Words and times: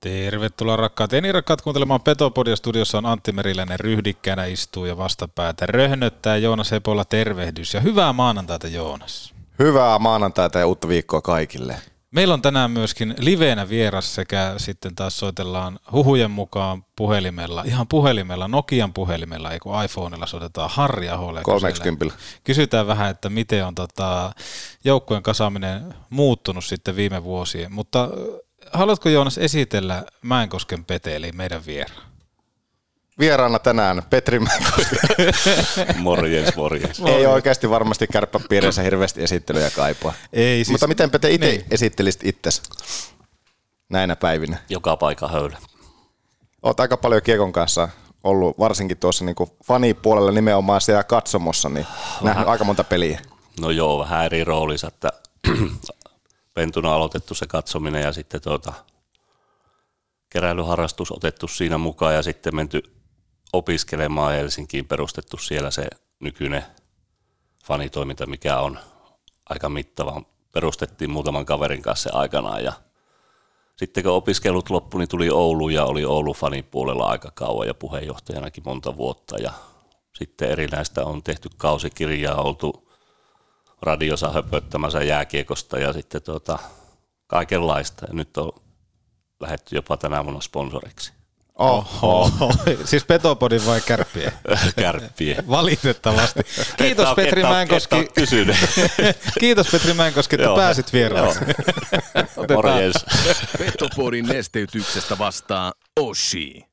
Tervetuloa 0.00 0.76
rakkaat 0.76 1.12
ja 1.12 1.20
niin 1.20 1.34
rakkaat 1.34 1.62
kuuntelemaan 1.62 2.00
Petopodia. 2.00 2.56
Studiossa 2.56 2.98
on 2.98 3.06
Antti 3.06 3.32
Meriläinen 3.32 3.80
ryhdikkäänä 3.80 4.44
istuu 4.44 4.86
ja 4.86 4.96
vastapäätä 4.96 5.66
röhnöttää 5.66 6.36
Joonas 6.36 6.72
Epola 6.72 7.04
tervehdys 7.04 7.74
ja 7.74 7.80
hyvää 7.80 8.12
maanantaita 8.12 8.68
Joonas. 8.68 9.34
Hyvää 9.58 9.98
maanantaita 9.98 10.58
ja 10.58 10.66
uutta 10.66 10.88
viikkoa 10.88 11.20
kaikille. 11.20 11.74
Meillä 12.10 12.34
on 12.34 12.42
tänään 12.42 12.70
myöskin 12.70 13.14
liveenä 13.18 13.68
vieras 13.68 14.14
sekä 14.14 14.54
sitten 14.56 14.94
taas 14.94 15.18
soitellaan 15.18 15.78
huhujen 15.92 16.30
mukaan 16.30 16.84
puhelimella, 16.96 17.62
ihan 17.66 17.88
puhelimella, 17.88 18.48
Nokian 18.48 18.92
puhelimella, 18.92 19.52
ei 19.52 19.58
kun 19.58 19.84
iPhoneilla 19.84 20.26
soitetaan 20.26 20.70
Harri 20.72 21.08
Aholle. 21.08 21.40
30. 21.42 22.06
Kysytään 22.44 22.86
vähän, 22.86 23.10
että 23.10 23.28
miten 23.28 23.66
on 23.66 23.74
tota, 23.74 24.32
joukkueen 24.84 25.22
kasaaminen 25.22 25.94
muuttunut 26.10 26.64
sitten 26.64 26.96
viime 26.96 27.24
vuosien, 27.24 27.72
mutta 27.72 28.08
haluatko 28.72 29.08
Joonas 29.08 29.38
esitellä 29.38 30.04
Mäenkosken 30.22 30.84
Pete, 30.84 31.16
eli 31.16 31.32
meidän 31.32 31.66
vieraan? 31.66 32.02
Vieraana 33.18 33.58
tänään 33.58 34.02
Petri 34.10 34.40
morjens, 35.96 36.56
morjens. 36.56 37.00
Ei 37.00 37.26
oikeasti 37.26 37.70
varmasti 37.70 38.06
kärppäpiirissä 38.06 38.82
hirveästi 38.82 39.22
esittelyjä 39.22 39.70
kaipaa. 39.70 40.12
Ei, 40.32 40.56
siis, 40.56 40.70
Mutta 40.70 40.86
miten 40.86 41.10
Pete 41.10 41.30
itse 41.30 41.46
niin. 41.46 41.64
esittelisit 41.70 42.24
itsesi 42.24 42.62
näinä 43.88 44.16
päivinä? 44.16 44.56
Joka 44.68 44.96
paikka 44.96 45.28
höylä. 45.28 45.58
Olet 46.62 46.80
aika 46.80 46.96
paljon 46.96 47.22
Kiekon 47.22 47.52
kanssa 47.52 47.88
ollut, 48.24 48.58
varsinkin 48.58 48.98
tuossa 48.98 49.24
niin 49.24 49.36
fanipuolella 49.64 50.32
nimenomaan 50.32 50.80
siellä 50.80 51.04
katsomossa, 51.04 51.68
niin 51.68 51.86
nähnyt 52.22 52.48
aika 52.48 52.64
monta 52.64 52.84
peliä. 52.84 53.20
No 53.60 53.70
joo, 53.70 53.98
vähän 53.98 54.24
eri 54.24 54.44
roolissa, 54.44 54.88
että 54.88 55.12
pentuna 56.58 56.94
aloitettu 56.94 57.34
se 57.34 57.46
katsominen 57.46 58.02
ja 58.02 58.12
sitten 58.12 58.40
tuota, 58.40 58.72
keräilyharrastus 60.30 61.12
otettu 61.12 61.48
siinä 61.48 61.78
mukaan 61.78 62.14
ja 62.14 62.22
sitten 62.22 62.56
menty 62.56 62.82
opiskelemaan 63.52 64.32
Helsinkiin, 64.32 64.86
perustettu 64.86 65.36
siellä 65.36 65.70
se 65.70 65.88
nykyinen 66.20 66.64
fanitoiminta, 67.64 68.26
mikä 68.26 68.58
on 68.60 68.78
aika 69.48 69.68
mittava. 69.68 70.22
Perustettiin 70.52 71.10
muutaman 71.10 71.46
kaverin 71.46 71.82
kanssa 71.82 72.10
aikanaan 72.12 72.64
ja 72.64 72.72
sitten 73.76 74.02
kun 74.02 74.12
opiskelut 74.12 74.70
loppui, 74.70 74.98
niin 74.98 75.08
tuli 75.08 75.30
Oulu 75.30 75.68
ja 75.68 75.84
oli 75.84 76.04
Oulu 76.04 76.34
fanipuolella 76.34 77.06
aika 77.06 77.30
kauan 77.34 77.66
ja 77.66 77.74
puheenjohtajanakin 77.74 78.62
monta 78.66 78.96
vuotta 78.96 79.38
ja 79.38 79.52
sitten 80.14 80.50
erinäistä 80.50 81.04
on 81.04 81.22
tehty 81.22 81.48
kausikirjaa, 81.56 82.42
oltu 82.42 82.87
radiossa 83.82 84.30
höpöttämässä 84.32 85.02
jääkiekosta 85.02 85.78
ja 85.78 85.92
sitten 85.92 86.22
tuota, 86.22 86.58
kaikenlaista. 87.26 88.06
Ja 88.08 88.14
nyt 88.14 88.36
on 88.36 88.52
lähetty 89.40 89.74
jopa 89.76 89.96
tänä 89.96 90.24
vuonna 90.24 90.40
sponsoriksi. 90.40 91.12
Oho. 91.58 92.30
siis 92.84 93.04
Petopodin 93.04 93.66
vai 93.66 93.80
kärppien? 93.80 94.32
Kärppien. 94.80 95.48
Valitettavasti. 95.48 96.40
Kiitos 96.76 97.06
Kettä- 97.08 97.14
Petri 97.16 97.42
kettä- 97.42 97.48
Mäenkoski. 97.54 97.96
kettä. 98.14 98.56
Kiitos 99.40 99.68
Petri 99.70 99.94
Mäenkoski, 99.94 100.34
että 100.36 100.44
Joo. 100.46 100.56
pääsit 100.56 100.92
vieraaksi. 100.92 101.40
Morjens. 102.54 103.04
Petopodin 103.58 104.26
nesteytyksestä 104.26 105.18
vastaa 105.18 105.72
Oshi. 106.00 106.64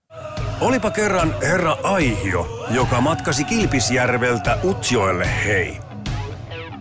Olipa 0.61 0.91
kerran 0.91 1.35
herra 1.41 1.77
Aihio, 1.83 2.65
joka 2.69 3.01
matkasi 3.01 3.43
Kilpisjärveltä 3.43 4.57
Utsjoelle 4.63 5.45
hei. 5.45 5.77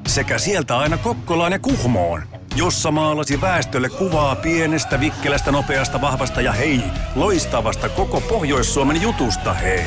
Sekä 0.06 0.38
sieltä 0.38 0.78
aina 0.78 0.98
Kokkolaan 0.98 1.52
ja 1.52 1.58
Kuhmoon, 1.58 2.22
jossa 2.56 2.90
maalasi 2.90 3.40
väestölle 3.40 3.88
kuvaa 3.88 4.36
pienestä, 4.36 5.00
vikkelästä, 5.00 5.52
nopeasta, 5.52 6.00
vahvasta 6.00 6.40
ja 6.40 6.52
hei, 6.52 6.80
loistavasta 7.14 7.88
koko 7.88 8.20
Pohjois-Suomen 8.20 9.02
jutusta 9.02 9.54
hei. 9.54 9.84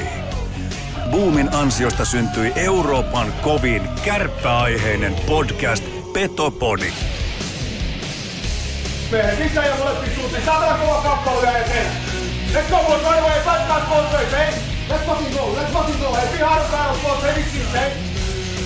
Boomin 1.12 1.56
ansiosta 1.56 2.06
syntyi 2.06 2.52
Euroopan 2.56 3.34
kovin 3.42 3.90
kärppäaiheinen 4.06 5.16
podcast 5.28 5.83
Petopodi. 6.14 6.94
Meidän 9.11 9.38
sisään 9.38 9.67
ja 9.67 9.76
molempiin 9.76 10.16
suuntiin. 10.16 10.45
Saadaan 10.45 10.80
kova 10.80 11.02
kappale 11.02 11.42
vielä 11.42 11.58
eteen. 11.58 11.92
Let's 12.54 12.70
go, 12.70 12.78
boys, 12.78 13.02
right 13.04 13.20
away. 13.20 13.42
Fight 13.44 13.67
that 13.67 13.84
sponsors, 13.84 14.32
hey. 14.32 14.54
Let's 14.89 15.05
fucking 15.05 15.34
go, 15.38 15.55
let's 15.55 15.73
fucking 15.73 15.99
go. 15.99 16.16
Hey, 16.16 16.38
be 16.38 16.45
hard 16.45 16.72
battle 16.72 16.98
sponsors, 16.99 17.23
hey, 17.23 17.44
vitsi, 17.44 17.61
hey. 17.73 18.17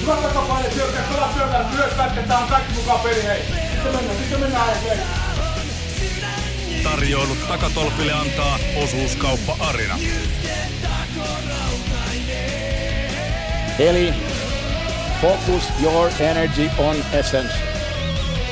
Hyvät 0.01 0.21
takapaine 0.21 0.71
syökkää, 0.71 1.03
kovat 1.13 1.33
syökkää, 1.33 1.69
myös 1.75 1.93
pätketään 1.93 2.47
kaikki 2.47 2.73
mukaan 2.73 2.99
peli, 2.99 3.23
hei. 3.23 3.41
Sitten 3.71 3.95
mennään, 3.95 4.17
sitten 4.17 4.39
mennään, 4.39 4.81
hei. 4.81 4.97
Tarjoilut 6.83 7.47
takatolpille 7.47 8.13
antaa 8.13 8.59
osuuskauppa 8.83 9.55
Arina. 9.59 9.99
Eli 13.79 14.13
focus 15.21 15.63
your 15.81 16.11
energy 16.19 16.69
on 16.77 16.95
essence. 17.13 17.53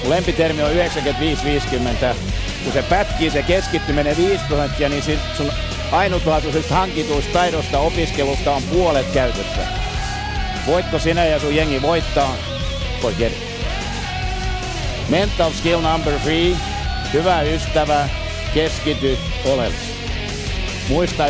Mun 0.02 0.10
lempitermi 0.10 0.64
on 0.64 0.72
95-50. 0.72 2.16
Kun 2.64 2.74
se 2.74 2.84
pätkii 2.84 3.32
se 3.32 3.44
keskittyminen 3.44 4.18
5 4.18 4.44
prosenttia, 4.48 4.90
niin 4.90 5.04
sit 5.04 5.20
sun 5.38 5.52
ainutlaatuisesta 5.92 6.76
hankituista 6.76 7.34
taidosta 7.34 7.80
opiskelusta 7.80 8.52
on 8.52 8.64
puolet 8.64 9.12
käytössä. 9.14 9.79
Voitko 10.70 11.00
sinä 11.00 11.26
ja 11.26 11.40
sun 11.40 11.56
jengi 11.56 11.82
voittaa? 11.82 12.36
Forget 13.02 13.34
it. 13.34 13.50
Mental 15.10 15.52
skill 15.52 15.82
number 15.82 16.20
three. 16.20 16.56
Hyvä 17.14 17.42
ystävä, 17.42 18.10
keskity 18.54 19.18
oleellisesti. 19.46 20.00
Muista 20.90 21.26
95-50. 21.28 21.30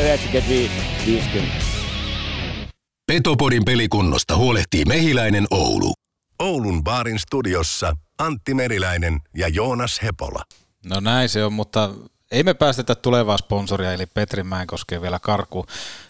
Petopodin 3.07 3.65
pelikunnosta 3.65 4.35
huolehtii 4.35 4.85
Mehiläinen 4.85 5.47
Oulu. 5.51 5.93
Oulun 6.39 6.83
baarin 6.83 7.19
studiossa 7.19 7.93
Antti 8.19 8.53
Meriläinen 8.53 9.19
ja 9.37 9.47
Joonas 9.47 9.99
Hepola. 10.03 10.43
No 10.85 10.99
näin 10.99 11.29
se 11.29 11.45
on, 11.45 11.53
mutta 11.53 11.89
ei 12.31 12.43
me 12.43 12.53
päästetä 12.53 12.95
tulevaa 12.95 13.37
sponsoria, 13.37 13.93
eli 13.93 14.05
Petri 14.05 14.43
Mäenkoskeen 14.43 15.01
vielä 15.01 15.19
karkuun. 15.19 15.65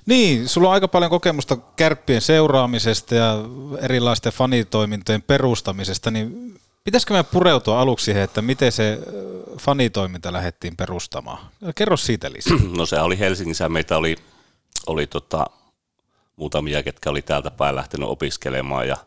Niin, 0.05 0.47
sulla 0.47 0.67
on 0.67 0.73
aika 0.73 0.87
paljon 0.87 1.09
kokemusta 1.09 1.57
kärppien 1.75 2.21
seuraamisesta 2.21 3.15
ja 3.15 3.35
erilaisten 3.81 4.33
fanitoimintojen 4.33 5.21
perustamisesta, 5.21 6.11
niin 6.11 6.59
pitäisikö 6.83 7.13
me 7.13 7.23
pureutua 7.23 7.81
aluksi 7.81 8.05
siihen, 8.05 8.23
että 8.23 8.41
miten 8.41 8.71
se 8.71 8.99
ö, 9.07 9.11
fanitoiminta 9.57 10.33
lähdettiin 10.33 10.77
perustamaan? 10.77 11.37
Kerro 11.75 11.97
siitä 11.97 12.31
lisää. 12.31 12.57
No 12.77 12.85
se 12.85 12.99
oli 12.99 13.19
Helsingissä, 13.19 13.69
meitä 13.69 13.97
oli, 13.97 14.15
oli 14.87 15.07
tota, 15.07 15.45
muutamia, 16.35 16.83
ketkä 16.83 17.09
oli 17.09 17.21
täältä 17.21 17.51
päin 17.51 17.75
lähtenyt 17.75 18.09
opiskelemaan 18.09 18.87
ja 18.87 18.97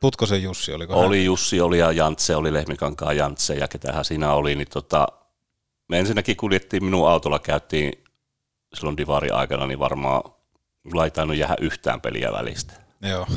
Putkosen 0.00 0.42
Jussi, 0.42 0.72
oliko 0.72 0.96
hän? 0.96 1.06
Oli 1.06 1.24
Jussi, 1.24 1.60
oli 1.60 1.78
ja 1.78 1.92
Jantse, 1.92 2.36
oli 2.36 2.52
Lehmikankaan 2.52 3.16
Jantse 3.16 3.54
ja 3.54 3.68
ketähän 3.68 4.04
siinä 4.04 4.32
oli, 4.32 4.54
niin 4.54 4.68
tota, 4.68 5.08
me 5.88 5.98
ensinnäkin 5.98 6.36
kuljettiin 6.36 6.84
minun 6.84 7.08
autolla, 7.10 7.38
käytiin 7.38 7.92
silloin 8.74 8.96
Divari 8.96 9.30
aikana, 9.30 9.66
niin 9.66 9.78
varmaan 9.78 10.22
mulla 10.82 11.04
ei 11.04 11.10
tainnut 11.10 11.36
jäädä 11.36 11.56
yhtään 11.60 12.00
peliä 12.00 12.32
välistä. 12.32 12.72
Joo. 13.02 13.26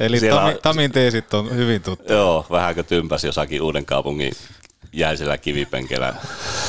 Eli 0.00 0.20
Siellä- 0.20 0.40
Tami, 0.40 0.54
Tamin 0.62 0.92
teesit 0.92 1.34
on 1.34 1.56
hyvin 1.56 1.82
tuttu. 1.82 2.12
Joo, 2.12 2.46
vähänkö 2.50 2.82
tympäs 2.82 3.24
jossakin 3.24 3.62
uuden 3.62 3.86
kaupungin 3.86 4.32
jäisellä 4.92 5.38
kivipenkellä 5.38 6.14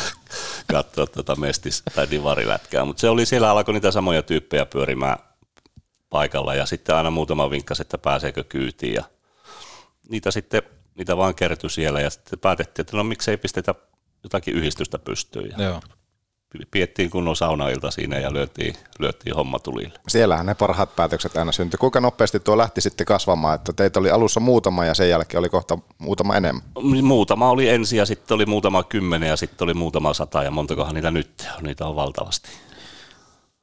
katsoa 0.71 1.07
tuota 1.07 1.35
mestis- 1.35 1.83
tai 1.95 2.07
divarilätkää, 2.11 2.85
mutta 2.85 2.99
se 3.01 3.09
oli 3.09 3.25
siellä 3.25 3.49
alkoi 3.49 3.73
niitä 3.73 3.91
samoja 3.91 4.21
tyyppejä 4.23 4.65
pyörimään 4.65 5.17
paikalla 6.09 6.55
ja 6.55 6.65
sitten 6.65 6.95
aina 6.95 7.11
muutama 7.11 7.49
vinkkasi, 7.49 7.81
että 7.81 7.97
pääseekö 7.97 8.43
kyytiin 8.43 8.93
ja 8.93 9.03
niitä 10.09 10.31
sitten, 10.31 10.61
niitä 10.95 11.17
vaan 11.17 11.35
kertyi 11.35 11.69
siellä 11.69 12.01
ja 12.01 12.09
sitten 12.09 12.39
päätettiin, 12.39 12.83
että 12.83 12.97
no 12.97 13.03
miksei 13.03 13.37
pistetä 13.37 13.75
jotakin 14.23 14.55
yhdistystä 14.55 14.99
pystyyn 14.99 15.53
ja 15.57 15.63
Joo. 15.63 15.81
piettiin 16.71 17.09
kunnon 17.09 17.35
saunailta 17.35 17.91
siinä 17.91 18.19
ja 18.19 18.33
lyötiin, 18.33 18.75
lyötiin 18.99 19.35
homma 19.35 19.59
tulille. 19.59 19.99
Siellähän 20.07 20.45
ne 20.45 20.55
parhaat 20.55 20.95
päätökset 20.95 21.37
aina 21.37 21.51
syntyi. 21.51 21.77
Kuinka 21.77 21.99
nopeasti 21.99 22.39
tuo 22.39 22.57
lähti 22.57 22.81
sitten 22.81 23.05
kasvamaan, 23.05 23.55
että 23.55 23.73
teitä 23.73 23.99
oli 23.99 24.09
alussa 24.09 24.39
muutama 24.39 24.85
ja 24.85 24.93
sen 24.93 25.09
jälkeen 25.09 25.39
oli 25.39 25.49
kohta 25.49 25.77
muutama 25.97 26.35
enemmän? 26.35 26.63
Muutama 27.03 27.49
oli 27.49 27.69
ensin 27.69 27.97
ja 27.97 28.05
sitten 28.05 28.35
oli 28.35 28.45
muutama 28.45 28.83
kymmenen 28.83 29.29
ja 29.29 29.37
sitten 29.37 29.65
oli 29.65 29.73
muutama 29.73 30.13
sata 30.13 30.43
ja 30.43 30.51
montakohan 30.51 30.95
niitä 30.95 31.11
nyt 31.11 31.47
on, 31.57 31.63
niitä 31.63 31.85
on 31.85 31.95
valtavasti. 31.95 32.49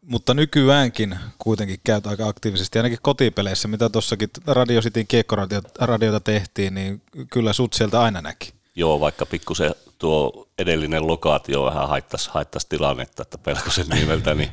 Mutta 0.06 0.34
nykyäänkin 0.34 1.19
kuitenkin 1.38 1.81
käyt 1.84 2.06
aika 2.06 2.28
aktiivisesti, 2.28 2.78
ainakin 2.78 2.99
kotipeleissä, 3.02 3.69
mitä 3.69 3.88
tuossakin 3.88 4.28
Radio 4.46 4.81
Cityn 4.81 5.06
kiekkoradiota 5.06 6.20
tehtiin, 6.25 6.75
niin 6.75 7.02
kyllä 7.31 7.52
sut 7.52 7.72
sieltä 7.72 8.00
aina 8.00 8.20
näki. 8.20 8.52
Joo, 8.75 9.00
vaikka 9.00 9.26
pikkusen 9.26 9.75
tuo 9.99 10.49
edellinen 10.58 11.06
lokaatio 11.06 11.64
vähän 11.64 11.88
haittaisi, 11.88 12.31
haittaisi 12.32 12.69
tilannetta, 12.69 13.22
että 13.22 13.38
pelkosen 13.38 13.87
nimeltä, 13.88 14.34
niin 14.34 14.50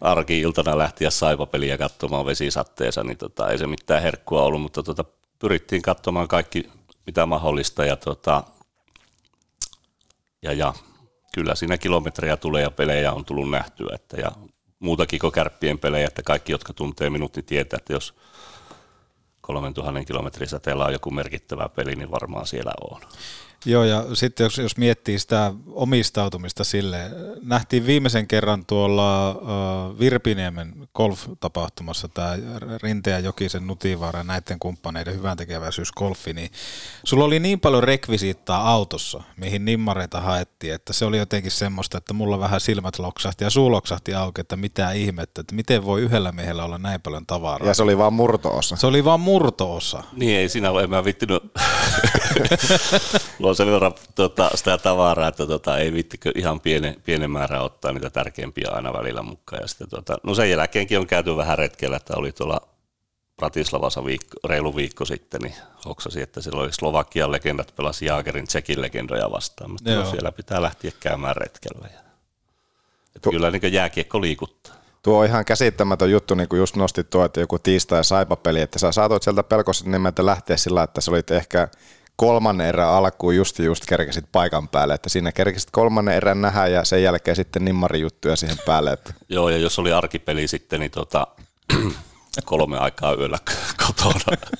arki-iltana 0.00 0.78
lähtiä 0.78 1.10
saipapeliä 1.10 1.78
katsomaan 1.78 2.26
vesisatteessa, 2.26 3.04
niin 3.04 3.18
tota, 3.18 3.50
ei 3.50 3.58
se 3.58 3.66
mitään 3.66 4.02
herkkua 4.02 4.42
ollut, 4.42 4.62
mutta 4.62 4.82
tota, 4.82 5.04
pyrittiin 5.38 5.82
katsomaan 5.82 6.28
kaikki 6.28 6.70
mitä 7.06 7.26
mahdollista 7.26 7.84
ja 7.84 7.96
tota, 7.96 8.42
ja, 10.42 10.52
ja 10.52 10.74
kyllä 11.34 11.54
siinä 11.54 11.78
kilometrejä 11.78 12.36
tulee 12.36 12.62
ja 12.62 12.70
pelejä 12.70 13.12
on 13.12 13.24
tullut 13.24 13.50
nähtyä, 13.50 13.94
että 13.94 14.16
ja 14.16 14.32
muutakin 14.84 15.20
kuin 15.20 15.32
kärppien 15.32 15.78
pelejä, 15.78 16.06
että 16.06 16.22
kaikki, 16.22 16.52
jotka 16.52 16.72
tuntee 16.72 17.10
minut, 17.10 17.36
niin 17.36 17.44
tietää, 17.44 17.76
että 17.76 17.92
jos 17.92 18.14
3000 19.40 20.04
kilometrin 20.04 20.48
säteellä 20.48 20.84
on 20.84 20.92
joku 20.92 21.10
merkittävä 21.10 21.68
peli, 21.68 21.96
niin 21.96 22.10
varmaan 22.10 22.46
siellä 22.46 22.72
on. 22.90 23.00
Joo, 23.66 23.84
ja 23.84 24.04
sitten 24.14 24.44
jos, 24.44 24.58
jos 24.58 24.76
miettii 24.76 25.18
sitä 25.18 25.52
omistautumista 25.66 26.64
sille, 26.64 27.10
nähtiin 27.42 27.86
viimeisen 27.86 28.26
kerran 28.26 28.66
tuolla 28.66 29.30
uh, 29.30 29.98
Virpiniemen 29.98 30.74
golf-tapahtumassa 30.94 32.08
tämä 32.08 32.36
Rinte 32.82 33.10
ja 33.10 33.18
Jokisen 33.18 33.66
Nutivaara 33.66 34.24
näiden 34.24 34.58
kumppaneiden 34.58 35.14
hyvän 35.14 35.36
tekeväisyysgolfi, 35.36 36.32
niin 36.32 36.50
sulla 37.04 37.24
oli 37.24 37.38
niin 37.38 37.60
paljon 37.60 37.82
rekvisiittaa 37.82 38.70
autossa, 38.70 39.22
mihin 39.36 39.64
nimmareita 39.64 40.20
haettiin, 40.20 40.74
että 40.74 40.92
se 40.92 41.04
oli 41.04 41.18
jotenkin 41.18 41.50
semmoista, 41.50 41.98
että 41.98 42.14
mulla 42.14 42.38
vähän 42.38 42.60
silmät 42.60 42.98
loksahti 42.98 43.44
ja 43.44 43.50
suu 43.50 43.70
loksahti 43.70 44.14
auki, 44.14 44.40
että 44.40 44.56
mitä 44.56 44.92
ihmettä, 44.92 45.40
että 45.40 45.54
miten 45.54 45.84
voi 45.84 46.00
yhdellä 46.02 46.32
miehellä 46.32 46.64
olla 46.64 46.78
näin 46.78 47.00
paljon 47.00 47.26
tavaraa. 47.26 47.68
Ja 47.68 47.74
se 47.74 47.82
oli 47.82 47.98
vaan 47.98 48.12
murtoosa. 48.12 48.76
Se 48.76 48.86
oli 48.86 49.04
vaan 49.04 49.20
murtoosa. 49.20 50.02
Niin, 50.12 50.38
ei 50.38 50.48
siinä 50.48 50.70
ole, 50.70 50.82
en 50.82 50.90
mä 50.90 51.04
vittinyt. 51.04 51.42
on 53.42 53.56
sen 53.56 53.70
verran 53.70 53.92
tota, 54.14 54.50
sitä 54.54 54.78
tavaraa, 54.78 55.28
että 55.28 55.46
tota, 55.46 55.78
ei 55.78 55.92
vittikö 55.92 56.32
ihan 56.34 56.60
pienen, 56.60 56.96
pienen 57.04 57.30
määrän 57.30 57.62
ottaa 57.62 57.92
niitä 57.92 58.10
tärkeimpiä 58.10 58.68
aina 58.72 58.92
välillä 58.92 59.22
mukaan. 59.22 59.62
Ja 59.62 59.68
sitten, 59.68 59.88
tota, 59.88 60.18
no 60.22 60.34
sen 60.34 60.50
jälkeenkin 60.50 60.98
on 60.98 61.06
käyty 61.06 61.36
vähän 61.36 61.58
retkellä, 61.58 61.96
että 61.96 62.14
oli 62.16 62.32
tuolla 62.32 62.60
Bratislavassa 63.36 64.04
viikko, 64.04 64.48
reilu 64.48 64.76
viikko 64.76 65.04
sitten, 65.04 65.40
niin 65.40 65.54
hoksasi, 65.84 66.22
että 66.22 66.40
siellä 66.40 66.62
oli 66.62 66.72
Slovakian 66.72 67.32
legendat 67.32 67.72
pelasi 67.76 68.06
Jaagerin 68.06 68.46
Tsekin 68.46 68.82
legendoja 68.82 69.30
vastaan, 69.30 69.70
mutta 69.70 69.94
no, 69.94 70.10
siellä 70.10 70.32
pitää 70.32 70.62
lähteä 70.62 70.90
käymään 71.00 71.36
retkellä. 71.36 71.88
Ja, 71.92 72.00
että 73.16 73.30
kyllä 73.30 73.50
niin 73.50 73.72
jääkiekko 73.72 74.20
liikuttaa. 74.20 74.74
Tuo 75.02 75.18
on 75.18 75.26
ihan 75.26 75.44
käsittämätön 75.44 76.10
juttu, 76.10 76.34
niin 76.34 76.48
kuin 76.48 76.58
just 76.58 76.76
nostit 76.76 77.10
tuo, 77.10 77.24
että 77.24 77.40
joku 77.40 77.58
tiistai 77.58 78.04
saipapeli, 78.04 78.60
että 78.60 78.78
sä 78.78 78.92
saatoit 78.92 79.22
sieltä 79.22 79.42
pelkosen 79.42 79.90
nimeltä 79.90 80.26
lähteä 80.26 80.56
sillä, 80.56 80.82
että 80.82 81.00
sä 81.00 81.10
olit 81.10 81.30
ehkä 81.30 81.68
kolmannen 82.16 82.66
erän 82.66 82.88
alkuun 82.88 83.36
just 83.36 83.58
just 83.58 83.86
kerkesit 83.86 84.24
paikan 84.32 84.68
päälle, 84.68 84.94
että 84.94 85.08
siinä 85.08 85.32
kerkesit 85.32 85.70
kolmannen 85.70 86.14
erän 86.14 86.40
nähdä 86.40 86.66
ja 86.66 86.84
sen 86.84 87.02
jälkeen 87.02 87.36
sitten 87.36 87.64
nimmari 87.64 88.00
juttuja 88.00 88.36
siihen 88.36 88.56
päälle. 88.66 88.92
Että. 88.92 89.14
Joo, 89.28 89.48
ja 89.48 89.58
jos 89.58 89.78
oli 89.78 89.92
arkipeli 89.92 90.48
sitten, 90.48 90.80
niin 90.80 90.90
tota, 90.90 91.26
kolme 92.44 92.78
aikaa 92.78 93.14
yöllä 93.14 93.38
kotona. 93.86 94.36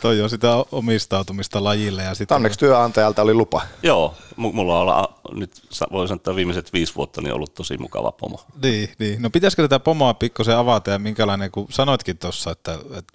Toi 0.00 0.20
on 0.20 0.30
sitä 0.30 0.48
omistautumista 0.72 1.64
lajille. 1.64 2.02
Ja 2.02 2.14
sitä 2.14 2.34
Onneksi 2.34 2.58
työnantajalta 2.58 3.22
oli 3.22 3.34
lupa. 3.34 3.62
Joo, 3.82 4.14
mulla 4.36 4.80
on 4.80 5.08
nyt 5.38 5.62
voisi 5.92 6.08
sanoa, 6.08 6.16
että 6.16 6.36
viimeiset 6.36 6.72
viisi 6.72 6.94
vuotta 6.94 7.20
niin 7.20 7.34
ollut 7.34 7.54
tosi 7.54 7.78
mukava 7.78 8.12
pomo. 8.12 8.40
Niin, 8.62 8.88
niin. 8.98 9.22
no 9.22 9.30
pitäisikö 9.30 9.62
tätä 9.62 9.80
pomoa 9.80 10.14
pikkusen 10.14 10.56
avata 10.56 10.90
ja 10.90 10.98
minkälainen, 10.98 11.50
kun 11.50 11.66
sanoitkin 11.70 12.18
tuossa, 12.18 12.50
että, 12.50 12.78
että 12.98 13.14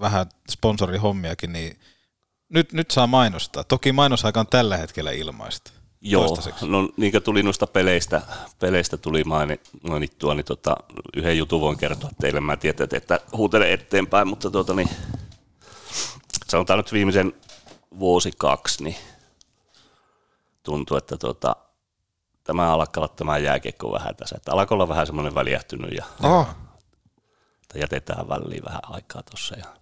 vähän 0.00 0.26
sponsorihommiakin, 0.50 1.52
niin 1.52 1.78
nyt, 2.50 2.72
nyt 2.72 2.90
saa 2.90 3.06
mainostaa. 3.06 3.64
Toki 3.64 3.92
mainosaika 3.92 4.40
on 4.40 4.46
tällä 4.46 4.76
hetkellä 4.76 5.10
ilmaista. 5.10 5.72
Joo, 6.00 6.36
no 6.62 6.88
niin 6.96 7.12
kuin 7.12 7.22
tuli 7.22 7.42
noista 7.42 7.66
peleistä, 7.66 8.22
peleistä 8.58 8.96
tuli 8.96 9.24
mainittua, 9.82 10.34
niin 10.34 10.44
tota, 10.44 10.76
yhden 11.16 11.38
jutun 11.38 11.60
voin 11.60 11.78
kertoa 11.78 12.10
teille. 12.20 12.40
Mä 12.40 12.56
tiedän, 12.56 12.88
että 12.92 13.20
huutele 13.32 13.72
eteenpäin, 13.72 14.28
mutta 14.28 14.50
tota, 14.50 14.74
niin, 14.74 14.90
sanotaan 16.48 16.78
nyt 16.78 16.92
viimeisen 16.92 17.32
vuosi 17.98 18.32
kaksi, 18.38 18.84
niin 18.84 18.96
tuntuu, 20.62 20.96
että 20.96 21.16
tota, 21.16 21.56
tämä 22.44 22.72
alkaa 22.72 23.04
olla 23.04 23.14
tämä 23.16 23.38
jääkiekko 23.38 23.92
vähän 23.92 24.16
tässä. 24.16 24.36
Että 24.36 24.52
alkaa 24.52 24.76
olla 24.76 24.88
vähän 24.88 25.06
semmoinen 25.06 25.34
väljähtynyt 25.34 25.92
ja 25.92 26.04
oh. 26.22 26.48
että 27.62 27.78
jätetään 27.78 28.28
väliin 28.28 28.64
vähän 28.64 28.82
aikaa 28.82 29.22
tuossa. 29.22 29.56
Ja 29.58 29.79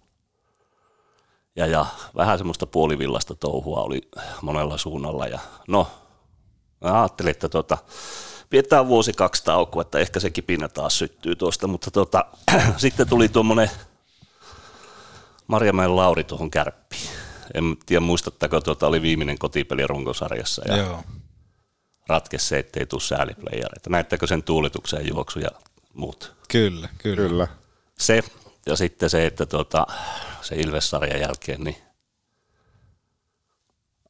ja, 1.59 1.65
ja 1.67 1.85
vähän 2.15 2.37
semmoista 2.37 2.65
puolivillasta 2.65 3.35
touhua 3.35 3.79
oli 3.79 4.01
monella 4.41 4.77
suunnalla. 4.77 5.27
Ja 5.27 5.39
no, 5.67 5.87
mä 6.81 7.01
ajattelin, 7.01 7.31
että 7.31 7.49
tota, 7.49 7.77
pidetään 8.49 8.87
vuosi 8.87 9.13
kaksi 9.13 9.43
taukoa, 9.43 9.81
että 9.81 9.99
ehkä 9.99 10.19
se 10.19 10.29
kipinä 10.29 10.67
taas 10.67 10.97
syttyy 10.97 11.35
tuosta, 11.35 11.67
mutta 11.67 11.91
tota, 11.91 12.25
sitten 12.77 13.09
tuli 13.09 13.29
tuommoinen 13.29 13.69
Marjamäen 15.47 15.95
Lauri 15.95 16.23
tuohon 16.23 16.51
kärppiin. 16.51 17.09
En 17.53 17.77
tiedä 17.85 17.99
muistattako, 17.99 18.61
tuota 18.61 18.87
oli 18.87 19.01
viimeinen 19.01 19.39
kotipeli 19.39 19.87
runkosarjassa 19.87 20.61
ja 20.67 20.77
Joo. 20.77 21.03
ratkesi 22.07 22.47
se, 22.47 22.59
ettei 22.59 22.85
tule 22.85 23.01
sääliplayereita. 23.01 23.89
Näettekö 23.89 24.27
sen 24.27 24.43
tuulituksen 24.43 25.07
juoksu 25.07 25.39
ja 25.39 25.49
muut? 25.93 26.33
Kyllä, 26.49 26.89
kyllä. 26.97 27.15
kyllä. 27.15 27.47
Se 27.99 28.23
ja 28.69 28.75
sitten 28.75 29.09
se, 29.09 29.25
että 29.25 29.45
tuota, 29.45 29.87
se 30.41 30.55
Ilves-sarjan 30.55 31.21
jälkeen, 31.21 31.63
niin 31.63 31.75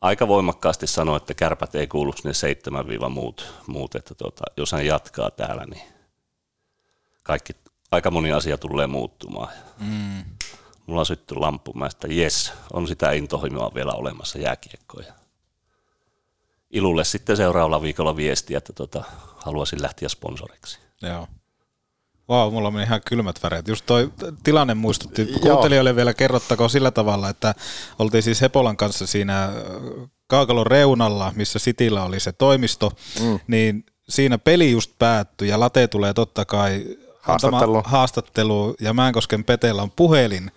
aika 0.02 0.28
voimakkaasti 0.28 0.88
sanoi, 0.88 1.18
että 1.18 1.34
kärpät 1.34 1.76
ei 1.76 1.88
kuulu 1.88 2.14
sinne 2.14 2.34
seitsemän 2.34 2.88
viiva 2.88 3.10
muut, 3.10 3.54
muut 3.68 3.96
että 3.96 4.16
tuota, 4.16 4.44
jos 4.58 4.72
hän 4.72 4.86
jatkaa 4.86 5.32
täällä, 5.32 5.66
niin 5.66 5.82
kaikki, 7.24 7.56
aika 7.92 8.12
moni 8.12 8.32
asia 8.32 8.58
tulee 8.58 8.88
muuttumaan. 8.88 9.54
Mm. 9.80 10.24
Mulla 10.86 11.00
on 11.00 11.06
sytty 11.06 11.36
lampu, 11.36 11.74
mä 11.74 11.86
että 11.86 12.08
jes, 12.08 12.54
on 12.74 12.88
sitä 12.88 13.12
intohimoa 13.12 13.72
vielä 13.74 13.92
olemassa 13.92 14.40
jääkiekkoja. 14.40 15.14
Ilulle 16.70 17.04
sitten 17.04 17.38
seuraavalla 17.38 17.82
viikolla 17.82 18.16
viestiä, 18.16 18.58
että 18.58 18.74
tuota, 18.74 19.04
haluaisin 19.36 19.82
lähteä 19.82 20.10
sponsoriksi. 20.10 20.80
Joo. 21.02 21.28
Vau, 22.30 22.52
mulla 22.52 22.72
meni 22.72 22.84
ihan 22.84 23.02
kylmät 23.06 23.44
väreet. 23.44 23.68
Just 23.68 23.86
toi 23.86 24.12
tilanne 24.44 24.74
muistutti, 24.74 25.26
kuuntelijoille 25.42 25.96
vielä 25.96 26.14
kerrottako 26.14 26.70
sillä 26.70 26.92
tavalla, 26.92 27.30
että 27.30 27.56
oltiin 28.00 28.24
siis 28.24 28.42
Hepolan 28.42 28.78
kanssa 28.78 29.08
siinä 29.08 29.44
äh, 29.46 29.52
Kaakalon 30.28 30.68
reunalla, 30.68 31.34
missä 31.36 31.60
Sitillä 31.60 32.04
oli 32.04 32.20
se 32.20 32.32
toimisto, 32.32 32.92
mm. 33.22 33.40
niin 33.48 33.86
siinä 34.10 34.38
peli 34.38 34.72
just 34.72 34.92
päättyi 35.00 35.48
ja 35.48 35.60
Late 35.60 35.88
tulee 35.88 36.14
totta 36.14 36.46
kai 36.46 36.86
haastattelu, 37.20 37.82
haastattelu 37.86 38.76
ja 38.80 38.94
Määnkosken 38.94 39.44
Petellä 39.44 39.82
on 39.82 39.92
puhelin, 39.92 40.52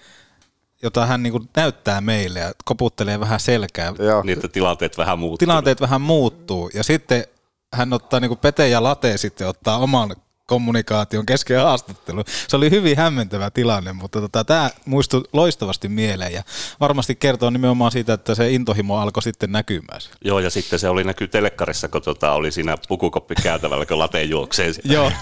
jota 0.82 1.06
hän 1.06 1.22
niin 1.22 1.48
näyttää 1.56 2.00
meille 2.00 2.40
ja 2.40 2.52
koputtelee 2.64 3.20
vähän 3.20 3.40
selkää. 3.40 3.92
Joo. 3.98 4.22
Niin, 4.22 4.38
että 4.38 4.48
tilanteet 4.48 4.98
vähän 4.98 5.18
muuttuu. 5.18 5.38
Tilanteet 5.38 5.80
vähän 5.80 6.00
muuttuu 6.00 6.70
ja 6.74 6.82
sitten 6.82 7.24
hän 7.72 7.92
ottaa 7.92 8.20
niin 8.20 8.38
Pete 8.38 8.68
ja 8.68 8.82
Late 8.82 9.16
sitten 9.16 9.48
ottaa 9.48 9.78
oman 9.78 10.16
kommunikaation 10.52 11.26
kesken 11.26 11.60
haastattelu. 11.60 12.24
Se 12.48 12.56
oli 12.56 12.70
hyvin 12.70 12.96
hämmentävä 12.96 13.50
tilanne, 13.50 13.92
mutta 13.92 14.20
tota, 14.20 14.44
tämä 14.44 14.70
muistui 14.84 15.22
loistavasti 15.32 15.88
mieleen 15.88 16.32
ja 16.32 16.42
varmasti 16.80 17.14
kertoo 17.14 17.50
nimenomaan 17.50 17.92
siitä, 17.92 18.12
että 18.12 18.34
se 18.34 18.50
intohimo 18.50 18.98
alkoi 18.98 19.22
sitten 19.22 19.52
näkymään. 19.52 20.00
Joo, 20.24 20.38
ja 20.38 20.50
sitten 20.50 20.78
se 20.78 20.88
oli 20.88 21.04
näkyy 21.04 21.28
telekkarissa, 21.28 21.88
kun 21.88 22.02
tota, 22.02 22.32
oli 22.32 22.52
siinä 22.52 22.76
pukukoppi 22.88 23.34
käytävällä, 23.34 23.86
kun 23.86 23.98
late 23.98 24.22
juoksee. 24.22 24.72
Joo. 24.84 25.12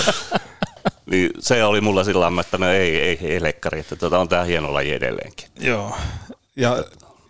niin 1.10 1.30
se 1.38 1.64
oli 1.64 1.80
mulla 1.80 2.04
sillä 2.04 2.32
että 2.40 2.58
no 2.58 2.68
ei, 2.68 3.00
ei, 3.00 3.18
ei 3.22 3.42
lekkari, 3.42 3.80
että 3.80 3.96
tota, 3.96 4.18
on 4.18 4.28
tämä 4.28 4.44
hieno 4.44 4.74
laji 4.74 4.92
edelleenkin. 4.92 5.48
Joo, 5.60 5.96
ja 6.56 6.84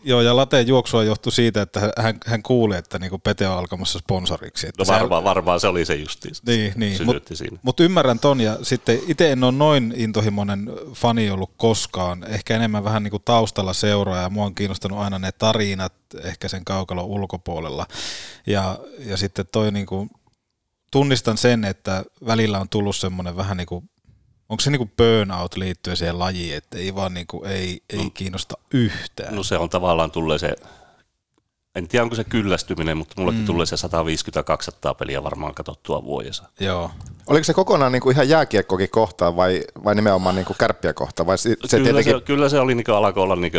Joo, 0.05 0.21
ja 0.21 0.37
lateen 0.37 0.67
juoksua 0.67 1.05
johtui 1.05 1.33
siitä, 1.33 1.63
että 1.63 1.93
hän, 1.99 2.21
hän 2.27 2.43
kuuli, 2.43 2.77
että 2.77 2.99
niinku 2.99 3.19
Pete 3.19 3.49
on 3.49 3.59
alkamassa 3.59 3.99
sponsoriksi. 3.99 4.69
Että 4.69 4.83
no 4.83 4.87
varmaan, 4.87 5.23
se, 5.23 5.25
varmaan 5.25 5.61
se 5.61 5.67
oli 5.67 5.85
se 5.85 5.95
justiin. 5.95 6.35
Niin, 6.47 6.73
niin. 6.77 7.07
mutta 7.07 7.35
mut 7.63 7.81
ymmärrän 7.81 8.19
ton, 8.19 8.41
ja 8.41 8.59
sitten 8.63 8.99
itse 9.07 9.33
en 9.33 9.45
ole 9.45 9.53
noin 9.53 9.95
intohimoinen 9.97 10.71
fani 10.93 11.31
ollut 11.31 11.51
koskaan. 11.57 12.25
Ehkä 12.29 12.57
enemmän 12.57 12.85
vähän 12.85 13.03
niinku 13.03 13.19
taustalla 13.19 13.73
seuraa, 13.73 14.23
ja 14.23 14.31
mua 14.31 14.45
on 14.45 14.55
kiinnostanut 14.55 14.99
aina 14.99 15.19
ne 15.19 15.33
tarinat 15.33 15.93
ehkä 16.25 16.49
sen 16.49 16.65
kaukalon 16.65 17.05
ulkopuolella. 17.05 17.87
Ja, 18.47 18.79
ja 18.99 19.17
sitten 19.17 19.47
toi 19.53 19.73
niinku, 19.73 20.09
tunnistan 20.91 21.39
sen, 21.39 21.65
että 21.65 22.05
välillä 22.27 22.61
on 22.61 22.69
tullut 22.69 22.97
semmoinen 22.97 23.37
vähän 23.37 23.57
niin 23.57 23.67
kuin 23.67 23.91
Onko 24.53 24.61
se 24.61 24.71
niinku 24.71 24.91
burnout 24.97 25.57
liittyen 25.57 25.97
siihen 25.97 26.19
lajiin, 26.19 26.57
että 26.57 26.79
ei 26.79 26.95
vaan 26.95 27.15
niinku, 27.15 27.45
ei, 27.45 27.83
ei 27.91 28.05
no, 28.05 28.11
kiinnosta 28.15 28.55
yhtään? 28.75 29.35
No 29.35 29.43
se 29.43 29.59
on 29.59 29.69
tavallaan 29.69 30.11
tulee 30.11 30.39
se, 30.39 30.57
en 31.75 31.89
tiedä 31.89 32.03
onko 32.03 32.15
se 32.15 32.25
kyllästyminen, 32.25 32.97
mutta 32.97 33.15
mullekin 33.17 33.41
mm. 33.41 33.47
tulee 33.47 33.67
se 33.67 33.77
150-200 33.87 34.95
peliä 34.99 35.23
varmaan 35.23 35.55
katsottua 35.55 36.05
vuodessa. 36.05 36.45
Joo. 36.61 36.91
Oliko 37.27 37.45
se 37.45 37.55
kokonaan 37.55 37.93
niinku 37.93 38.11
ihan 38.11 38.29
jääkiekkokin 38.29 38.91
kohtaan 38.91 39.37
vai, 39.37 39.65
vai 39.85 39.95
nimenomaan 39.95 40.35
niinku 40.35 40.55
kärppiä 40.59 40.93
kohtaan? 40.93 41.27
Vai 41.27 41.39
se 41.39 41.57
kyllä, 41.57 41.85
tietenkin... 41.85 42.15
se, 42.15 42.21
kyllä 42.21 42.49
se 42.49 42.61
oli, 42.61 42.75
niinku, 42.75 42.93
alkoi 42.93 43.23
olla 43.23 43.37
niinku, 43.37 43.59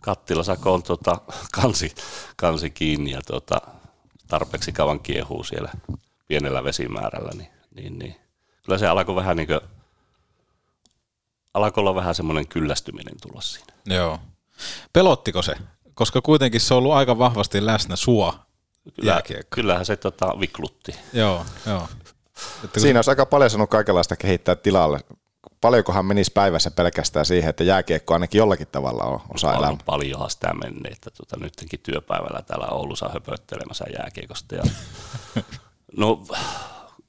kattilasako 0.00 0.80
tota, 0.86 1.18
kansi, 1.52 1.94
kansi 2.36 2.70
kiinni 2.70 3.10
ja 3.10 3.20
tota, 3.26 3.60
tarpeeksi 4.28 4.72
kauan 4.72 5.00
kiehuu 5.00 5.44
siellä 5.44 5.70
pienellä 6.28 6.64
vesimäärällä, 6.64 7.30
niin, 7.34 7.50
niin, 7.74 7.98
niin 7.98 8.29
kyllä 8.62 8.78
se 8.78 8.86
alkoi 8.86 9.14
vähän 9.14 9.36
niin 9.36 9.46
kuin, 9.46 9.60
alkoi 11.54 11.80
olla 11.82 11.94
vähän 11.94 12.14
semmoinen 12.14 12.48
kyllästyminen 12.48 13.14
tulla 13.22 13.40
siinä. 13.40 13.72
Joo. 13.86 14.18
Pelottiko 14.92 15.42
se? 15.42 15.54
koska 15.94 16.20
kuitenkin 16.22 16.60
se 16.60 16.74
on 16.74 16.78
ollut 16.78 16.92
aika 16.92 17.18
vahvasti 17.18 17.66
läsnä 17.66 17.96
sua 17.96 18.38
Kyllä, 18.94 19.12
jääkiekko. 19.12 19.54
kyllähän 19.54 19.86
se 19.86 19.96
tota, 19.96 20.40
viklutti. 20.40 20.94
Joo, 21.12 21.44
joo. 21.66 21.88
Että 22.64 22.68
kun- 22.72 22.80
Siinä 22.82 22.98
olisi 22.98 23.10
aika 23.10 23.26
paljon 23.26 23.50
sanonut 23.50 23.70
kaikenlaista 23.70 24.16
kehittää 24.16 24.56
tilalle. 24.56 25.00
Paljonkohan 25.60 26.04
menisi 26.04 26.32
päivässä 26.32 26.70
pelkästään 26.70 27.26
siihen, 27.26 27.50
että 27.50 27.64
jääkiekko 27.64 28.14
ainakin 28.14 28.38
jollakin 28.38 28.66
tavalla 28.66 29.04
on 29.04 29.20
osa 29.34 29.50
elämää. 29.52 29.70
On 29.70 29.78
paljonhan 29.86 30.30
sitä 30.30 30.54
mennyt, 30.54 30.92
että 30.92 31.10
tota, 31.10 31.36
nytkin 31.40 31.80
työpäivällä 31.82 32.42
täällä 32.42 32.66
Oulussa 32.66 33.08
höpöttelemässä 33.08 33.84
jääkiekosta. 33.98 34.54
Ja, 34.54 34.62
no 35.96 36.22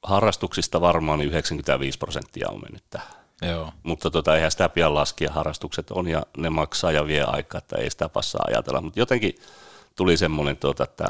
harrastuksista 0.03 0.81
varmaan 0.81 1.19
niin 1.19 1.29
95 1.29 1.97
prosenttia 1.97 2.49
on 2.49 2.61
mennyt 2.61 2.83
tähän. 2.89 3.21
Joo. 3.41 3.71
Mutta 3.83 4.11
tota, 4.11 4.35
eihän 4.35 4.51
sitä 4.51 4.69
pian 4.69 4.93
laskea, 4.93 5.31
harrastukset 5.31 5.91
on 5.91 6.07
ja 6.07 6.23
ne 6.37 6.49
maksaa 6.49 6.91
ja 6.91 7.07
vie 7.07 7.23
aikaa, 7.23 7.57
että 7.57 7.75
ei 7.77 7.89
sitä 7.89 8.09
passaa 8.09 8.45
ajatella. 8.47 8.81
Mutta 8.81 8.99
jotenkin 8.99 9.35
tuli 9.95 10.17
semmoinen, 10.17 10.57
tuota, 10.57 10.83
että 10.83 11.05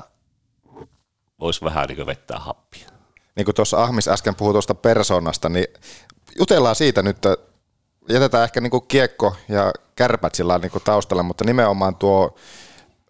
voisi 1.40 1.66
vähän 1.66 1.88
niin 1.88 2.06
vettää 2.06 2.40
happia. 2.40 2.88
niin 3.36 3.46
kuin 3.46 3.56
tuossa 3.56 3.84
Ahmis 3.84 4.08
äsken 4.08 4.36
puhui 4.36 4.54
tuosta 4.54 4.76
persoonasta, 4.76 5.50
niin 5.50 5.68
jutellaan 6.40 6.76
siitä 6.76 7.02
nyt, 7.02 7.16
että 7.16 7.38
jätetään 8.10 8.44
ehkä 8.44 8.62
niin 8.62 8.72
kuin 8.72 8.88
kiekko 8.88 9.36
ja 9.50 9.74
kärpät 9.96 10.36
sillä 10.36 10.58
niin 10.58 10.72
kuin 10.72 10.84
taustalla, 10.84 11.24
mutta 11.24 11.44
nimenomaan 11.44 11.96
tuo 11.96 12.36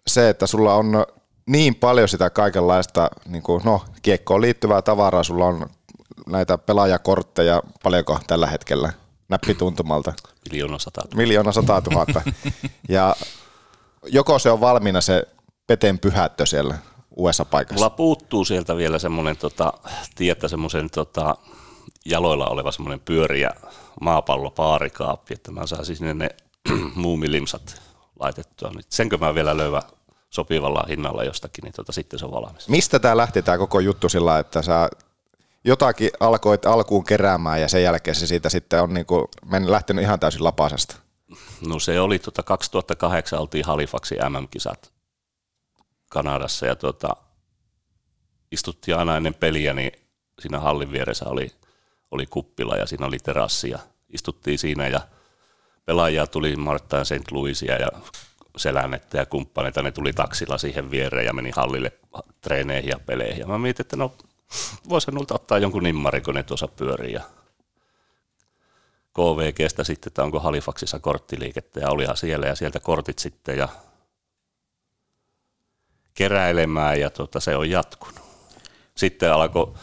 se, 0.06 0.28
että 0.28 0.46
sulla 0.46 0.74
on 0.74 1.06
niin 1.46 1.74
paljon 1.74 2.08
sitä 2.08 2.30
kaikenlaista 2.30 3.10
niin 3.26 3.42
kuin, 3.42 3.62
no, 3.64 3.84
kiekkoon 4.02 4.40
liittyvää 4.40 4.82
tavaraa, 4.82 5.22
sulla 5.22 5.46
on 5.46 5.70
näitä 6.26 6.58
pelaajakortteja, 6.58 7.62
paljonko 7.82 8.18
tällä 8.26 8.46
hetkellä 8.46 8.92
näppituntumalta? 9.28 10.12
Miljoona 10.50 10.78
sata. 10.78 11.02
Miljoona 11.14 11.52
sata 11.52 11.80
tuhatta. 11.80 12.22
ja 12.88 13.16
joko 14.06 14.38
se 14.38 14.50
on 14.50 14.60
valmiina 14.60 15.00
se 15.00 15.28
peten 15.66 15.98
pyhättö 15.98 16.46
siellä 16.46 16.78
uudessa 17.16 17.44
paikassa? 17.44 17.74
Mulla 17.74 17.90
puuttuu 17.90 18.44
sieltä 18.44 18.76
vielä 18.76 18.98
semmoinen, 18.98 19.36
tota, 19.36 19.72
tiedätte, 20.14 20.48
semmoisen 20.48 20.90
tota, 20.90 21.36
jaloilla 22.04 22.46
oleva 22.46 22.72
semmoinen 22.72 23.00
pyöriä 23.00 23.50
maapallopaarikaappi, 24.00 25.34
että 25.34 25.52
mä 25.52 25.66
saisin 25.66 25.96
sinne 25.96 26.14
ne 26.14 26.28
muumilimsat 26.94 27.82
laitettua. 28.20 28.70
Nyt 28.76 28.86
senkö 28.88 29.18
mä 29.18 29.34
vielä 29.34 29.56
löydän 29.56 29.82
sopivalla 30.32 30.84
hinnalla 30.88 31.24
jostakin, 31.24 31.62
niin 31.62 31.72
tota, 31.72 31.92
sitten 31.92 32.18
se 32.18 32.24
on 32.24 32.30
valmis. 32.30 32.68
Mistä 32.68 32.98
tämä 32.98 33.16
lähti 33.16 33.42
tämä 33.42 33.58
koko 33.58 33.80
juttu 33.80 34.08
sillä, 34.08 34.38
että 34.38 34.62
sä 34.62 34.88
jotakin 35.64 36.10
alkoit 36.20 36.66
alkuun 36.66 37.04
keräämään 37.04 37.60
ja 37.60 37.68
sen 37.68 37.82
jälkeen 37.82 38.14
se 38.14 38.26
siitä 38.26 38.48
sitten 38.48 38.82
on 38.82 38.94
niinku 38.94 39.28
men, 39.44 39.70
lähtenyt 39.70 40.04
ihan 40.04 40.20
täysin 40.20 40.44
lapasesta? 40.44 40.96
No 41.68 41.78
se 41.78 42.00
oli 42.00 42.18
tota 42.18 42.42
2008 42.42 43.38
oltiin 43.38 43.64
Halifaxin 43.64 44.18
MM-kisat 44.28 44.92
Kanadassa 46.10 46.66
ja 46.66 46.76
tota, 46.76 47.16
istuttiin 48.52 48.96
aina 48.96 49.16
ennen 49.16 49.34
peliä, 49.34 49.72
niin 49.72 49.92
siinä 50.40 50.60
hallin 50.60 50.92
vieressä 50.92 51.24
oli, 51.28 51.52
oli 52.10 52.26
kuppila 52.26 52.76
ja 52.76 52.86
siinä 52.86 53.06
oli 53.06 53.18
terassi 53.18 53.70
ja 53.70 53.78
istuttiin 54.08 54.58
siinä 54.58 54.88
ja 54.88 55.00
pelaajia 55.84 56.26
tuli 56.26 56.56
Marttain 56.56 57.06
St. 57.06 57.30
Louisia 57.30 57.78
ja 57.78 57.88
Selännettä 58.56 59.18
ja 59.18 59.26
kumppaneita, 59.26 59.82
ne 59.82 59.90
tuli 59.90 60.12
taksilla 60.12 60.58
siihen 60.58 60.90
viereen 60.90 61.26
ja 61.26 61.32
meni 61.32 61.50
hallille 61.56 61.92
treeneihin 62.40 62.90
ja 62.90 63.00
peleihin. 63.06 63.40
Ja 63.40 63.46
mä 63.46 63.58
mietin, 63.58 63.84
että 63.84 63.96
no 63.96 64.12
voisi 64.88 65.10
nulta 65.10 65.34
ottaa 65.34 65.58
jonkun 65.58 65.82
nimmarin, 65.82 66.22
kun 66.22 66.34
ne 66.34 66.42
tuossa 66.42 66.68
pyörii. 66.68 67.12
Ja 67.12 67.22
KVGstä 69.14 69.84
sitten, 69.84 70.10
että 70.10 70.22
onko 70.22 70.40
Halifaxissa 70.40 70.98
korttiliikettä 70.98 71.80
ja 71.80 71.90
olihan 71.90 72.16
siellä 72.16 72.46
ja 72.46 72.54
sieltä 72.54 72.80
kortit 72.80 73.18
sitten 73.18 73.58
ja 73.58 73.68
keräilemään 76.14 77.00
ja 77.00 77.10
tota, 77.10 77.40
se 77.40 77.56
on 77.56 77.70
jatkunut. 77.70 78.22
Sitten 78.94 79.32
alkoi 79.32 79.74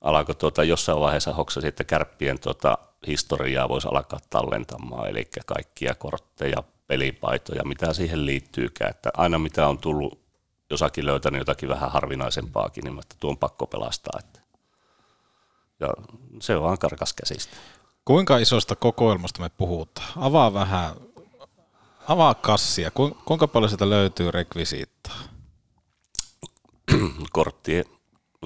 alko 0.00 0.34
tuota, 0.34 0.64
jossain 0.64 1.00
vaiheessa 1.00 1.32
hoksasi, 1.32 1.66
että 1.66 1.84
kärppien 1.84 2.40
tuota, 2.40 2.78
historiaa 3.06 3.68
voisi 3.68 3.88
alkaa 3.88 4.20
tallentamaan, 4.30 5.08
eli 5.08 5.28
kaikkia 5.46 5.94
kortteja, 5.94 6.62
pelipaitoja, 6.92 7.64
mitä 7.64 7.92
siihen 7.92 8.26
liittyykään. 8.26 8.90
Että 8.90 9.10
aina 9.16 9.38
mitä 9.38 9.68
on 9.68 9.78
tullut 9.78 10.18
jossakin 10.70 11.06
löytänyt 11.06 11.38
jotakin 11.38 11.68
vähän 11.68 11.92
harvinaisempaakin, 11.92 12.84
niin 12.84 12.98
että 12.98 13.16
tuon 13.20 13.38
pakko 13.38 13.66
pelastaa. 13.66 14.18
Että. 14.18 14.40
Ja 15.80 15.88
se 16.40 16.56
on 16.56 16.62
vaan 16.62 16.78
karkas 16.78 17.12
käsistä. 17.12 17.56
Kuinka 18.04 18.38
isosta 18.38 18.76
kokoelmasta 18.76 19.42
me 19.42 19.48
puhutaan? 19.48 20.08
Avaa 20.16 20.54
vähän, 20.54 20.94
avaa 22.08 22.34
kassia. 22.34 22.90
Ku- 22.90 23.16
Kuinka 23.24 23.48
paljon 23.48 23.68
sieltä 23.68 23.90
löytyy 23.90 24.30
rekvisiittaa? 24.30 25.18
Korttia, 27.32 27.84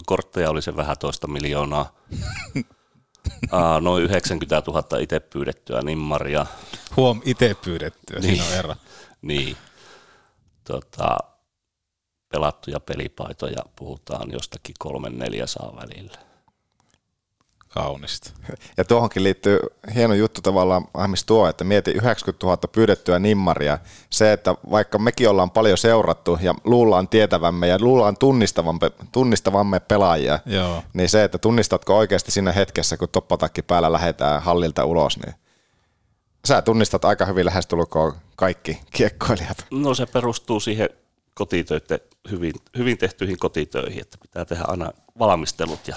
kortteja 0.06 0.50
oli 0.50 0.62
se 0.62 0.76
vähän 0.76 0.98
toista 0.98 1.26
miljoonaa. 1.28 1.92
Aa, 3.52 3.80
noin 3.80 4.02
90 4.04 4.62
000 4.66 4.98
itse 4.98 5.20
pyydettyä 5.20 5.82
nimmaria. 5.82 6.46
Huom, 6.96 7.20
itse 7.24 7.56
pyydettyä, 7.64 8.18
Niin. 8.18 8.22
siinä 8.36 8.44
on 8.44 8.52
ero. 8.58 8.74
Niin. 9.22 9.56
Tota, 10.64 11.18
pelattuja 12.28 12.80
pelipaitoja 12.80 13.62
puhutaan 13.76 14.32
jostakin 14.32 14.74
kolmen 14.78 15.18
neljäsaa 15.18 15.76
välillä. 15.76 16.18
Kaunista. 17.76 18.30
Ja 18.76 18.84
tuohonkin 18.84 19.22
liittyy 19.22 19.58
hieno 19.94 20.14
juttu 20.14 20.42
tavallaan, 20.42 20.84
Ahmis 20.94 21.24
tuo, 21.24 21.48
että 21.48 21.64
mieti 21.64 21.90
90 21.90 22.46
000 22.46 22.58
pyydettyä 22.72 23.18
nimmaria. 23.18 23.78
Se, 24.10 24.32
että 24.32 24.54
vaikka 24.70 24.98
mekin 24.98 25.28
ollaan 25.28 25.50
paljon 25.50 25.78
seurattu 25.78 26.38
ja 26.42 26.54
luullaan 26.64 27.08
tietävämme 27.08 27.66
ja 27.66 27.78
luullaan 27.80 28.16
tunnistavamme, 28.16 28.90
tunnistavamme 29.12 29.80
pelaajia, 29.80 30.38
Joo. 30.46 30.82
niin 30.92 31.08
se, 31.08 31.24
että 31.24 31.38
tunnistatko 31.38 31.96
oikeasti 31.96 32.30
siinä 32.30 32.52
hetkessä, 32.52 32.96
kun 32.96 33.08
toppatakki 33.08 33.62
päällä 33.62 33.92
lähetään 33.92 34.42
hallilta 34.42 34.84
ulos, 34.84 35.18
niin 35.18 35.34
sä 36.44 36.62
tunnistat 36.62 37.04
aika 37.04 37.26
hyvin 37.26 37.46
lähestulkoon 37.46 38.12
kaikki 38.36 38.80
kiekkoilijat. 38.90 39.66
No 39.70 39.94
se 39.94 40.06
perustuu 40.06 40.60
siihen 40.60 40.88
kotitöiden, 41.34 42.00
hyvin, 42.30 42.52
hyvin 42.78 42.98
tehtyihin 42.98 43.38
kotitöihin, 43.38 44.00
että 44.00 44.18
pitää 44.22 44.44
tehdä 44.44 44.64
aina 44.66 44.92
valmistelut 45.18 45.88
ja 45.88 45.96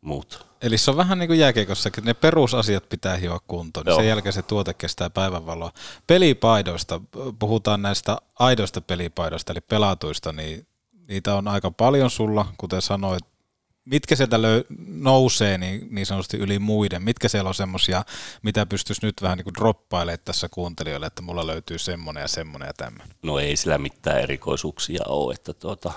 muut. 0.00 0.45
Eli 0.62 0.78
se 0.78 0.90
on 0.90 0.96
vähän 0.96 1.18
niin 1.18 1.28
kuin 1.28 1.38
jääkiekossakin, 1.38 2.04
ne 2.04 2.14
perusasiat 2.14 2.88
pitää 2.88 3.16
hioa 3.16 3.40
kuntoon, 3.46 3.86
niin 3.86 3.90
Joo. 3.90 3.98
sen 4.00 4.08
jälkeen 4.08 4.32
se 4.32 4.42
tuote 4.42 4.74
kestää 4.74 5.10
päivänvaloa. 5.10 5.72
Pelipaidoista, 6.06 7.00
puhutaan 7.38 7.82
näistä 7.82 8.16
aidoista 8.38 8.80
pelipaidoista, 8.80 9.52
eli 9.52 9.60
pelatuista, 9.60 10.32
niin 10.32 10.66
niitä 11.08 11.34
on 11.34 11.48
aika 11.48 11.70
paljon 11.70 12.10
sulla, 12.10 12.46
kuten 12.58 12.82
sanoit. 12.82 13.22
Mitkä 13.84 14.16
sieltä 14.16 14.36
löy- 14.36 14.66
nousee 14.88 15.58
niin, 15.58 15.88
niin 15.90 16.06
sanotusti 16.06 16.36
yli 16.36 16.58
muiden? 16.58 17.02
Mitkä 17.02 17.28
siellä 17.28 17.48
on 17.48 17.54
semmoisia, 17.54 18.04
mitä 18.42 18.66
pystyisi 18.66 19.06
nyt 19.06 19.22
vähän 19.22 19.38
niin 19.38 19.44
kuin 19.44 19.54
droppailemaan 19.54 20.18
tässä 20.24 20.48
kuuntelijoille, 20.48 21.06
että 21.06 21.22
mulla 21.22 21.46
löytyy 21.46 21.78
semmoinen 21.78 22.20
ja 22.20 22.28
semmoinen 22.28 22.66
ja 22.66 22.72
tämmöinen? 22.76 23.16
No 23.22 23.38
ei 23.38 23.56
sillä 23.56 23.78
mitään 23.78 24.20
erikoisuuksia 24.20 25.02
ole, 25.08 25.34
että 25.34 25.52
tuota, 25.52 25.92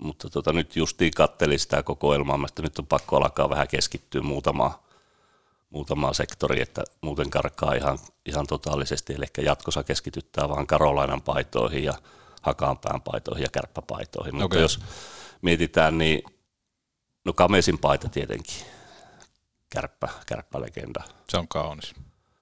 mutta 0.00 0.30
tuota, 0.30 0.52
nyt 0.52 0.76
justiin 0.76 1.12
kattelin 1.16 1.58
sitä 1.58 1.82
kokoelmaa, 1.82 2.38
mä 2.38 2.46
sitten 2.46 2.62
nyt 2.62 2.78
on 2.78 2.86
pakko 2.86 3.16
alkaa 3.16 3.50
vähän 3.50 3.68
keskittyä 3.68 4.22
muutamaan, 4.22 4.72
muutamaan 5.70 6.14
sektoriin, 6.14 6.62
että 6.62 6.84
muuten 7.00 7.30
karkaa 7.30 7.74
ihan, 7.74 7.98
ihan 8.26 8.46
totaalisesti, 8.46 9.14
eli 9.14 9.24
jatkossa 9.44 9.84
keskityttää 9.84 10.48
vaan 10.48 10.66
Karolainan 10.66 11.22
paitoihin 11.22 11.84
ja 11.84 11.94
Hakaanpään 12.42 13.00
paitoihin 13.02 13.42
ja 13.42 13.48
kärppäpaitoihin, 13.52 14.34
mutta 14.34 14.44
Okei. 14.44 14.62
jos 14.62 14.80
mietitään, 15.42 15.98
niin 15.98 16.22
no 17.24 17.32
Kamesin 17.32 17.78
paita 17.78 18.08
tietenkin, 18.08 18.66
kärppä, 19.70 20.08
kärppälegenda, 20.26 21.02
Se 21.28 21.38
on 21.38 21.48
kaunis. 21.48 21.94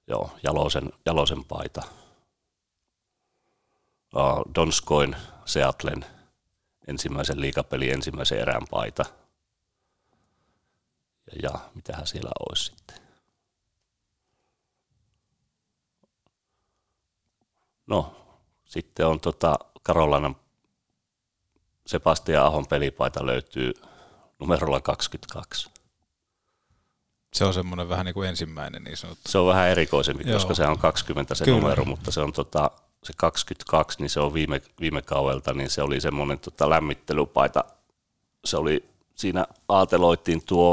joo, 0.07 0.31
Jalosen, 0.43 0.93
Jalosen 1.07 1.45
paita. 1.45 1.83
Uh, 4.17 4.55
Donskoin 4.55 5.17
Seatlen 5.45 6.05
ensimmäisen 6.89 7.41
liikapelin 7.41 7.93
ensimmäisen 7.93 8.39
erään 8.39 8.63
paita. 8.71 9.05
Ja, 11.27 11.51
ja 11.51 11.59
mitähän 11.75 12.07
siellä 12.07 12.31
olisi 12.49 12.65
sitten. 12.65 12.97
No, 17.87 18.27
sitten 18.65 19.07
on 19.07 19.21
tota 19.21 19.59
Karolainen 19.83 20.37
Sebastian 21.87 22.45
Ahon 22.47 22.67
pelipaita 22.67 23.27
löytyy 23.27 23.73
numerolla 24.39 24.81
22. 24.81 25.71
Se 27.35 27.45
on 27.45 27.55
semmoinen 27.55 27.89
vähän 27.89 28.07
niin 28.07 28.15
kuin 28.15 28.29
ensimmäinen 28.29 28.85
niin 28.85 28.97
sanottu. 28.97 29.23
Se 29.29 29.39
on 29.39 29.47
vähän 29.47 29.69
erikoisempi, 29.69 30.25
Joo. 30.27 30.35
koska 30.35 30.55
se 30.55 30.67
on 30.67 30.79
20 30.79 31.35
se 31.35 31.45
Kyllä. 31.45 31.61
numero, 31.61 31.85
mutta 31.85 32.11
se 32.11 32.21
on 32.21 32.33
tota, 32.33 32.71
se 33.05 33.13
22, 33.17 33.99
niin 34.01 34.11
se 34.11 34.21
on 34.21 34.35
viime, 34.35 34.63
viime 34.81 35.03
kaudelta, 35.03 35.53
niin 35.53 35.71
se 35.71 35.83
oli 35.83 36.01
semmoinen 36.01 36.39
tota, 36.39 36.71
lämmittelypaita. 36.71 37.65
Se 38.45 38.57
oli, 38.57 38.85
siinä 39.15 39.47
aateloitiin 39.69 40.43
tuo 40.47 40.73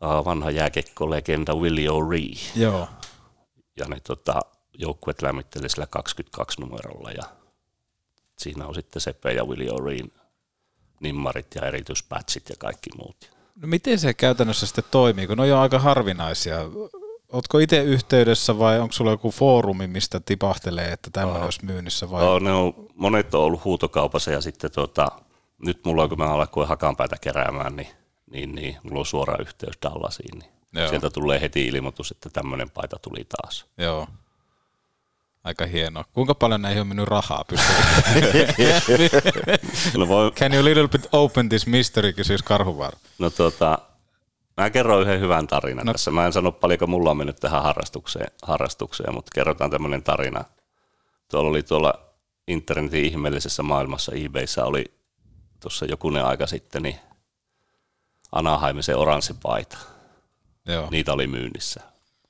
uh, 0.00 0.24
vanha 0.24 0.50
jääkekko-legenda 0.50 1.54
Willie 1.54 1.88
O'Ree, 1.88 2.60
Joo. 2.60 2.88
ja 3.76 3.86
ne 3.88 4.00
tota, 4.00 4.40
joukkueet 4.78 5.22
lämmitteli 5.22 5.68
sillä 5.68 5.86
22 5.86 6.60
numerolla 6.60 7.10
ja 7.10 7.22
siinä 8.38 8.66
on 8.66 8.74
sitten 8.74 9.02
Sepe 9.02 9.32
ja 9.32 9.44
Willie 9.44 9.70
O'Reen 9.70 10.22
nimmarit 11.00 11.54
ja 11.54 11.66
erityispatchit 11.66 12.48
ja 12.48 12.54
kaikki 12.58 12.90
muut. 12.96 13.30
No 13.56 13.68
miten 13.68 13.98
se 13.98 14.14
käytännössä 14.14 14.66
sitten 14.66 14.84
toimii, 14.90 15.26
kun 15.26 15.36
ne 15.36 15.54
on 15.54 15.60
aika 15.60 15.78
harvinaisia? 15.78 16.58
Ootko 17.32 17.58
itse 17.58 17.82
yhteydessä 17.82 18.58
vai 18.58 18.80
onko 18.80 18.92
sulla 18.92 19.10
joku 19.10 19.30
foorumi, 19.30 19.86
mistä 19.86 20.20
tipahtelee, 20.20 20.92
että 20.92 21.10
tämmöinen 21.12 21.42
olisi 21.44 21.64
myynnissä? 21.64 22.10
Vai? 22.10 22.24
Oh, 22.24 22.40
ne 22.40 22.52
on, 22.52 22.74
monet 22.94 23.34
on 23.34 23.40
ollut 23.40 23.64
huutokaupassa 23.64 24.30
ja 24.30 24.40
sitten 24.40 24.70
tota, 24.72 25.08
nyt 25.66 25.80
mulla 25.84 26.02
on, 26.02 26.08
kun 26.08 26.18
mä 26.18 26.24
alkoin 26.34 26.68
hakanpäätä 26.68 27.16
keräämään, 27.20 27.76
niin, 27.76 27.88
niin, 28.30 28.54
niin 28.54 28.76
mulla 28.82 28.98
on 28.98 29.06
suora 29.06 29.36
yhteys 29.40 29.78
Dallasiin. 29.82 30.38
Niin 30.38 30.50
Joo. 30.72 30.88
sieltä 30.88 31.10
tulee 31.10 31.40
heti 31.40 31.66
ilmoitus, 31.66 32.10
että 32.10 32.30
tämmöinen 32.30 32.70
paita 32.70 32.96
tuli 32.98 33.24
taas. 33.24 33.66
Joo. 33.78 34.06
Aika 35.44 35.66
hienoa. 35.66 36.04
Kuinka 36.12 36.34
paljon 36.34 36.62
näihin 36.62 36.80
on 36.80 36.86
mennyt 36.86 37.08
rahaa? 37.08 37.44
No, 39.96 40.08
voi, 40.08 40.30
Can 40.30 40.54
you 40.54 40.64
little 40.64 40.88
bit 40.88 41.08
open 41.12 41.48
this 41.48 41.66
mystery, 41.66 42.12
kysyisi 42.12 42.44
Karhuvaara. 42.44 42.98
no 43.18 43.30
tota, 43.30 43.78
mä 44.56 44.70
kerron 44.70 45.02
yhden 45.02 45.20
hyvän 45.20 45.46
tarinan 45.46 45.86
No. 45.86 45.92
tässä. 45.92 46.10
Mä 46.10 46.26
en 46.26 46.32
sano 46.32 46.52
paljonko 46.52 46.86
mulla 46.86 47.10
on 47.10 47.16
mennyt 47.16 47.36
tähän 47.36 47.62
harrastukseen, 47.62 48.30
harrastukseen 48.42 49.14
mutta 49.14 49.30
kerrotaan 49.34 49.70
tämmöinen 49.70 50.02
tarina. 50.02 50.44
Tuolla 51.30 51.50
oli 51.50 51.62
tuolla 51.62 51.94
internetin 52.48 53.04
ihmeellisessä 53.04 53.62
maailmassa 53.62 54.12
eBayssä 54.14 54.64
oli 54.64 54.84
tuossa 55.60 55.84
jokunen 55.86 56.24
aika 56.24 56.46
sitten 56.46 56.82
niin 56.82 56.96
Anaheimisen 58.32 58.96
oranssi 58.96 59.34
paita. 59.42 59.78
Joo. 60.66 60.88
Niitä 60.90 61.12
oli 61.12 61.26
myynnissä, 61.26 61.80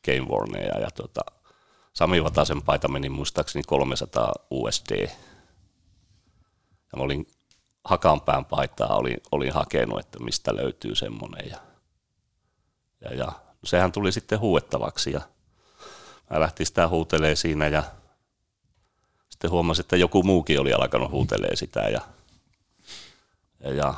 Game 0.04 0.28
Warneja 0.28 0.80
ja 0.80 0.90
tota, 0.90 1.20
Sami 1.92 2.24
Vatasen 2.24 2.62
paita 2.62 2.88
meni 2.88 3.08
muistaakseni 3.08 3.62
300 3.66 4.32
USD. 4.50 5.00
Ja 6.92 6.96
mä 6.96 7.02
olin 7.02 7.26
Hakanpään 7.84 8.44
paitaa, 8.44 8.96
olin, 8.96 9.16
olin 9.32 9.52
hakenut, 9.52 10.00
että 10.00 10.18
mistä 10.18 10.56
löytyy 10.56 10.94
semmoinen. 10.94 11.50
Ja, 11.50 11.56
ja, 13.02 13.14
ja 13.14 13.32
sehän 13.64 13.92
tuli 13.92 14.12
sitten 14.12 14.40
huuettavaksi 14.40 15.12
ja 15.12 15.20
mä 16.30 16.40
lähtin 16.40 16.66
sitä 16.66 16.88
huutelee 16.88 17.36
siinä 17.36 17.68
ja 17.68 17.82
sitten 19.30 19.50
huomasin, 19.50 19.82
että 19.82 19.96
joku 19.96 20.22
muukin 20.22 20.60
oli 20.60 20.72
alkanut 20.72 21.10
huutelee 21.10 21.56
sitä 21.56 21.80
ja, 21.80 22.00
ja, 23.60 23.72
ja 23.72 23.94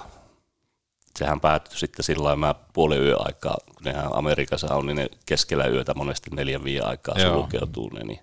sehän 1.18 1.40
päättyi 1.40 1.78
sitten 1.78 2.04
sillä 2.04 2.24
lailla, 2.24 2.46
mä 2.46 2.54
puolen 2.72 3.02
yö 3.02 3.16
aikaa, 3.18 3.56
kun 3.64 3.84
nehän 3.84 4.16
Amerikassa 4.16 4.74
on, 4.74 4.86
niin 4.86 4.96
ne 4.96 5.08
keskellä 5.26 5.66
yötä 5.66 5.94
monesti 5.94 6.30
neljän 6.30 6.64
viiden 6.64 6.86
aikaa 6.86 7.18
Joo. 7.18 7.34
sulkeutuu 7.34 7.88
ne, 7.88 8.04
niin 8.04 8.20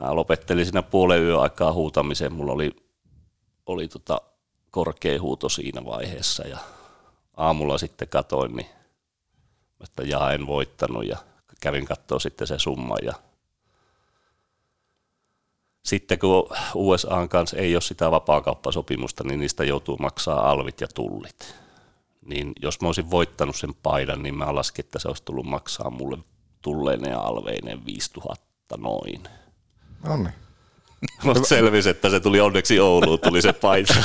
mä 0.00 0.16
lopettelin 0.16 0.64
siinä 0.64 0.82
puolen 0.82 1.22
yö 1.22 1.40
aikaa 1.40 1.72
huutamisen, 1.72 2.32
mulla 2.32 2.52
oli, 2.52 2.76
oli 3.66 3.88
tota 3.88 4.20
korkea 4.70 5.20
huuto 5.20 5.48
siinä 5.48 5.84
vaiheessa 5.84 6.48
ja 6.48 6.58
aamulla 7.36 7.78
sitten 7.78 8.08
katoin, 8.08 8.56
niin 8.56 8.66
että 9.82 10.02
jaa 10.02 10.32
en 10.32 10.46
voittanut 10.46 11.06
ja 11.06 11.16
kävin 11.60 11.86
katsoa 11.86 12.18
sitten 12.18 12.46
se 12.46 12.58
summa 12.58 12.96
ja 13.02 13.12
sitten 15.84 16.18
kun 16.18 16.48
USAn 16.74 17.28
kanssa 17.28 17.56
ei 17.56 17.74
ole 17.74 17.82
sitä 17.82 18.10
vapaakauppasopimusta, 18.10 19.24
niin 19.24 19.40
niistä 19.40 19.64
joutuu 19.64 19.96
maksaa 19.96 20.50
alvit 20.50 20.80
ja 20.80 20.88
tullit. 20.94 21.54
Niin 22.26 22.52
jos 22.60 22.80
mä 22.80 22.88
olisin 22.88 23.10
voittanut 23.10 23.56
sen 23.56 23.74
paidan, 23.82 24.22
niin 24.22 24.38
mä 24.38 24.54
laskin, 24.54 24.84
että 24.84 24.98
se 24.98 25.08
olisi 25.08 25.22
tullut 25.24 25.46
maksaa 25.46 25.90
mulle 25.90 26.18
tulleinen 26.62 27.10
ja 27.10 27.20
alveineen 27.20 27.86
5000 27.86 28.76
noin. 28.76 29.22
No 30.04 30.16
niin. 30.16 30.34
Mutta 31.24 31.44
selvisi, 31.44 31.88
että 31.88 32.10
se 32.10 32.20
tuli 32.20 32.40
onneksi 32.40 32.80
Ouluun, 32.80 33.20
tuli 33.20 33.42
se 33.42 33.52
paita. 33.52 33.94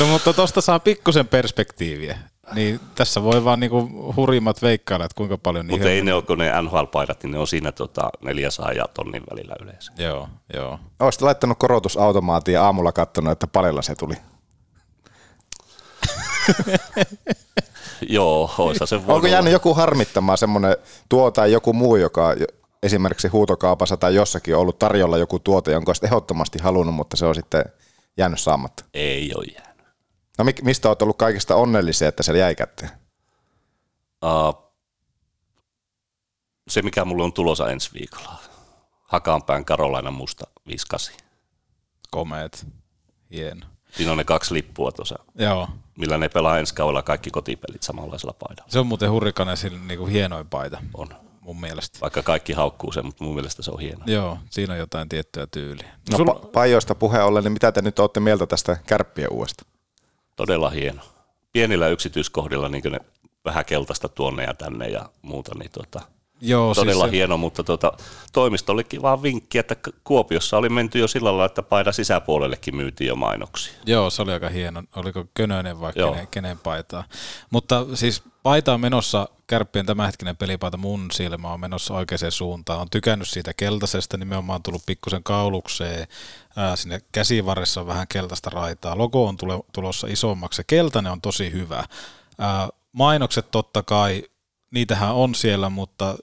No 0.00 0.06
mutta 0.06 0.32
tuosta 0.32 0.60
saa 0.60 0.78
pikkusen 0.78 1.28
perspektiiviä. 1.28 2.18
Niin 2.54 2.80
tässä 2.94 3.22
voi 3.22 3.44
vaan 3.44 3.60
niinku 3.60 4.12
hurjimmat 4.16 4.62
veikkailla, 4.62 5.04
että 5.04 5.16
kuinka 5.16 5.38
paljon 5.38 5.66
Mutta 5.66 5.90
ei 5.90 6.02
ne 6.02 6.14
ole, 6.14 6.22
kun 6.22 6.38
ne 6.38 6.52
NHL-paidat, 6.62 7.22
niin 7.22 7.30
ne 7.30 7.38
on 7.38 7.46
siinä 7.46 7.72
tota 7.72 8.10
400 8.24 8.72
ja 8.72 8.84
tonnin 8.94 9.22
välillä 9.30 9.56
yleensä. 9.62 9.92
Joo, 9.98 10.28
joo. 10.54 10.78
Olisit 11.00 11.22
laittanut 11.22 11.58
korotusautomaatin 11.58 12.54
ja 12.54 12.64
aamulla 12.64 12.92
katsonut, 12.92 13.32
että 13.32 13.46
paljonko 13.46 13.82
se 13.82 13.94
tuli. 13.94 14.14
Joo, 18.08 18.50
oisa 18.58 18.86
se 18.86 19.00
Onko 19.06 19.26
jäänyt 19.26 19.52
joku 19.52 19.74
harmittamaan 19.74 20.38
semmoinen 20.38 20.76
tuo 21.08 21.30
tai 21.30 21.52
joku 21.52 21.72
muu, 21.72 21.96
joka 21.96 22.32
jo- 22.32 22.46
esimerkiksi 22.82 23.28
huutokaupassa 23.28 23.96
tai 23.96 24.14
jossakin 24.14 24.54
on 24.54 24.60
ollut 24.60 24.78
tarjolla 24.78 25.18
joku 25.18 25.38
tuote, 25.38 25.72
jonka 25.72 25.88
olisit 25.90 26.04
ehdottomasti 26.04 26.58
halunnut, 26.58 26.94
mutta 26.94 27.16
se 27.16 27.26
on 27.26 27.34
sitten 27.34 27.64
jäänyt 28.16 28.40
saamatta? 28.40 28.84
Ei 28.94 29.32
ole 29.36 29.44
jäänyt. 29.54 29.73
No 30.38 30.44
mistä 30.62 30.88
olet 30.88 31.02
ollut 31.02 31.18
kaikista 31.18 31.56
onnellisia, 31.56 32.08
että 32.08 32.22
se 32.22 32.38
jäi 32.38 32.54
käteen? 32.54 32.90
Uh, 34.24 34.64
se, 36.68 36.82
mikä 36.82 37.04
mulle 37.04 37.24
on 37.24 37.32
tulossa 37.32 37.70
ensi 37.70 37.90
viikolla. 37.94 38.38
Hakaanpään 39.02 39.64
Karolaina 39.64 40.10
Musta 40.10 40.46
58. 40.66 41.14
Komeet. 42.10 42.66
Hieno. 43.30 43.66
Siinä 43.96 44.12
on 44.12 44.18
ne 44.18 44.24
kaksi 44.24 44.54
lippua 44.54 44.92
tuossa, 44.92 45.18
Joo. 45.34 45.68
millä 45.98 46.18
ne 46.18 46.28
pelaa 46.28 46.58
ensi 46.58 46.74
kaudella 46.74 47.02
kaikki 47.02 47.30
kotipelit 47.30 47.82
samanlaisella 47.82 48.32
paidalla. 48.38 48.70
Se 48.70 48.78
on 48.78 48.86
muuten 48.86 49.10
hurrikanen 49.10 49.56
sillä 49.56 49.78
niinku 49.78 50.06
hienoin 50.06 50.46
paita 50.48 50.82
On. 50.94 51.08
mun 51.40 51.60
mielestä. 51.60 51.98
Vaikka 52.00 52.22
kaikki 52.22 52.52
haukkuu 52.52 52.92
sen, 52.92 53.06
mutta 53.06 53.24
mun 53.24 53.34
mielestä 53.34 53.62
se 53.62 53.70
on 53.70 53.80
hieno. 53.80 54.04
Joo, 54.06 54.38
siinä 54.50 54.72
on 54.72 54.78
jotain 54.78 55.08
tiettyä 55.08 55.46
tyyliä. 55.46 55.88
No, 56.10 56.16
Sulla- 56.16 56.40
pa- 56.44 56.46
pajoista 56.46 56.94
puheen 56.94 57.24
ollen, 57.24 57.44
niin 57.44 57.52
mitä 57.52 57.72
te 57.72 57.82
nyt 57.82 57.98
olette 57.98 58.20
mieltä 58.20 58.46
tästä 58.46 58.76
kärppien 58.86 59.32
uudesta? 59.32 59.64
Todella 60.36 60.70
hieno. 60.70 61.02
Pienillä 61.52 61.88
yksityiskohdilla 61.88 62.68
niin 62.68 62.84
ne 62.90 63.00
vähän 63.44 63.64
keltaista 63.64 64.08
tuonne 64.08 64.44
ja 64.44 64.54
tänne 64.54 64.88
ja 64.88 65.10
muuta, 65.22 65.54
niin 65.58 65.70
tota, 65.70 66.00
Joo, 66.44 66.74
todella 66.74 67.04
siis 67.04 67.10
se- 67.10 67.16
hieno, 67.16 67.36
mutta 67.36 67.64
tota, 67.64 67.92
toimistollekin 68.32 69.02
vaan 69.02 69.22
vinkki, 69.22 69.58
että 69.58 69.76
Kuopiossa 70.04 70.56
oli 70.56 70.68
menty 70.68 70.98
jo 70.98 71.08
sillä 71.08 71.28
lailla, 71.28 71.44
että 71.44 71.62
paida 71.62 71.92
sisäpuolellekin 71.92 72.76
myytiin 72.76 73.08
jo 73.08 73.16
mainoksia. 73.16 73.74
Joo, 73.86 74.10
se 74.10 74.22
oli 74.22 74.32
aika 74.32 74.48
hieno. 74.48 74.82
Oliko 74.96 75.24
Könönen 75.34 75.80
vai 75.80 75.92
Joo. 75.96 76.12
kenen, 76.12 76.28
kenen 76.30 76.58
paitaa. 76.58 77.04
Mutta 77.50 77.86
siis 77.94 78.22
paita 78.42 78.74
on 78.74 78.80
menossa, 78.80 79.28
kärppien 79.46 79.86
tämänhetkinen 79.86 80.36
pelipaita 80.36 80.76
mun 80.76 81.10
silmä 81.12 81.52
on 81.52 81.60
menossa 81.60 81.94
oikeaan 81.94 82.32
suuntaan. 82.32 82.80
On 82.80 82.90
tykännyt 82.90 83.28
siitä 83.28 83.54
keltaisesta, 83.54 84.16
nimenomaan 84.16 84.62
tullut 84.62 84.86
pikkusen 84.86 85.22
kaulukseen. 85.22 86.06
Ää, 86.56 86.76
sinne 86.76 87.00
käsivarressa 87.12 87.80
on 87.80 87.86
vähän 87.86 88.06
keltaista 88.08 88.50
raitaa. 88.50 88.98
Logo 88.98 89.26
on 89.26 89.36
tule, 89.36 89.60
tulossa 89.72 90.06
isommaksi. 90.10 90.62
Keltainen 90.66 91.12
on 91.12 91.20
tosi 91.20 91.52
hyvä. 91.52 91.84
Ää, 92.38 92.68
mainokset 92.92 93.50
totta 93.50 93.82
kai, 93.82 94.22
niitähän 94.74 95.14
on 95.14 95.34
siellä, 95.34 95.70
mutta 95.70 96.16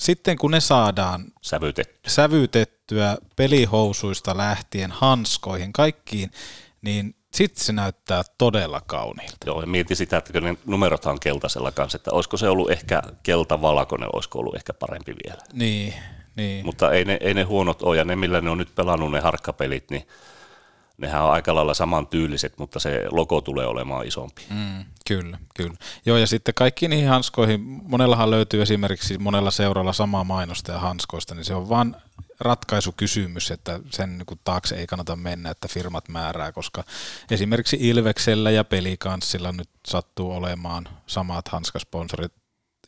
sitten 0.00 0.38
kun 0.38 0.50
ne 0.50 0.60
saadaan 0.60 1.24
Sävytetty. 1.42 2.10
sävytettyä 2.10 3.16
pelihousuista 3.36 4.36
lähtien 4.36 4.90
hanskoihin, 4.90 5.72
kaikkiin, 5.72 6.30
niin 6.82 7.14
sitten 7.34 7.64
se 7.64 7.72
näyttää 7.72 8.22
todella 8.38 8.80
kauniilta. 8.80 9.36
Joo, 9.46 9.60
ja 9.60 9.66
mietin 9.66 9.96
sitä, 9.96 10.16
että 10.16 10.32
kun 10.32 10.42
ne 10.42 10.56
numerothan 10.66 11.12
on 11.12 11.20
keltaisella 11.20 11.72
kanssa, 11.72 11.96
että 11.96 12.10
olisiko 12.12 12.36
se 12.36 12.48
ollut 12.48 12.70
ehkä 12.70 13.02
keltavalkoinen, 13.22 14.08
olisiko 14.12 14.38
ollut 14.38 14.54
ehkä 14.56 14.72
parempi 14.72 15.14
vielä. 15.24 15.40
Niin, 15.52 15.94
niin. 16.36 16.66
Mutta 16.66 16.90
ei 16.92 17.04
ne, 17.04 17.18
ei 17.20 17.34
ne 17.34 17.42
huonot 17.42 17.82
ole, 17.82 17.96
ja 17.96 18.04
ne 18.04 18.16
millä 18.16 18.40
ne 18.40 18.50
on 18.50 18.58
nyt 18.58 18.74
pelannut 18.74 19.12
ne 19.12 19.20
harkkapelit, 19.20 19.90
niin 19.90 20.06
nehän 20.98 21.24
on 21.24 21.32
aika 21.32 21.54
lailla 21.54 21.74
samantyyliset, 21.74 22.58
mutta 22.58 22.80
se 22.80 23.02
logo 23.10 23.40
tulee 23.40 23.66
olemaan 23.66 24.06
isompi. 24.06 24.42
Mm, 24.50 24.84
kyllä, 25.08 25.38
kyllä. 25.56 25.74
Joo, 26.06 26.16
ja 26.16 26.26
sitten 26.26 26.54
kaikki 26.54 26.88
niihin 26.88 27.08
hanskoihin, 27.08 27.60
monellahan 27.82 28.30
löytyy 28.30 28.62
esimerkiksi 28.62 29.18
monella 29.18 29.50
seuralla 29.50 29.92
samaa 29.92 30.24
mainosta 30.24 30.72
ja 30.72 30.78
hanskoista, 30.78 31.34
niin 31.34 31.44
se 31.44 31.54
on 31.54 31.68
vaan 31.68 31.96
ratkaisukysymys, 32.40 33.50
että 33.50 33.80
sen 33.90 34.18
niin 34.18 34.40
taakse 34.44 34.74
ei 34.74 34.86
kannata 34.86 35.16
mennä, 35.16 35.50
että 35.50 35.68
firmat 35.68 36.08
määrää, 36.08 36.52
koska 36.52 36.84
esimerkiksi 37.30 37.76
Ilveksellä 37.80 38.50
ja 38.50 38.64
Pelikanssilla 38.64 39.52
nyt 39.52 39.70
sattuu 39.86 40.32
olemaan 40.32 40.88
samat 41.06 41.48
hanskasponsorit. 41.48 42.32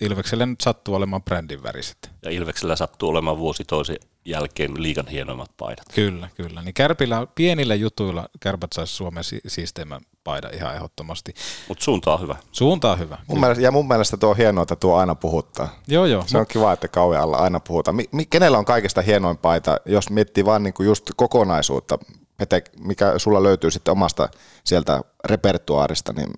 Ilveksellä 0.01 0.47
nyt 0.47 0.61
sattuu 0.61 0.95
olemaan 0.95 1.23
brändin 1.23 1.63
väriset. 1.63 2.11
Ja 2.23 2.31
Ilveksellä 2.31 2.77
sattuu 2.77 3.09
olemaan 3.09 3.39
vuosi 3.39 3.65
toisen 3.65 3.97
jälkeen 4.25 4.83
liigan 4.83 5.07
hienoimmat 5.07 5.51
paidat. 5.57 5.85
Kyllä, 5.95 6.29
kyllä. 6.37 6.63
Niin 6.63 6.75
kärpillä, 6.75 7.27
pienillä 7.35 7.75
jutuilla 7.75 8.29
kärpät 8.41 8.73
saisi 8.73 8.93
Suomen 8.93 9.25
si- 9.25 9.41
siisteimmän 9.47 10.01
paidan 10.25 10.55
ihan 10.55 10.75
ehdottomasti. 10.75 11.35
Mutta 11.69 11.85
suunta 11.85 12.15
on 12.15 12.21
hyvä. 12.21 12.37
Suunta 12.53 12.93
on 12.93 12.99
hyvä. 12.99 13.19
Mun 13.27 13.41
mielestä, 13.41 13.65
ja 13.65 13.71
mun 13.71 13.89
mielestä 13.89 14.17
tuo 14.17 14.31
on 14.31 14.37
hienoa, 14.37 14.63
että 14.63 14.77
tuo 14.77 14.97
aina 14.97 15.15
puhuttaa. 15.15 15.69
Joo, 15.89 16.07
joo. 16.07 16.25
Se 16.27 16.39
on 16.39 16.47
kiva, 16.47 16.73
että 16.73 16.89
kauan 16.89 17.21
alla 17.21 17.37
aina 17.37 17.61
puhutaan. 17.61 17.95
Mi- 17.97 18.09
mi- 18.13 18.27
kenellä 18.27 18.59
on 18.59 18.65
kaikista 18.65 19.03
hienoin 19.03 19.39
paita, 19.39 19.77
jos 19.87 20.11
miettii 20.11 20.45
vaan 20.45 20.63
niinku 20.63 20.83
just 20.83 21.11
kokonaisuutta, 21.17 21.99
Pete, 22.37 22.63
mikä 22.81 23.15
sulla 23.19 23.43
löytyy 23.43 23.71
sitten 23.71 23.93
omasta 23.93 24.29
sieltä 24.65 25.01
repertuaarista, 25.25 26.13
niin 26.13 26.29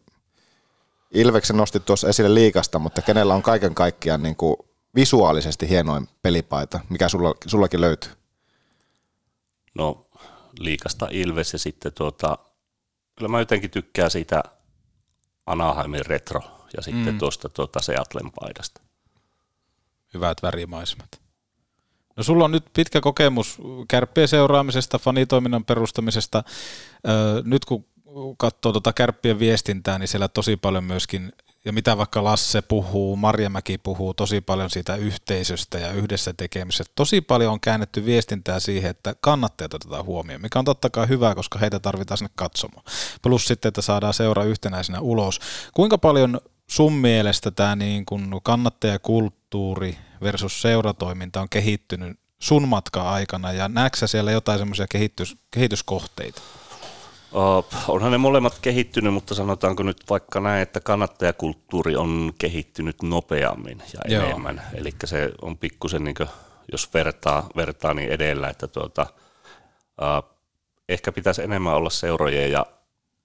Ilveksen 1.15 1.57
nostit 1.57 1.85
tuossa 1.85 2.09
esille 2.09 2.35
liikasta, 2.35 2.79
mutta 2.79 3.03
kenellä 3.03 3.35
on 3.35 3.43
kaiken 3.43 3.75
kaikkiaan 3.75 4.23
niinku 4.23 4.69
visuaalisesti 4.95 5.69
hienoin 5.69 6.09
pelipaita, 6.23 6.81
mikä 6.89 7.09
sulla, 7.09 7.35
sullakin 7.47 7.81
löytyy? 7.81 8.13
No 9.75 10.07
liikasta 10.59 11.09
Ilves 11.11 11.53
ja 11.53 11.59
sitten 11.59 11.93
tuota, 11.93 12.39
kyllä 13.17 13.29
mä 13.29 13.39
jotenkin 13.39 13.71
tykkään 13.71 14.11
siitä 14.11 14.43
Anaheimin 15.47 16.07
retro 16.07 16.41
ja 16.77 16.83
sitten 16.83 17.15
mm. 17.15 17.19
tuosta 17.19 17.49
tuota 17.49 17.81
Seatlen 17.81 18.31
paidasta. 18.41 18.81
Hyvät 20.15 20.43
värimaisemat. 20.43 21.21
No 22.17 22.23
sulla 22.23 22.45
on 22.45 22.53
nyt 22.53 22.65
pitkä 22.73 23.01
kokemus 23.01 23.59
kärppien 23.89 24.29
seuraamisesta, 24.29 24.99
fanitoiminnan 24.99 25.65
perustamisesta. 25.65 26.45
Öö, 27.09 27.43
nyt 27.45 27.65
kun 27.65 27.85
katsoo 28.39 28.73
tuota 28.73 28.93
kärppien 28.93 29.39
viestintää, 29.39 29.99
niin 29.99 30.09
siellä 30.09 30.29
tosi 30.29 30.57
paljon 30.57 30.85
myöskin, 30.85 31.33
ja 31.65 31.73
mitä 31.73 31.99
vaikka 31.99 32.25
Lasse 32.25 32.63
puhuu, 32.63 33.17
Marjamäki 33.17 33.79
puhuu 33.79 34.15
tosi 34.15 34.41
paljon 34.41 34.71
siitä 34.71 34.97
yhteisöstä 34.97 35.79
ja 35.79 35.93
yhdessä 35.93 36.35
tekemisestä. 36.37 36.93
Tosi 36.95 37.21
paljon 37.21 37.53
on 37.53 37.61
käännetty 37.61 38.05
viestintää 38.05 38.61
siihen, 38.61 38.91
että 38.91 39.15
kannattajat 39.21 39.75
otetaan 39.75 40.05
huomioon, 40.05 40.43
mikä 40.43 40.59
on 40.59 40.65
totta 40.65 40.91
kai 40.91 41.09
hyvä, 41.09 41.35
koska 41.35 41.59
heitä 41.59 41.79
tarvitaan 41.81 42.19
sinne 42.19 42.31
katsomaan. 42.35 42.85
Plus 43.23 43.45
sitten, 43.45 43.69
että 43.69 43.83
saadaan 43.83 44.15
seura 44.15 44.45
yhtenäisenä 44.45 45.01
ulos. 45.01 45.41
Kuinka 45.75 45.99
paljon 45.99 46.41
sun 46.67 46.93
mielestä 46.93 47.51
tämä 47.51 47.77
niin 47.77 48.07
kun 48.07 48.41
kannattajakulttuuri 48.43 49.99
versus 50.23 50.63
seuratoiminta 50.63 51.41
on 51.41 51.49
kehittynyt 51.49 52.19
sun 52.39 52.69
matkan 52.69 53.07
aikana 53.07 53.53
ja 53.53 53.69
näetkö 53.69 54.07
siellä 54.07 54.33
jotain 54.33 54.59
semmoisia 54.59 54.87
kehitys, 54.91 55.37
kehityskohteita? 55.51 56.43
Onhan 57.89 58.13
ne 58.13 58.19
molemmat 58.19 58.59
kehittynyt, 58.63 59.15
mutta 59.15 59.35
sanotaanko 59.35 59.83
nyt 59.83 60.05
vaikka 60.11 60.41
näin, 60.41 60.63
että 60.63 60.81
kannattajakulttuuri 60.81 61.97
on 61.97 62.33
kehittynyt 62.39 63.03
nopeammin 63.03 63.83
ja 63.95 64.15
Joo. 64.15 64.25
enemmän. 64.25 64.63
Eli 64.75 64.95
se 65.05 65.31
on 65.43 65.59
pikkusen, 65.59 66.05
niin 66.05 66.15
kuin, 66.15 66.29
jos 66.73 66.95
vertaa, 66.95 67.47
vertaa 67.57 67.95
niin 67.95 68.11
edellä, 68.11 68.49
että 68.49 68.69
tuota, 68.69 69.07
uh, 70.01 70.37
ehkä 70.89 71.13
pitäisi 71.13 71.43
enemmän 71.43 71.75
olla 71.75 71.91
seurojen 71.91 72.53
ja 72.53 72.67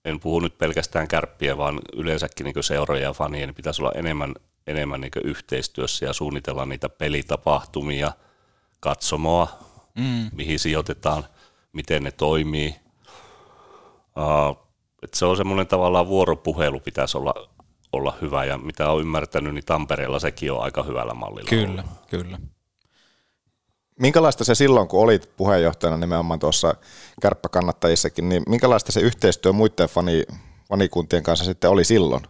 en 0.06 0.20
puhu 0.20 0.40
nyt 0.40 0.58
pelkästään 0.58 1.08
kärppiä, 1.08 1.58
vaan 1.58 1.80
yleensäkin 1.94 2.44
niin 2.44 2.64
seuroja 2.64 3.02
ja 3.02 3.14
fanien, 3.14 3.48
niin 3.48 3.56
pitäisi 3.56 3.82
olla 3.82 3.92
enemmän, 3.96 4.36
enemmän 4.68 5.02
niin 5.02 5.12
yhteistyössä 5.24 6.06
ja 6.06 6.14
suunnitella 6.14 6.66
niitä 6.66 6.90
pelitapahtumia, 6.90 8.12
katsomoa, 8.80 9.48
mm. 9.96 10.30
mihin 10.34 10.60
sijoitetaan, 10.60 11.24
miten 11.74 12.04
ne 12.04 12.12
toimii– 12.12 12.76
Uh, 14.20 14.66
että 15.04 15.18
se 15.18 15.26
on 15.26 15.38
semmoinen 15.38 15.68
tavallaan 15.68 16.08
vuoropuhelu 16.08 16.80
pitäisi 16.80 17.18
olla, 17.18 17.34
olla 17.92 18.18
hyvä 18.22 18.46
ja 18.46 18.58
mitä 18.58 18.90
olen 18.90 19.02
ymmärtänyt, 19.02 19.54
niin 19.54 19.66
Tampereella 19.66 20.20
sekin 20.20 20.52
on 20.52 20.64
aika 20.64 20.84
hyvällä 20.84 21.14
mallilla. 21.14 21.50
Kyllä, 21.50 21.84
ollut. 21.84 22.10
kyllä. 22.10 22.38
Minkälaista 24.00 24.44
se 24.44 24.56
silloin, 24.56 24.88
kun 24.88 25.04
olit 25.04 25.30
puheenjohtajana 25.38 25.98
nimenomaan 25.98 26.40
tuossa 26.40 26.76
kärppäkannattajissakin, 27.22 28.30
niin 28.30 28.44
minkälaista 28.48 28.92
se 28.92 29.00
yhteistyö 29.00 29.52
muiden 29.52 29.90
fani, 29.90 30.24
fanikuntien 30.70 31.24
kanssa 31.24 31.46
sitten 31.46 31.70
oli 31.70 31.84
silloin? 31.84 32.24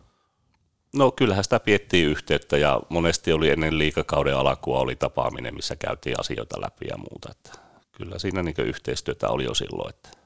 No 0.95 1.11
kyllähän 1.11 1.43
sitä 1.43 1.59
piettiin 1.59 2.07
yhteyttä 2.07 2.57
ja 2.57 2.81
monesti 2.89 3.33
oli 3.33 3.49
ennen 3.49 3.77
liikakauden 3.77 4.37
alkua 4.37 4.79
oli 4.79 4.95
tapaaminen, 4.95 5.55
missä 5.55 5.75
käytiin 5.75 6.19
asioita 6.19 6.61
läpi 6.61 6.85
ja 6.89 6.97
muuta. 6.97 7.31
Että 7.31 7.51
kyllä 7.91 8.19
siinä 8.19 8.43
niin 8.43 8.55
yhteistyötä 8.57 9.29
oli 9.29 9.43
jo 9.43 9.53
silloin. 9.53 9.89
Että 9.89 10.24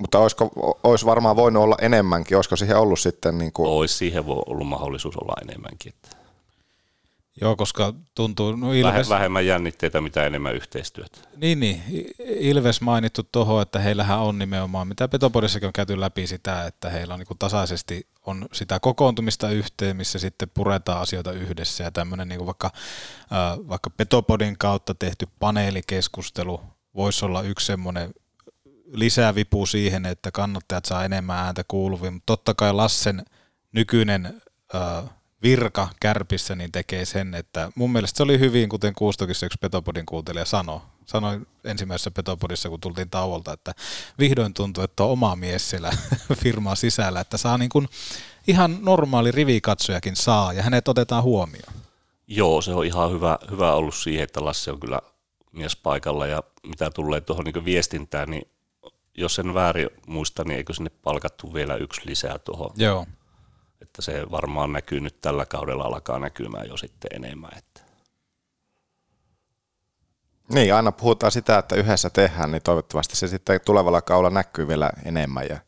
mutta 0.00 0.18
olisiko, 0.18 0.50
olisi 0.84 1.06
varmaan 1.06 1.36
voinut 1.36 1.62
olla 1.62 1.76
enemmänkin, 1.80 2.36
olisiko 2.36 2.56
siihen 2.56 2.78
ollut 2.78 3.00
sitten 3.00 3.38
niin 3.38 3.52
kuin... 3.52 3.68
Olisi 3.68 3.94
siihen 3.94 4.24
ollut 4.26 4.68
mahdollisuus 4.68 5.16
olla 5.16 5.34
enemmänkin. 5.42 5.92
Että... 5.94 6.16
Joo, 7.40 7.56
koska 7.56 7.94
tuntuu... 8.14 8.56
No 8.56 8.72
Ilves... 8.72 9.08
Vähemmän 9.08 9.46
jännitteitä, 9.46 10.00
mitä 10.00 10.26
enemmän 10.26 10.54
yhteistyötä. 10.54 11.18
Niin, 11.36 11.60
niin. 11.60 11.82
Ilves 12.18 12.80
mainittu 12.80 13.22
tuohon, 13.32 13.62
että 13.62 13.78
heillähän 13.78 14.18
on 14.18 14.38
nimenomaan, 14.38 14.88
mitä 14.88 15.08
Petopodissakin 15.08 15.66
on 15.66 15.72
käyty 15.72 16.00
läpi 16.00 16.26
sitä, 16.26 16.66
että 16.66 16.90
heillä 16.90 17.14
on 17.14 17.20
niin 17.20 17.38
tasaisesti 17.38 18.06
on 18.26 18.46
sitä 18.52 18.80
kokoontumista 18.80 19.50
yhteen, 19.50 19.96
missä 19.96 20.18
sitten 20.18 20.50
puretaan 20.54 21.00
asioita 21.00 21.32
yhdessä 21.32 21.84
ja 21.84 21.90
tämmöinen 21.90 22.28
niin 22.28 22.46
vaikka, 22.46 22.70
äh, 23.22 23.68
vaikka 23.68 23.90
Petopodin 23.90 24.58
kautta 24.58 24.94
tehty 24.94 25.28
paneelikeskustelu 25.38 26.60
voisi 26.94 27.24
olla 27.24 27.42
yksi 27.42 27.66
semmoinen 27.66 28.14
lisää 28.92 29.34
vipu 29.34 29.66
siihen, 29.66 30.06
että 30.06 30.30
kannattajat 30.30 30.84
saa 30.84 31.04
enemmän 31.04 31.38
ääntä 31.38 31.64
kuuluviin, 31.68 32.12
mutta 32.12 32.26
totta 32.26 32.54
kai 32.54 32.72
Lassen 32.72 33.24
nykyinen 33.72 34.42
äh, 34.74 35.04
virka 35.42 35.88
kärpissä 36.00 36.54
niin 36.54 36.72
tekee 36.72 37.04
sen, 37.04 37.34
että 37.34 37.72
mun 37.74 37.92
mielestä 37.92 38.16
se 38.16 38.22
oli 38.22 38.38
hyvin, 38.38 38.68
kuten 38.68 38.94
Kuustokissa 38.94 39.46
yksi 39.46 39.58
Petopodin 39.60 40.06
kuuntelija 40.06 40.44
sanoi, 40.44 40.80
sanoi 41.06 41.40
ensimmäisessä 41.64 42.10
Petopodissa, 42.10 42.68
kun 42.68 42.80
tultiin 42.80 43.10
tauolta, 43.10 43.52
että 43.52 43.74
vihdoin 44.18 44.54
tuntuu, 44.54 44.84
että 44.84 45.04
on 45.04 45.10
oma 45.10 45.36
mies 45.36 45.70
siellä 45.70 45.90
firmaa 46.42 46.74
sisällä, 46.74 47.20
että 47.20 47.36
saa 47.36 47.58
niin 47.58 47.68
kuin 47.68 47.88
ihan 48.46 48.78
normaali 48.82 49.30
rivikatsojakin 49.30 50.16
saa 50.16 50.52
ja 50.52 50.62
hänet 50.62 50.88
otetaan 50.88 51.22
huomioon. 51.22 51.74
Joo, 52.26 52.62
se 52.62 52.74
on 52.74 52.86
ihan 52.86 53.12
hyvä, 53.12 53.38
hyvä 53.50 53.72
ollut 53.72 53.94
siihen, 53.94 54.24
että 54.24 54.44
Lasse 54.44 54.72
on 54.72 54.80
kyllä 54.80 55.00
mies 55.52 55.76
paikalla 55.76 56.26
ja 56.26 56.42
mitä 56.66 56.90
tulee 56.90 57.20
tuohon 57.20 57.44
niin 57.44 57.64
viestintään, 57.64 58.30
niin 58.30 58.48
jos 59.20 59.38
en 59.38 59.54
väärin 59.54 59.90
muista, 60.06 60.44
niin 60.44 60.56
eikö 60.56 60.74
sinne 60.74 60.90
palkattu 60.90 61.54
vielä 61.54 61.76
yksi 61.76 62.00
lisää 62.04 62.38
tuohon? 62.38 62.70
Joo. 62.76 63.06
Että 63.82 64.02
se 64.02 64.30
varmaan 64.30 64.72
näkyy 64.72 65.00
nyt 65.00 65.20
tällä 65.20 65.46
kaudella, 65.46 65.84
alkaa 65.84 66.18
näkymään 66.18 66.68
jo 66.68 66.76
sitten 66.76 67.10
enemmän. 67.14 67.50
Että. 67.58 67.80
Niin, 70.52 70.74
aina 70.74 70.92
puhutaan 70.92 71.32
sitä, 71.32 71.58
että 71.58 71.76
yhdessä 71.76 72.10
tehdään, 72.10 72.52
niin 72.52 72.62
toivottavasti 72.62 73.16
se 73.16 73.28
sitten 73.28 73.60
tulevalla 73.64 74.02
kaudella 74.02 74.30
näkyy 74.30 74.68
vielä 74.68 74.90
enemmän 75.04 75.46
ja, 75.48 75.58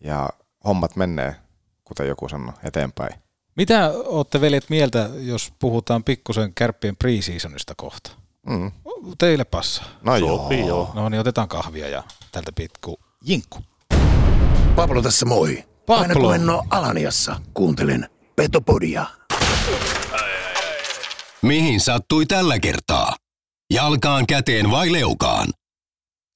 ja 0.00 0.28
hommat 0.64 0.96
menee, 0.96 1.36
kuten 1.84 2.08
joku 2.08 2.28
sanoi, 2.28 2.54
eteenpäin. 2.64 3.14
Mitä 3.56 3.90
olette 3.94 4.40
veljet 4.40 4.70
mieltä, 4.70 5.10
jos 5.14 5.52
puhutaan 5.58 6.04
pikkusen 6.04 6.54
kärppien 6.54 6.96
preseasonista 6.96 7.74
kohta? 7.76 8.10
Mm. 8.46 8.72
Teille 9.18 9.44
passa. 9.44 9.82
No 10.02 10.18
Sopii, 10.18 10.58
joo. 10.58 10.68
joo. 10.68 10.90
No 10.94 11.08
niin, 11.08 11.20
otetaan 11.20 11.48
kahvia 11.48 11.88
ja 11.88 12.02
tältä 12.32 12.52
pitku 12.54 12.98
jinkku. 13.24 13.58
Pablo 14.76 15.02
tässä 15.02 15.26
moi. 15.26 15.64
Pablo. 15.86 16.02
Aina 16.02 16.14
kun 16.14 16.34
en 16.34 16.50
ole 16.50 16.64
Alaniassa, 16.70 17.40
kuuntelen 17.54 18.08
Petopodia. 18.36 19.06
Mihin 21.42 21.80
sattui 21.80 22.26
tällä 22.26 22.58
kertaa? 22.58 23.16
Jalkaan, 23.72 24.26
käteen 24.26 24.70
vai 24.70 24.92
leukaan? 24.92 25.48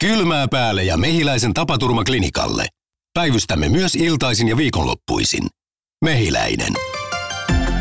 Kylmää 0.04 0.48
päälle 0.48 0.84
ja 0.84 0.96
mehiläisen 0.96 1.54
tapaturmaklinikalle. 1.54 2.66
Päivystämme 3.14 3.68
myös 3.68 3.94
iltaisin 3.94 4.48
ja 4.48 4.56
viikonloppuisin. 4.56 5.46
Mehiläinen. 6.04 6.72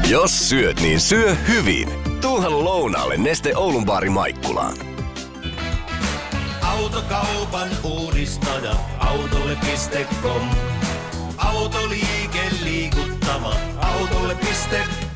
Jos 0.09 0.49
syöt, 0.49 0.81
niin 0.81 1.01
syö 1.01 1.35
hyvin. 1.35 2.02
Tuuhan 2.23 2.63
lounaalle 2.63 3.17
Neste 3.17 3.55
Oulun 3.55 3.85
baari 3.85 4.09
Maikkulaan. 4.09 4.77
Autokaupan 6.61 7.69
uudistaja, 7.83 8.75
autolle.com. 8.99 10.49
Autoliike 11.37 12.41
liikuttava, 12.63 13.55
autolle.com. 13.77 15.12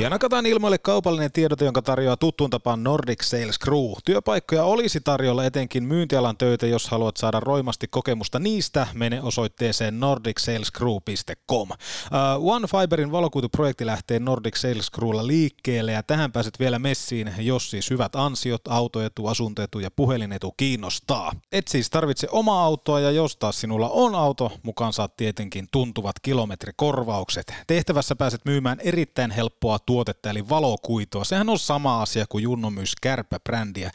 Ja 0.00 0.10
nakataan 0.10 0.46
ilmoille 0.46 0.78
kaupallinen 0.78 1.32
tiedote, 1.32 1.64
jonka 1.64 1.82
tarjoaa 1.82 2.16
tuttuun 2.16 2.50
tapaan 2.50 2.82
Nordic 2.84 3.22
Sales 3.22 3.58
Crew. 3.58 3.92
Työpaikkoja 4.04 4.64
olisi 4.64 5.00
tarjolla 5.00 5.44
etenkin 5.44 5.84
myyntialan 5.84 6.36
töitä, 6.36 6.66
jos 6.66 6.88
haluat 6.88 7.16
saada 7.16 7.40
roimasti 7.40 7.88
kokemusta 7.88 8.38
niistä, 8.38 8.86
mene 8.94 9.22
osoitteeseen 9.22 10.00
nordicsalescrew.com. 10.00 11.68
Uh, 11.70 12.52
One 12.52 12.66
Fiberin 12.66 13.12
valokuituprojekti 13.12 13.86
lähtee 13.86 14.18
Nordic 14.18 14.56
Sales 14.56 14.90
Crewlla 14.90 15.26
liikkeelle 15.26 15.92
ja 15.92 16.02
tähän 16.02 16.32
pääset 16.32 16.60
vielä 16.60 16.78
messiin, 16.78 17.32
jos 17.38 17.70
siis 17.70 17.90
hyvät 17.90 18.16
ansiot, 18.16 18.68
autoetu, 18.68 19.26
asuntoetu 19.26 19.78
ja 19.78 19.90
puhelinetu 19.90 20.54
kiinnostaa. 20.56 21.32
Et 21.52 21.68
siis 21.68 21.90
tarvitse 21.90 22.28
omaa 22.30 22.64
autoa 22.64 23.00
ja 23.00 23.10
jos 23.10 23.36
taas 23.36 23.60
sinulla 23.60 23.88
on 23.88 24.14
auto, 24.14 24.52
mukaan 24.62 24.92
saat 24.92 25.16
tietenkin 25.16 25.68
tuntuvat 25.72 26.16
kilometrikorvaukset. 26.22 27.54
Tehtävässä 27.66 28.16
pääset 28.16 28.44
myymään 28.44 28.80
erittäin 28.80 29.30
helppoa 29.30 29.78
tuotetta, 29.86 30.30
eli 30.30 30.48
valokuitua. 30.48 31.24
Sehän 31.24 31.48
on 31.48 31.58
sama 31.58 32.02
asia 32.02 32.26
kuin 32.28 32.42
Junno 32.42 32.70
myys 32.70 32.94
kärppäbrändiä. 33.02 33.90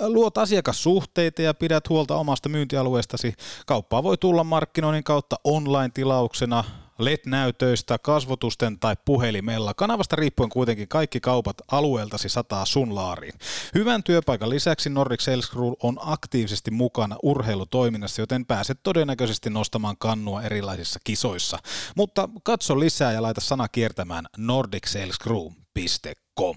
Luot 0.00 0.38
asiakassuhteita 0.38 1.42
ja 1.42 1.54
pidät 1.54 1.88
huolta 1.88 2.16
omasta 2.16 2.48
myyntialueestasi. 2.48 3.34
Kauppaa 3.66 4.02
voi 4.02 4.18
tulla 4.18 4.44
markkinoinnin 4.44 5.04
kautta 5.04 5.36
online-tilauksena, 5.44 6.64
LED-näytöistä, 6.98 7.98
kasvotusten 7.98 8.78
tai 8.78 8.96
puhelimella. 9.04 9.74
Kanavasta 9.74 10.16
riippuen 10.16 10.50
kuitenkin 10.50 10.88
kaikki 10.88 11.20
kaupat 11.20 11.56
alueeltasi 11.70 12.28
sataa 12.28 12.64
sun 12.64 12.94
laariin. 12.94 13.34
Hyvän 13.74 14.02
työpaikan 14.02 14.50
lisäksi 14.50 14.90
Nordic 14.90 15.20
Sales 15.20 15.50
Crew 15.50 15.72
on 15.82 15.96
aktiivisesti 16.00 16.70
mukana 16.70 17.16
urheilutoiminnassa, 17.22 18.22
joten 18.22 18.46
pääset 18.46 18.80
todennäköisesti 18.82 19.50
nostamaan 19.50 19.96
kannua 19.98 20.42
erilaisissa 20.42 21.00
kisoissa. 21.04 21.58
Mutta 21.96 22.28
katso 22.42 22.80
lisää 22.80 23.12
ja 23.12 23.22
laita 23.22 23.40
sana 23.40 23.68
kiertämään 23.68 24.26
nordicsalescrew.com. 24.36 26.56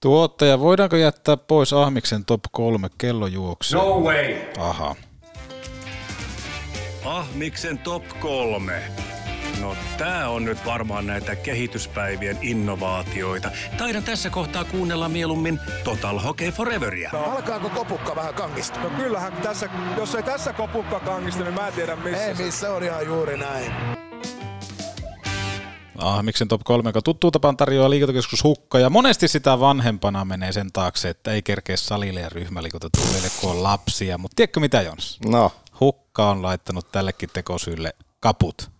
Tuottaja, 0.00 0.60
voidaanko 0.60 0.96
jättää 0.96 1.36
pois 1.36 1.72
Ahmiksen 1.72 2.24
top 2.24 2.40
kolme 2.52 2.88
kellojuoksu? 2.98 3.76
No 3.76 4.00
way! 4.00 4.36
Aha. 4.58 4.96
Ahmiksen 7.04 7.78
top 7.78 8.04
kolme. 8.20 8.82
No 9.60 9.76
tää 9.98 10.28
on 10.28 10.44
nyt 10.44 10.66
varmaan 10.66 11.06
näitä 11.06 11.36
kehityspäivien 11.36 12.38
innovaatioita. 12.42 13.50
Taidan 13.78 14.02
tässä 14.02 14.30
kohtaa 14.30 14.64
kuunnella 14.64 15.08
mieluummin 15.08 15.60
Total 15.84 16.18
Hockey 16.18 16.50
Foreveria. 16.50 17.10
Alkaako 17.12 17.68
kopukka 17.68 18.16
vähän 18.16 18.34
kangista? 18.34 18.80
No 18.80 18.90
kyllähän 18.90 19.32
tässä, 19.32 19.68
jos 19.96 20.14
ei 20.14 20.22
tässä 20.22 20.52
kopukka 20.52 21.00
kangista, 21.00 21.44
niin 21.44 21.54
mä 21.54 21.68
en 21.68 21.72
tiedä 21.72 21.96
missä. 21.96 22.24
Ei 22.24 22.34
missä 22.34 22.72
on 22.74 22.82
ihan 22.82 23.06
juuri 23.06 23.36
näin. 23.36 23.72
Ahmiksen 25.98 26.48
top 26.48 26.60
3, 26.64 26.88
joka 26.88 27.02
tuttuu 27.02 27.30
tapaan 27.30 27.56
tarjoaa 27.56 27.90
liikuntakeskus 27.90 28.44
Hukka, 28.44 28.78
ja 28.78 28.90
monesti 28.90 29.28
sitä 29.28 29.60
vanhempana 29.60 30.24
menee 30.24 30.52
sen 30.52 30.72
taakse, 30.72 31.08
että 31.08 31.32
ei 31.32 31.42
kerkeä 31.42 31.76
salille 31.76 32.20
ja 32.20 32.28
ryhmäliikuntatulleille, 32.28 33.28
kun 33.40 33.50
on 33.50 33.62
lapsia. 33.62 34.18
Mutta 34.18 34.34
tiedätkö 34.36 34.60
mitä, 34.60 34.82
Jons? 34.82 35.18
No, 35.26 35.52
Hukka 35.80 36.30
on 36.30 36.42
laittanut 36.42 36.92
tällekin 36.92 37.30
tekosylle 37.32 37.94
kaput. 38.20 38.70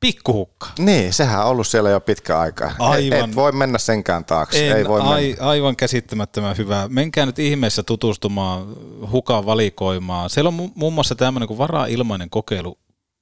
Pikkuhukka. 0.00 0.66
niin, 0.78 1.12
sehän 1.12 1.40
on 1.40 1.46
ollut 1.46 1.66
siellä 1.66 1.90
jo 1.90 2.00
pitkä 2.00 2.38
aikaa. 2.38 2.72
Aivan. 2.78 3.18
Et, 3.18 3.24
et 3.30 3.36
voi 3.36 3.52
mennä 3.52 3.78
senkään 3.78 4.24
taakse. 4.24 4.70
En, 4.70 4.76
Ei 4.76 4.88
voi 4.88 5.00
ai, 5.00 5.22
mennä. 5.28 5.46
aivan 5.46 5.76
käsittämättömän 5.76 6.56
hyvä. 6.56 6.88
Menkää 6.88 7.26
nyt 7.26 7.38
ihmeessä 7.38 7.82
tutustumaan 7.82 8.66
Hukan 9.10 9.46
valikoimaan. 9.46 10.30
Siellä 10.30 10.48
on 10.48 10.58
mu- 10.58 10.72
muun 10.74 10.92
muassa 10.92 11.14
tämmöinen 11.14 11.46
kuin 11.46 11.58
varaa-ilmainen 11.58 12.30
kokeilu. 12.30 12.78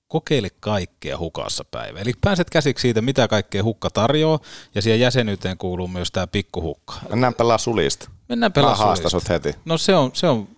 Kokeile 0.08 0.48
kaikkea 0.60 1.18
hukassa 1.18 1.64
päivä. 1.70 1.98
Eli 1.98 2.12
pääset 2.20 2.50
käsiksi 2.50 2.82
siitä, 2.82 3.02
mitä 3.02 3.28
kaikkea 3.28 3.62
hukka 3.62 3.90
tarjoaa, 3.90 4.38
ja 4.74 4.82
siihen 4.82 5.00
jäsenyyteen 5.00 5.58
kuuluu 5.58 5.88
myös 5.88 6.10
tämä 6.12 6.26
pikkuhukka. 6.26 6.94
Mennään 7.08 7.34
pelaa 7.34 7.58
sulista. 7.58 8.10
Mennään 8.28 8.52
pelaa 8.52 8.96
sulista. 8.96 9.32
heti. 9.32 9.54
No 9.64 9.78
se 9.78 9.94
on, 9.94 10.10
se 10.14 10.26
on, 10.26 10.48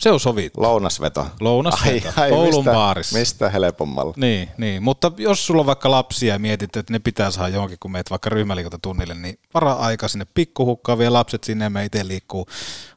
se 0.00 0.10
on 0.10 0.20
sovittu. 0.20 0.62
Lounasveto. 0.62 1.26
Lounasveto. 1.40 2.08
Oulun 2.30 2.54
mistä, 2.54 2.72
baarissa. 2.72 3.18
Mistä 3.18 3.50
helpommalla? 3.50 4.14
Niin, 4.16 4.48
niin, 4.58 4.82
mutta 4.82 5.12
jos 5.16 5.46
sulla 5.46 5.60
on 5.60 5.66
vaikka 5.66 5.90
lapsia 5.90 6.34
ja 6.34 6.38
mietit, 6.38 6.76
että 6.76 6.92
ne 6.92 6.98
pitää 6.98 7.30
saada 7.30 7.48
johonkin, 7.54 7.78
kun 7.80 7.92
meet 7.92 8.10
vaikka 8.10 8.30
ryhmäliikuntatunnille, 8.30 9.14
niin 9.14 9.38
varaa 9.54 9.76
aika 9.78 10.08
sinne 10.08 10.26
pikkuhukkaan, 10.34 10.98
vie 10.98 11.10
lapset 11.10 11.44
sinne 11.44 11.64
ja 11.64 11.70
me 11.70 11.84
itse 11.84 12.08
liikkuu 12.08 12.46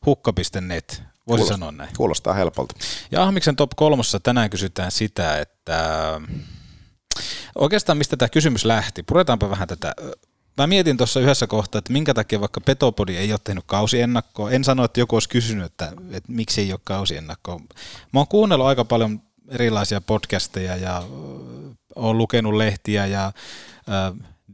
hukka.net. 0.05 1.03
Voisi 1.27 1.43
Kuulostaa- 1.43 1.57
sanoa 1.57 1.71
näin. 1.71 1.89
Kuulostaa 1.97 2.33
helpolta. 2.33 2.75
Ja 3.11 3.23
Ahmiksen 3.23 3.55
top 3.55 3.71
kolmossa 3.75 4.19
tänään 4.19 4.49
kysytään 4.49 4.91
sitä, 4.91 5.39
että 5.39 6.21
oikeastaan 7.55 7.97
mistä 7.97 8.17
tämä 8.17 8.29
kysymys 8.29 8.65
lähti. 8.65 9.03
Puretaanpa 9.03 9.49
vähän 9.49 9.67
tätä. 9.67 9.93
Mä 10.57 10.67
mietin 10.67 10.97
tuossa 10.97 11.19
yhdessä 11.19 11.47
kohtaa, 11.47 11.79
että 11.79 11.93
minkä 11.93 12.13
takia 12.13 12.39
vaikka 12.39 12.61
Petopodi 12.61 13.17
ei 13.17 13.31
ole 13.31 13.39
tehnyt 13.43 13.63
kausiennakkoa. 13.67 14.51
En 14.51 14.63
sano, 14.63 14.83
että 14.83 14.99
joku 14.99 15.15
olisi 15.15 15.29
kysynyt, 15.29 15.65
että, 15.65 15.93
että 16.11 16.31
miksi 16.31 16.61
ei 16.61 16.71
ole 16.71 16.79
kausiennakkoa. 16.83 17.59
Mä 18.13 18.19
oon 18.19 18.27
kuunnellut 18.27 18.67
aika 18.67 18.85
paljon 18.85 19.21
erilaisia 19.49 20.01
podcasteja 20.01 20.75
ja 20.75 21.03
olen 21.95 22.17
lukenut 22.17 22.53
lehtiä 22.53 23.05
ja 23.05 23.25
äh, 23.25 23.33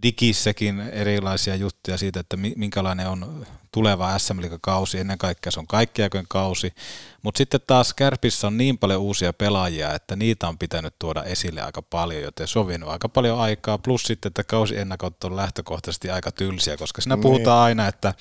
digissäkin 0.04 0.80
erilaisia 0.80 1.56
juttuja 1.56 1.98
siitä, 1.98 2.20
että 2.20 2.38
mi- 2.38 2.54
minkälainen 2.56 3.10
on 3.10 3.46
tuleva 3.74 4.20
SM 4.20 4.40
kausi 4.62 5.00
ennen 5.00 5.18
kaikkea 5.18 5.52
se 5.52 5.60
on 5.60 5.68
kaikkiaikojen 5.68 6.26
kausi, 6.30 6.74
mutta 7.22 7.38
sitten 7.38 7.60
taas 7.68 7.94
Kärpissä 7.94 8.48
on 8.48 8.58
niin 8.58 8.78
paljon 8.78 9.02
uusia 9.02 9.34
pelaajia, 9.34 9.94
että 9.94 10.16
niitä 10.16 10.48
on 10.48 10.58
pitänyt 10.58 10.96
tuoda 11.00 11.24
esille 11.24 11.62
aika 11.62 11.82
paljon, 11.82 12.22
joten 12.22 12.48
se 12.48 12.60
on 12.60 12.68
vienyt 12.68 12.90
aika 12.90 13.10
paljon 13.10 13.40
aikaa, 13.40 13.78
plus 13.78 14.04
sitten, 14.04 14.30
että 14.30 14.44
kausiennakot 14.44 15.24
on 15.24 15.36
lähtökohtaisesti 15.36 16.10
aika 16.10 16.32
tylsiä, 16.32 16.78
koska 16.78 17.02
siinä 17.02 17.18
puhutaan 17.18 17.64
aina, 17.64 17.88
että 17.88 18.14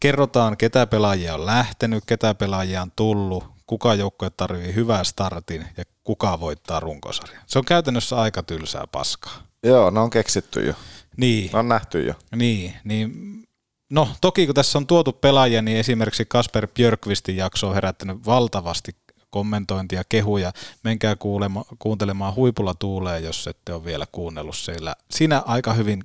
kerrotaan, 0.00 0.56
ketä 0.56 0.86
pelaajia 0.86 1.34
on 1.34 1.46
lähtenyt, 1.46 2.04
ketä 2.06 2.34
pelaajia 2.34 2.82
on 2.82 2.92
tullut, 2.96 3.44
kuka 3.66 3.94
joukkue 3.94 4.30
tarvii 4.30 4.74
hyvää 4.74 5.04
startin 5.04 5.66
ja 5.76 5.84
kuka 6.04 6.40
voittaa 6.40 6.80
runkosarjan. 6.80 7.42
Se 7.46 7.58
on 7.58 7.64
käytännössä 7.64 8.16
aika 8.16 8.42
tylsää 8.42 8.84
paskaa. 8.92 9.42
Joo, 9.62 9.90
ne 9.90 10.00
on 10.00 10.10
keksitty 10.10 10.66
jo. 10.66 10.74
Niin. 11.16 11.50
Ne 11.52 11.58
on 11.58 11.68
nähty 11.68 12.06
jo. 12.06 12.14
Niin, 12.36 12.74
niin 12.84 13.42
no 13.90 14.08
toki 14.20 14.46
kun 14.46 14.54
tässä 14.54 14.78
on 14.78 14.86
tuotu 14.86 15.12
pelaajia, 15.12 15.62
niin 15.62 15.76
esimerkiksi 15.76 16.24
Kasper 16.24 16.68
Björkvistin 16.74 17.36
jakso 17.36 17.68
on 17.68 17.74
herättänyt 17.74 18.26
valtavasti 18.26 18.96
kommentointia, 19.30 20.02
kehuja. 20.08 20.52
Menkää 20.84 21.16
kuulema, 21.16 21.64
kuuntelemaan 21.78 22.34
Huipulla 22.34 22.74
tuulee, 22.74 23.20
jos 23.20 23.46
ette 23.46 23.72
ole 23.72 23.84
vielä 23.84 24.06
kuunnellut 24.12 24.56
siellä. 24.56 24.94
Siinä 25.10 25.42
aika 25.46 25.72
hyvin 25.72 26.04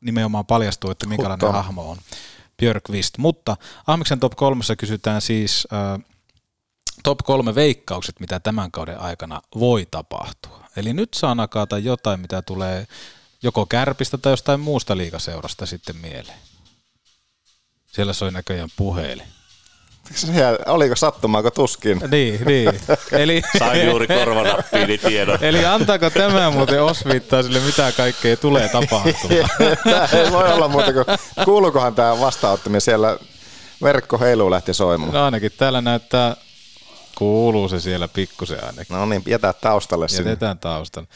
nimenomaan 0.00 0.46
paljastuu, 0.46 0.90
että 0.90 1.06
minkälainen 1.06 1.46
Hutto. 1.48 1.62
hahmo 1.62 1.90
on 1.90 1.96
Björkvist. 2.56 3.18
Mutta 3.18 3.56
Ahmiksen 3.86 4.20
top 4.20 4.32
kolmessa 4.36 4.76
kysytään 4.76 5.20
siis 5.20 5.68
äh, 5.72 6.04
top 7.02 7.18
kolme 7.24 7.54
veikkaukset, 7.54 8.20
mitä 8.20 8.40
tämän 8.40 8.70
kauden 8.70 9.00
aikana 9.00 9.42
voi 9.58 9.86
tapahtua. 9.90 10.64
Eli 10.76 10.92
nyt 10.92 11.14
saa 11.14 11.34
nakata 11.34 11.78
jotain, 11.78 12.20
mitä 12.20 12.42
tulee 12.42 12.86
joko 13.42 13.66
kärpistä 13.66 14.18
tai 14.18 14.32
jostain 14.32 14.60
muusta 14.60 14.96
liikaseurasta 14.96 15.66
sitten 15.66 15.96
mieleen. 15.96 16.38
Siellä 17.94 18.12
soi 18.12 18.32
näköjään 18.32 18.68
puhelin. 18.76 19.22
Siellä, 20.14 20.58
oliko 20.66 20.96
sattumaako 20.96 21.50
tuskin? 21.50 22.00
Niin, 22.10 22.44
niin. 22.44 22.68
Eli, 23.22 23.42
Sain 23.58 23.86
juuri 23.86 24.06
korvanappiini 24.06 24.98
tiedon. 24.98 25.38
eli 25.40 25.64
antaako 25.66 26.10
tämä 26.10 26.50
muuten 26.50 26.82
osviittaa 26.82 27.42
sille, 27.42 27.60
mitä 27.60 27.92
kaikkea 27.96 28.36
tulee 28.36 28.68
tapahtumaan? 28.68 29.50
Tämä 29.84 30.08
ei 30.12 30.32
voi 30.32 30.52
olla 30.52 30.68
muuta 30.68 30.92
kuin, 30.92 31.04
kuuluukohan 31.44 31.94
tämä 31.94 32.20
vastaanottaminen 32.20 32.80
siellä 32.80 33.18
verkko 33.82 34.18
heiluu 34.18 34.50
lähti 34.50 34.74
soimaan. 34.74 35.12
No 35.12 35.24
ainakin 35.24 35.52
täällä 35.56 35.80
näyttää, 35.80 36.36
kuuluu 37.14 37.68
se 37.68 37.80
siellä 37.80 38.08
pikkusen 38.08 38.64
ainakin. 38.66 38.96
No 38.96 39.06
niin, 39.06 39.22
jätä 39.26 39.52
taustalle 39.52 40.08
sinne. 40.08 40.30
Jätetään 40.30 40.58
taustan. 40.58 41.08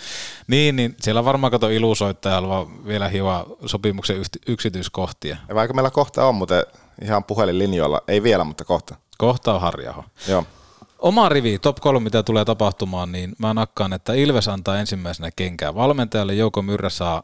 Niin, 0.46 0.76
niin 0.76 0.96
siellä 1.00 1.24
varmaan 1.24 1.50
kato 1.50 1.68
ilusoittaja 1.68 2.34
haluaa 2.34 2.66
vielä 2.87 3.08
hioa 3.08 3.46
sopimuksen 3.66 4.16
yksityiskohtia. 4.46 5.37
Ja 5.48 5.54
vaikka 5.54 5.74
meillä 5.74 5.90
kohta 5.90 6.24
on 6.26 6.34
muuten 6.34 6.62
ihan 7.02 7.24
puhelinlinjoilla, 7.24 8.02
ei 8.08 8.22
vielä, 8.22 8.44
mutta 8.44 8.64
kohta. 8.64 8.94
Kohta 9.18 9.54
on 9.54 9.61
harjaho. 9.61 10.04
Joo. 10.28 10.44
Oma 10.98 11.28
rivi, 11.28 11.58
top 11.58 11.76
3, 11.80 12.04
mitä 12.04 12.22
tulee 12.22 12.44
tapahtumaan, 12.44 13.12
niin 13.12 13.32
mä 13.38 13.54
nakkaan, 13.54 13.92
että 13.92 14.14
Ilves 14.14 14.48
antaa 14.48 14.78
ensimmäisenä 14.78 15.30
kenkää 15.37 15.74
valmentajalle, 15.74 16.34
Jouko 16.34 16.62
Myrrä 16.62 16.90
saa 16.90 17.22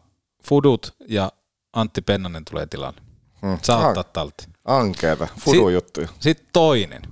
fudut 0.49 0.95
ja 1.09 1.33
Antti 1.73 2.03
Pennanen 2.03 2.45
tulee 2.51 2.67
tilalle. 2.67 3.01
Hmm. 3.43 3.59
Saa 3.63 3.89
An- 3.89 4.05
talteen. 4.13 4.51
Ankeeta, 4.65 5.29
fudu 5.41 5.69
juttuja. 5.69 6.09
Sitten 6.21 6.47
toinen. 6.53 7.03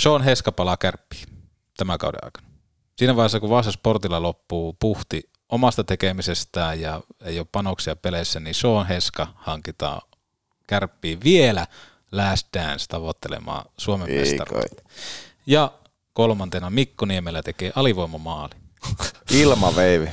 Sean 0.00 0.22
Heska 0.22 0.52
palaa 0.52 0.76
kärppiin 0.76 1.26
tämän 1.76 1.98
kauden 1.98 2.24
aikana. 2.24 2.46
Siinä 2.96 3.16
vaiheessa, 3.16 3.40
kun 3.40 3.50
Vaasa 3.50 3.72
Sportilla 3.72 4.22
loppuu 4.22 4.76
puhti 4.80 5.30
omasta 5.48 5.84
tekemisestään 5.84 6.80
ja 6.80 7.00
ei 7.24 7.38
ole 7.38 7.46
panoksia 7.52 7.96
peleissä, 7.96 8.40
niin 8.40 8.54
Sean 8.54 8.86
Heska 8.86 9.26
hankitaan 9.36 10.00
kärppiin 10.66 11.20
vielä 11.24 11.66
Last 12.12 12.46
Dance 12.54 12.86
tavoittelemaan 12.88 13.64
Suomen 13.78 14.10
Ei 14.10 14.18
mestaruutta. 14.18 14.82
Ja 15.46 15.72
kolmantena 16.12 16.70
Mikko 16.70 17.06
Niemelä 17.06 17.42
tekee 17.42 17.72
alivoimamaali. 17.76 18.54
Ilmaveivi. 19.40 20.08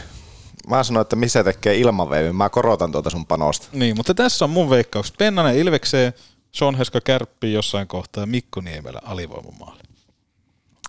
Mä 0.70 0.84
sanoin, 0.84 1.02
että 1.02 1.16
missä 1.16 1.44
tekee 1.44 1.78
ilmaveivi. 1.78 2.34
Mä 2.34 2.50
korotan 2.50 2.92
tuota 2.92 3.10
sun 3.10 3.26
panosta. 3.26 3.68
Niin, 3.72 3.98
mutta 3.98 4.14
tässä 4.14 4.46
on 4.46 4.50
mun 4.50 4.70
veikkaus. 4.70 5.14
Pennanen 5.18 5.58
Ilvekseen, 5.58 6.14
Sean 6.58 6.76
Heska 6.76 7.02
kärppiin 7.02 7.54
jossain 7.54 7.88
kohtaa 7.88 8.26
Mikko 8.26 8.62
Niemelä 8.62 9.00
alivoimamaali. 9.04 9.80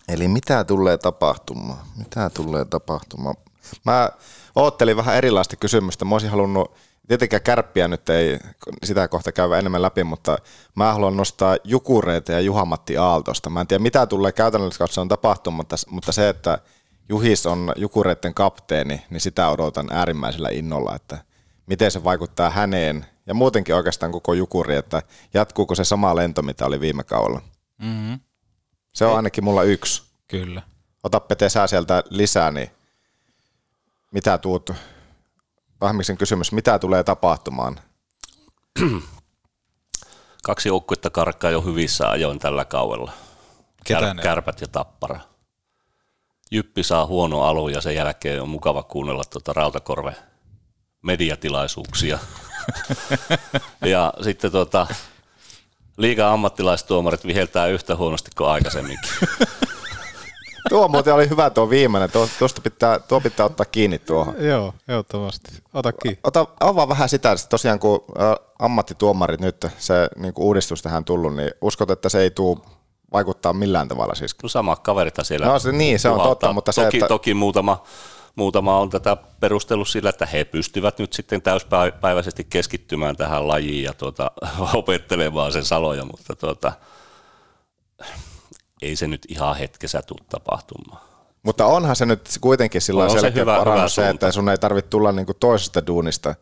Eli 0.08 0.28
mitä 0.28 0.64
tulee 0.64 0.98
tapahtumaan? 0.98 1.86
Mitä 1.96 2.30
tulee 2.30 2.64
tapahtumaan? 2.64 3.34
Mä 3.84 4.10
oottelin 4.54 4.96
vähän 4.96 5.16
erilaista 5.16 5.56
kysymystä. 5.56 6.04
Mä 6.04 6.14
olisin 6.14 6.30
halunnut, 6.30 6.74
tietenkään 7.08 7.42
kärppiä 7.42 7.88
nyt 7.88 8.08
ei 8.08 8.38
sitä 8.84 9.08
kohta 9.08 9.32
käydä 9.32 9.58
enemmän 9.58 9.82
läpi, 9.82 10.04
mutta 10.04 10.38
mä 10.74 10.92
haluan 10.92 11.16
nostaa 11.16 11.56
Jukureita 11.64 12.32
ja 12.32 12.40
Juha-Matti 12.40 12.96
Aaltosta. 12.96 13.50
Mä 13.50 13.60
en 13.60 13.66
tiedä, 13.66 13.82
mitä 13.82 14.06
tulee 14.06 14.32
käytännössä 14.32 14.78
katsoen 14.78 15.08
tapahtumaan, 15.08 15.66
mutta 15.90 16.12
se, 16.12 16.28
että 16.28 16.58
Juhis 17.08 17.46
on 17.46 17.72
Jukureiden 17.76 18.34
kapteeni, 18.34 19.02
niin 19.10 19.20
sitä 19.20 19.48
odotan 19.48 19.88
äärimmäisellä 19.90 20.48
innolla, 20.48 20.94
että 20.94 21.18
miten 21.66 21.90
se 21.90 22.04
vaikuttaa 22.04 22.50
häneen 22.50 23.06
ja 23.28 23.34
muutenkin 23.34 23.74
oikeastaan 23.74 24.12
koko 24.12 24.34
Jukuri, 24.34 24.76
että 24.76 25.02
jatkuuko 25.34 25.74
se 25.74 25.84
sama 25.84 26.16
lento, 26.16 26.42
mitä 26.42 26.66
oli 26.66 26.80
viime 26.80 27.04
kaudella. 27.04 27.40
Mm-hmm. 27.78 28.20
Se 28.92 29.06
on 29.06 29.16
ainakin 29.16 29.44
mulla 29.44 29.62
yksi. 29.62 30.02
Kyllä. 30.28 30.62
Ota 31.02 31.20
Pete 31.20 31.48
sä 31.48 31.66
sieltä 31.66 32.02
lisää, 32.10 32.50
niin 32.50 32.70
mitä 34.12 34.38
tuut, 34.38 34.70
Vahmiksen 35.80 36.16
kysymys, 36.16 36.52
mitä 36.52 36.78
tulee 36.78 37.04
tapahtumaan? 37.04 37.80
Kaksi 40.42 40.68
joukkuetta 40.68 41.10
karkkaa 41.10 41.50
jo 41.50 41.62
hyvissä 41.62 42.10
ajoin 42.10 42.38
tällä 42.38 42.64
kaudella. 42.64 43.12
Ketä 43.84 44.00
ne 44.00 44.10
on? 44.10 44.16
kärpät 44.16 44.60
ja 44.60 44.68
tappara. 44.68 45.20
Jyppi 46.50 46.82
saa 46.82 47.06
huono 47.06 47.42
alun 47.42 47.72
ja 47.72 47.80
sen 47.80 47.94
jälkeen 47.94 48.42
on 48.42 48.48
mukava 48.48 48.82
kuunnella 48.82 49.22
tuota 49.24 49.52
Rautakorve 49.52 50.16
mediatilaisuuksia. 51.02 52.18
ja 53.92 54.12
sitten 54.22 54.52
tuota, 54.52 54.86
Liiga 55.96 56.32
ammattilaistuomarit 56.32 57.26
viheltää 57.26 57.66
yhtä 57.66 57.96
huonosti 57.96 58.30
kuin 58.36 58.50
aikaisemminkin. 58.50 59.10
Tuo 60.68 60.88
muuten 60.88 61.14
oli 61.14 61.30
hyvä 61.30 61.50
tuo 61.50 61.70
viimeinen. 61.70 62.10
Tuo, 62.10 62.28
tuosta 62.38 62.60
pitää, 62.60 62.98
tuo 62.98 63.20
pitää 63.20 63.46
ottaa 63.46 63.66
kiinni 63.66 63.98
tuohon. 63.98 64.34
Joo, 64.38 64.74
ehdottomasti. 64.88 65.62
Ota 65.74 65.92
kiinni. 65.92 66.18
Ota, 66.24 66.46
avaa 66.60 66.88
vähän 66.88 67.08
sitä, 67.08 67.32
että 67.32 67.46
tosiaan 67.48 67.78
kun 67.78 68.04
ammattituomarit 68.58 69.40
nyt, 69.40 69.66
se 69.78 70.08
niin 70.16 70.34
kuin 70.34 70.46
uudistus 70.46 70.82
tähän 70.82 71.04
tullut, 71.04 71.36
niin 71.36 71.50
uskot, 71.60 71.90
että 71.90 72.08
se 72.08 72.20
ei 72.20 72.30
tule 72.30 72.58
vaikuttaa 73.12 73.52
millään 73.52 73.88
tavalla 73.88 74.14
siis? 74.14 74.36
No 74.42 74.48
sama 74.48 74.76
kaverita 74.76 75.24
siellä. 75.24 75.46
No 75.46 75.58
se, 75.58 75.72
niin, 75.72 75.98
se 75.98 76.08
on 76.08 76.20
totta, 76.20 76.52
mutta 76.52 76.72
se, 76.72 76.84
toki, 76.84 76.96
että... 76.96 77.08
Toki 77.08 77.34
muutama, 77.34 77.82
muutama 78.38 78.78
on 78.78 78.90
tätä 78.90 79.16
perustellut 79.40 79.88
sillä, 79.88 80.10
että 80.10 80.26
he 80.26 80.44
pystyvät 80.44 80.98
nyt 80.98 81.12
sitten 81.12 81.42
täyspäiväisesti 81.42 82.44
keskittymään 82.50 83.16
tähän 83.16 83.48
lajiin 83.48 83.84
ja 83.84 83.92
tuota, 83.92 84.30
opettelemaan 84.74 85.52
sen 85.52 85.64
saloja, 85.64 86.04
mutta 86.04 86.36
tuota, 86.36 86.72
ei 88.82 88.96
se 88.96 89.08
nyt 89.08 89.26
ihan 89.28 89.56
hetkessä 89.56 90.02
tule 90.06 90.20
tapahtumaan. 90.28 91.08
Mutta 91.42 91.66
onhan 91.66 91.96
se 91.96 92.06
nyt 92.06 92.28
kuitenkin 92.40 92.80
sillä 92.80 93.04
On 93.04 93.10
se 93.10 93.20
selkeä 93.20 93.42
hyvä- 93.42 93.58
parannus 93.58 93.96
hyvä 93.96 94.06
se, 94.06 94.10
että 94.10 94.32
sun 94.32 94.48
ei 94.48 94.58
tarvitse 94.58 94.88
tulla 94.88 95.12
niinku 95.12 95.34
toisesta 95.34 95.86
duunista 95.86 96.34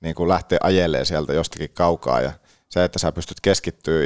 niin 0.00 0.14
kuin 0.14 0.28
lähteä 0.28 0.58
ajelee 0.62 1.04
sieltä 1.04 1.32
jostakin 1.32 1.70
kaukaa 1.74 2.20
ja 2.20 2.32
se, 2.68 2.84
että 2.84 2.98
sä 2.98 3.12
pystyt 3.12 3.40
keskittyä 3.40 4.04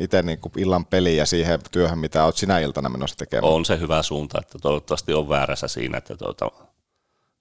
itse 0.00 0.22
niinku 0.22 0.50
illan 0.56 0.86
peliin 0.86 1.16
ja 1.16 1.26
siihen 1.26 1.60
työhön, 1.70 1.98
mitä 1.98 2.24
oot 2.24 2.36
sinä 2.36 2.58
iltana 2.58 2.88
menossa 2.88 3.16
tekemään. 3.16 3.52
On 3.52 3.64
se 3.64 3.80
hyvä 3.80 4.02
suunta, 4.02 4.38
että 4.40 4.58
toivottavasti 4.58 5.14
on 5.14 5.28
väärässä 5.28 5.68
siinä, 5.68 5.98
että 5.98 6.16
tuota, 6.16 6.50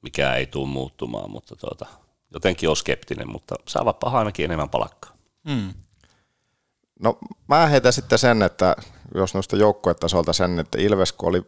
mikä 0.05 0.33
ei 0.35 0.45
tule 0.45 0.67
muuttumaan, 0.67 1.31
mutta 1.31 1.55
tuota, 1.55 1.85
jotenkin 2.33 2.69
on 2.69 2.75
skeptinen, 2.75 3.31
mutta 3.31 3.55
saavat 3.67 4.03
ainakin 4.03 4.45
enemmän 4.45 4.69
palkkaa. 4.69 5.11
Mm. 5.43 5.73
No 6.99 7.17
mä 7.47 7.67
heitän 7.67 7.93
sitten 7.93 8.19
sen, 8.19 8.41
että 8.41 8.75
jos 9.15 9.33
noista 9.33 9.55
joukkuetasolta 9.55 10.33
sen, 10.33 10.59
että 10.59 10.81
Ilves 10.81 11.13
kun 11.13 11.29
oli, 11.29 11.41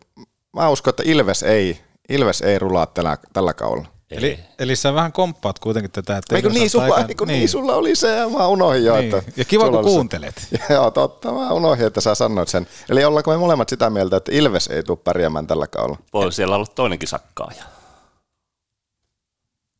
mä 0.53 0.69
uskon, 0.69 0.91
että 0.91 1.03
Ilves 1.05 1.43
ei, 1.43 1.81
Ilves 2.09 2.41
ei 2.41 2.59
rulaa 2.59 2.85
tällä, 2.85 3.17
tällä 3.33 3.53
kaudella. 3.53 3.87
Eli, 4.11 4.39
eli 4.59 4.75
sä 4.75 4.93
vähän 4.93 5.11
komppaat 5.11 5.59
kuitenkin 5.59 5.91
tätä, 5.91 6.17
että 6.17 6.35
Eikö 6.35 6.49
niin, 6.49 6.69
sulla, 6.69 6.97
eikö 6.97 7.25
niin. 7.25 7.39
niin, 7.39 7.49
sulla 7.49 7.75
oli 7.75 7.95
se, 7.95 8.15
ja 8.15 8.29
mä 8.29 8.47
unohdin 8.47 8.85
jo. 8.85 8.95
Niin. 8.95 9.15
Että 9.15 9.31
Ja 9.37 9.45
kiva, 9.45 9.65
kun 9.65 9.75
oli 9.75 9.83
se. 9.83 9.89
kuuntelet. 9.89 10.47
Joo, 10.69 10.91
totta, 10.91 11.31
mä 11.31 11.53
unohdin, 11.53 11.87
että 11.87 12.01
sä 12.01 12.15
sanoit 12.15 12.49
sen. 12.49 12.67
Eli 12.89 13.05
ollaanko 13.05 13.31
me 13.31 13.37
molemmat 13.37 13.69
sitä 13.69 13.89
mieltä, 13.89 14.17
että 14.17 14.31
Ilves 14.31 14.67
ei 14.67 14.83
tule 14.83 14.97
pärjäämään 15.03 15.47
tällä 15.47 15.67
kaudella? 15.67 15.97
Voi 16.13 16.31
siellä 16.31 16.55
olla 16.55 16.65
toinenkin 16.65 17.07
sakkaaja. 17.07 17.63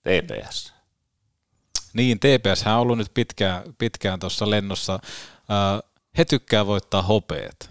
TPS. 0.08 0.74
Niin, 1.94 2.20
TPS 2.20 2.68
on 2.68 2.74
ollut 2.74 2.98
nyt 2.98 3.12
pitkään, 3.14 3.64
pitkään 3.78 4.20
tuossa 4.20 4.50
lennossa. 4.50 4.94
Äh, 4.94 5.92
he 6.18 6.26
tykkää 6.26 6.66
voittaa 6.66 7.02
hopeet. 7.02 7.70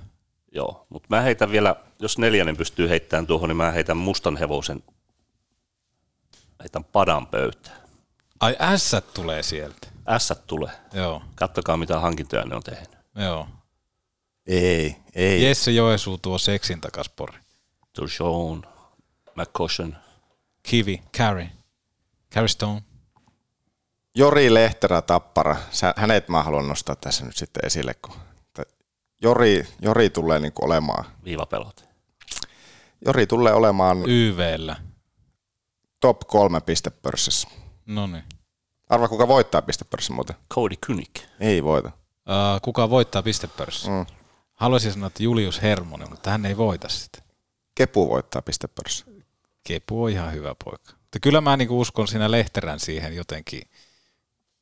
Joo, 0.52 0.86
mutta 0.88 1.06
mä 1.10 1.20
heitän 1.20 1.50
vielä, 1.50 1.76
jos 1.98 2.18
neljännen 2.18 2.56
pystyy 2.56 2.88
heittämään 2.88 3.26
tuohon, 3.26 3.48
niin 3.48 3.56
mä 3.56 3.70
heitän 3.70 3.96
mustan 3.96 4.36
hevosen, 4.36 4.82
heitän 6.60 6.84
padan 6.84 7.26
pöytään. 7.26 7.76
Ai 8.40 8.56
ässät 8.60 9.14
tulee 9.14 9.42
sieltä. 9.42 9.88
Ässät 10.08 10.46
tulee. 10.46 10.72
Joo, 10.92 11.22
Kattokaa 11.34 11.76
mitä 11.76 12.00
hankintoja 12.00 12.44
ne 12.44 12.54
on 12.56 12.62
tehnyt. 12.62 12.90
joo. 13.14 13.48
Ei, 14.46 14.96
ei. 15.14 15.44
Jesse 15.44 15.70
Joesuu 15.70 16.18
tuo 16.18 16.38
seksin 16.38 16.80
takas 16.80 17.08
pori. 17.08 17.38
Turgeon, 17.92 18.62
McCoshen. 19.34 19.96
Kivi, 20.62 21.02
Carey, 21.18 21.46
Carey 22.34 22.48
Stone. 22.48 22.82
Jori 24.14 24.54
Lehterä 24.54 25.02
Tappara, 25.02 25.56
Sä, 25.70 25.94
hänet 25.96 26.28
mä 26.28 26.42
haluan 26.42 26.68
nostaa 26.68 26.96
tässä 26.96 27.24
nyt 27.24 27.36
sitten 27.36 27.66
esille, 27.66 27.94
kun 27.94 28.14
että 28.46 28.62
Jori, 29.22 29.66
Jori 29.82 30.10
tulee 30.10 30.38
niin 30.38 30.52
olemaan, 30.62 31.04
Viivapelote. 31.24 31.82
Jori 33.06 33.26
tulee 33.26 33.52
olemaan 33.52 33.98
YVllä. 34.06 34.76
top 36.00 36.18
kolme 36.26 36.60
pistepörssissä. 36.60 37.48
No 37.86 38.06
niin. 38.06 38.24
Arva 38.88 39.08
kuka 39.08 39.28
voittaa 39.28 39.62
pistepörssin 39.62 40.14
muuten? 40.14 40.36
Cody 40.54 40.76
Kynik. 40.86 41.20
Ei 41.40 41.64
voita. 41.64 41.88
Uh, 41.88 42.60
kuka 42.62 42.90
voittaa 42.90 43.22
pistepörssin? 43.22 43.92
Mm. 43.92 44.06
Haluaisin 44.52 44.92
sanoa, 44.92 45.06
että 45.06 45.22
Julius 45.22 45.62
Hermonen, 45.62 46.10
mutta 46.10 46.30
hän 46.30 46.46
ei 46.46 46.56
voita 46.56 46.88
sitä. 46.88 47.18
Kepu 47.74 48.08
voittaa 48.08 48.42
pistepörssin. 48.42 49.15
Kepu 49.66 50.04
on 50.04 50.10
ihan 50.10 50.32
hyvä 50.32 50.54
poika. 50.64 50.92
Mutta 50.92 51.20
kyllä 51.20 51.40
mä 51.40 51.56
niinku 51.56 51.80
uskon 51.80 52.08
siinä 52.08 52.30
Lehterän 52.30 52.80
siihen 52.80 53.16
jotenkin. 53.16 53.62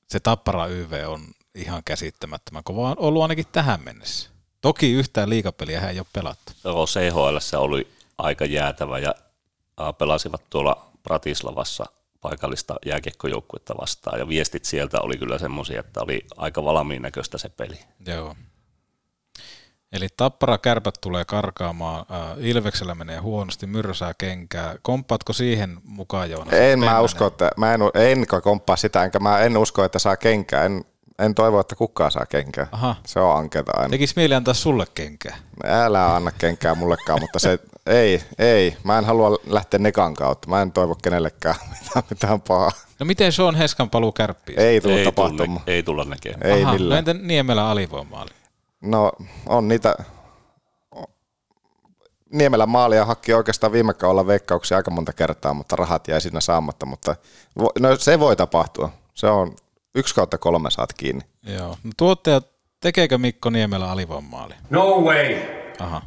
Se 0.08 0.20
Tappara 0.20 0.66
YV 0.66 1.04
on 1.06 1.20
ihan 1.54 1.82
käsittämättömän 1.84 2.64
kova 2.64 2.90
on 2.90 2.96
ollut 2.98 3.22
ainakin 3.22 3.46
tähän 3.52 3.80
mennessä. 3.84 4.30
Toki 4.60 4.92
yhtään 4.92 5.30
liikapeliä 5.30 5.80
hän 5.80 5.90
ei 5.90 5.98
ole 5.98 6.06
pelattu. 6.12 6.52
Joo, 6.64 6.86
CHL 6.86 7.56
oli 7.58 7.88
aika 8.18 8.44
jäätävä 8.44 8.98
ja 8.98 9.14
pelasivat 9.98 10.42
tuolla 10.50 10.90
Bratislavassa 11.02 11.84
paikallista 12.20 12.74
jääkiekkojoukkuetta 12.86 13.74
vastaan 13.80 14.18
ja 14.18 14.28
viestit 14.28 14.64
sieltä 14.64 15.00
oli 15.00 15.16
kyllä 15.16 15.38
semmoisia, 15.38 15.80
että 15.80 16.02
oli 16.02 16.26
aika 16.36 16.64
valmiin 16.64 17.02
näköistä 17.02 17.38
se 17.38 17.48
peli. 17.48 17.78
Joo. 18.06 18.36
Eli 19.94 20.08
Tappara 20.16 20.58
kärpät 20.58 20.94
tulee 21.00 21.24
karkaamaan, 21.24 22.06
äh, 22.10 22.44
Ilveksellä 22.44 22.94
menee 22.94 23.18
huonosti, 23.18 23.66
myrsää 23.66 24.14
kenkää. 24.18 24.74
Komppaatko 24.82 25.32
siihen 25.32 25.76
mukaan, 25.84 26.30
Joonas? 26.30 26.54
En 26.54 26.78
mä 26.78 27.00
usko, 27.00 27.26
että 27.26 27.50
mä 27.56 27.74
en, 27.74 27.80
en 27.94 28.26
komppaa 28.42 28.76
sitä, 28.76 29.04
enkä 29.04 29.18
mä 29.18 29.38
en 29.38 29.56
usko, 29.56 29.84
että 29.84 29.98
saa 29.98 30.16
kenkää. 30.16 30.64
En, 30.64 30.84
en 31.18 31.34
toivo, 31.34 31.60
että 31.60 31.76
kukaan 31.76 32.10
saa 32.10 32.26
kenkää. 32.26 32.66
Aha. 32.72 32.96
Se 33.06 33.20
on 33.20 33.38
ankeeta 33.38 33.72
aina. 33.76 33.88
Tekis 33.88 34.16
mieli 34.16 34.34
antaa 34.34 34.54
sulle 34.54 34.86
kenkää. 34.94 35.36
Älä 35.64 36.14
anna 36.16 36.30
kenkää 36.38 36.74
mullekaan, 36.74 37.20
mutta 37.20 37.38
se 37.38 37.58
ei, 37.86 38.22
ei. 38.38 38.76
Mä 38.84 38.98
en 38.98 39.04
halua 39.04 39.38
lähteä 39.46 39.78
nekan 39.78 40.14
kautta. 40.14 40.48
Mä 40.48 40.62
en 40.62 40.72
toivo 40.72 40.94
kenellekään 41.02 41.56
mitään, 41.80 42.04
mitään 42.10 42.40
pahaa. 42.40 42.70
No 42.98 43.06
miten 43.06 43.32
Sean 43.32 43.54
Heskan 43.54 43.90
paluu 43.90 44.12
kärppiin? 44.12 44.60
Ei 44.60 44.80
tule 44.80 44.94
Ei, 44.94 45.04
tapahtumaan. 45.04 45.48
tulla, 45.48 45.62
ei 45.66 45.82
tulla 45.82 46.04
näkemään. 46.04 46.50
Ei 46.52 46.62
Aha, 46.62 46.72
no 46.72 46.78
millään. 46.78 46.98
entä 46.98 47.14
Niemelä 47.14 47.68
alivoimaali? 47.68 48.30
No 48.84 49.12
on 49.46 49.68
niitä, 49.68 49.94
Niemelän 52.32 52.68
maalia 52.68 53.04
hakki 53.04 53.32
oikeastaan 53.34 53.72
viime 53.72 53.94
kaudella 53.94 54.26
veikkauksia 54.26 54.76
aika 54.76 54.90
monta 54.90 55.12
kertaa, 55.12 55.54
mutta 55.54 55.76
rahat 55.76 56.08
jäi 56.08 56.20
siinä 56.20 56.40
saamatta, 56.40 56.86
mutta 56.86 57.16
vo- 57.60 57.80
no, 57.80 57.96
se 57.96 58.20
voi 58.20 58.36
tapahtua. 58.36 58.90
Se 59.14 59.26
on 59.26 59.56
yksi 59.94 60.14
kautta 60.14 60.38
kolme 60.38 60.70
saat 60.70 60.92
kiinni. 60.92 61.22
Joo. 61.42 61.76
No 61.84 61.90
tuottaja, 61.96 62.40
tekeekö 62.80 63.18
Mikko 63.18 63.50
Niemelä 63.50 63.90
alivoimaali? 63.90 64.54
No 64.70 65.00
way! 65.00 65.36
Aha. 65.78 66.02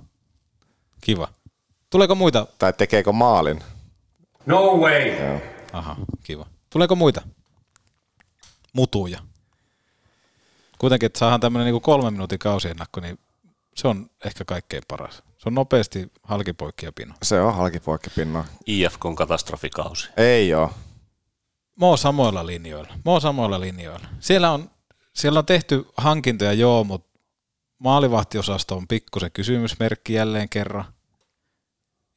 Kiva. 1.01 1.27
Tuleeko 1.89 2.15
muita? 2.15 2.47
Tai 2.59 2.73
tekeekö 2.73 3.11
maalin? 3.11 3.63
No 4.45 4.77
way! 4.77 5.11
Aha, 5.73 5.95
kiva. 6.23 6.45
Tuleeko 6.69 6.95
muita? 6.95 7.21
Mutuja. 8.73 9.19
Kuitenkin, 10.79 11.05
että 11.05 11.19
saadaan 11.19 11.39
tämmöinen 11.39 11.65
niinku 11.65 11.79
kolmen 11.79 12.13
minuutin 12.13 12.39
kausiennakko, 12.39 12.99
niin 12.99 13.19
se 13.75 13.87
on 13.87 14.09
ehkä 14.25 14.45
kaikkein 14.45 14.83
paras. 14.87 15.23
Se 15.37 15.49
on 15.49 15.53
nopeasti 15.55 16.11
halkipoikki 16.23 16.85
ja 16.85 16.91
pino. 16.91 17.13
Se 17.23 17.41
on 17.41 17.55
halkipoikkipinnoa. 17.55 18.45
IFK 18.65 19.05
on 19.05 19.15
katastrofikausi. 19.15 20.09
Ei 20.17 20.53
oo. 20.53 20.71
Mä 21.79 21.85
oon 21.85 21.97
samoilla 21.97 22.45
linjoilla. 22.45 22.93
Oon 23.05 23.21
samoilla 23.21 23.59
linjoilla. 23.59 24.07
Siellä 24.19 24.51
on, 24.51 24.69
siellä 25.13 25.39
on 25.39 25.45
tehty 25.45 25.85
hankintoja, 25.97 26.53
joo, 26.53 26.83
mutta 26.83 27.19
maalivahtiosasto 27.79 28.75
on 28.75 28.87
pikkusen 28.87 29.31
kysymysmerkki 29.31 30.13
jälleen 30.13 30.49
kerran. 30.49 30.85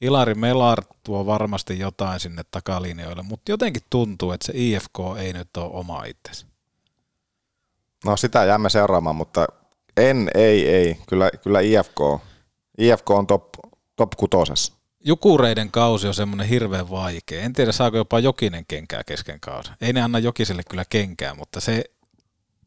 Ilari 0.00 0.34
Melar 0.34 0.84
tuo 1.04 1.26
varmasti 1.26 1.78
jotain 1.78 2.20
sinne 2.20 2.42
takalinjoille, 2.50 3.22
mutta 3.22 3.52
jotenkin 3.52 3.82
tuntuu, 3.90 4.32
että 4.32 4.46
se 4.46 4.52
IFK 4.56 4.98
ei 5.18 5.32
nyt 5.32 5.56
ole 5.56 5.70
oma 5.72 6.04
itsensä. 6.04 6.46
No 8.04 8.16
sitä 8.16 8.44
jäämme 8.44 8.70
seuraamaan, 8.70 9.16
mutta 9.16 9.46
en, 9.96 10.30
ei, 10.34 10.68
ei. 10.68 10.96
Kyllä, 11.08 11.30
kyllä 11.42 11.60
IFK. 11.60 11.98
IFK 12.78 13.10
on 13.10 13.26
top, 13.26 13.44
top 13.96 14.10
kutosessa. 14.16 14.72
Jukureiden 15.04 15.70
kausi 15.70 16.08
on 16.08 16.14
semmoinen 16.14 16.46
hirveän 16.46 16.90
vaikea. 16.90 17.42
En 17.42 17.52
tiedä, 17.52 17.72
saako 17.72 17.96
jopa 17.96 18.18
Jokinen 18.18 18.64
kenkää 18.68 19.04
kesken 19.04 19.40
kauden. 19.40 19.72
Ei 19.80 19.92
ne 19.92 20.02
anna 20.02 20.18
Jokiselle 20.18 20.62
kyllä 20.68 20.84
kenkää, 20.90 21.34
mutta 21.34 21.60
se, 21.60 21.84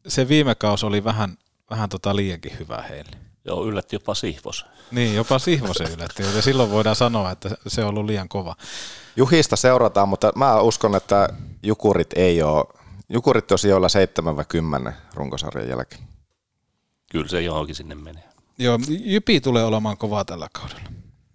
se 0.06 0.28
viime 0.28 0.54
kausi 0.54 0.86
oli 0.86 1.04
vähän, 1.04 1.38
vähän 1.70 1.88
tota 1.88 2.16
liiankin 2.16 2.58
hyvä 2.58 2.84
heille. 2.88 3.16
Joo, 3.44 3.66
yllätti 3.66 3.96
jopa 3.96 4.14
Sihvos. 4.14 4.66
Niin, 4.90 5.14
jopa 5.14 5.38
Sihvosen 5.38 5.92
yllätti, 5.92 6.22
joten 6.22 6.42
silloin 6.42 6.70
voidaan 6.70 6.96
sanoa, 6.96 7.30
että 7.30 7.50
se 7.66 7.82
on 7.82 7.88
ollut 7.88 8.06
liian 8.06 8.28
kova. 8.28 8.56
Juhista 9.16 9.56
seurataan, 9.56 10.08
mutta 10.08 10.32
mä 10.36 10.60
uskon, 10.60 10.94
että 10.94 11.28
Jukurit 11.62 12.12
ei 12.16 12.42
ole. 12.42 12.83
Jukurit 13.14 13.52
on 13.52 13.58
sijoilla 13.58 13.88
7 13.88 14.36
vai 14.36 14.44
10 14.48 14.92
runkosarjan 15.14 15.68
jälkeen. 15.68 16.02
Kyllä 17.12 17.28
se 17.28 17.42
johonkin 17.42 17.74
sinne 17.74 17.94
menee. 17.94 18.24
Joo, 18.58 18.78
Jypi 18.88 19.40
tulee 19.40 19.64
olemaan 19.64 19.96
kova 19.96 20.24
tällä 20.24 20.48
kaudella. 20.52 20.88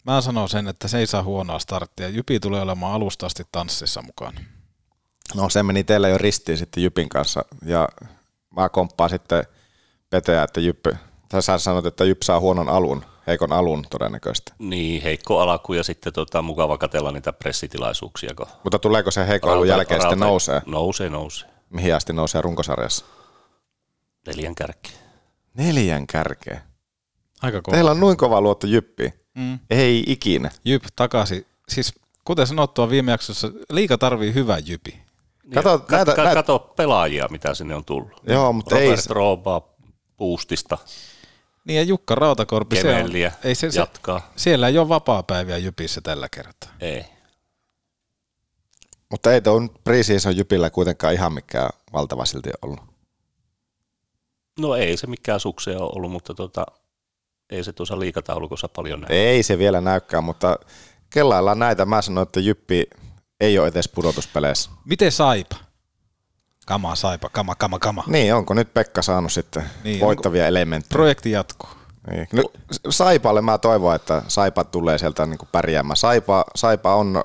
Mä 0.05 0.21
sanon 0.21 0.49
sen, 0.49 0.67
että 0.67 0.87
se 0.87 0.97
ei 0.97 1.07
saa 1.07 1.23
huonoa 1.23 1.59
starttia. 1.59 2.09
Jypi 2.09 2.39
tulee 2.39 2.61
olemaan 2.61 2.93
alusta 2.93 3.25
asti 3.25 3.43
tanssissa 3.51 4.01
mukana. 4.01 4.41
No 5.35 5.49
se 5.49 5.63
meni 5.63 5.83
teillä 5.83 6.09
jo 6.09 6.17
ristiin 6.17 6.57
sitten 6.57 6.83
Jypin 6.83 7.09
kanssa 7.09 7.45
ja 7.65 7.89
mä 8.55 8.69
komppaan 8.69 9.09
sitten 9.09 9.43
Peteä, 10.09 10.43
että 10.43 10.59
Jyppi, 10.61 10.89
sä 11.39 11.57
sanot, 11.57 11.85
että 11.85 12.05
Jyp 12.05 12.21
saa 12.21 12.39
huonon 12.39 12.69
alun, 12.69 13.05
heikon 13.27 13.51
alun 13.51 13.85
todennäköisesti. 13.89 14.51
Niin, 14.59 15.01
heikko 15.01 15.39
alku 15.39 15.73
ja 15.73 15.83
sitten 15.83 16.13
tota, 16.13 16.41
mukava 16.41 16.77
katella 16.77 17.11
niitä 17.11 17.33
pressitilaisuuksia. 17.33 18.33
Kun 18.35 18.47
Mutta 18.63 18.79
tuleeko 18.79 19.11
se 19.11 19.27
heikon 19.27 19.53
alun 19.53 19.67
jälkeen 19.67 20.01
sitten 20.01 20.19
nousee? 20.19 20.61
Nousee, 20.65 21.09
nousee. 21.09 21.58
Mihin 21.69 21.95
asti 21.95 22.13
nousee 22.13 22.41
runkosarjassa? 22.41 23.05
Neljän 24.27 24.55
kärki. 24.55 24.91
Neljän 25.53 26.07
kärkeä. 26.07 26.61
Aika 27.41 27.61
kova. 27.61 27.75
Teillä 27.75 27.91
on 27.91 27.99
noin 27.99 28.17
kova 28.17 28.41
luotto 28.41 28.67
Jyppiin. 28.67 29.13
Mm. 29.35 29.59
Ei 29.69 30.03
ikinä. 30.07 30.51
Jyp 30.65 30.83
takaisin. 30.95 31.45
Siis 31.69 31.93
kuten 32.25 32.47
sanottua 32.47 32.89
viime 32.89 33.11
jaksossa, 33.11 33.51
liika 33.71 33.97
tarvii 33.97 34.33
hyvän 34.33 34.67
jypi. 34.67 35.01
Kato, 35.53 35.79
Ka- 35.79 35.95
näitä, 35.95 36.15
ka- 36.15 36.23
näitä, 36.23 36.35
kato 36.39 36.59
pelaajia, 36.59 37.27
mitä 37.31 37.53
sinne 37.53 37.75
on 37.75 37.85
tullut. 37.85 38.11
Joo, 38.27 38.53
mutta 38.53 38.77
ei 38.77 38.85
Robert 38.87 39.03
se- 39.03 39.13
Roobaa 39.13 39.61
Puustista, 40.17 40.77
Niin 41.65 41.77
ja 41.77 41.83
Jukka 41.83 42.15
Rautakorpi, 42.15 42.75
se 42.75 42.89
on, 42.89 42.95
Kemelliä, 42.95 43.31
ei 43.43 43.55
se, 43.55 43.71
se, 43.71 43.79
jatkaa. 43.79 44.31
siellä 44.35 44.67
ei 44.67 44.77
ole 44.77 44.89
vapaa-päiviä 44.89 45.57
Jypissä 45.57 46.01
tällä 46.01 46.27
kertaa. 46.31 46.69
Ei. 46.79 47.05
Mutta 49.11 49.33
ei 49.33 49.41
tuon 49.41 49.69
preseason 49.83 50.37
Jypillä 50.37 50.69
kuitenkaan 50.69 51.13
ihan 51.13 51.33
mikään 51.33 51.69
valtava 51.93 52.25
silti 52.25 52.49
ollut. 52.61 52.79
No 54.59 54.75
ei 54.75 54.97
se 54.97 55.07
mikään 55.07 55.39
suksea 55.39 55.79
ole 55.79 55.91
ollut, 55.95 56.11
mutta 56.11 56.33
tota, 56.33 56.65
ei 57.49 57.63
se 57.63 57.73
tuossa 57.73 57.99
liikataulukossa 57.99 58.69
paljon 58.75 59.01
näy. 59.01 59.09
Ei 59.17 59.43
se 59.43 59.57
vielä 59.57 59.81
näykään, 59.81 60.23
mutta 60.23 60.59
kellaillaan 61.09 61.59
näitä. 61.59 61.85
Mä 61.85 62.01
sanoin, 62.01 62.27
että 62.27 62.39
Jyppi 62.39 62.83
ei 63.39 63.59
ole 63.59 63.67
edes 63.67 63.89
pudotuspeleissä. 63.89 64.69
Miten 64.85 65.11
Saipa? 65.11 65.55
Kama 66.65 66.95
Saipa, 66.95 67.29
kama, 67.29 67.55
kama, 67.55 67.79
kama. 67.79 68.03
Niin, 68.07 68.33
onko 68.35 68.53
nyt 68.53 68.73
Pekka 68.73 69.01
saanut 69.01 69.31
sitten 69.31 69.63
Niin, 69.83 69.99
voittavia 69.99 70.47
elementtejä? 70.47 70.89
Projekti 70.97 71.31
jatkuu. 71.31 71.69
Niin. 72.11 72.27
Nyt 72.31 72.45
Saipalle 72.89 73.41
mä 73.41 73.57
toivon, 73.57 73.95
että 73.95 74.21
Saipa 74.27 74.63
tulee 74.63 74.97
sieltä 74.97 75.25
niin 75.25 75.37
kuin 75.37 75.49
pärjäämään. 75.51 75.97
Saipa, 75.97 76.45
Saipa 76.55 76.95
on 76.95 77.23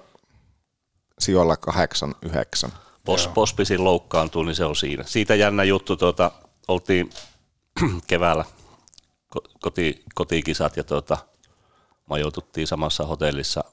sijoilla 1.18 1.56
kahdeksan, 1.56 2.14
yhdeksän. 2.22 2.70
Pos, 3.04 3.28
Pospisin 3.28 3.84
loukkaantuu, 3.84 4.42
niin 4.42 4.54
se 4.54 4.64
on 4.64 4.76
siinä. 4.76 5.04
Siitä 5.06 5.34
jännä 5.34 5.64
juttu, 5.64 5.96
tuota, 5.96 6.30
oltiin 6.68 7.10
keväällä 8.06 8.44
ko- 9.36 9.50
koti, 9.60 10.02
kotikisat 10.14 10.76
ja 10.76 10.84
tuota, 10.84 11.18
majoituttiin 12.06 12.66
samassa 12.66 13.06
hotellissa 13.06 13.64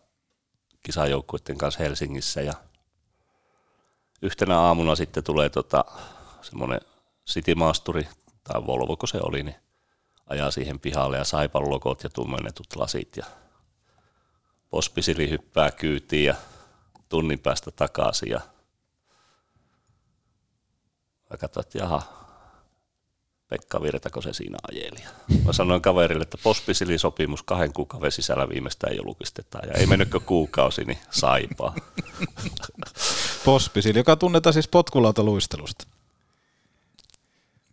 kisajoukkuiden 0.84 1.58
kanssa 1.58 1.84
Helsingissä 1.84 2.42
ja 2.42 2.54
yhtenä 4.22 4.60
aamuna 4.60 4.96
sitten 4.96 5.24
tulee 5.24 5.50
tota, 5.50 5.86
semmoinen 6.42 6.82
Citymaasturi 7.30 8.08
tai 8.44 8.66
Volvo, 8.68 8.98
kun 8.98 9.08
se 9.08 9.20
oli, 9.24 9.44
niin 9.44 9.56
ajaa 10.28 10.52
siihen 10.52 10.80
pihalle 10.80 11.18
ja 11.18 11.24
saipan 11.24 11.70
logot 11.70 12.04
ja 12.04 12.10
tummennetut 12.10 12.76
lasit 12.76 13.18
ja 13.18 13.26
Pospisili 14.70 15.30
hyppää 15.30 15.72
kyytiin 15.72 16.26
ja 16.26 16.36
tunnin 17.12 17.40
päästä 17.40 17.72
takaisin 17.72 18.30
ja 18.30 18.42
Mä 21.32 21.38
katsoin, 21.38 21.66
että 21.66 21.78
jaha, 21.78 22.02
Pekka 23.50 23.82
Virtako 23.82 24.22
se 24.22 24.34
siinä 24.34 24.58
ajeli. 24.72 25.04
Mä 25.46 25.54
sanoin 25.54 25.82
kaverille, 25.82 26.24
että 26.24 26.38
sopimus 26.98 27.44
kahden 27.44 27.74
kuukauden 27.74 28.12
sisällä 28.12 28.50
viimeistään 28.50 28.96
julkistetaan. 28.96 29.68
Ja 29.68 29.74
ei 29.74 29.88
mennytkö 29.88 30.20
kuukausi, 30.20 30.84
niin 30.84 30.98
saipaa. 31.12 31.76
Pospisil, 33.46 33.96
joka 33.96 34.16
tunnetaan 34.16 34.54
siis 34.54 34.68
potkulautaluistelusta. 34.68 35.88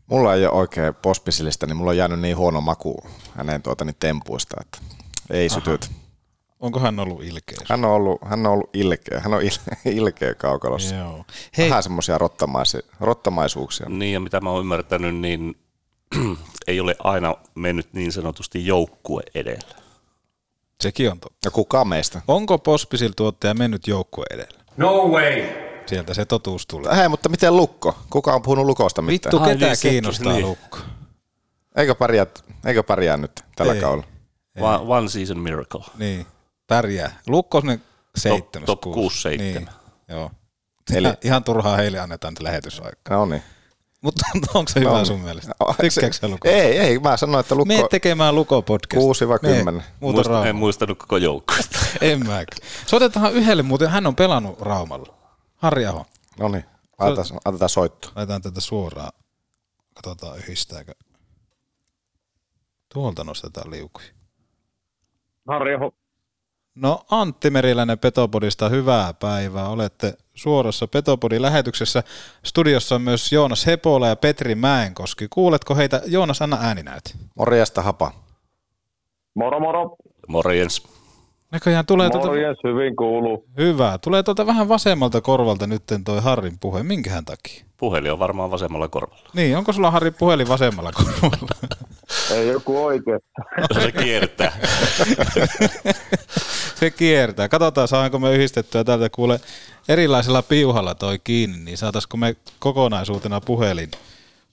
Mulla 0.06 0.34
ei 0.34 0.46
ole 0.46 0.54
oikein 0.54 0.94
pospisilistä, 0.94 1.66
niin 1.66 1.76
mulla 1.76 1.90
on 1.90 1.96
jäänyt 1.96 2.20
niin 2.20 2.36
huono 2.36 2.60
maku 2.60 3.06
hänen 3.34 3.62
tuota, 3.62 3.84
niin 3.84 3.96
tempuista, 4.00 4.56
että 4.60 4.78
ei 5.30 5.48
sytyt. 5.48 5.90
Onko 6.60 6.78
hän 6.80 7.00
ollut 7.00 7.22
ilkeä? 7.22 7.58
Hän 7.68 7.84
on 7.84 7.90
ollut, 7.90 8.20
hän 8.24 8.46
on 8.46 8.52
ollut 8.52 8.70
ilkeä. 8.74 9.20
Hän 9.20 9.34
on 9.34 9.42
il- 9.42 9.76
ilkeä 10.00 10.34
kaukalossa. 10.34 10.94
Joo. 10.94 11.24
Hei, 11.58 11.70
Vähän 11.70 11.82
semmoisia 11.82 12.18
rottamaisi, 12.18 12.78
rottamaisuuksia. 13.00 13.88
Niin 13.88 14.12
ja 14.12 14.20
mitä 14.20 14.40
mä 14.40 14.50
oon 14.50 14.60
ymmärtänyt, 14.60 15.14
niin 15.16 15.54
ei 16.66 16.80
ole 16.80 16.96
aina 17.04 17.34
mennyt 17.54 17.88
niin 17.92 18.12
sanotusti 18.12 18.66
joukkue 18.66 19.22
edellä. 19.34 19.68
sekin 20.80 21.10
on 21.10 21.20
totta. 21.20 21.38
Ja 21.44 21.50
kuka 21.50 21.84
meistä? 21.84 22.22
Onko 22.28 22.58
Pospisil 22.58 23.12
tuottaja 23.16 23.54
mennyt 23.54 23.86
joukkue 23.86 24.24
edellä? 24.30 24.60
No 24.76 25.08
way! 25.08 25.44
Sieltä 25.86 26.14
se 26.14 26.24
totuus 26.24 26.66
tulee. 26.66 26.96
Hei, 26.96 27.08
mutta 27.08 27.28
miten 27.28 27.56
Lukko? 27.56 27.98
Kuka 28.10 28.32
on 28.34 28.42
puhunut 28.42 28.66
Lukosta 28.66 29.02
mitään? 29.02 29.32
Vittu, 29.32 29.44
Ai 29.44 29.52
ketä 29.54 29.66
niin, 29.66 29.76
sekin, 29.76 29.90
kiinnostaa 29.90 30.32
niin. 30.32 30.46
lukko? 30.46 30.78
Eikö 31.76 31.94
pärjää, 31.94 32.26
eikö 32.66 32.82
pärjää 32.82 33.16
nyt 33.16 33.44
tällä 33.56 33.74
Ei. 33.74 33.80
kaudella? 33.80 34.06
One, 34.60 34.78
one 34.96 35.08
season 35.08 35.38
miracle. 35.38 35.84
Niin, 35.98 36.26
pärjää. 36.68 37.20
Lukko 37.26 37.58
on 37.58 37.78
seitsemäs. 38.16 38.66
top 38.66 38.80
kuusi. 38.80 38.94
kuusi, 39.00 39.20
seitsemän. 39.20 39.54
Niin, 39.54 39.68
joo. 40.08 40.30
Eli- 40.94 41.08
Eli... 41.08 41.16
Ihan 41.24 41.44
turhaa 41.44 41.76
heille 41.76 41.98
annetaan 41.98 42.32
nyt 42.34 42.42
lähetysaikaa. 42.42 43.16
No 43.16 43.26
niin. 43.26 43.42
Mutta 44.00 44.24
onko 44.54 44.68
se 44.72 44.80
hyvä 44.80 44.90
No, 44.90 45.04
sun 45.04 45.20
mielestä? 45.20 45.54
no, 45.60 45.74
Tykkääkö 45.80 46.12
sä 46.12 46.28
Lukko? 46.28 46.48
Ei, 46.48 46.78
ei, 46.78 46.98
mä 46.98 47.16
sanoin, 47.16 47.40
että 47.40 47.54
Lukko... 47.54 47.74
Mene 47.74 47.88
tekemään 47.90 48.34
Luko 48.34 48.62
podcast. 48.62 49.00
Kuusi 49.00 49.28
vai 49.28 49.38
kymmenen? 49.38 49.84
Muista, 50.00 50.20
en 50.22 50.26
Rauma. 50.30 50.52
muistanut 50.52 50.98
koko 50.98 51.16
joukkuetta. 51.16 51.78
En 52.00 52.18
mäkään. 52.26 52.68
Soitetaan 52.86 53.32
yhdelle 53.32 53.62
muuten, 53.62 53.90
hän 53.90 54.06
on 54.06 54.16
pelannut 54.16 54.60
Raumalla. 54.60 55.14
Harri 55.56 55.86
Aho. 55.86 56.06
No 56.38 56.48
niin, 56.48 56.64
otetaan, 56.98 57.40
otetaan 57.44 57.68
soitto. 57.68 58.08
Laitetaan 58.16 58.42
tätä 58.42 58.60
suoraan. 58.60 59.12
Katsotaan 59.94 60.38
yhdistääkö. 60.38 60.92
Tuolta 62.94 63.24
nostetaan 63.24 63.70
liukuja. 63.70 64.06
Harri 65.48 65.74
Aho. 65.74 65.94
No 66.82 67.00
Antti 67.10 67.50
Meriläinen 67.50 67.98
Petopodista, 67.98 68.68
hyvää 68.68 69.14
päivää. 69.14 69.68
Olette 69.68 70.14
suorassa 70.34 70.86
Petopodin 70.86 71.42
lähetyksessä. 71.42 72.02
Studiossa 72.44 72.94
on 72.94 73.02
myös 73.02 73.32
Joonas 73.32 73.66
Hepola 73.66 74.08
ja 74.08 74.16
Petri 74.16 74.54
Mäenkoski. 74.54 75.26
Kuuletko 75.30 75.74
heitä? 75.74 76.02
Joonas, 76.06 76.42
anna 76.42 76.58
ääninäyte. 76.60 77.10
Morjesta 77.34 77.82
hapa. 77.82 78.12
Moro 79.34 79.60
moro. 79.60 79.96
Morjens. 80.28 80.88
Näköjään 81.52 81.86
tulee 81.86 82.10
tuota... 82.10 82.26
Morjens, 82.26 82.58
hyvin 82.64 82.96
kuuluu. 82.96 83.44
Hyvä. 83.56 83.98
Tulee 84.02 84.22
tuolta 84.22 84.46
vähän 84.46 84.68
vasemmalta 84.68 85.20
korvalta 85.20 85.66
nytten 85.66 86.04
toi 86.04 86.20
Harrin 86.20 86.58
puhe. 86.60 86.82
Minkähän 86.82 87.24
takia? 87.24 87.64
Puhelin 87.76 88.12
on 88.12 88.18
varmaan 88.18 88.50
vasemmalla 88.50 88.88
korvalla. 88.88 89.30
Niin, 89.34 89.56
onko 89.56 89.72
sulla 89.72 89.90
Harri 89.90 90.10
puhelin 90.10 90.48
vasemmalla 90.48 90.92
korvalla? 90.92 91.70
Ei 92.34 92.48
joku 92.48 92.84
oikein. 92.84 93.20
Se 93.82 93.92
kiertää. 93.92 94.58
Se 96.80 96.90
kiertää. 96.90 97.48
Katsotaan, 97.48 97.88
saanko 97.88 98.18
me 98.18 98.34
yhdistettyä 98.34 98.84
täältä 98.84 99.10
kuule 99.10 99.40
erilaisella 99.88 100.42
piuhalla 100.42 100.94
toi 100.94 101.18
kiinni, 101.24 101.58
niin 101.58 101.78
saataisiko 101.78 102.16
me 102.16 102.36
kokonaisuutena 102.58 103.40
puhelin, 103.40 103.90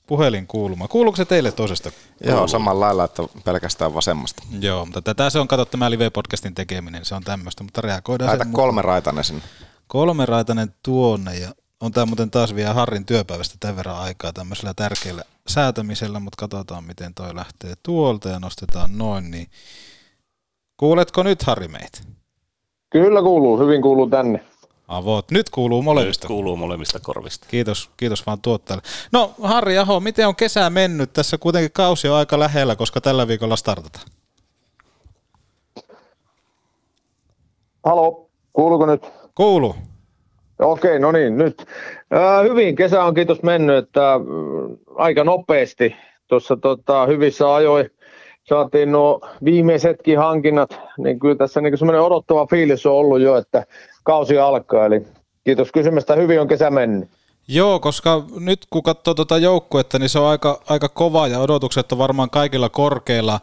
puhelin 0.07 0.47
kuuluma. 0.47 0.87
Kuuluuko 0.87 1.15
se 1.15 1.25
teille 1.25 1.51
toisesta? 1.51 1.91
Joo, 2.25 2.47
samalla 2.47 2.85
lailla, 2.85 3.03
että 3.03 3.23
pelkästään 3.43 3.93
vasemmasta. 3.93 4.43
Joo, 4.59 4.85
mutta 4.85 5.01
tätä 5.01 5.29
se 5.29 5.39
on, 5.39 5.47
kato 5.47 5.65
tämä 5.65 5.89
live-podcastin 5.91 6.53
tekeminen, 6.55 7.05
se 7.05 7.15
on 7.15 7.23
tämmöistä, 7.23 7.63
mutta 7.63 7.81
reagoidaan 7.81 8.29
Laita 8.29 8.43
sen 8.43 8.53
kolme 8.53 8.81
raitane 8.81 9.23
sinne. 9.23 9.41
kolmeraitainen 9.87 10.73
tuonne 10.83 11.37
ja 11.39 11.51
on 11.79 11.91
tämä 11.91 12.05
muuten 12.05 12.31
taas 12.31 12.55
vielä 12.55 12.73
Harrin 12.73 13.05
työpäivästä 13.05 13.55
tämän 13.59 13.75
verran 13.75 13.97
aikaa 13.97 14.33
tämmöisellä 14.33 14.73
tärkeällä 14.75 15.23
säätämisellä, 15.47 16.19
mutta 16.19 16.37
katsotaan 16.39 16.83
miten 16.83 17.13
toi 17.13 17.35
lähtee 17.35 17.73
tuolta 17.83 18.29
ja 18.29 18.39
nostetaan 18.39 18.97
noin, 18.97 19.31
niin 19.31 19.47
kuuletko 20.77 21.23
nyt 21.23 21.43
Harri 21.43 21.67
meitä? 21.67 21.97
Kyllä 22.89 23.21
kuuluu, 23.21 23.59
hyvin 23.59 23.81
kuuluu 23.81 24.09
tänne. 24.09 24.41
Avot. 24.87 25.31
Nyt 25.31 25.49
kuuluu 25.49 25.79
Nyt 25.79 25.85
molemmista. 25.85 26.27
kuuluu 26.27 26.55
molemmista 26.57 26.99
korvista. 26.99 27.47
Kiitos, 27.49 27.89
kiitos 27.97 28.25
vaan 28.25 28.41
tuottajalle. 28.41 28.83
No 29.11 29.31
Harri 29.41 29.77
Aho, 29.77 29.99
miten 29.99 30.27
on 30.27 30.35
kesä 30.35 30.69
mennyt? 30.69 31.13
Tässä 31.13 31.37
kuitenkin 31.37 31.71
kausi 31.71 32.09
on 32.09 32.15
aika 32.15 32.39
lähellä, 32.39 32.75
koska 32.75 33.01
tällä 33.01 33.27
viikolla 33.27 33.55
startataan. 33.55 34.05
Halo, 37.85 38.29
kuuluuko 38.53 38.85
nyt? 38.85 39.03
Kuuluu. 39.35 39.75
Okei, 40.59 40.99
no 40.99 41.11
niin, 41.11 41.37
nyt. 41.37 41.65
Ää, 42.11 42.41
hyvin 42.41 42.75
kesä 42.75 43.03
on 43.03 43.13
kiitos 43.13 43.43
mennyt, 43.43 43.77
että 43.77 44.19
mm, 44.19 44.77
aika 44.95 45.23
nopeasti. 45.23 45.95
Tuossa 46.27 46.57
tota, 46.57 47.05
hyvissä 47.05 47.55
ajoin 47.55 47.89
saatiin 48.49 48.91
nuo 48.91 49.21
viimeisetkin 49.43 50.19
hankinnat, 50.19 50.79
niin 50.97 51.19
kyllä 51.19 51.35
tässä 51.35 51.61
niin 51.61 51.77
semmoinen 51.77 52.01
odottava 52.01 52.47
fiilis 52.47 52.85
on 52.85 52.93
ollut 52.93 53.21
jo, 53.21 53.37
että 53.37 53.65
kausi 54.03 54.39
alkaa. 54.39 54.85
Eli 54.85 55.07
kiitos 55.43 55.71
kysymästä, 55.71 56.15
hyvin 56.15 56.41
on 56.41 56.47
kesä 56.47 56.69
mennyt. 56.69 57.09
Joo, 57.47 57.79
koska 57.79 58.23
nyt 58.39 58.65
kun 58.69 58.83
katsoo 58.83 59.13
tuota 59.13 59.37
joukkuetta, 59.37 59.99
niin 59.99 60.09
se 60.09 60.19
on 60.19 60.27
aika, 60.27 60.61
aika 60.69 60.89
kova 60.89 61.27
ja 61.27 61.39
odotukset 61.39 61.91
on 61.91 61.97
varmaan 61.97 62.29
kaikilla 62.29 62.69
korkeilla. 62.69 63.39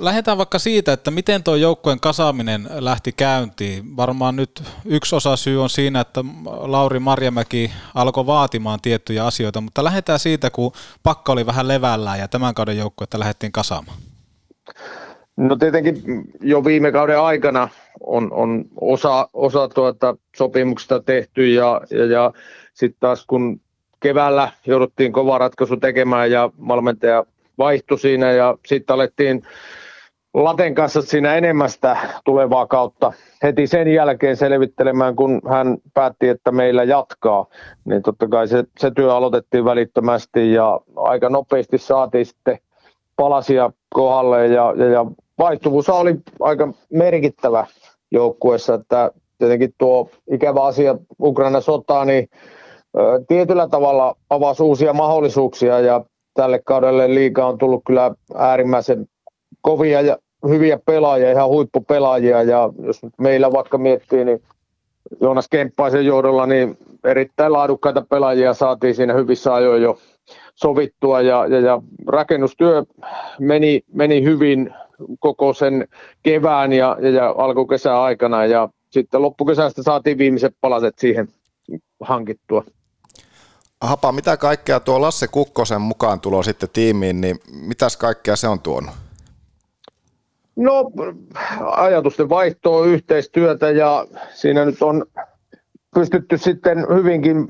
Lähdetään 0.00 0.38
vaikka 0.38 0.58
siitä, 0.58 0.92
että 0.92 1.10
miten 1.10 1.42
tuo 1.42 1.54
joukkueen 1.54 2.00
kasaaminen 2.00 2.68
lähti 2.70 3.12
käyntiin. 3.12 3.96
Varmaan 3.96 4.36
nyt 4.36 4.62
yksi 4.84 5.16
osa 5.16 5.36
syy 5.36 5.62
on 5.62 5.70
siinä, 5.70 6.00
että 6.00 6.24
Lauri 6.46 6.98
Marjamäki 6.98 7.72
alkoi 7.94 8.26
vaatimaan 8.26 8.80
tiettyjä 8.82 9.26
asioita, 9.26 9.60
mutta 9.60 9.84
lähdetään 9.84 10.18
siitä, 10.18 10.50
kun 10.50 10.72
pakka 11.02 11.32
oli 11.32 11.46
vähän 11.46 11.68
levällään 11.68 12.18
ja 12.18 12.28
tämän 12.28 12.54
kauden 12.54 12.78
joukkuetta 12.78 13.18
lähdettiin 13.18 13.52
kasaamaan. 13.52 13.98
No 15.36 15.56
tietenkin 15.56 16.24
jo 16.40 16.64
viime 16.64 16.92
kauden 16.92 17.20
aikana 17.20 17.68
on, 18.00 18.32
on 18.32 18.64
osa, 18.80 19.28
osa 19.32 19.68
tuota 19.68 20.16
sopimuksesta 20.36 21.00
tehty 21.00 21.48
ja, 21.48 21.80
ja, 21.90 22.04
ja 22.04 22.32
sitten 22.74 23.00
taas 23.00 23.26
kun 23.26 23.60
keväällä 24.00 24.48
jouduttiin 24.66 25.12
kova 25.12 25.38
ratkaisu 25.38 25.76
tekemään 25.76 26.30
ja 26.30 26.50
valmentaja 26.68 27.24
vaihtui 27.58 27.98
siinä 27.98 28.32
ja 28.32 28.58
sitten 28.66 28.94
alettiin 28.94 29.42
Laten 30.34 30.74
kanssa 30.74 31.02
siinä 31.02 31.34
enemmästä 31.34 31.96
tulevaa 32.24 32.66
kautta 32.66 33.12
heti 33.42 33.66
sen 33.66 33.88
jälkeen 33.88 34.36
selvittelemään, 34.36 35.16
kun 35.16 35.40
hän 35.48 35.76
päätti, 35.94 36.28
että 36.28 36.52
meillä 36.52 36.84
jatkaa, 36.84 37.46
niin 37.84 38.02
totta 38.02 38.28
kai 38.28 38.48
se, 38.48 38.64
se 38.78 38.90
työ 38.90 39.14
aloitettiin 39.14 39.64
välittömästi 39.64 40.52
ja 40.52 40.80
aika 40.96 41.28
nopeasti 41.28 41.78
saatiin 41.78 42.26
sitten 42.26 42.58
palasia 43.16 43.70
kohdalle 43.94 44.46
ja, 44.46 44.74
ja, 44.76 44.86
ja 44.86 45.06
vaihtuvuus 45.38 45.88
oli 45.88 46.16
aika 46.40 46.72
merkittävä 46.92 47.66
joukkueessa, 48.10 48.74
että 48.74 49.10
tietenkin 49.38 49.74
tuo 49.78 50.10
ikävä 50.32 50.62
asia 50.62 50.96
Ukraina 51.20 51.60
sotaa, 51.60 52.04
niin 52.04 52.28
tietyllä 53.28 53.68
tavalla 53.68 54.16
avasi 54.30 54.62
uusia 54.62 54.92
mahdollisuuksia 54.92 55.80
ja 55.80 56.04
tälle 56.34 56.60
kaudelle 56.64 57.14
liiga 57.14 57.46
on 57.46 57.58
tullut 57.58 57.82
kyllä 57.86 58.14
äärimmäisen 58.34 59.06
kovia 59.60 60.00
ja 60.00 60.18
hyviä 60.48 60.78
pelaajia, 60.86 61.32
ihan 61.32 61.48
huippupelaajia 61.48 62.42
ja 62.42 62.70
jos 62.82 63.00
meillä 63.18 63.52
vaikka 63.52 63.78
miettii, 63.78 64.24
niin 64.24 64.42
Joonas 65.20 65.48
Kemppaisen 65.48 66.06
johdolla 66.06 66.46
niin 66.46 66.78
erittäin 67.04 67.52
laadukkaita 67.52 68.04
pelaajia 68.10 68.54
saatiin 68.54 68.94
siinä 68.94 69.14
hyvissä 69.14 69.54
ajoin 69.54 69.82
jo 69.82 69.98
sovittua 70.54 71.20
ja, 71.20 71.46
ja, 71.46 71.60
ja 71.60 71.82
rakennustyö 72.06 72.84
meni, 73.38 73.82
meni 73.92 74.22
hyvin 74.22 74.74
koko 75.18 75.52
sen 75.54 75.88
kevään 76.22 76.72
ja, 76.72 76.96
ja, 77.00 77.10
ja 77.10 77.34
alkukesän 77.38 77.96
aikana 77.96 78.46
ja 78.46 78.68
sitten 78.90 79.22
loppukesästä 79.22 79.82
saatiin 79.82 80.18
viimeiset 80.18 80.54
palaset 80.60 80.98
siihen 80.98 81.28
hankittua. 82.00 82.64
Hapa, 83.80 84.12
mitä 84.12 84.36
kaikkea 84.36 84.80
tuo 84.80 85.00
Lasse 85.00 85.28
Kukkosen 85.28 85.80
mukaan 85.80 86.20
tulo 86.20 86.42
sitten 86.42 86.68
tiimiin, 86.72 87.20
niin 87.20 87.38
mitäs 87.52 87.96
kaikkea 87.96 88.36
se 88.36 88.48
on 88.48 88.60
tuonut? 88.60 88.90
No 90.56 90.90
ajatusten 91.60 92.28
vaihtoa, 92.28 92.86
yhteistyötä 92.86 93.70
ja 93.70 94.06
siinä 94.34 94.64
nyt 94.64 94.82
on 94.82 95.06
pystytty 95.94 96.38
sitten 96.38 96.86
hyvinkin 96.94 97.48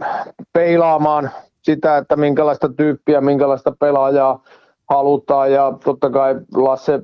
peilaamaan 0.53 1.31
sitä, 1.65 1.97
että 1.97 2.17
minkälaista 2.17 2.69
tyyppiä, 2.69 3.21
minkälaista 3.21 3.73
pelaajaa 3.81 4.43
halutaan. 4.91 5.53
Ja 5.53 5.73
totta 5.85 6.11
kai 6.11 6.35
Lasse 6.55 7.01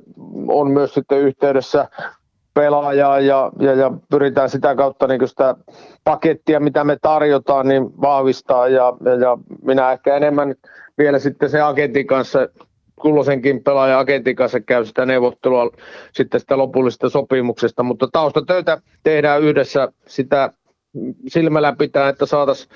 on 0.47 0.71
myös 0.71 0.93
sitten 0.93 1.19
yhteydessä 1.19 1.89
pelaajaa 2.53 3.19
ja, 3.19 3.51
ja, 3.59 3.73
ja 3.73 3.91
pyritään 4.09 4.49
sitä 4.49 4.75
kautta 4.75 5.07
niin 5.07 5.27
sitä 5.27 5.55
pakettia, 6.03 6.59
mitä 6.59 6.83
me 6.83 6.97
tarjotaan, 7.01 7.67
niin 7.67 8.01
vahvistaa. 8.01 8.67
Ja, 8.67 8.93
ja, 9.05 9.13
ja 9.15 9.37
minä 9.61 9.91
ehkä 9.91 10.15
enemmän 10.15 10.55
vielä 10.97 11.19
sitten 11.19 11.49
se 11.49 11.61
agentin 11.61 12.07
kanssa 12.07 12.47
kulloisenkin 13.01 13.63
pelaaja 13.63 13.99
agentin 13.99 14.35
kanssa 14.35 14.59
käy 14.59 14.85
sitä 14.85 15.05
neuvottelua 15.05 15.71
sitten 16.13 16.39
sitä 16.39 16.57
lopullisesta 16.57 17.09
sopimuksesta, 17.09 17.83
mutta 17.83 18.07
taustatöitä 18.11 18.81
tehdään 19.03 19.41
yhdessä 19.41 19.87
sitä 20.07 20.51
silmällä 21.27 21.75
pitää, 21.77 22.09
että 22.09 22.25
saataisiin 22.25 22.71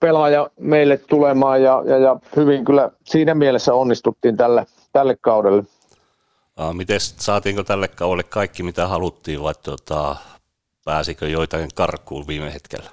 pelaaja 0.00 0.50
meille 0.60 0.96
tulemaan 0.96 1.62
ja, 1.62 1.82
ja, 1.86 1.98
ja 1.98 2.16
hyvin 2.36 2.64
kyllä 2.64 2.90
siinä 3.04 3.34
mielessä 3.34 3.74
onnistuttiin 3.74 4.36
tälle, 4.36 4.66
tälle 4.92 5.16
kaudelle. 5.20 5.64
Miten 6.72 7.00
saatiinko 7.00 7.64
tälle 7.64 7.88
kaudelle 7.88 8.22
kaikki 8.22 8.62
mitä 8.62 8.88
haluttiin 8.88 9.42
vai 9.42 9.54
tuota, 9.62 10.16
pääsikö 10.84 11.28
joitain 11.28 11.68
karkuun 11.74 12.26
viime 12.26 12.52
hetkellä? 12.52 12.90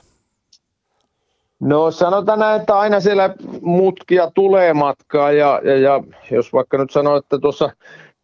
No 1.59 1.91
sanotaan 1.91 2.39
näin, 2.39 2.61
että 2.61 2.79
aina 2.79 2.99
siellä 2.99 3.35
mutkia 3.61 4.31
tulee 4.31 4.73
matkaa 4.73 5.31
ja, 5.31 5.61
ja, 5.63 5.77
ja 5.77 6.03
jos 6.31 6.53
vaikka 6.53 6.77
nyt 6.77 6.91
sanoo, 6.91 7.17
että 7.17 7.39
tuossa 7.39 7.69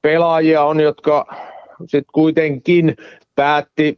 pelaajia 0.02 0.64
on, 0.64 0.80
jotka 0.80 1.36
sitten 1.80 2.14
kuitenkin 2.14 2.96
päätti 3.36 3.98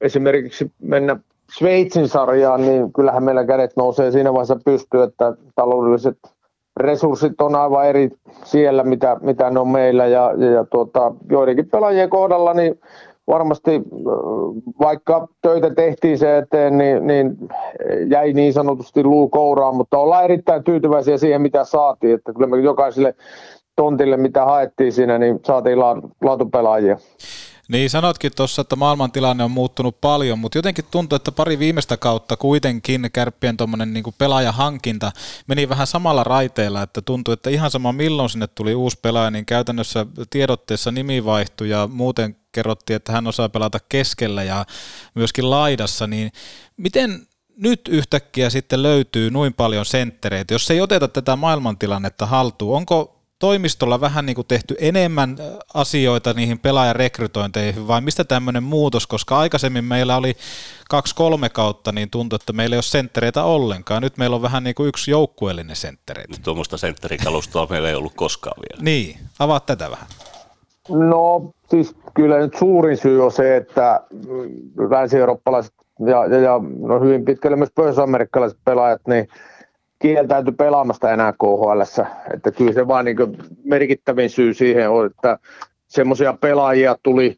esimerkiksi 0.00 0.72
mennä 0.78 1.16
Sveitsin 1.52 2.08
sarjaan, 2.08 2.60
niin 2.60 2.92
kyllähän 2.92 3.24
meillä 3.24 3.44
kädet 3.44 3.76
nousee 3.76 4.10
siinä 4.10 4.32
vaiheessa 4.32 4.58
pystyy, 4.64 5.02
että 5.02 5.34
taloudelliset 5.54 6.18
resurssit 6.76 7.40
on 7.40 7.54
aivan 7.54 7.86
eri 7.86 8.10
siellä, 8.44 8.82
mitä, 8.82 9.16
mitä 9.20 9.50
ne 9.50 9.60
on 9.60 9.68
meillä. 9.68 10.06
Ja, 10.06 10.32
ja, 10.36 10.50
ja 10.50 10.64
tuota, 10.64 11.12
joidenkin 11.30 11.68
pelaajien 11.70 12.10
kohdalla 12.10 12.54
niin 12.54 12.80
varmasti 13.26 13.82
vaikka 14.80 15.28
töitä 15.42 15.74
tehtiin 15.74 16.18
se 16.18 16.38
eteen, 16.38 16.78
niin, 16.78 17.06
niin 17.06 17.36
jäi 18.08 18.32
niin 18.32 18.52
sanotusti 18.52 19.04
luu 19.04 19.28
kouraan, 19.28 19.76
mutta 19.76 19.98
ollaan 19.98 20.24
erittäin 20.24 20.64
tyytyväisiä 20.64 21.18
siihen, 21.18 21.42
mitä 21.42 21.64
saatiin. 21.64 22.14
Että 22.14 22.32
kyllä 22.32 22.46
me 22.46 22.60
jokaiselle 22.60 23.14
tontille, 23.76 24.16
mitä 24.16 24.44
haettiin 24.44 24.92
siinä, 24.92 25.18
niin 25.18 25.40
saatiin 25.44 25.78
laatupelaajia. 26.24 26.96
Niin 27.68 27.90
sanotkin 27.90 28.32
tuossa, 28.36 28.62
että 28.62 28.76
maailmantilanne 28.76 29.44
on 29.44 29.50
muuttunut 29.50 30.00
paljon, 30.00 30.38
mutta 30.38 30.58
jotenkin 30.58 30.84
tuntuu, 30.90 31.16
että 31.16 31.32
pari 31.32 31.58
viimeistä 31.58 31.96
kautta 31.96 32.36
kuitenkin 32.36 33.10
kärppien 33.12 33.56
tuommoinen 33.56 33.92
niin 33.92 34.04
pelaajahankinta 34.18 35.12
meni 35.46 35.68
vähän 35.68 35.86
samalla 35.86 36.24
raiteella, 36.24 36.82
että 36.82 37.02
tuntuu, 37.02 37.32
että 37.34 37.50
ihan 37.50 37.70
sama 37.70 37.92
milloin 37.92 38.30
sinne 38.30 38.46
tuli 38.46 38.74
uusi 38.74 38.98
pelaaja, 39.02 39.30
niin 39.30 39.46
käytännössä 39.46 40.06
tiedotteessa 40.30 40.92
nimi 40.92 41.24
vaihtui 41.24 41.68
ja 41.68 41.88
muuten 41.92 42.36
kerrottiin, 42.52 42.96
että 42.96 43.12
hän 43.12 43.26
osaa 43.26 43.48
pelata 43.48 43.78
keskellä 43.88 44.42
ja 44.42 44.64
myöskin 45.14 45.50
laidassa, 45.50 46.06
niin 46.06 46.32
miten 46.76 47.26
nyt 47.56 47.80
yhtäkkiä 47.88 48.50
sitten 48.50 48.82
löytyy 48.82 49.30
noin 49.30 49.54
paljon 49.54 49.86
senttereitä, 49.86 50.54
jos 50.54 50.70
ei 50.70 50.80
oteta 50.80 51.08
tätä 51.08 51.36
maailmantilannetta 51.36 52.26
haltuun, 52.26 52.76
onko 52.76 53.15
toimistolla 53.38 54.00
vähän 54.00 54.26
niin 54.26 54.34
kuin 54.34 54.46
tehty 54.46 54.74
enemmän 54.78 55.36
asioita 55.74 56.32
niihin 56.32 56.58
pelaajarekrytointeihin, 56.58 57.88
vai 57.88 58.00
mistä 58.00 58.24
tämmöinen 58.24 58.62
muutos, 58.62 59.06
koska 59.06 59.38
aikaisemmin 59.38 59.84
meillä 59.84 60.16
oli 60.16 60.36
kaksi-kolme 60.90 61.48
kautta, 61.48 61.92
niin 61.92 62.10
tuntui, 62.10 62.36
että 62.36 62.52
meillä 62.52 62.74
ei 62.74 62.78
ole 62.78 62.82
senttereitä 62.82 63.44
ollenkaan. 63.44 64.02
Nyt 64.02 64.16
meillä 64.16 64.36
on 64.36 64.42
vähän 64.42 64.64
niin 64.64 64.74
kuin 64.74 64.88
yksi 64.88 65.10
joukkueellinen 65.10 65.76
senttereitä. 65.76 66.30
Nyt 66.30 66.42
tuommoista 66.42 66.76
sentterikalustoa 66.76 67.66
meillä 67.70 67.88
ei 67.88 67.94
ollut 67.94 68.14
koskaan 68.16 68.56
vielä. 68.70 68.84
Niin, 68.84 69.18
avaat 69.38 69.66
tätä 69.66 69.90
vähän. 69.90 70.06
No 70.88 71.52
siis 71.70 71.94
kyllä 72.14 72.38
nyt 72.38 72.56
suurin 72.58 72.96
syy 72.96 73.24
on 73.24 73.32
se, 73.32 73.56
että 73.56 74.00
länsi-eurooppalaiset 74.90 75.74
ja, 76.06 76.26
ja, 76.26 76.40
ja 76.40 76.60
no 76.80 77.00
hyvin 77.00 77.24
pitkälle 77.24 77.56
myös 77.56 77.70
pohjois-amerikkalaiset 77.74 78.58
pelaajat, 78.64 79.00
niin 79.06 79.28
kieltäytyi 79.98 80.52
pelaamasta 80.52 81.12
enää 81.12 81.32
KHL. 81.32 81.80
Että 82.34 82.50
kyllä 82.50 82.72
se 82.72 82.88
vaan 82.88 83.04
niin 83.04 83.16
merkittävin 83.64 84.30
syy 84.30 84.54
siihen 84.54 84.90
on, 84.90 85.06
että 85.06 85.38
semmoisia 85.86 86.32
pelaajia 86.40 86.96
tuli, 87.02 87.36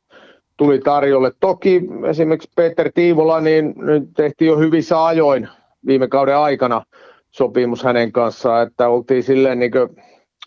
tuli 0.57 0.79
tarjolle. 0.79 1.33
Toki 1.41 1.83
esimerkiksi 2.11 2.51
Peter 2.57 2.91
Tiivola, 2.95 3.41
niin 3.41 3.75
nyt 3.77 4.03
tehtiin 4.17 4.49
jo 4.49 4.59
hyvissä 4.59 5.05
ajoin 5.05 5.49
viime 5.87 6.09
kauden 6.09 6.37
aikana 6.37 6.83
sopimus 7.31 7.85
hänen 7.85 8.13
kanssaan, 8.13 8.67
että 8.67 8.89
oltiin 8.89 9.23
silleen 9.23 9.59
niin 9.59 9.73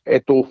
etu, 0.06 0.48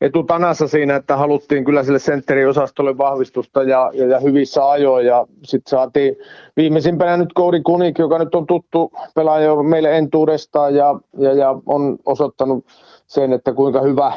etutanassa 0.00 0.68
siinä, 0.68 0.96
että 0.96 1.16
haluttiin 1.16 1.64
kyllä 1.64 1.82
sille 1.82 1.98
sentteriosastolle 1.98 2.98
vahvistusta 2.98 3.62
ja, 3.62 3.90
ja, 3.94 4.06
ja 4.06 4.20
hyvissä 4.20 4.70
ajoin. 4.70 5.06
Ja 5.06 5.26
sitten 5.44 5.70
saatiin 5.70 6.16
viimeisimpänä 6.56 7.16
nyt 7.16 7.32
Koudi 7.32 7.60
Kunik, 7.60 7.98
joka 7.98 8.18
nyt 8.18 8.34
on 8.34 8.46
tuttu 8.46 8.92
pelaaja 9.14 9.62
meille 9.62 9.98
entuudestaan 9.98 10.74
ja, 10.74 11.00
ja, 11.18 11.32
ja 11.32 11.54
on 11.66 11.98
osoittanut 12.06 12.64
sen, 13.06 13.32
että 13.32 13.52
kuinka 13.52 13.80
hyvä 13.80 14.12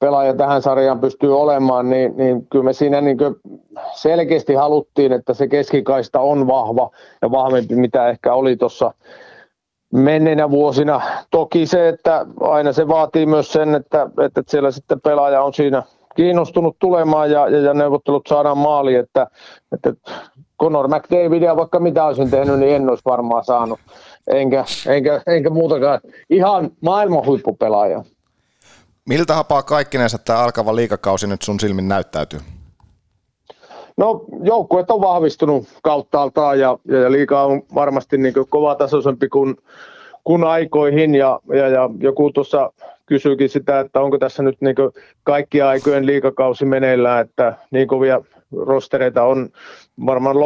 pelaaja 0.00 0.34
tähän 0.34 0.62
sarjaan 0.62 1.00
pystyy 1.00 1.40
olemaan, 1.40 1.90
niin, 1.90 2.16
niin 2.16 2.46
kyllä 2.46 2.64
me 2.64 2.72
siinä 2.72 3.00
niin 3.00 3.18
selkeästi 3.94 4.54
haluttiin, 4.54 5.12
että 5.12 5.34
se 5.34 5.48
keskikaista 5.48 6.20
on 6.20 6.46
vahva 6.46 6.90
ja 7.22 7.30
vahvempi, 7.30 7.74
mitä 7.74 8.08
ehkä 8.08 8.34
oli 8.34 8.56
tuossa 8.56 8.94
menneinä 9.92 10.50
vuosina. 10.50 11.00
Toki 11.30 11.66
se, 11.66 11.88
että 11.88 12.26
aina 12.40 12.72
se 12.72 12.88
vaatii 12.88 13.26
myös 13.26 13.52
sen, 13.52 13.74
että, 13.74 14.10
että 14.24 14.42
siellä 14.48 14.70
sitten 14.70 15.00
pelaaja 15.00 15.42
on 15.42 15.54
siinä 15.54 15.82
kiinnostunut 16.16 16.76
tulemaan 16.78 17.30
ja, 17.30 17.48
ja, 17.48 17.58
ja 17.58 17.74
neuvottelut 17.74 18.26
saadaan 18.26 18.58
maali, 18.58 18.94
että, 18.94 19.26
että 19.72 19.92
Conor 20.60 20.88
McDavidia 20.88 21.56
vaikka 21.56 21.80
mitä 21.80 22.04
olisin 22.04 22.30
tehnyt, 22.30 22.58
niin 22.58 22.76
en 22.76 22.90
olisi 22.90 23.02
varmaan 23.04 23.44
saanut. 23.44 23.80
enkä, 24.26 24.64
enkä, 24.86 25.22
enkä 25.26 25.50
muutakaan. 25.50 26.00
Ihan 26.30 26.70
maailman 26.80 27.26
huippupelaaja. 27.26 28.04
Miltä 29.08 29.34
hapaa 29.34 29.62
kaikkinensa 29.62 30.18
tämä 30.18 30.38
alkava 30.38 30.76
liikakausi 30.76 31.26
nyt 31.26 31.42
sun 31.42 31.60
silmin 31.60 31.88
näyttäytyy? 31.88 32.40
No 33.98 34.24
joukkueet 34.42 34.90
on 34.90 35.00
vahvistunut 35.00 35.64
kauttaaltaan 35.82 36.60
ja, 36.60 36.78
ja, 36.84 37.12
liikaa 37.12 37.46
on 37.46 37.62
varmasti 37.74 38.18
niin 38.18 38.34
kovatasoisempi 38.48 39.28
kuin, 39.28 39.56
kuin 40.24 40.44
aikoihin 40.44 41.14
ja, 41.14 41.40
ja, 41.54 41.68
ja 41.68 41.90
joku 42.00 42.30
tuossa 42.32 42.72
kysyykin 43.06 43.48
sitä, 43.48 43.80
että 43.80 44.00
onko 44.00 44.18
tässä 44.18 44.42
nyt 44.42 44.56
niin 44.60 44.76
kaikki 45.22 45.62
aikojen 45.62 46.06
liikakausi 46.06 46.64
meneillään, 46.64 47.26
että 47.26 47.54
niin 47.70 47.88
kovia 47.88 48.20
rostereita 48.56 49.22
on. 49.22 49.48
Varmaan 50.06 50.36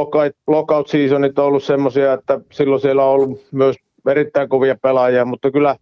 lockout 0.46 0.88
seasonit 0.88 1.38
on 1.38 1.44
ollut 1.44 1.64
semmoisia, 1.64 2.12
että 2.12 2.40
silloin 2.52 2.80
siellä 2.80 3.04
on 3.04 3.10
ollut 3.10 3.40
myös 3.52 3.76
erittäin 4.06 4.48
kovia 4.48 4.76
pelaajia, 4.82 5.24
mutta 5.24 5.50
kyllä, 5.50 5.76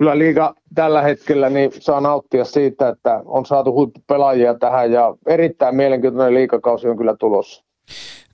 kyllä 0.00 0.18
liiga 0.18 0.54
tällä 0.74 1.02
hetkellä 1.02 1.50
niin 1.50 1.70
saa 1.80 2.00
nauttia 2.00 2.44
siitä, 2.44 2.88
että 2.88 3.20
on 3.24 3.46
saatu 3.46 3.72
huippupelaajia 3.72 4.54
tähän 4.54 4.92
ja 4.92 5.14
erittäin 5.26 5.76
mielenkiintoinen 5.76 6.34
liikakausi 6.34 6.88
on 6.88 6.96
kyllä 6.96 7.16
tulossa. 7.16 7.64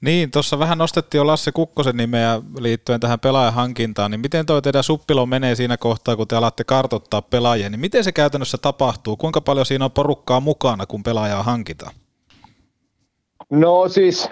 Niin, 0.01 0.31
tuossa 0.31 0.59
vähän 0.59 0.79
nostettiin 0.79 1.19
jo 1.19 1.27
Lasse 1.27 1.53
Kukkosen 1.53 1.97
nimeä 1.97 2.43
liittyen 2.59 3.01
tähän 3.01 3.21
pelaajahankintaan, 3.21 4.11
niin 4.11 4.21
miten 4.21 4.47
toi 4.47 4.63
teidän 4.63 4.83
suppilo 4.83 5.27
menee 5.27 5.55
siinä 5.55 5.77
kohtaa, 5.77 6.17
kun 6.17 6.29
te 6.29 6.37
alatte 6.37 6.65
kartottaa 6.65 7.23
pelaajia, 7.23 7.71
niin 7.71 7.81
miten 7.81 8.05
se 8.05 8.13
käytännössä 8.13 8.59
tapahtuu? 8.63 9.17
Kuinka 9.17 9.41
paljon 9.41 9.67
siinä 9.67 9.85
on 9.85 9.91
porukkaa 9.91 10.41
mukana, 10.41 10.87
kun 10.87 11.03
pelaajaa 11.03 11.43
hankitaan? 11.43 11.93
No 13.51 13.89
siis, 13.89 14.29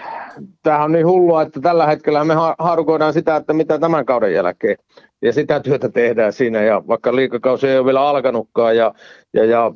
tämähän 0.63 0.85
on 0.85 0.91
niin 0.91 1.07
hullua, 1.07 1.41
että 1.41 1.61
tällä 1.61 1.87
hetkellä 1.87 2.25
me 2.25 2.33
harukoidaan 2.59 3.13
sitä, 3.13 3.35
että 3.35 3.53
mitä 3.53 3.79
tämän 3.79 4.05
kauden 4.05 4.33
jälkeen. 4.33 4.77
Ja 5.21 5.33
sitä 5.33 5.59
työtä 5.59 5.89
tehdään 5.89 6.33
siinä, 6.33 6.61
ja 6.61 6.83
vaikka 6.87 7.15
liikakausi 7.15 7.67
ei 7.67 7.77
ole 7.77 7.85
vielä 7.85 8.09
alkanutkaan, 8.09 8.77
ja, 8.77 8.93
ja, 9.33 9.45
ja 9.45 9.71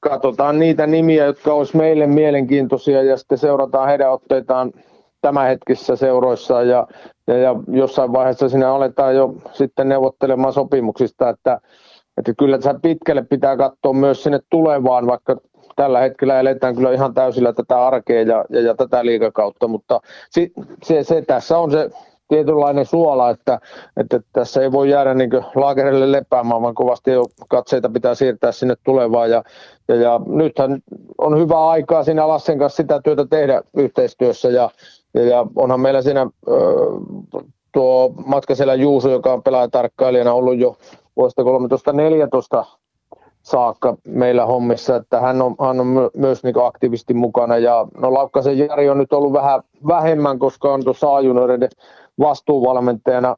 katsotaan 0.00 0.58
niitä 0.58 0.86
nimiä, 0.86 1.24
jotka 1.24 1.52
olisi 1.52 1.76
meille 1.76 2.06
mielenkiintoisia, 2.06 3.02
ja 3.02 3.16
sitten 3.16 3.38
seurataan 3.38 3.88
heidän 3.88 4.12
otteitaan 4.12 4.72
tämänhetkisissä 5.20 5.96
seuroissa, 5.96 6.62
ja, 6.62 6.86
ja, 7.26 7.38
ja 7.38 7.54
jossain 7.68 8.12
vaiheessa 8.12 8.48
siinä 8.48 8.74
aletaan 8.74 9.16
jo 9.16 9.34
sitten 9.52 9.88
neuvottelemaan 9.88 10.52
sopimuksista, 10.52 11.28
että, 11.28 11.60
että 12.16 12.32
kyllä 12.38 12.58
tässä 12.58 12.74
pitkälle 12.82 13.22
pitää 13.30 13.56
katsoa 13.56 13.92
myös 13.92 14.22
sinne 14.22 14.40
tulevaan, 14.50 15.06
vaikka 15.06 15.36
tällä 15.76 16.00
hetkellä 16.00 16.40
eletään 16.40 16.76
kyllä 16.76 16.92
ihan 16.92 17.14
täysillä 17.14 17.52
tätä 17.52 17.86
arkea 17.86 18.22
ja, 18.22 18.44
ja, 18.50 18.60
ja 18.60 18.74
tätä 18.74 19.04
liikakautta, 19.06 19.68
mutta 19.68 20.00
se, 20.30 20.50
se, 20.82 21.02
se, 21.02 21.22
tässä 21.22 21.58
on 21.58 21.70
se 21.70 21.90
tietynlainen 22.28 22.86
suola, 22.86 23.30
että, 23.30 23.60
että 23.96 24.20
tässä 24.32 24.62
ei 24.62 24.72
voi 24.72 24.90
jäädä 24.90 25.14
niin 25.14 25.30
laakerille 25.54 26.12
lepäämään, 26.12 26.62
vaan 26.62 26.74
kovasti 26.74 27.10
jo 27.10 27.22
katseita 27.48 27.90
pitää 27.90 28.14
siirtää 28.14 28.52
sinne 28.52 28.74
tulevaan. 28.84 29.30
Ja, 29.30 29.42
ja, 29.88 29.94
ja 29.94 30.20
nythän 30.26 30.78
on 31.18 31.38
hyvä 31.38 31.68
aikaa 31.68 32.04
siinä 32.04 32.28
Lassen 32.28 32.58
kanssa 32.58 32.76
sitä 32.76 33.00
työtä 33.04 33.26
tehdä 33.30 33.62
yhteistyössä 33.76 34.48
ja, 34.48 34.70
ja, 35.14 35.24
ja 35.24 35.46
onhan 35.56 35.80
meillä 35.80 36.02
siinä 36.02 36.26
ö, 36.48 36.52
tuo 37.72 38.14
Matkasellä 38.26 38.74
Juuso, 38.74 39.10
joka 39.10 39.32
on 39.32 39.42
pelaajatarkkailijana 39.42 40.32
ollut 40.32 40.58
jo 40.58 40.76
vuodesta 41.16 41.42
13-14 41.42 42.66
saakka 43.42 43.96
meillä 44.04 44.46
hommissa, 44.46 44.96
että 44.96 45.20
hän 45.20 45.42
on, 45.42 45.54
hän 45.60 45.80
on 45.80 46.10
myös 46.16 46.42
niin 46.42 46.54
aktiivisesti 46.64 47.14
mukana. 47.14 47.58
Ja 47.58 47.86
no 48.00 48.14
Laukkasen 48.14 48.58
Jari 48.58 48.88
on 48.88 48.98
nyt 48.98 49.12
ollut 49.12 49.32
vähän 49.32 49.62
vähemmän, 49.86 50.38
koska 50.38 50.72
on 50.72 50.84
tuossa 50.84 51.14
ajunoiden 51.14 51.68
vastuuvalmentajana, 52.18 53.36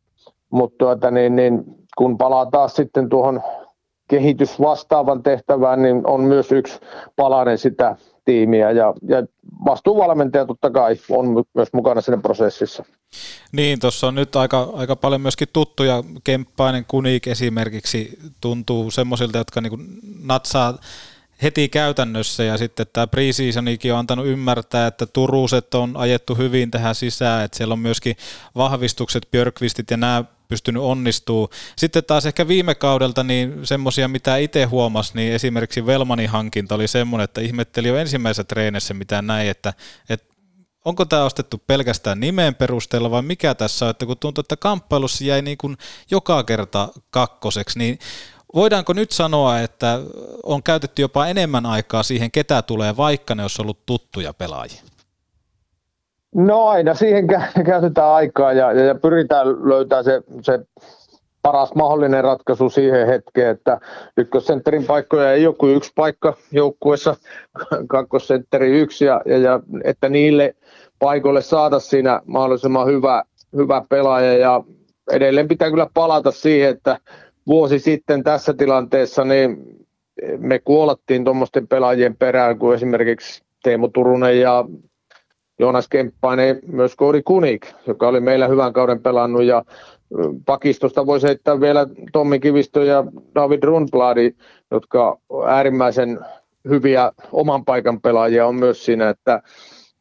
mutta 0.51 0.77
tuota, 0.79 1.11
niin, 1.11 1.37
niin, 1.37 1.65
kun 1.99 2.19
palaa 2.19 2.47
taas 2.47 2.77
sitten 2.77 3.09
tuohon 3.09 3.43
kehitysvastaavan 4.09 5.23
tehtävään, 5.23 5.83
niin 5.83 6.07
on 6.07 6.21
myös 6.21 6.53
yksi 6.53 6.81
palanen 7.17 7.59
sitä 7.59 7.97
tiimiä 8.25 8.71
ja, 8.71 8.95
ja 9.09 9.23
vastuuvalmentaja 9.65 10.47
totta 10.47 10.71
kai 10.71 10.97
on 11.11 11.45
myös 11.55 11.69
mukana 11.73 12.01
siinä 12.01 12.23
prosessissa. 12.23 12.85
Niin, 13.53 13.81
tuossa 13.81 14.07
on 14.07 14.15
nyt 14.15 14.37
aika, 14.37 14.69
aika 14.75 14.97
paljon 14.97 15.21
myöskin 15.21 15.49
tuttuja. 15.53 16.03
Kemppainen 16.25 16.85
Kunik 16.89 17.27
esimerkiksi 17.27 18.19
tuntuu 18.41 18.91
semmoisilta, 18.91 19.39
jotka 19.39 19.61
niin 19.61 19.87
natsaa 20.25 20.75
heti 21.43 21.69
käytännössä 21.69 22.45
ja 22.45 22.59
sitten 22.59 22.87
tämä 22.93 23.07
preseasonikin 23.07 23.93
on 23.93 23.99
antanut 23.99 24.27
ymmärtää, 24.27 24.87
että 24.87 25.07
Turuset 25.07 25.75
on 25.75 25.97
ajettu 25.97 26.35
hyvin 26.35 26.71
tähän 26.71 26.95
sisään, 26.95 27.45
että 27.45 27.57
siellä 27.57 27.73
on 27.73 27.79
myöskin 27.79 28.17
vahvistukset, 28.57 29.29
Björkvistit 29.31 29.91
ja 29.91 29.97
nämä 29.97 30.25
pystynyt 30.49 30.83
onnistuu. 30.83 31.51
Sitten 31.77 32.05
taas 32.05 32.27
ehkä 32.27 32.49
viime 32.49 32.75
kaudelta 32.75 33.25
niin 33.25 33.67
semmoisia, 33.67 34.09
mitä 34.09 34.37
itse 34.37 34.65
huomasi, 34.65 35.13
niin 35.15 35.33
esimerkiksi 35.33 35.87
Velmanin 35.87 36.29
hankinta 36.29 36.75
oli 36.75 36.89
semmoinen, 36.89 37.25
että 37.25 37.41
ihmetteli 37.41 37.89
jo 37.89 37.97
ensimmäisessä 37.97 38.45
treenissä 38.45 38.95
mitä 38.95 39.23
näin, 39.23 39.51
että, 39.51 39.75
että 40.09 40.35
onko 40.85 41.05
tämä 41.05 41.25
ostettu 41.25 41.63
pelkästään 41.67 42.21
nimeen 42.21 42.55
perusteella 42.55 43.11
vai 43.11 43.23
mikä 43.23 43.55
tässä 43.55 43.85
on, 43.87 43.91
että 43.91 44.07
kun 44.07 44.19
tuntuu, 44.19 44.41
että 44.41 44.57
kamppailussa 44.57 45.25
jäi 45.25 45.43
niin 45.43 45.59
kuin 45.59 45.77
joka 46.11 46.45
kerta 46.45 46.89
kakkoseksi, 47.11 47.79
niin 47.79 47.99
voidaanko 48.55 48.93
nyt 48.93 49.11
sanoa, 49.11 49.61
että 49.61 50.01
on 50.43 50.63
käytetty 50.63 51.03
jopa 51.03 51.27
enemmän 51.27 51.67
aikaa 51.67 52.03
siihen, 52.03 52.31
ketä 52.31 52.63
tulee, 52.63 52.97
vaikka 52.97 53.35
ne 53.35 53.43
olisi 53.43 53.63
ollut 53.63 53.87
tuttuja 53.87 54.35
pelaajia? 54.35 54.83
No 56.35 56.67
aina 56.67 56.95
siihen 56.95 57.27
käytetään 57.67 58.11
aikaa 58.11 58.53
ja, 58.53 58.73
ja, 58.73 58.95
pyritään 58.95 59.47
löytämään 59.69 60.05
se, 60.05 60.23
se 60.43 60.59
paras 61.43 61.75
mahdollinen 61.75 62.25
ratkaisu 62.25 62.71
siihen 62.71 63.07
hetkeen, 63.07 63.51
että 63.51 63.81
ykkössentterin 64.17 64.85
paikkoja 64.85 65.33
ei 65.33 65.47
kuin 65.59 65.77
yksi 65.77 65.93
paikka 65.95 66.35
joukkueessa, 66.53 67.17
kakkosentteri 67.89 68.81
yksi, 68.81 69.05
ja, 69.05 69.21
ja, 69.27 69.39
ja 69.39 69.61
että 69.85 70.09
niille 70.09 70.55
paikoille 70.99 71.43
saada 71.43 71.79
siinä 71.79 72.21
mahdollisimman 72.27 72.87
hyvä, 72.87 73.25
hyvä 73.57 73.83
pelaaja, 73.89 74.39
ja 74.39 74.63
edelleen 75.13 75.49
pitää 75.49 75.71
kyllä 75.71 75.87
palata 75.95 76.31
siihen, 76.31 76.71
että 76.71 76.99
vuosi 77.49 77.79
sitten 77.79 78.25
tässä 78.25 78.55
tilanteessa 78.55 79.25
niin 79.25 79.57
me 80.39 80.59
kuolattiin 80.59 81.25
tuommoisten 81.25 81.69
pelaajien 81.69 82.17
perään, 82.17 82.59
kuin 82.59 82.75
esimerkiksi 82.75 83.43
Teemu 83.63 83.89
Turunen 83.89 84.41
ja 84.41 84.65
Joonas 85.59 85.89
Kemppainen, 85.89 86.59
myös 86.67 86.97
Koodi 86.97 87.23
Kunik, 87.23 87.67
joka 87.87 88.09
oli 88.09 88.21
meillä 88.21 88.49
hyvän 88.49 88.73
kauden 88.73 89.03
pelannut 89.03 89.43
ja 89.43 89.65
pakistosta 90.47 91.07
voisi 91.07 91.27
heittää 91.27 91.61
vielä 91.61 91.87
Tommi 92.13 92.41
Kivistö 92.41 92.85
ja 92.85 93.05
David 93.35 93.63
Rundbladi, 93.63 94.33
jotka 94.71 95.19
äärimmäisen 95.47 96.19
hyviä 96.69 97.13
oman 97.33 97.65
paikan 97.65 98.01
pelaajia 98.01 98.47
on 98.47 98.55
myös 98.55 98.85
siinä, 98.85 99.09
että 99.09 99.43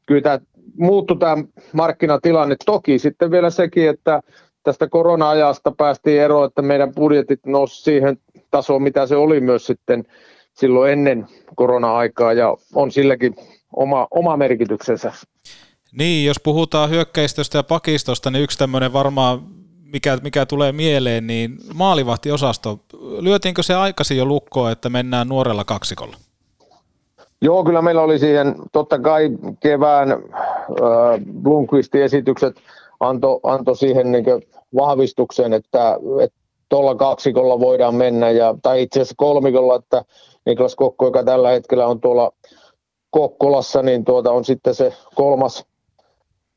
kyllä 0.05 0.21
tämä 0.21 0.39
muuttui 0.77 1.17
tämä 1.17 1.43
markkinatilanne. 1.73 2.55
Toki 2.65 2.99
sitten 2.99 3.31
vielä 3.31 3.49
sekin, 3.49 3.89
että 3.89 4.21
tästä 4.67 4.87
korona-ajasta 4.87 5.71
päästiin 5.71 6.21
eroon, 6.21 6.47
että 6.47 6.61
meidän 6.61 6.93
budjetit 6.95 7.45
nousi 7.45 7.83
siihen 7.83 8.17
tasoon, 8.51 8.81
mitä 8.81 9.05
se 9.05 9.15
oli 9.15 9.39
myös 9.39 9.65
sitten 9.65 10.05
silloin 10.53 10.91
ennen 10.91 11.27
korona-aikaa 11.55 12.33
ja 12.33 12.57
on 12.75 12.91
silläkin 12.91 13.35
oma, 13.75 14.07
oma 14.11 14.37
merkityksensä. 14.37 15.11
Niin, 15.91 16.25
jos 16.25 16.39
puhutaan 16.39 16.89
hyökkäistöstä 16.89 17.57
ja 17.57 17.63
pakistosta, 17.63 18.31
niin 18.31 18.43
yksi 18.43 18.57
tämmöinen 18.57 18.93
varmaan, 18.93 19.41
mikä, 19.93 20.17
mikä 20.23 20.45
tulee 20.45 20.71
mieleen, 20.71 21.27
niin 21.27 21.57
maalivahtiosasto. 21.73 22.79
Lyötiinkö 23.19 23.63
se 23.63 23.73
aikaisin 23.73 24.17
jo 24.17 24.25
lukkoon, 24.25 24.71
että 24.71 24.89
mennään 24.89 25.27
nuorella 25.27 25.63
kaksikolla? 25.63 26.17
Joo, 27.41 27.63
kyllä 27.63 27.81
meillä 27.81 28.01
oli 28.01 28.19
siihen 28.19 28.55
totta 28.71 28.99
kai 28.99 29.29
kevään 29.59 30.11
äh, 30.11 30.17
Blomqvistin 31.41 32.03
esitykset 32.03 32.55
antoi 32.99 33.39
anto 33.43 33.75
siihen 33.75 34.11
niin 34.11 34.25
vahvistuksen, 34.75 35.53
että 35.53 35.97
tuolla 36.69 36.95
kaksikolla 36.95 37.59
voidaan 37.59 37.95
mennä, 37.95 38.31
ja, 38.31 38.55
tai 38.61 38.81
itse 38.81 38.99
asiassa 38.99 39.15
kolmikolla, 39.17 39.75
että 39.75 40.03
Niklas 40.45 40.75
Kokko, 40.75 41.05
joka 41.05 41.23
tällä 41.23 41.49
hetkellä 41.49 41.87
on 41.87 42.01
tuolla 42.01 42.31
Kokkolassa, 43.09 43.81
niin 43.81 44.05
tuota 44.05 44.31
on 44.31 44.45
sitten 44.45 44.75
se 44.75 44.93
kolmas 45.15 45.65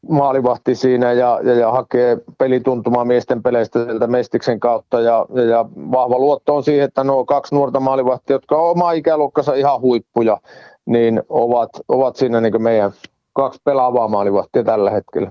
maalivahti 0.08 0.74
siinä 0.74 1.12
ja, 1.12 1.40
ja, 1.42 1.54
ja 1.54 1.70
hakee 1.70 2.18
pelituntumaa 2.38 3.04
miesten 3.04 3.42
peleistä 3.42 3.84
sieltä 3.84 4.06
Mestiksen 4.06 4.60
kautta 4.60 5.00
ja, 5.00 5.26
ja, 5.34 5.42
ja 5.42 5.64
vahva 5.76 6.18
luotto 6.18 6.56
on 6.56 6.62
siihen, 6.64 6.84
että 6.84 7.04
nuo 7.04 7.24
kaksi 7.24 7.54
nuorta 7.54 7.80
maalivahtia, 7.80 8.34
jotka 8.34 8.56
on 8.56 8.70
oma 8.70 8.92
ikäluokkansa 8.92 9.54
ihan 9.54 9.80
huippuja, 9.80 10.40
niin 10.86 11.22
ovat, 11.28 11.70
ovat 11.88 12.16
siinä 12.16 12.40
niin 12.40 12.62
meidän 12.62 12.92
kaksi 13.32 13.60
pelaavaa 13.64 14.08
maalivahtia 14.08 14.64
tällä 14.64 14.90
hetkellä. 14.90 15.30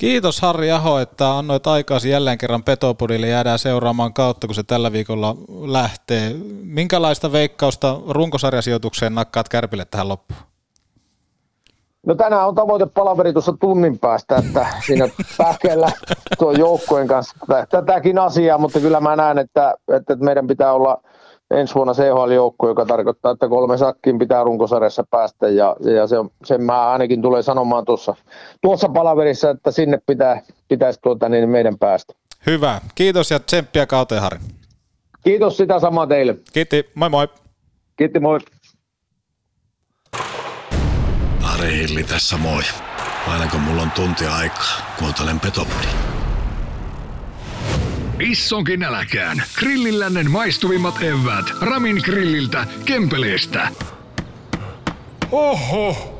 Kiitos 0.00 0.40
Harri 0.40 0.72
Aho, 0.72 0.98
että 0.98 1.38
annoit 1.38 1.66
aikaasi 1.66 2.10
jälleen 2.10 2.38
kerran 2.38 2.62
Petopodille. 2.62 3.28
Jäädään 3.28 3.58
seuraamaan 3.58 4.12
kautta, 4.14 4.46
kun 4.46 4.54
se 4.54 4.62
tällä 4.62 4.92
viikolla 4.92 5.36
lähtee. 5.66 6.34
Minkälaista 6.62 7.32
veikkausta 7.32 8.00
runkosarjasijoitukseen 8.08 9.14
nakkaat 9.14 9.48
Kärpille 9.48 9.84
tähän 9.84 10.08
loppuun? 10.08 10.40
No 12.06 12.14
tänään 12.14 12.48
on 12.48 12.54
tavoite 12.54 12.86
palaveri 12.86 13.32
tuossa 13.32 13.52
tunnin 13.60 13.98
päästä, 13.98 14.36
että 14.36 14.66
siinä 14.86 15.08
pähkeellä 15.38 15.92
tuon 16.38 16.58
joukkueen 16.58 17.08
kanssa 17.08 17.36
tätäkin 17.70 18.18
asiaa, 18.18 18.58
mutta 18.58 18.80
kyllä 18.80 19.00
mä 19.00 19.16
näen, 19.16 19.38
että, 19.38 19.74
että 19.96 20.16
meidän 20.16 20.46
pitää 20.46 20.72
olla 20.72 21.02
ensi 21.50 21.74
vuonna 21.74 21.92
CHL-joukko, 21.92 22.68
joka 22.68 22.86
tarkoittaa, 22.86 23.32
että 23.32 23.48
kolme 23.48 23.76
sakkiin 23.76 24.18
pitää 24.18 24.44
runkosarjassa 24.44 25.04
päästä 25.10 25.48
ja, 25.48 25.76
ja 25.94 26.06
se 26.06 26.18
on, 26.18 26.30
sen 26.44 26.62
mä 26.62 26.90
ainakin 26.90 27.22
tulee 27.22 27.42
sanomaan 27.42 27.84
tuossa, 27.84 28.14
tuossa 28.60 28.88
palaverissa, 28.88 29.50
että 29.50 29.70
sinne 29.70 29.98
pitää, 30.06 30.42
pitäisi 30.68 31.00
tuota, 31.02 31.28
niin 31.28 31.48
meidän 31.48 31.78
päästä. 31.78 32.14
Hyvä. 32.46 32.80
Kiitos 32.94 33.30
ja 33.30 33.40
tsemppiä 33.40 33.86
kauteen, 33.86 34.22
Harri. 34.22 34.38
Kiitos 35.24 35.56
sitä 35.56 35.80
samaa 35.80 36.06
teille. 36.06 36.36
Kiitti. 36.52 36.90
Moi 36.94 37.08
moi. 37.08 37.28
Kiitti 37.96 38.20
moi. 38.20 38.38
Ari 41.54 41.76
Hilli 41.76 42.04
tässä 42.04 42.36
moi. 42.36 42.62
Aina 43.28 43.50
kun 43.50 43.60
mulla 43.60 43.82
on 43.82 43.90
tunti 43.90 44.26
aikaa, 44.26 44.94
kuuntelen 44.98 45.40
Petopodin. 45.40 46.07
Issonkin 48.20 48.82
äläkään. 48.82 49.42
Grillillännen 49.58 50.30
maistuvimmat 50.30 51.02
evät. 51.02 51.46
Ramin 51.60 52.00
grilliltä, 52.04 52.66
Kempeleestä. 52.84 53.68
Oho, 55.32 56.14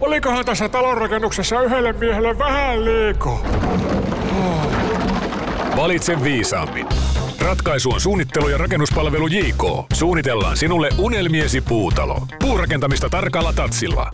olikohan 0.00 0.44
tässä 0.44 0.68
talonrakennuksessa 0.68 1.62
yhdelle 1.62 1.92
miehelle 1.92 2.38
vähän 2.38 2.84
liiko? 2.84 3.46
Valitse 5.76 6.22
viisaammin. 6.24 6.86
Ratkaisu 7.40 7.90
on 7.90 8.00
suunnittelu 8.00 8.48
ja 8.48 8.58
rakennuspalvelu 8.58 9.26
JK. 9.26 9.64
Suunnitellaan 9.92 10.56
sinulle 10.56 10.88
unelmiesi 10.98 11.60
puutalo. 11.60 12.26
Puurakentamista 12.40 13.08
tarkalla 13.08 13.52
tatsilla. 13.52 14.10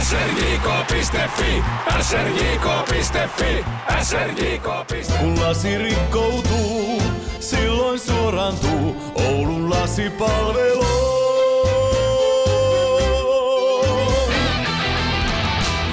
srjk.fi, 0.00 1.62
srjk.fi, 2.00 3.64
srjk.fi. 4.02 5.02
Kun 5.18 5.40
lasi 5.40 5.78
rikkoutuu, 5.78 7.02
silloin 7.40 7.98
suorantuu 7.98 8.96
Oulun 9.14 9.70
lasipalvelu. 9.70 10.86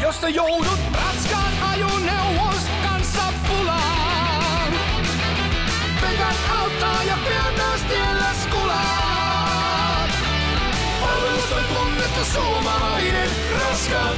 Jos 0.01 0.21
sä 0.21 0.29
joudut 0.29 0.79
raskaan 0.93 1.53
ajoneuvos 1.71 2.63
kanssa 2.83 3.21
pulaan, 3.47 4.73
Pekat 6.01 6.35
auttaa 6.59 7.03
ja 7.03 7.17
pian 7.27 7.53
taas 7.57 7.81
tiellä 7.81 8.33
skulaat. 8.43 10.09
Palvelusta 11.01 11.55
on 11.55 11.63
tunnettu 11.63 12.25
raskaan 12.33 12.68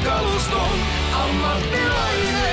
kaluston 0.06 0.80
ammattilainen. 1.14 2.52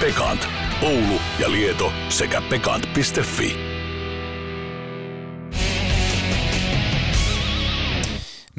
Pekant. 0.00 0.48
Oulu 0.82 1.20
ja 1.38 1.50
Lieto 1.52 1.92
sekä 2.08 2.42
pekant.fi. 2.50 3.56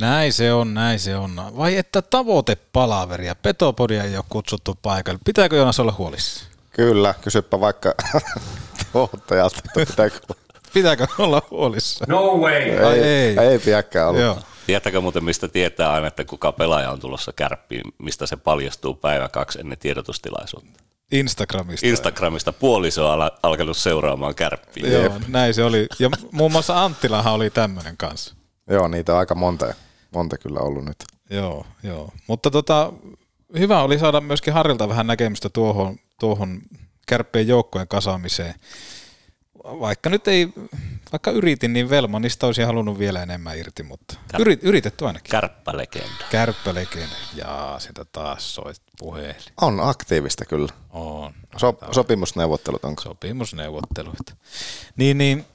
Näin 0.01 0.33
se 0.33 0.53
on, 0.53 0.73
näin 0.73 0.99
se 0.99 1.15
on. 1.15 1.41
Vai 1.57 1.77
että 1.77 2.01
tavoitepalaveria. 2.01 3.35
Petopodia 3.35 4.03
ei 4.03 4.17
ole 4.17 4.25
kutsuttu 4.29 4.79
paikalle. 4.81 5.19
Pitääkö 5.25 5.55
Jonas 5.55 5.79
olla 5.79 5.95
huolissa? 5.97 6.45
Kyllä, 6.71 7.13
kysypä 7.21 7.59
vaikka 7.59 7.93
tuottajalta, 8.91 9.61
pitääkö 9.75 10.19
Pitääkö 10.73 11.07
olla 11.19 11.41
huolissa? 11.51 12.05
No 12.07 12.37
way. 12.37 12.85
Ai 12.85 12.99
ei, 12.99 13.37
ei 13.39 13.59
pidäkään 13.59 14.09
olla. 14.09 14.19
Joo. 14.19 14.39
Tiedättekö 14.65 15.01
muuten, 15.01 15.23
mistä 15.23 15.47
tietää 15.47 15.91
aina, 15.93 16.07
että 16.07 16.25
kuka 16.25 16.51
pelaaja 16.51 16.91
on 16.91 16.99
tulossa 16.99 17.33
kärppiin, 17.33 17.83
mistä 17.97 18.25
se 18.25 18.35
paljastuu 18.35 18.95
päivä 18.95 19.29
kaksi 19.29 19.59
ennen 19.59 19.77
tiedotustilaisuutta? 19.77 20.83
Instagramista. 21.11 21.87
Instagramista 21.87 22.53
puoliso 22.53 23.07
on 23.07 23.13
ala- 23.13 23.39
alkanut 23.43 23.77
seuraamaan 23.77 24.35
kärppiä. 24.35 24.89
Joo, 24.89 25.19
näin 25.27 25.53
se 25.53 25.63
oli. 25.63 25.87
Ja 25.99 26.09
muun 26.31 26.51
muassa 26.51 26.83
Anttilahan 26.83 27.33
oli 27.33 27.49
tämmöinen 27.49 27.97
kanssa. 27.97 28.35
Joo, 28.69 28.87
niitä 28.87 29.13
on 29.13 29.19
aika 29.19 29.35
monta, 29.35 29.73
monta 30.11 30.37
kyllä 30.37 30.59
ollut 30.59 30.85
nyt. 30.85 31.03
Joo, 31.29 31.65
joo. 31.83 32.13
Mutta 32.27 32.51
tota, 32.51 32.93
hyvä 33.59 33.81
oli 33.81 33.99
saada 33.99 34.21
myöskin 34.21 34.53
Harrilta 34.53 34.89
vähän 34.89 35.07
näkemystä 35.07 35.49
tuohon, 35.49 35.97
tuohon 36.19 36.61
kärppien 37.07 37.47
joukkojen 37.47 37.87
kasaamiseen. 37.87 38.53
Vaikka 39.65 40.09
nyt 40.09 40.27
ei, 40.27 40.53
vaikka 41.11 41.31
yritin, 41.31 41.73
niin 41.73 41.89
Velmanista 41.89 42.47
olisi 42.47 42.61
halunnut 42.61 42.99
vielä 42.99 43.23
enemmän 43.23 43.57
irti, 43.57 43.83
mutta 43.83 44.15
Kär- 44.33 44.41
yrit, 44.41 44.63
yritetty 44.63 45.05
ainakin. 45.07 45.31
Kärppälegenda. 45.31 46.25
Kärppälegenda. 46.31 47.15
Jaa, 47.35 47.79
sitä 47.79 48.05
taas 48.05 48.55
soit 48.55 48.81
puhelin. 48.99 49.35
On 49.61 49.79
aktiivista 49.79 50.45
kyllä. 50.45 50.73
On. 50.89 51.33
So, 51.57 51.77
sopimusneuvottelut 51.91 52.85
onko? 52.85 53.01
Sopimusneuvotteluita. 53.01 54.35
Niin, 54.95 55.17
niin 55.17 55.45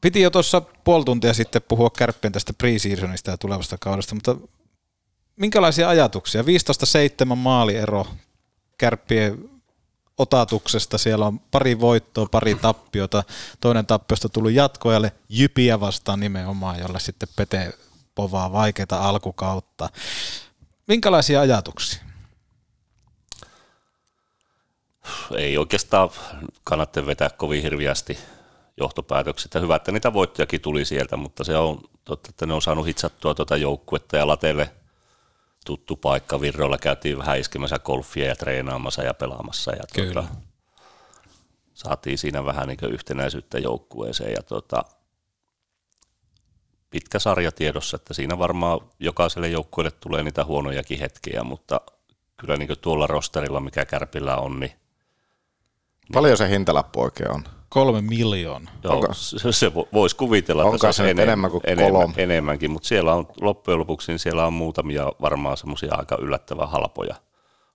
piti 0.00 0.20
jo 0.20 0.30
tuossa 0.30 0.60
puoli 0.60 1.04
tuntia 1.04 1.34
sitten 1.34 1.62
puhua 1.62 1.90
kärppien 1.98 2.32
tästä 2.32 2.52
preseasonista 2.52 3.30
ja 3.30 3.38
tulevasta 3.38 3.76
kaudesta, 3.80 4.14
mutta 4.14 4.36
minkälaisia 5.36 5.88
ajatuksia? 5.88 6.42
15-7 6.42 6.44
maaliero 7.36 8.06
kärppien 8.78 9.50
otatuksesta. 10.18 10.98
Siellä 10.98 11.26
on 11.26 11.38
pari 11.38 11.80
voittoa, 11.80 12.26
pari 12.30 12.54
tappiota. 12.54 13.24
Toinen 13.60 13.86
tappiosta 13.86 14.28
tullut 14.28 14.52
jatkoajalle 14.52 15.12
Jypiä 15.28 15.80
vastaan 15.80 16.20
nimenomaan, 16.20 16.78
jolle 16.78 17.00
sitten 17.00 17.28
Pete 17.36 17.72
povaa 18.14 18.52
vaikeita 18.52 19.08
alkukautta. 19.08 19.90
Minkälaisia 20.88 21.40
ajatuksia? 21.40 22.02
Ei 25.36 25.58
oikeastaan 25.58 26.10
kannata 26.64 27.06
vetää 27.06 27.30
kovin 27.30 27.62
hirviästi 27.62 28.18
johtopäätökset. 28.76 29.54
Hyvä, 29.54 29.76
että 29.76 29.92
niitä 29.92 30.12
voittojakin 30.12 30.60
tuli 30.60 30.84
sieltä, 30.84 31.16
mutta 31.16 31.44
se 31.44 31.56
on 31.56 31.80
että 32.28 32.46
ne 32.46 32.54
on 32.54 32.62
saanut 32.62 32.86
hitsattua 32.86 33.34
tuota 33.34 33.56
joukkuetta 33.56 34.16
ja 34.16 34.26
Latelle 34.26 34.70
tuttu 35.68 35.96
paikka. 35.96 36.40
Virroilla 36.40 36.78
käytiin 36.78 37.18
vähän 37.18 37.38
iskemässä 37.38 37.78
golfia 37.78 38.26
ja 38.26 38.36
treenaamassa 38.36 39.02
ja 39.02 39.14
pelaamassa. 39.14 39.72
Ja 39.72 39.82
Kyllä. 39.94 40.12
Tuota, 40.12 40.28
saatiin 41.74 42.18
siinä 42.18 42.44
vähän 42.44 42.68
niin 42.68 42.92
yhtenäisyyttä 42.92 43.58
joukkueeseen 43.58 44.32
ja 44.32 44.42
tuota, 44.42 44.84
pitkä 46.90 47.18
sarja 47.18 47.52
tiedossa, 47.52 47.96
että 47.96 48.14
siinä 48.14 48.38
varmaan 48.38 48.80
jokaiselle 49.00 49.48
joukkueelle 49.48 49.90
tulee 49.90 50.22
niitä 50.22 50.44
huonojakin 50.44 50.98
hetkiä, 50.98 51.44
mutta 51.44 51.80
kyllä 52.36 52.56
niin 52.56 52.78
tuolla 52.80 53.06
rosterilla, 53.06 53.60
mikä 53.60 53.84
Kärpillä 53.84 54.36
on, 54.36 54.60
niin 54.60 54.72
Paljon 56.12 56.36
se 56.36 56.48
hintalappu 56.48 57.00
oikein 57.00 57.30
on? 57.30 57.44
Kolme 57.68 58.00
miljoonaa. 58.00 58.74
Joo, 58.84 58.94
Onko- 58.94 59.14
se, 59.14 59.52
se 59.52 59.68
vo- 59.68 59.88
voisi 59.92 60.16
kuvitella, 60.16 60.64
Onko 60.64 60.74
että 60.76 60.92
se 60.92 60.96
se 60.96 61.02
olisi 61.02 61.14
nyt 61.14 61.22
enemmän 61.22 61.50
kuin 61.50 61.60
enemmän, 61.66 61.92
kolme? 61.92 62.14
enemmänkin, 62.16 62.70
mutta 62.70 62.88
siellä 62.88 63.14
on 63.14 63.26
loppujen 63.40 63.78
lopuksi 63.80 64.12
niin 64.12 64.18
siellä 64.18 64.46
on 64.46 64.52
muutamia 64.52 65.12
varmaan 65.20 65.56
semmoisia 65.56 65.94
aika 65.94 66.16
yllättävän 66.20 66.68
halpoja 66.70 67.14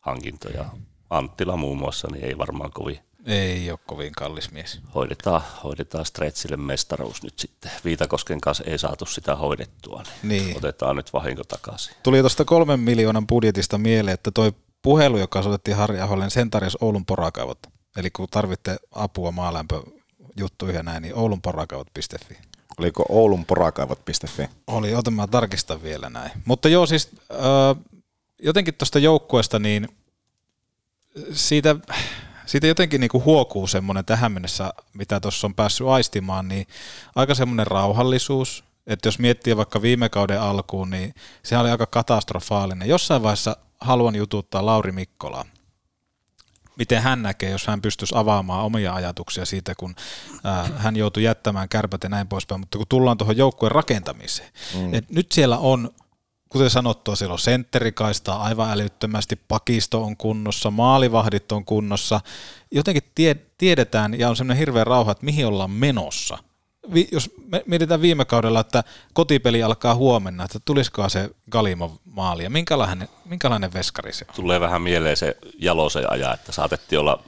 hankintoja. 0.02 0.66
Anttila 1.10 1.58
muun 1.58 1.78
muassa, 1.78 2.08
niin 2.12 2.26
ei 2.26 2.38
varmaan 2.38 2.72
kovin 2.72 3.00
Ei 3.26 3.72
ole 3.72 3.80
kovin 3.86 4.12
kallis 4.12 4.52
mies. 4.52 4.80
hoidetaan, 4.96 5.42
hoidetaan 5.64 6.06
Stretsille 6.06 6.58
mestaruus 6.58 7.24
nyt 7.24 7.40
sitten. 7.40 7.72
Viitakosken 7.86 8.42
kanssa 8.42 8.64
ei 8.68 8.78
saatu 8.78 9.06
sitä 9.06 9.36
hoidettua, 9.36 10.04
niin, 10.24 10.46
Niin. 10.46 10.58
otetaan 10.58 10.96
nyt 10.96 11.14
vahinko 11.14 11.44
takaisin. 11.44 11.96
Tuli 12.04 12.20
tuosta 12.20 12.46
kolmen 12.46 12.80
miljoonan 12.80 13.28
budjetista 13.28 13.78
mieleen, 13.78 14.14
että 14.14 14.32
toi 14.32 14.52
puhelu, 14.82 15.18
joka 15.18 15.42
soitettiin 15.42 15.78
Harri 15.78 16.00
Aholle, 16.02 16.24
niin 16.24 16.32
sen 16.32 16.50
tarjosi 16.50 16.78
Oulun 16.82 17.06
porakaivot. 17.06 17.60
Eli 17.98 18.12
kun 18.12 18.28
tarvitte 18.32 18.78
apua 18.92 19.32
maalämpöjuttuihin 19.32 20.76
ja 20.76 20.84
näin, 20.84 21.02
niin 21.02 21.16
oulunporakaivot.fi. 21.16 22.38
Oliko 22.78 23.06
oulunporakaivot.fi? 23.10 24.48
Oli, 24.68 24.96
otan 24.96 25.14
mä 25.14 25.28
tarkistan 25.28 25.84
vielä 25.84 26.10
näin. 26.10 26.32
Mutta 26.46 26.70
joo, 26.70 26.86
siis 26.86 27.10
äh, 27.32 27.84
jotenkin 28.42 28.74
tuosta 28.74 29.00
joukkueesta, 29.00 29.60
niin 29.60 29.88
siitä, 31.32 31.76
siitä 32.46 32.68
jotenkin 32.68 33.02
niinku 33.02 33.24
huokuu 33.26 33.68
semmoinen 33.68 34.06
tähän 34.06 34.32
mennessä, 34.32 34.74
mitä 34.94 35.20
tuossa 35.20 35.48
on 35.48 35.56
päässyt 35.56 35.88
aistimaan, 35.88 36.48
niin 36.48 36.68
aika 37.16 37.36
semmoinen 37.36 37.68
rauhallisuus, 37.68 38.64
että 38.88 39.08
jos 39.08 39.20
miettii 39.20 39.58
vaikka 39.58 39.82
viime 39.82 40.10
kauden 40.10 40.42
alkuun, 40.42 40.90
niin 40.90 41.14
se 41.44 41.58
oli 41.58 41.70
aika 41.70 41.86
katastrofaalinen. 41.86 42.90
Jossain 42.90 43.24
vaiheessa 43.24 43.58
haluan 43.82 44.16
jututtaa 44.16 44.66
Lauri 44.66 44.92
Mikkolaa. 44.92 45.46
Miten 46.78 47.02
hän 47.02 47.22
näkee, 47.22 47.50
jos 47.50 47.68
hän 47.68 47.82
pystyisi 47.82 48.16
avaamaan 48.18 48.64
omia 48.64 48.94
ajatuksia 48.94 49.46
siitä, 49.46 49.76
kun 49.76 49.96
ää, 50.44 50.70
hän 50.78 50.96
joutui 50.96 51.24
jättämään 51.24 51.70
kärpät 51.70 52.04
ja 52.04 52.10
näin 52.10 52.28
poispäin, 52.28 52.60
mutta 52.62 52.78
kun 52.78 52.88
tullaan 52.90 53.18
tuohon 53.18 53.38
joukkueen 53.38 53.72
rakentamiseen, 53.72 54.50
mm. 54.76 54.94
et 54.94 55.10
nyt 55.10 55.32
siellä 55.32 55.58
on 55.58 55.90
kuten 56.54 56.70
sanottua, 56.70 57.16
siellä 57.16 57.34
on 57.34 57.40
sentterikaista 57.40 58.36
aivan 58.36 58.72
älyttömästi, 58.72 59.36
pakisto 59.36 60.04
on 60.04 60.18
kunnossa, 60.18 60.72
maalivahdit 60.72 61.52
on 61.52 61.66
kunnossa. 61.66 62.22
Jotenkin 62.72 63.04
tie, 63.16 63.36
tiedetään 63.58 64.20
ja 64.20 64.30
on 64.30 64.36
semmoinen 64.36 64.60
hirveä 64.60 64.84
rauha, 64.84 65.12
että 65.12 65.26
mihin 65.26 65.48
ollaan 65.48 65.72
menossa. 65.72 66.38
Vi, 66.94 67.08
jos 67.12 67.32
me 67.48 67.64
mietitään 67.66 68.02
viime 68.02 68.26
kaudella, 68.26 68.60
että 68.60 68.84
kotipeli 69.14 69.64
alkaa 69.64 69.96
huomenna, 69.96 70.46
että 70.46 70.60
tulisikohan 70.66 71.10
se 71.10 71.30
Galimov 71.52 71.92
maali 72.06 72.44
ja 72.44 72.50
minkälainen, 72.50 73.10
minkälainen 73.26 73.74
veskari 73.74 74.14
se 74.14 74.26
on? 74.30 74.36
Tulee 74.36 74.60
vähän 74.60 74.82
mieleen 74.82 75.18
se 75.18 75.38
Jalosen 75.60 76.12
aja, 76.12 76.34
että 76.34 76.52
saatettiin 76.52 77.00
olla 77.00 77.24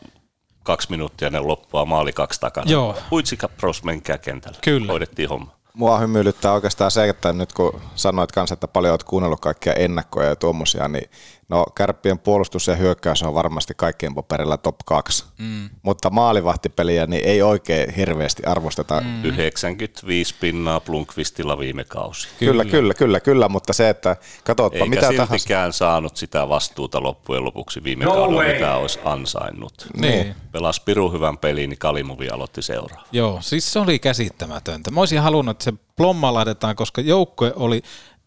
kaksi 0.63 0.91
minuuttia 0.91 1.29
ne 1.29 1.39
loppua 1.39 1.85
maali 1.85 2.13
kaksi 2.13 2.39
takana. 2.39 2.71
Joo. 2.71 2.97
Huitsika 3.11 3.47
pros, 3.47 3.83
menkää 3.83 4.17
kentälle. 4.17 4.57
Kyllä. 4.61 4.91
Hoidettiin 4.91 5.29
homma. 5.29 5.55
Mua 5.73 5.99
hymyilyttää 5.99 6.53
oikeastaan 6.53 6.91
se, 6.91 7.09
että 7.09 7.33
nyt 7.33 7.53
kun 7.53 7.81
sanoit 7.95 8.31
kanssa, 8.31 8.53
että 8.53 8.67
paljon 8.67 8.91
olet 8.91 9.03
kuunnellut 9.03 9.39
kaikkia 9.39 9.73
ennakkoja 9.73 10.29
ja 10.29 10.35
tuommoisia, 10.35 10.87
niin 10.87 11.09
no 11.49 11.65
kärppien 11.75 12.19
puolustus 12.19 12.67
ja 12.67 12.75
hyökkäys 12.75 13.23
on 13.23 13.33
varmasti 13.33 13.73
kaikkien 13.77 14.15
paperilla 14.15 14.57
top 14.57 14.75
2. 14.85 15.25
Mm. 15.37 15.69
Mutta 15.83 16.09
maalivahtipeliä 16.09 17.05
niin 17.05 17.25
ei 17.25 17.41
oikein 17.41 17.93
hirveästi 17.93 18.43
arvosteta. 18.43 19.01
Mm. 19.01 19.25
95 19.25 20.35
pinnaa 20.39 20.79
Plunkvistilla 20.79 21.59
viime 21.59 21.83
kausi. 21.83 22.27
Kyllä, 22.39 22.63
kyllä, 22.63 22.71
kyllä, 22.71 22.93
kyllä, 22.93 23.19
kyllä 23.19 23.49
mutta 23.49 23.73
se, 23.73 23.89
että 23.89 24.15
katsotpa 24.43 24.77
Eikä 24.77 24.89
mitä 24.89 25.07
siltikään 25.07 25.27
tahansa. 25.59 25.77
saanut 25.77 26.17
sitä 26.17 26.49
vastuuta 26.49 27.03
loppujen 27.03 27.43
lopuksi 27.43 27.83
viime 27.83 28.05
No 28.05 28.11
kaudella, 28.13 28.41
way. 28.41 28.53
mitä 28.53 28.75
olisi 28.75 28.99
ansainnut. 29.05 29.87
Niin. 29.97 30.35
Pelasi 30.51 30.81
Piru 30.85 31.11
hyvän 31.11 31.37
pelin, 31.37 31.69
niin 31.69 31.79
Kalimuvi 31.79 32.29
aloitti 32.29 32.61
seuraa. 32.61 33.03
Joo, 33.11 33.37
siis 33.41 33.73
se 33.73 33.79
oli 33.79 33.99
käsittämätöntä. 33.99 34.91
Mä 34.91 34.99
olisin 34.99 35.19
halunnut, 35.21 35.51
että 35.55 35.63
se 35.63 35.73
plomma 35.95 36.33
laitetaan, 36.33 36.75
koska 36.75 37.01
joukkue 37.01 37.53
oli, 37.55 37.81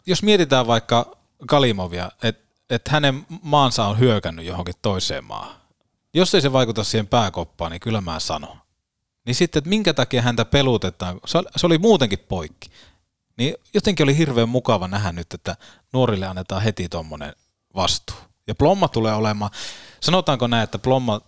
jos 0.05 0.23
mietitään 0.23 0.67
vaikka 0.67 1.11
Kalimovia, 1.47 2.11
että 2.23 2.48
et 2.69 2.87
hänen 2.87 3.25
maansa 3.41 3.85
on 3.85 3.99
hyökännyt 3.99 4.45
johonkin 4.45 4.75
toiseen 4.81 5.23
maahan. 5.23 5.55
Jos 6.13 6.35
ei 6.35 6.41
se 6.41 6.53
vaikuta 6.53 6.83
siihen 6.83 7.07
pääkoppaan, 7.07 7.71
niin 7.71 7.79
kyllä 7.81 8.01
mä 8.01 8.19
sanon. 8.19 8.57
Niin 9.25 9.35
sitten, 9.35 9.59
että 9.59 9.69
minkä 9.69 9.93
takia 9.93 10.21
häntä 10.21 10.45
pelutetaan, 10.45 11.19
se 11.25 11.37
oli, 11.37 11.47
se 11.55 11.65
oli 11.65 11.77
muutenkin 11.77 12.19
poikki. 12.19 12.69
Niin 13.37 13.55
jotenkin 13.73 14.03
oli 14.03 14.17
hirveän 14.17 14.49
mukava 14.49 14.87
nähdä 14.87 15.11
nyt, 15.11 15.33
että 15.33 15.55
nuorille 15.93 16.27
annetaan 16.27 16.61
heti 16.61 16.89
tuommoinen 16.89 17.33
vastuu. 17.75 18.15
Ja 18.47 18.55
Plomma 18.55 18.87
tulee 18.87 19.13
olemaan, 19.13 19.51
sanotaanko 19.99 20.47
näin, 20.47 20.63
että 20.63 20.79
Plomma 20.79 21.21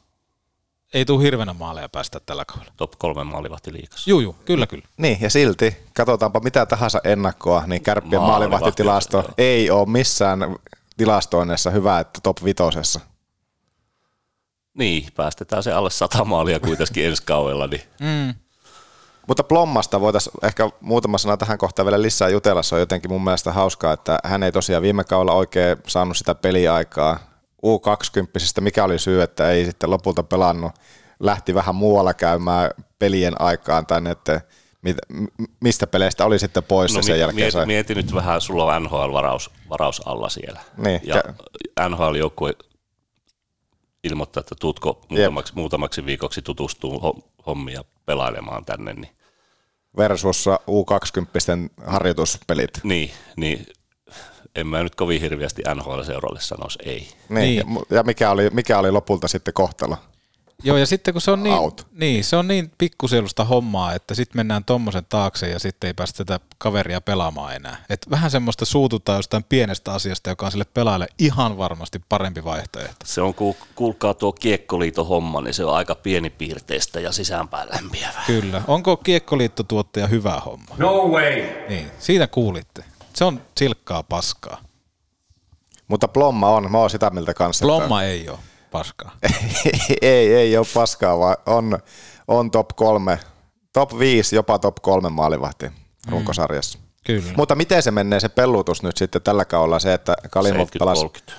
ei 0.94 1.06
tule 1.06 1.24
hirveänä 1.24 1.54
maaleja 1.54 1.89
päästä 1.89 2.20
tällä 2.20 2.46
kaudella. 2.46 2.74
Top 2.78 2.92
kolme 2.98 3.24
maalivahti 3.24 3.74
liikassa. 3.74 4.10
Juu, 4.10 4.20
juu, 4.20 4.36
kyllä, 4.46 4.68
kyllä. 4.68 4.86
Niin, 4.98 5.18
ja 5.22 5.30
silti, 5.30 5.78
katsotaanpa 5.94 6.39
mitä 6.39 6.66
tahansa 6.66 7.02
ennakkoa, 7.04 7.64
niin 7.68 7.84
kärppien 7.84 8.22
Maalivahti, 8.22 8.50
maalivahtitilasto 8.50 9.26
ei 9.38 9.70
ole 9.72 9.89
missään 9.89 10.39
tilastoinnissa 11.02 11.70
hyvä, 11.72 11.99
että 11.99 12.20
top 12.24 12.38
vitosessa. 12.43 12.99
Niin, 14.74 15.08
päästetään 15.16 15.64
se 15.64 15.72
alle 15.72 15.89
sata 15.89 16.26
maalia 16.26 16.60
kuitenkin 16.60 17.06
ensi 17.06 17.24
kaudella, 17.26 17.68
niin 17.68 17.82
Mm. 17.99 18.34
Mutta 19.28 19.43
Plommasta 19.43 20.02
voitaisiin 20.02 20.34
ehkä 20.43 20.70
muutama 20.82 21.18
sana 21.18 21.38
tähän 21.38 21.58
kohtaan 21.58 21.86
vielä 21.86 22.02
lisää 22.02 22.30
jutella. 22.30 22.64
Se 22.64 22.76
on 22.76 22.82
jotenkin 22.82 23.12
mun 23.12 23.24
mielestä 23.24 23.52
hauskaa, 23.52 23.93
että 23.93 24.20
hän 24.24 24.43
ei 24.43 24.52
tosiaan 24.52 24.84
viime 24.84 25.04
kaudella 25.04 25.34
oikein 25.34 25.78
saanut 25.88 26.18
sitä 26.18 26.36
peliaikaa. 26.36 27.20
U20, 27.66 28.62
mikä 28.62 28.84
oli 28.84 28.99
syy, 28.99 29.22
että 29.22 29.49
ei 29.49 29.66
sitten 29.66 29.89
lopulta 29.89 30.24
pelannut. 30.24 30.72
Lähti 31.20 31.56
vähän 31.56 31.76
muualla 31.76 32.14
käymään 32.14 32.72
pelien 32.99 33.41
aikaan 33.41 33.86
tai 33.86 34.02
ne, 34.02 34.12
että 34.12 34.41
mit- 34.82 34.98
mistä 35.60 35.88
peleistä 35.88 36.26
oli 36.26 36.40
sitten 36.40 36.64
pois 36.64 36.96
no, 36.96 37.02
sen 37.02 37.16
mi- 37.16 37.20
jälkeen. 37.20 37.36
mieti, 37.36 37.52
sai. 37.52 37.66
mieti 37.66 37.96
nyt 37.96 38.14
vähän, 38.14 38.42
sulla 38.42 38.66
on 38.76 38.84
NHL-varaus 38.84 39.52
varaus 39.70 40.02
alla 40.08 40.30
siellä. 40.30 40.62
Niin, 40.78 41.02
ja 41.04 41.24
NHL-joukkue 41.90 42.54
ilmoittaa, 44.04 44.42
että 44.42 44.56
tuutko 44.60 45.02
muutamaksi, 45.10 45.54
muutamaksi 45.56 46.06
viikoksi 46.06 46.42
tutustuu 46.42 47.00
hom- 47.00 47.24
hommia 47.48 47.84
pelailemaan 48.06 48.66
tänne, 48.66 48.94
niin 48.94 49.16
Versus 49.98 50.46
U20 50.50 51.70
harjoituspelit. 51.86 52.72
Niin, 52.84 53.12
niin 53.38 53.66
en 54.56 54.68
mä 54.68 54.84
nyt 54.84 54.96
kovin 54.96 55.22
hirveästi 55.22 55.62
NHL-seuralle 55.76 56.40
sanoisi 56.42 56.80
ei. 56.86 57.08
Niin, 57.30 57.64
mu- 57.68 57.86
ja 57.90 58.04
mikä, 58.04 58.32
oli, 58.32 58.50
mikä 58.50 58.80
oli 58.80 58.92
lopulta 58.92 59.28
sitten 59.28 59.54
kohtalo? 59.54 59.98
Joo, 60.64 60.78
ja 60.78 60.86
sitten 60.86 61.14
kun 61.14 61.22
se 61.22 61.32
on 61.32 61.43
niin, 61.43 61.55
Out. 61.55 61.88
niin, 61.91 62.24
se 62.24 62.36
on 62.36 62.47
niin 62.47 62.72
pikkusielusta 62.78 63.43
hommaa, 63.45 63.93
että 63.93 64.16
sitten 64.16 64.39
mennään 64.39 64.64
tommosen 64.64 65.05
taakse 65.09 65.49
ja 65.49 65.59
sitten 65.59 65.88
ei 65.88 65.93
päästä 65.93 66.26
tätä 66.26 66.45
kaveria 66.57 67.01
pelaamaan 67.01 67.55
enää. 67.55 67.86
Et 67.89 68.07
vähän 68.09 68.32
semmoista 68.32 68.66
suututaan 68.66 69.18
jostain 69.18 69.43
pienestä 69.43 69.93
asiasta, 69.93 70.30
joka 70.30 70.45
on 70.45 70.51
sille 70.51 70.66
pelaajalle 70.74 71.07
ihan 71.20 71.57
varmasti 71.57 72.01
parempi 72.09 72.43
vaihtoehto. 72.43 73.05
Se 73.05 73.22
on, 73.22 73.34
ku- 73.34 73.57
kuulkaa 73.76 74.14
tuo 74.14 74.32
Kiekkoliiton 74.32 75.07
homma, 75.07 75.41
niin 75.41 75.53
se 75.53 75.66
on 75.66 75.76
aika 75.76 75.95
pienipiirteistä 75.95 76.99
ja 76.99 77.12
sisäänpäin 77.12 77.70
lämpiävä. 77.74 78.22
Kyllä. 78.28 78.62
Onko 78.68 78.97
Kiekkoliitto 78.97 79.64
tuottaja 79.64 80.07
hyvä 80.07 80.41
homma? 80.45 80.76
No 80.78 81.07
way! 81.07 81.41
Niin, 81.70 81.91
siitä 81.99 82.28
kuulitte. 82.28 82.84
Se 83.14 83.26
on 83.26 83.41
silkkaa 83.57 84.03
paskaa. 84.03 84.57
Mutta 85.88 86.07
Plomma 86.07 86.49
on, 86.49 86.72
mä 86.72 86.78
oon 86.78 86.89
sitä 86.89 87.09
mieltä 87.09 87.34
kanssa. 87.34 87.66
Plomma 87.66 88.03
ei 88.03 88.30
ole 88.30 88.39
paskaa. 88.72 89.12
ei, 90.02 90.34
ei 90.34 90.58
ole 90.58 90.68
paskaa, 90.74 91.20
vaan 91.20 91.38
on, 91.46 91.80
on 92.28 92.52
top 92.52 92.68
kolme, 92.76 93.20
top 93.74 94.00
5, 94.00 94.36
jopa 94.36 94.60
top 94.60 94.76
kolme 94.82 95.10
maalivahti 95.10 95.72
runkosarjassa. 96.10 96.80
Kyllä. 97.06 97.34
Mutta 97.38 97.56
miten 97.56 97.84
se 97.84 97.92
menee 97.92 98.20
se 98.20 98.30
pellutus 98.30 98.84
nyt 98.84 98.98
sitten 98.98 99.22
tällä 99.22 99.46
kaudella, 99.46 99.80
se, 99.80 99.94
että 99.94 100.16
Kalimov 100.30 100.68
pelasi, 100.80 101.06
70-30. 101.06 101.34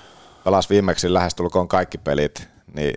pelasi 0.45 0.69
viimeksi 0.69 1.15
lähestulkoon 1.15 1.69
kaikki 1.69 1.99
pelit, 1.99 2.49
niin 2.75 2.95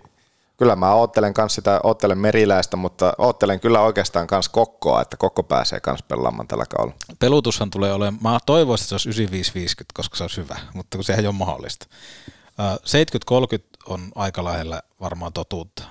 kyllä 0.56 0.76
mä 0.76 0.94
oottelen 0.94 1.34
kans 1.34 1.54
sitä, 1.54 1.80
oottelen 1.82 2.18
meriläistä, 2.18 2.76
mutta 2.76 3.12
oottelen 3.18 3.60
kyllä 3.60 3.80
oikeastaan 3.80 4.26
kans 4.26 4.48
kokkoa, 4.48 5.02
että 5.02 5.16
kokko 5.16 5.42
pääsee 5.42 5.80
kans 5.80 6.02
pelaamaan 6.02 6.48
tällä 6.48 6.64
kaudella. 6.76 6.98
Pelutushan 7.18 7.70
tulee 7.70 7.92
olemaan, 7.92 8.22
mä 8.22 8.38
toivoisin, 8.46 8.84
että 8.84 8.98
se 8.98 9.08
olisi 9.08 9.26
95-50, 9.82 9.84
koska 9.94 10.16
se 10.16 10.24
olisi 10.24 10.36
hyvä, 10.36 10.56
mutta 10.74 10.98
kun 10.98 11.04
sehän 11.04 11.20
ei 11.20 11.26
ole 11.26 11.34
mahdollista. 11.34 11.86
Ö, 12.60 12.62
70-30 12.74 13.75
on 13.88 14.12
aika 14.14 14.44
lähellä 14.44 14.82
varmaan 15.00 15.32
totuutta. 15.32 15.82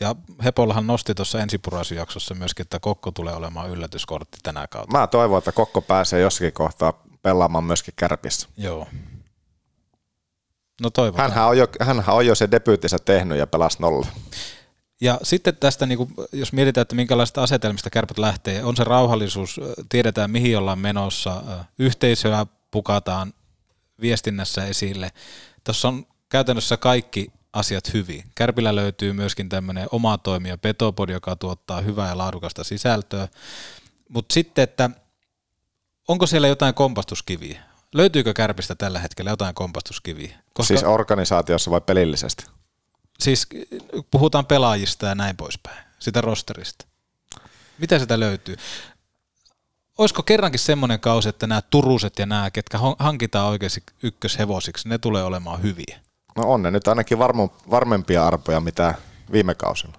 Ja 0.00 0.16
Hepollahan 0.44 0.86
nosti 0.86 1.14
tuossa 1.14 1.40
ensipuraisujaksossa 1.40 2.34
myöskin, 2.34 2.64
että 2.64 2.80
Kokko 2.80 3.10
tulee 3.10 3.34
olemaan 3.34 3.70
yllätyskortti 3.70 4.38
tänä 4.42 4.66
kautta. 4.66 4.98
Mä 4.98 5.06
toivon, 5.06 5.38
että 5.38 5.52
kokko 5.52 5.80
pääsee 5.82 6.20
jossakin 6.20 6.52
kohtaa 6.52 6.92
pelaamaan 7.22 7.64
myöskin 7.64 7.94
kärpissä. 7.96 8.48
Joo. 8.56 8.86
No 10.82 10.90
toivotaan. 10.90 11.30
Hänhän 11.30 11.48
on 11.48 11.58
jo, 11.58 11.66
hänhän 11.80 12.16
on 12.16 12.26
jo 12.26 12.34
se 12.34 12.50
debyyttinsä 12.50 12.98
tehnyt 12.98 13.38
ja 13.38 13.46
pelasi 13.46 13.76
nolla. 13.80 14.06
Ja 15.00 15.18
sitten 15.22 15.56
tästä, 15.56 15.86
niin 15.86 15.98
kuin, 15.98 16.14
jos 16.32 16.52
mietitään, 16.52 16.82
että 16.82 16.94
minkälaista 16.94 17.42
asetelmista 17.42 17.90
kärpät 17.90 18.18
lähtee, 18.18 18.64
on 18.64 18.76
se 18.76 18.84
rauhallisuus, 18.84 19.60
tiedetään 19.88 20.30
mihin 20.30 20.58
ollaan 20.58 20.78
menossa, 20.78 21.42
yhteisöä 21.78 22.46
pukataan 22.70 23.32
viestinnässä 24.00 24.66
esille. 24.66 25.10
Tuossa 25.64 25.88
on 25.88 26.06
käytännössä 26.28 26.76
kaikki 26.76 27.32
asiat 27.54 27.92
hyvin. 27.94 28.24
Kärpillä 28.34 28.76
löytyy 28.76 29.12
myöskin 29.12 29.48
tämmöinen 29.48 29.88
oma 29.92 30.18
toimija 30.18 30.58
Petopod, 30.58 31.08
joka 31.08 31.36
tuottaa 31.36 31.80
hyvää 31.80 32.08
ja 32.08 32.18
laadukasta 32.18 32.64
sisältöä. 32.64 33.28
Mutta 34.08 34.32
sitten, 34.34 34.62
että 34.62 34.90
onko 36.08 36.26
siellä 36.26 36.48
jotain 36.48 36.74
kompastuskiviä? 36.74 37.62
Löytyykö 37.94 38.34
Kärpistä 38.34 38.74
tällä 38.74 38.98
hetkellä 38.98 39.30
jotain 39.30 39.54
kompastuskiviä? 39.54 40.38
Koska... 40.54 40.68
Siis 40.68 40.84
organisaatiossa 40.84 41.70
vai 41.70 41.80
pelillisesti? 41.80 42.44
Siis 43.18 43.46
puhutaan 44.10 44.46
pelaajista 44.46 45.06
ja 45.06 45.14
näin 45.14 45.36
poispäin, 45.36 45.84
sitä 45.98 46.20
rosterista. 46.20 46.86
Mitä 47.78 47.98
sitä 47.98 48.20
löytyy? 48.20 48.56
Olisiko 49.98 50.22
kerrankin 50.22 50.60
semmoinen 50.60 51.00
kausi, 51.00 51.28
että 51.28 51.46
nämä 51.46 51.62
turuset 51.62 52.18
ja 52.18 52.26
nämä, 52.26 52.50
ketkä 52.50 52.78
hankitaan 52.98 53.48
oikeasti 53.48 53.82
ykköshevosiksi, 54.02 54.88
ne 54.88 54.98
tulee 54.98 55.24
olemaan 55.24 55.62
hyviä? 55.62 56.03
No 56.36 56.42
on 56.52 56.62
ne 56.62 56.70
nyt 56.70 56.88
ainakin 56.88 57.18
varmo, 57.18 57.54
varmempia 57.70 58.26
arpoja, 58.26 58.60
mitä 58.60 58.94
viime 59.32 59.54
kausilla. 59.54 59.98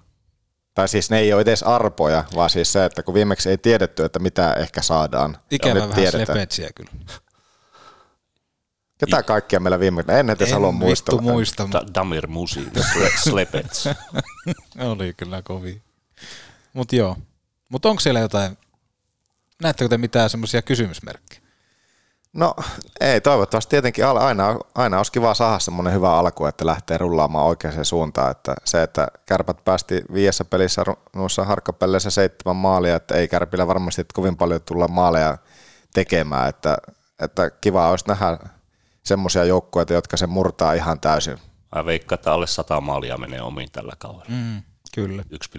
Tai 0.73 0.87
siis 0.87 1.09
ne 1.09 1.19
ei 1.19 1.33
ole 1.33 1.41
edes 1.41 1.63
arpoja, 1.63 2.23
vaan 2.35 2.49
siis 2.49 2.73
se, 2.73 2.85
että 2.85 3.03
kun 3.03 3.13
viimeksi 3.13 3.49
ei 3.49 3.57
tiedetty, 3.57 4.03
että 4.03 4.19
mitä 4.19 4.53
ehkä 4.53 4.81
saadaan. 4.81 5.37
Ikävä 5.51 5.73
nyt 5.73 5.89
vähän 5.89 6.11
slepetsiä 6.11 6.69
kyllä. 6.75 6.91
Ketä 8.97 9.23
kaikkia 9.23 9.59
meillä 9.59 9.79
viime 9.79 10.03
En 10.07 10.29
edes 10.29 10.51
halua 10.51 10.71
muistella. 10.71 11.21
muista. 11.21 11.67
Da- 11.71 11.93
Damir 11.93 12.27
Musi, 12.27 12.67
Slepets. 13.23 13.89
Oli 14.91 15.13
kyllä 15.17 15.41
kovin. 15.41 15.81
Mutta 16.73 16.95
joo. 16.95 17.17
Mutta 17.69 17.89
onko 17.89 17.99
siellä 17.99 18.19
jotain, 18.19 18.57
näettekö 19.61 19.89
te 19.89 19.97
mitään 19.97 20.29
semmoisia 20.29 20.61
kysymysmerkkejä? 20.61 21.41
No 22.35 22.53
ei, 22.99 23.21
toivottavasti 23.21 23.69
tietenkin 23.69 24.05
aina, 24.05 24.59
aina 24.75 24.97
olisi 24.97 25.11
kiva 25.11 25.33
saada 25.33 25.59
semmoinen 25.59 25.93
hyvä 25.93 26.17
alku, 26.17 26.45
että 26.45 26.65
lähtee 26.65 26.97
rullaamaan 26.97 27.45
oikeaan 27.45 27.85
suuntaan. 27.85 28.31
Että 28.31 28.55
se, 28.65 28.83
että 28.83 29.07
kärpät 29.25 29.57
päästi 29.65 30.01
viidessä 30.13 30.45
pelissä 30.45 30.83
noissa 31.15 31.43
harkkapelleissä 31.43 32.09
seitsemän 32.09 32.55
maalia, 32.55 32.95
että 32.95 33.15
ei 33.15 33.27
kärpillä 33.27 33.67
varmasti 33.67 34.05
kovin 34.13 34.37
paljon 34.37 34.61
tulla 34.61 34.87
maaleja 34.87 35.37
tekemään, 35.93 36.49
että, 36.49 36.77
että 37.19 37.49
kiva 37.49 37.89
olisi 37.89 38.07
nähdä 38.07 38.37
semmoisia 39.03 39.43
joukkueita, 39.43 39.93
jotka 39.93 40.17
se 40.17 40.27
murtaa 40.27 40.73
ihan 40.73 40.99
täysin. 40.99 41.37
Mä 41.75 41.85
veikkaan, 41.85 42.17
että 42.19 42.33
alle 42.33 42.47
100 42.47 42.81
maalia 42.81 43.17
menee 43.17 43.41
omiin 43.41 43.71
tällä 43.71 43.93
kaudella. 43.97 44.25
Mm, 44.27 44.61
kyllä. 44.95 45.23
1, 45.29 45.49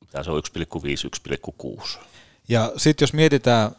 mitä 0.00 0.22
se 0.22 0.30
on 0.30 0.42
1,5, 0.58 1.80
1,6. 1.82 1.98
Ja 2.48 2.72
sitten 2.76 3.02
jos 3.02 3.12
mietitään 3.12 3.70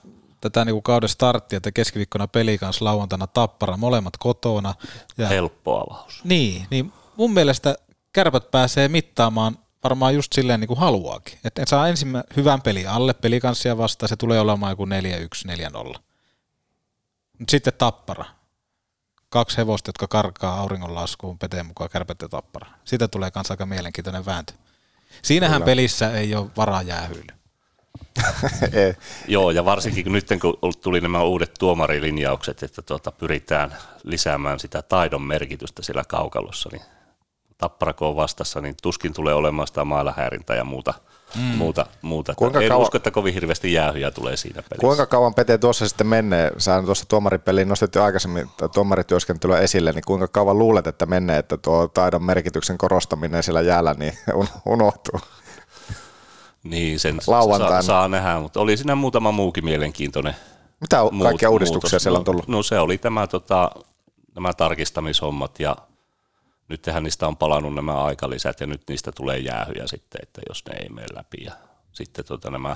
tätä 0.49 0.65
niinku 0.65 0.81
kauden 0.81 1.09
starttia, 1.09 1.57
että 1.57 1.71
keskiviikkona 1.71 2.27
peli 2.27 2.57
kanssa 2.57 2.85
lauantaina 2.85 3.27
tappara, 3.27 3.77
molemmat 3.77 4.17
kotona. 4.19 4.73
Ja, 5.17 5.27
Helppo 5.27 5.79
avaus. 5.79 6.21
niin, 6.23 6.67
niin 6.69 6.93
mun 7.17 7.33
mielestä 7.33 7.75
kärpät 8.13 8.51
pääsee 8.51 8.87
mittaamaan 8.87 9.57
varmaan 9.83 10.15
just 10.15 10.33
silleen 10.33 10.59
niin 10.59 10.67
kuin 10.67 10.79
haluaakin. 10.79 11.39
Että 11.43 11.61
et 11.61 11.67
saa 11.67 11.87
ensin 11.87 12.23
hyvän 12.35 12.61
peli 12.61 12.87
alle 12.87 13.13
pelikanssia 13.13 13.77
vastaan, 13.77 14.09
se 14.09 14.15
tulee 14.15 14.39
olemaan 14.39 14.71
joku 14.71 14.85
4-1, 14.85 14.87
4-0. 15.95 15.99
Mutta 17.39 17.51
sitten 17.51 17.73
tappara. 17.77 18.25
Kaksi 19.29 19.57
hevosta, 19.57 19.89
jotka 19.89 20.07
karkaa 20.07 20.59
auringonlaskuun 20.59 21.39
peteen 21.39 21.65
mukaan 21.65 21.89
kärpät 21.89 22.21
ja 22.21 22.29
tappara. 22.29 22.67
Siitä 22.83 23.07
tulee 23.07 23.31
kanssa 23.31 23.53
aika 23.53 23.65
mielenkiintoinen 23.65 24.25
vääntö. 24.25 24.53
Siinähän 25.21 25.61
Kyllä. 25.61 25.65
pelissä 25.65 26.11
ei 26.11 26.35
ole 26.35 26.47
varaa 26.57 26.81
jäähyylle. 26.81 27.33
Joo, 29.27 29.51
ja 29.51 29.65
varsinkin 29.65 30.03
kun 30.03 30.13
nyt 30.13 30.27
kun 30.41 30.73
tuli 30.81 31.01
nämä 31.01 31.23
uudet 31.23 31.51
tuomarilinjaukset, 31.59 32.63
että 32.63 32.81
tuota, 32.81 33.11
pyritään 33.11 33.75
lisäämään 34.03 34.59
sitä 34.59 34.81
taidon 34.81 35.21
merkitystä 35.21 35.83
siellä 35.83 36.03
kaukalossa, 36.07 36.69
niin 36.71 36.81
tapparakoon 37.57 38.15
vastassa, 38.15 38.61
niin 38.61 38.75
tuskin 38.81 39.13
tulee 39.13 39.33
olemaan 39.33 39.67
sitä 39.67 39.85
maalähäirintää 39.85 40.55
ja 40.55 40.63
muuta. 40.63 40.93
Mm. 41.35 41.41
muuta, 41.41 41.85
muuta. 42.01 42.35
Kuinka 42.35 42.61
en 42.61 42.69
kauan- 42.69 42.81
usko, 42.81 42.97
että 42.97 43.11
kovin 43.11 43.33
hirveästi 43.33 43.73
jäähyjä 43.73 44.11
tulee 44.11 44.37
siinä 44.37 44.55
pelissä. 44.61 44.81
Kuinka 44.81 45.05
kauan 45.05 45.33
Pete 45.33 45.57
tuossa 45.57 45.87
sitten 45.87 46.07
menee? 46.07 46.51
Sä 46.57 46.81
tuossa 46.85 47.05
tuomaripeliin 47.05 47.67
nostit 47.67 47.95
jo 47.95 48.03
aikaisemmin 48.03 48.49
tuomarityöskentelyä 48.73 49.59
esille, 49.59 49.91
niin 49.91 50.03
kuinka 50.07 50.27
kauan 50.27 50.59
luulet, 50.59 50.87
että 50.87 51.05
menee, 51.05 51.37
että 51.37 51.57
tuo 51.57 51.87
taidon 51.87 52.23
merkityksen 52.23 52.77
korostaminen 52.77 53.43
siellä 53.43 53.61
jäällä 53.61 53.93
niin 53.93 54.13
un- 54.39 54.47
unohtuu? 54.65 55.19
Niin, 56.65 56.99
sen 56.99 57.17
Lauantaina. 57.27 57.71
saa, 57.81 57.81
saa 57.81 58.07
nähdä, 58.07 58.39
mutta 58.39 58.59
oli 58.59 58.77
siinä 58.77 58.95
muutama 58.95 59.31
muukin 59.31 59.65
mielenkiintoinen 59.65 60.35
Mitä 60.81 61.03
u- 61.03 61.11
kaikkia 61.23 61.49
uudistuksia 61.49 61.87
muutos. 61.95 62.03
siellä 62.03 62.17
on 62.17 62.21
No- 62.21 62.25
tullut? 62.25 62.47
No 62.47 62.63
se 62.63 62.79
oli 62.79 62.97
tämä, 62.97 63.27
tota, 63.27 63.71
nämä 64.35 64.53
tarkistamishommat 64.53 65.59
ja 65.59 65.75
nythän 66.69 67.03
niistä 67.03 67.27
on 67.27 67.37
palannut 67.37 67.75
nämä 67.75 68.03
aikalisät 68.03 68.59
ja 68.59 68.67
nyt 68.67 68.81
niistä 68.89 69.11
tulee 69.11 69.37
jäähyjä 69.39 69.87
sitten, 69.87 70.19
että 70.23 70.41
jos 70.49 70.63
ne 70.69 70.75
ei 70.81 70.89
mene 70.89 71.07
läpi. 71.13 71.43
Ja 71.43 71.51
sitten 71.91 72.25
tota, 72.25 72.51
nämä 72.51 72.75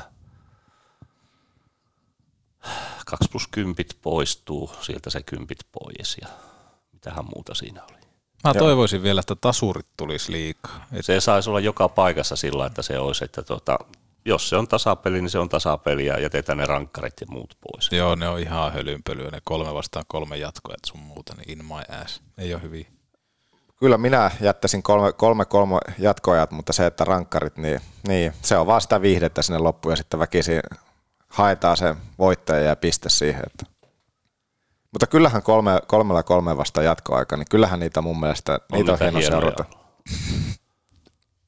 2 3.06 3.30
plus 3.32 3.48
10 3.48 3.76
poistuu, 4.02 4.72
sieltä 4.82 5.10
se 5.10 5.24
10 5.24 5.48
pois 5.72 6.18
ja 6.22 6.28
mitähän 6.94 7.26
muuta 7.36 7.56
siinä 7.56 7.84
oli. 7.84 7.99
Mä 8.44 8.54
toivoisin 8.54 9.04
vielä, 9.04 9.20
että 9.20 9.36
tasurit 9.36 9.88
tulisi 9.98 10.32
liikaa. 10.32 10.86
Et 10.94 11.06
Se 11.06 11.20
saisi 11.20 11.50
olla 11.50 11.60
joka 11.60 11.90
paikassa 11.90 12.36
sillä, 12.36 12.66
että 12.66 12.82
se 12.82 13.00
olisi, 13.00 13.26
että 13.26 13.42
tota, 13.42 13.80
jos 14.26 14.50
se 14.50 14.58
on 14.58 14.68
tasapeli, 14.68 15.22
niin 15.22 15.30
se 15.30 15.40
on 15.40 15.50
tasapeli 15.50 16.06
ja 16.06 16.20
jätetään 16.20 16.58
ne 16.58 16.66
rankkarit 16.66 17.14
ja 17.22 17.28
muut 17.30 17.58
pois. 17.62 17.90
Joo, 17.92 18.16
ne 18.16 18.28
on 18.28 18.40
ihan 18.40 18.74
hölynpölyä, 18.74 19.30
ne 19.32 19.42
kolme 19.44 19.74
vastaan 19.74 20.06
kolme 20.08 20.38
jatkoa, 20.38 20.74
että 20.74 20.88
sun 20.88 21.00
muuta, 21.00 21.34
niin 21.36 21.60
in 21.60 21.66
my 21.66 22.02
ass. 22.04 22.22
Ei 22.38 22.54
ole 22.54 22.62
hyviä. 22.62 22.86
Kyllä 23.80 23.98
minä 23.98 24.32
jättäisin 24.42 24.84
kolme, 24.84 25.14
kolme, 25.14 25.46
kolme 25.46 25.80
jatkoajat, 25.98 26.52
mutta 26.52 26.74
se, 26.74 26.86
että 26.86 27.04
rankkarit, 27.04 27.58
niin, 27.58 27.82
niin 28.08 28.34
se 28.42 28.58
on 28.58 28.68
vaan 28.68 28.82
sitä 28.82 29.02
viihdettä 29.02 29.42
sinne 29.42 29.60
loppuun 29.60 29.92
ja 29.92 29.96
sitten 29.96 30.20
väkisin 30.20 30.62
haetaan 31.30 31.78
se 31.78 31.96
voittaja 32.20 32.62
ja 32.62 32.76
piste 32.76 33.10
siihen. 33.10 33.44
Että. 33.46 33.79
Mutta 34.92 35.08
kyllähän 35.08 35.44
kolme, 35.44 35.72
kolmella 35.88 36.24
kolme 36.24 36.58
vasta 36.58 36.84
jatkoaika, 36.84 37.38
niin 37.38 37.48
kyllähän 37.50 37.80
niitä 37.80 38.02
mun 38.02 38.20
mielestä, 38.20 38.54
On 38.54 38.78
niitä 38.78 38.92
on 38.92 39.00
hieno 39.00 39.22
seurata. 39.22 39.66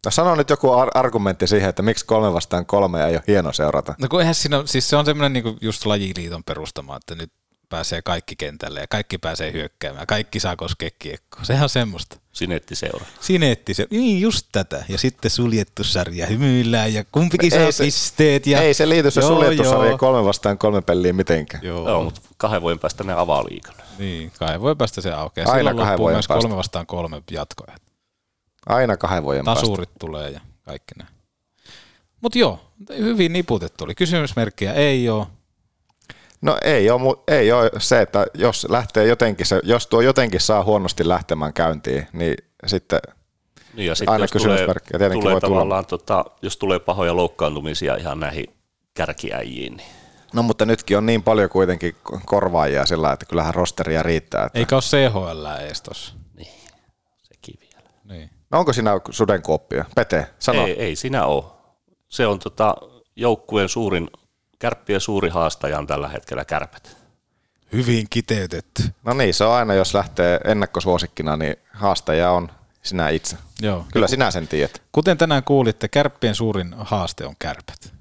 No 0.06 0.12
sano 0.12 0.36
nyt 0.36 0.50
joku 0.50 0.72
ar- 0.72 0.92
argumentti 0.94 1.48
siihen, 1.48 1.70
että 1.70 1.82
miksi 1.82 2.06
kolme 2.06 2.34
vastaan 2.34 2.66
kolme 2.66 3.06
ei 3.06 3.14
ole 3.16 3.24
hieno 3.28 3.54
seurata. 3.54 3.96
No 4.02 4.08
kun 4.08 4.20
eihän 4.20 4.36
siinä, 4.36 4.64
siis 4.66 4.90
se 4.90 4.96
on 4.96 5.06
semmoinen 5.06 5.34
niin 5.34 5.58
just 5.62 5.86
lajiliiton 5.86 6.44
perustama, 6.44 6.98
että 6.98 7.16
nyt 7.16 7.32
pääsee 7.70 8.02
kaikki 8.02 8.36
kentälle 8.36 8.80
ja 8.80 8.88
kaikki 8.88 9.18
pääsee 9.18 9.52
hyökkäämään, 9.52 10.08
kaikki 10.08 10.40
saa 10.40 10.56
koskea 10.56 10.90
kiekkoa. 11.00 11.44
Sehän 11.44 11.64
on 11.64 11.70
semmoista. 11.70 12.18
Sineettiseura. 12.34 13.06
Sineetti 13.20 13.74
se, 13.74 13.88
niin 13.90 14.22
just 14.22 14.48
tätä. 14.52 14.86
Ja 14.90 14.98
sitten 14.98 15.32
suljettu 15.32 15.84
sarja, 15.84 16.26
hymyillään 16.26 16.94
ja 16.94 17.04
kumpikin 17.12 17.54
Ei 17.54 17.60
saa 17.60 17.72
se- 17.72 17.84
pisteet. 17.84 18.48
Ja... 18.48 18.62
Ei 18.62 18.74
se 18.74 18.90
liity 18.90 19.12
se 19.12 19.20
Joo, 19.22 19.30
suljettu 19.30 19.64
joo. 19.64 19.74
sarja 19.74 19.98
kolme 19.98 20.24
vastaan 20.26 20.58
kolme 20.58 20.82
peliä 20.82 21.14
mitenkään. 21.14 21.64
Joo. 21.64 21.90
Joo, 21.90 22.04
mutta 22.04 22.22
kahden 22.38 22.62
vuoden 22.62 22.80
päästä 22.80 23.04
ne 23.04 23.14
avaa 23.14 23.44
liikan. 23.50 23.76
Niin, 24.00 24.32
kahden 24.40 24.62
voi 24.62 24.76
päästä 24.76 25.02
se 25.02 25.12
aukeaa. 25.12 25.52
Aina 25.52 25.60
Silloin 25.60 25.78
kahden 25.78 25.98
vuoden 26.00 26.16
myös 26.16 26.28
päästä. 26.28 26.42
kolme 26.42 26.58
vastaan 26.58 26.86
kolme 26.86 27.22
jatkoja. 27.32 27.76
Aina 28.66 28.98
kahden 28.98 29.24
vuoden 29.24 29.46
päästä. 29.46 29.62
Tasurit 29.62 29.90
tulee 30.00 30.30
ja 30.30 30.42
kaikki 30.62 30.94
näin. 30.98 31.10
Mutta 32.22 32.38
joo, 32.38 32.60
hyvin 32.98 33.34
niputettu 33.34 33.84
oli. 33.84 33.96
Kysymysmerkkiä 33.96 34.74
ei 34.74 35.10
ole. 35.10 35.28
No 36.42 36.58
ei 36.64 36.90
ole, 36.90 37.16
ei 37.28 37.52
ole 37.52 37.72
se, 37.78 38.02
että 38.02 38.26
jos 38.34 38.68
lähtee 38.70 39.08
jotenkin, 39.08 39.46
se, 39.46 39.60
jos 39.64 39.88
tuo 39.88 40.02
jotenkin 40.02 40.40
saa 40.40 40.64
huonosti 40.64 41.08
lähtemään 41.08 41.54
käyntiin, 41.54 42.08
niin 42.14 42.38
sitten 42.68 43.00
Niin 43.74 43.88
ja 43.88 43.96
sitten 43.96 44.12
aina 44.12 44.24
jos 44.24 44.32
tulee, 44.32 44.44
kysymysmerkkiä 44.44 44.98
tietenkin 44.98 45.22
tulee 45.22 45.34
voi 45.34 45.42
tulla. 45.42 45.56
tavallaan, 45.56 45.86
tota, 45.86 46.26
jos 46.42 46.58
tulee 46.58 46.80
pahoja 46.80 47.16
loukkaantumisia 47.16 47.96
ihan 47.96 48.20
näihin 48.20 48.46
kärkiäjiin, 48.94 49.78
niin 49.78 49.90
No 50.34 50.44
mutta 50.44 50.66
nytkin 50.66 50.98
on 50.98 51.06
niin 51.06 51.24
paljon 51.24 51.50
kuitenkin 51.50 51.96
korvaajia 52.26 52.86
sillä, 52.86 53.12
että 53.12 53.26
kyllähän 53.26 53.56
rosteria 53.56 54.04
riittää. 54.04 54.46
Että. 54.46 54.60
Eikä 54.60 54.76
ole 54.76 54.82
CHL 54.82 55.46
edes 55.66 55.82
tossa. 55.82 56.14
sekin 57.22 57.56
vielä. 57.62 57.90
Niin. 58.04 58.30
No 58.52 58.60
onko 58.60 58.74
siinä 58.74 58.92
sudenkuoppia? 59.10 59.86
Pete, 59.96 60.28
sano. 60.40 60.66
Ei, 60.66 60.72
ei 60.72 60.96
siinä 60.96 61.26
ole. 61.26 61.44
Se 62.10 62.28
on 62.28 62.40
tota, 62.40 62.76
joukkueen 63.16 63.70
suurin, 63.70 64.10
kärppien 64.62 65.02
suuri 65.02 65.30
haastaja 65.30 65.78
on 65.80 65.88
tällä 65.88 66.08
hetkellä 66.08 66.46
kärpät. 66.46 66.98
Hyvin 67.74 68.08
kiteytetty. 68.10 68.84
No 69.04 69.14
niin, 69.14 69.34
se 69.34 69.44
on 69.44 69.54
aina, 69.54 69.74
jos 69.74 69.94
lähtee 69.94 70.40
ennakkosuosikkina, 70.46 71.38
niin 71.38 71.56
haastaja 71.74 72.32
on 72.32 72.52
sinä 72.84 73.10
itse. 73.10 73.38
Joo. 73.62 73.86
Kyllä 73.94 74.08
sinä 74.08 74.32
sen 74.32 74.48
tiedät. 74.48 74.82
Kuten 74.92 75.18
tänään 75.18 75.44
kuulitte, 75.44 75.88
kärppien 75.88 76.36
suurin 76.36 76.74
haaste 76.78 77.26
on 77.26 77.36
kärpät. 77.40 77.94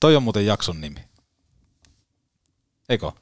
Toi 0.00 0.16
on 0.16 0.22
muuten 0.22 0.46
jakson 0.46 0.80
nimi. 0.80 1.00
Eikö? 2.88 3.12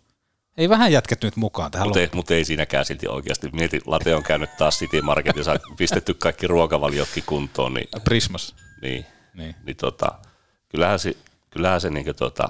Ei 0.57 0.69
vähän 0.69 0.93
jätket 0.93 1.23
nyt 1.23 1.37
mukaan 1.37 1.71
tähän 1.71 1.87
Mutta 1.89 2.01
ei, 2.01 2.09
mut 2.15 2.31
ei 2.31 2.45
siinäkään 2.45 2.85
silti 2.85 3.09
oikeasti. 3.09 3.51
Mieti, 3.53 3.81
Late 3.87 4.15
on 4.15 4.23
käynyt 4.23 4.57
taas 4.57 4.79
City 4.79 5.03
Marketissa, 5.03 5.57
pistetty 5.77 6.15
kaikki 6.15 6.47
ruokavaliotkin 6.47 7.25
kuntoon. 7.27 7.75
Niin, 7.75 7.89
Prismas. 8.05 8.55
Niin, 8.83 9.07
Niin. 9.35 9.55
niin 9.65 9.77
tota, 9.77 10.09
kyllähän 10.69 10.99
se, 10.99 11.17
kyllähän 11.53 11.81
se 11.81 11.91
niin 11.91 12.17
tota, 12.17 12.49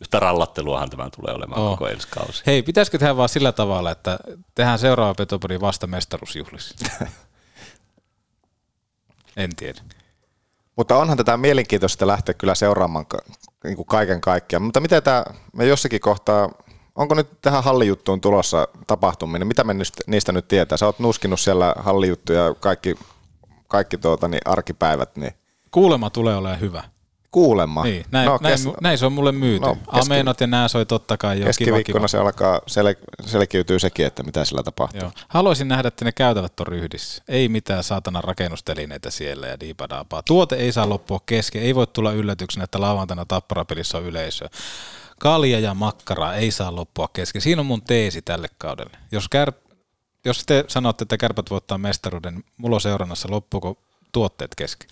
yhtä 0.00 0.20
rallatteluahan 0.20 0.90
tämä 0.90 1.10
tulee 1.16 1.34
olemaan 1.34 1.60
Oo. 1.62 1.70
koko 1.70 1.88
ensi 1.88 2.08
kausi. 2.08 2.42
Hei, 2.46 2.62
pitäisikö 2.62 2.98
tehdä 2.98 3.16
vaan 3.16 3.28
sillä 3.28 3.52
tavalla, 3.52 3.90
että 3.90 4.18
tehdään 4.54 4.78
seuraava 4.78 5.14
Petopodi 5.14 5.60
vasta 5.60 5.86
mestaruusjuhlissa? 5.86 6.74
en 9.36 9.56
tiedä. 9.56 9.80
Mutta 10.76 10.96
onhan 10.98 11.16
tätä 11.16 11.36
mielenkiintoista 11.36 12.06
lähteä 12.06 12.34
kyllä 12.34 12.54
seuraamaan 12.54 13.06
ka- 13.06 13.22
niin 13.64 13.76
kuin 13.76 13.86
kaiken 13.86 14.20
kaikkiaan. 14.20 14.62
Mutta 14.62 14.80
miten 14.80 15.02
tämä, 15.02 15.24
me 15.52 15.66
jossakin 15.66 16.00
kohtaa, 16.00 16.50
onko 16.94 17.14
nyt 17.14 17.40
tähän 17.40 17.64
hallijuttuun 17.64 18.20
tulossa 18.20 18.68
tapahtuminen? 18.86 19.48
Mitä 19.48 19.64
me 19.64 19.74
nyt- 19.74 20.02
niistä 20.06 20.32
nyt 20.32 20.48
tietää? 20.48 20.78
Sä 20.78 20.86
oot 20.86 20.98
nuskinut 20.98 21.40
siellä 21.40 21.74
hallijuttuja 21.78 22.54
kaikki, 22.60 22.94
kaikki 23.68 23.98
tuota, 23.98 24.28
niin 24.28 24.40
arkipäivät, 24.44 25.16
niin 25.16 25.32
Kuulema 25.70 26.10
tulee 26.10 26.36
olemaan 26.36 26.60
hyvä. 26.60 26.84
Kuulemma. 27.30 27.84
Niin, 27.84 28.04
näin, 28.10 28.26
no, 28.26 28.38
näin, 28.42 28.52
kes- 28.54 28.68
näin, 28.80 28.98
se 28.98 29.06
on 29.06 29.12
mulle 29.12 29.32
myyty. 29.32 29.66
No, 29.66 29.74
keski- 29.74 30.12
Amenot 30.12 30.40
ja 30.40 30.46
nää 30.46 30.68
soi 30.68 30.86
totta 30.86 31.16
kai 31.16 31.34
jo 31.36 31.38
kiva, 31.40 31.46
keskiviikkona 31.46 31.98
kiva. 31.98 32.08
se 32.08 32.18
alkaa 32.18 32.58
sel- 32.58 33.26
selkiytyy 33.26 33.78
sekin, 33.78 34.06
että 34.06 34.22
mitä 34.22 34.44
sillä 34.44 34.62
tapahtuu. 34.62 35.00
Joo. 35.00 35.10
Haluaisin 35.28 35.68
nähdä, 35.68 35.88
että 35.88 36.04
ne 36.04 36.12
käytävät 36.12 36.60
on 36.60 36.66
ryhdissä. 36.66 37.22
Ei 37.28 37.48
mitään 37.48 37.84
saatana 37.84 38.20
rakennustelineitä 38.20 39.10
siellä 39.10 39.46
ja 39.46 39.60
diipadaapaa. 39.60 40.22
Tuote 40.22 40.56
ei 40.56 40.72
saa 40.72 40.88
loppua 40.88 41.20
kesken. 41.26 41.62
Ei 41.62 41.74
voi 41.74 41.86
tulla 41.86 42.12
yllätyksenä, 42.12 42.64
että 42.64 42.80
lauantaina 42.80 43.24
tapparapelissä 43.24 43.98
on 43.98 44.04
yleisö. 44.04 44.48
Kalja 45.20 45.60
ja 45.60 45.74
makkara 45.74 46.34
ei 46.34 46.50
saa 46.50 46.76
loppua 46.76 47.08
kesken. 47.12 47.42
Siinä 47.42 47.60
on 47.60 47.66
mun 47.66 47.82
teesi 47.82 48.22
tälle 48.22 48.48
kaudelle. 48.58 48.96
Jos, 49.12 49.28
kär, 49.28 49.52
jos 50.24 50.42
te 50.46 50.64
sanotte, 50.68 51.02
että 51.04 51.16
kärpät 51.16 51.50
voittaa 51.50 51.78
mestaruuden, 51.78 52.34
niin 52.34 52.44
mulla 52.56 52.74
on 52.76 52.80
seurannassa 52.80 53.28
loppuuko 53.30 53.78
tuotteet 54.12 54.54
kesken. 54.54 54.88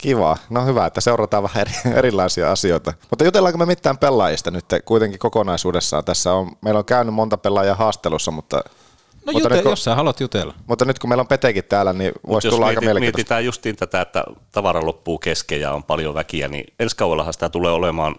Kiva. 0.00 0.36
No 0.50 0.64
hyvä, 0.66 0.86
että 0.86 1.00
seurataan 1.00 1.42
vähän 1.42 1.60
eri, 1.60 1.72
erilaisia 1.98 2.52
asioita. 2.52 2.92
Mutta 3.10 3.24
jutellaanko 3.24 3.58
me 3.58 3.66
mitään 3.66 3.98
pelaajista 3.98 4.50
nyt 4.50 4.64
kuitenkin 4.84 5.18
kokonaisuudessaan? 5.18 6.04
Tässä 6.04 6.32
on, 6.32 6.50
meillä 6.60 6.78
on 6.78 6.84
käynyt 6.84 7.14
monta 7.14 7.36
pelaajaa 7.38 7.74
haastelussa, 7.74 8.30
mutta, 8.30 8.56
No 8.56 9.32
mutta, 9.32 9.38
jute, 9.46 9.54
nyt, 9.54 9.62
kun, 9.62 9.72
jos 9.72 9.84
sä 9.84 9.94
haluat 9.94 10.20
jutella. 10.20 10.54
mutta 10.66 10.84
nyt 10.84 10.98
kun 10.98 11.10
meillä 11.10 11.20
on 11.20 11.26
Petekin 11.28 11.64
täällä, 11.64 11.92
niin 11.92 12.12
voisi 12.26 12.48
tulla 12.48 12.66
aika 12.66 12.80
mieti- 12.80 12.84
mielenkiintoista. 12.86 13.18
mietitään 13.18 13.44
justiin 13.44 13.76
tätä, 13.76 14.00
että 14.00 14.24
tavara 14.52 14.86
loppuu 14.86 15.18
kesken 15.18 15.60
ja 15.60 15.72
on 15.72 15.84
paljon 15.84 16.14
väkiä, 16.14 16.48
niin 16.48 16.64
ensi 16.78 16.96
kaudellahan 16.96 17.32
sitä 17.32 17.48
tulee 17.48 17.72
olemaan 17.72 18.16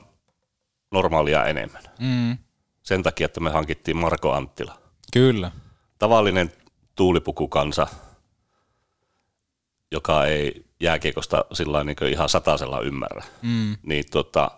normaalia 0.91 1.45
enemmän. 1.45 1.81
Mm, 1.99 2.37
Sen 2.83 3.03
takia, 3.03 3.25
että 3.25 3.39
me 3.39 3.49
hankittiin 3.49 3.97
Marko 3.97 4.31
Anttila. 4.33 4.77
kyllä. 5.13 5.51
Tavallinen 5.99 6.51
tuulipukukansa 6.95 7.87
joka 9.91 10.25
ei 10.25 10.65
jääkiekosta 10.79 11.45
sillä 11.53 11.83
niin 11.83 11.97
ihan 12.11 12.29
satasella 12.29 12.79
ymmärrä, 12.79 13.23
Mm. 13.41 13.77
niin 13.83 14.03
tota, 14.11 14.51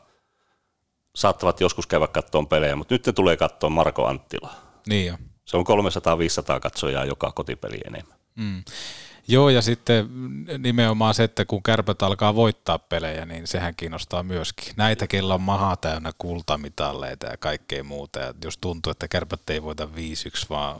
saattavat 1.16 1.62
joskus 1.62 1.88
käydä 1.88 2.08
kattoon 2.08 2.48
pelejä, 2.48 2.76
mutta 2.76 2.94
nyt 2.96 3.06
ne 3.06 3.14
tulee 3.14 3.38
kattoon 3.38 3.74
Marko 3.74 4.06
Anttila. 4.08 4.54
Niin 4.88 5.08
jo. 5.08 5.18
Se 5.46 5.58
on 5.58 5.66
300-500 5.66 6.60
katsojaa 6.60 7.06
joka 7.06 7.32
kotipeli 7.32 7.78
enemmän. 7.88 8.18
Mm. 8.36 8.64
Joo, 9.28 9.50
ja 9.50 9.62
sitten 9.62 10.10
nimenomaan 10.58 11.14
se, 11.14 11.24
että 11.24 11.46
kun 11.46 11.64
kärpät 11.64 12.02
alkaa 12.04 12.36
voittaa 12.36 12.80
pelejä, 12.80 13.26
niin 13.26 13.48
sehän 13.48 13.76
kiinnostaa 13.76 14.24
myöskin. 14.24 14.74
Näitä, 14.78 15.08
kellä 15.08 15.34
on 15.34 15.42
maha 15.42 15.76
täynnä 15.76 16.12
kultamitalleita 16.18 17.28
ja 17.28 17.38
kaikkea 17.38 17.84
muuta. 17.84 18.20
Ja 18.20 18.34
jos 18.44 18.58
tuntuu, 18.58 18.92
että 18.92 19.08
kärpät 19.08 19.50
ei 19.50 19.64
voita 19.64 19.86
5-1, 19.86 19.88
vaan 20.50 20.80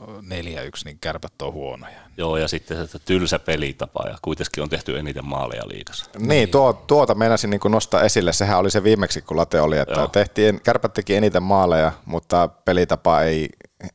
niin 0.84 0.98
kärpät 1.00 1.42
on 1.42 1.52
huonoja. 1.52 1.98
Joo, 2.16 2.36
ja 2.36 2.48
sitten 2.48 2.88
se 2.88 2.98
tylsä 2.98 3.38
pelitapa, 3.38 4.08
ja 4.08 4.18
kuitenkin 4.22 4.62
on 4.62 4.68
tehty 4.68 4.98
eniten 4.98 5.24
maaleja 5.24 5.68
liigassa. 5.68 6.10
Niin, 6.18 6.48
tuo, 6.48 6.72
tuota 6.72 7.14
meinasin 7.14 7.50
niin 7.50 7.60
nostaa 7.68 8.02
esille. 8.02 8.32
Sehän 8.32 8.58
oli 8.58 8.70
se 8.70 8.84
viimeksi, 8.84 9.22
kun 9.22 9.36
late 9.36 9.60
oli, 9.60 9.78
että 9.78 9.94
Joo. 10.00 10.08
tehtiin, 10.08 10.60
kärpät 10.60 10.94
teki 10.94 11.14
eniten 11.14 11.42
maaleja, 11.42 11.92
mutta 12.06 12.48
pelitapa 12.48 13.22
ei, 13.22 13.48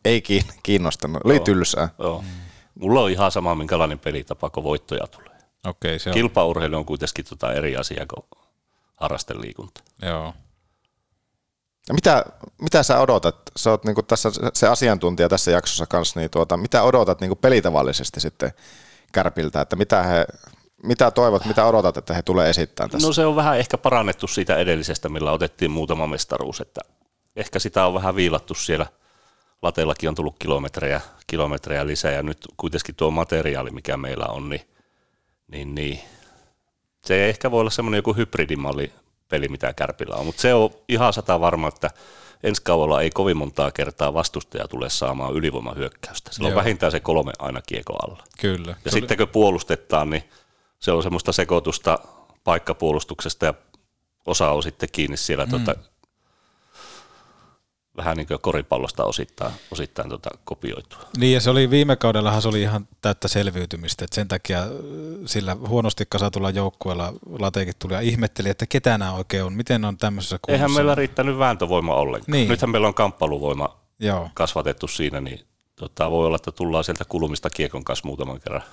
ei 0.06 0.22
kiin- 0.22 0.54
kiinnostanut. 0.64 1.22
Oli 1.24 1.36
Joo. 1.36 1.44
tylsää. 1.46 1.90
Joo. 2.00 2.24
Mulla 2.80 3.02
on 3.02 3.12
ihan 3.12 3.32
sama, 3.32 3.56
minkälainen 3.56 4.00
pelitapa, 4.00 4.50
kun 4.50 4.64
voittoja 4.64 5.08
tulee. 5.08 5.38
Okei, 5.68 6.00
se 6.00 6.10
on. 6.10 6.14
Kilpaurheilu 6.14 6.76
on 6.76 6.86
kuitenkin 6.86 7.26
tota 7.26 7.54
eri 7.54 7.78
asia 7.78 8.06
kuin 8.14 8.26
harrasteliikunta. 8.96 9.82
Joo. 10.02 10.34
Ja 11.88 11.94
mitä, 11.94 12.26
mitä 12.62 12.84
sä 12.84 13.00
odotat? 13.00 13.36
Sä 13.56 13.70
oot 13.70 13.86
niinku 13.86 14.04
tässä 14.04 14.30
se 14.54 14.68
asiantuntija 14.68 15.30
tässä 15.30 15.52
jaksossa 15.52 15.86
kanssa, 15.86 16.20
niin 16.20 16.30
tuota, 16.30 16.58
mitä 16.58 16.84
odotat 16.84 17.22
niinku 17.22 17.36
pelitavallisesti 17.36 18.20
sitten 18.20 18.52
Kärpiltä, 19.12 19.62
että 19.62 19.76
mitä 19.76 20.04
he, 20.04 20.26
mitä 20.84 21.12
toivot, 21.12 21.46
mitä 21.46 21.66
odotat, 21.66 21.98
että 21.98 22.14
he 22.14 22.22
tulee 22.22 22.50
esittämään 22.50 22.90
tässä? 22.90 23.08
No 23.08 23.14
se 23.14 23.26
on 23.26 23.36
vähän 23.36 23.60
ehkä 23.60 23.78
parannettu 23.78 24.28
siitä 24.28 24.56
edellisestä, 24.56 25.10
millä 25.10 25.32
otettiin 25.32 25.72
muutama 25.72 26.08
mestaruus, 26.08 26.62
että 26.62 26.82
ehkä 27.36 27.60
sitä 27.60 27.86
on 27.86 27.94
vähän 27.94 28.16
viilattu 28.16 28.54
siellä. 28.54 28.86
Lateellakin 29.62 30.10
on 30.10 30.16
tullut 30.16 30.36
kilometrejä, 30.40 31.02
kilometrejä 31.28 31.88
lisää 31.88 32.12
ja 32.12 32.24
nyt 32.24 32.38
kuitenkin 32.58 32.96
tuo 32.96 33.12
materiaali, 33.12 33.72
mikä 33.72 33.98
meillä 33.98 34.26
on, 34.26 34.50
niin, 34.50 34.62
niin, 35.48 35.76
niin 35.76 36.00
se 37.06 37.30
ehkä 37.30 37.52
voi 37.52 37.62
olla 37.62 37.70
semmoinen 37.70 37.98
joku 37.98 38.14
hybridimalli 38.14 38.94
peli, 39.30 39.48
mitä 39.48 39.74
Kärpillä 39.74 40.16
on, 40.16 40.26
mutta 40.26 40.42
se 40.42 40.54
on 40.54 40.70
ihan 40.90 41.14
sata 41.14 41.40
varma, 41.40 41.68
että 41.68 41.90
ensi 42.44 42.62
kaudella 42.62 43.02
ei 43.02 43.10
kovin 43.10 43.38
montaa 43.38 43.72
kertaa 43.72 44.14
vastustaja 44.14 44.68
tule 44.68 44.90
saamaan 44.90 45.34
ylivoimahyökkäystä. 45.34 46.32
Sillä 46.34 46.50
on 46.50 46.56
vähintään 46.56 46.92
se 46.92 47.00
kolme 47.00 47.32
aina 47.40 47.62
kiekko 47.62 47.94
alla. 47.94 48.24
Kyllä. 48.40 48.76
Ja 48.86 48.92
sitten 48.92 49.18
kun 49.18 49.28
puolustetaan, 49.28 50.10
niin 50.10 50.24
se 50.80 50.92
on 50.92 51.04
semmoista 51.04 51.32
sekoitusta 51.32 52.00
paikkapuolustuksesta 52.44 53.46
ja 53.46 53.54
osa 54.26 54.52
on 54.52 54.64
sitten 54.64 54.90
kiinni 54.92 55.18
siellä 55.18 55.46
mm. 55.46 55.52
tota, 55.52 55.76
vähän 58.00 58.18
niin 58.18 58.28
kuin 58.28 58.42
koripallosta 58.42 59.04
osittain, 59.04 59.54
osittain 59.72 60.10
tota 60.10 60.30
kopioitua. 60.44 61.00
Niin 61.18 61.34
ja 61.34 61.42
se 61.42 61.50
oli 61.50 61.70
viime 61.70 61.96
kaudellahan 61.96 62.42
se 62.42 62.48
oli 62.48 62.62
ihan 62.62 62.88
täyttä 63.02 63.28
selviytymistä, 63.28 64.06
että 64.06 64.16
sen 64.16 64.28
takia 64.28 64.62
äh, 64.62 64.70
sillä 65.26 65.56
huonosti 65.56 66.06
kasatulla 66.10 66.50
joukkueella 66.50 67.14
Lateekin 67.40 67.74
tuli 67.80 67.94
ja 67.94 68.00
ihmetteli, 68.00 68.50
että 68.50 68.66
ketä 68.70 68.98
nämä 68.98 69.14
oikein 69.14 69.44
on, 69.44 69.54
miten 69.54 69.86
on 69.86 69.98
tämmöisessä 69.98 70.40
kunnossa. 70.42 70.64
Eihän 70.64 70.72
meillä 70.72 70.96
riittänyt 70.96 71.38
vääntövoima 71.38 71.96
ollenkaan. 71.96 72.32
Niin. 72.32 72.50
Nythän 72.50 72.70
meillä 72.70 72.88
on 72.88 72.94
kamppailuvoima 72.94 73.78
Joo. 74.00 74.30
kasvatettu 74.34 74.88
siinä, 74.88 75.22
niin 75.22 75.40
tota, 75.76 76.12
voi 76.12 76.26
olla, 76.26 76.36
että 76.36 76.52
tullaan 76.52 76.84
sieltä 76.84 77.06
kulmista 77.10 77.50
kiekon 77.50 77.84
kanssa 77.84 78.08
muutaman 78.08 78.40
kerran. 78.40 78.64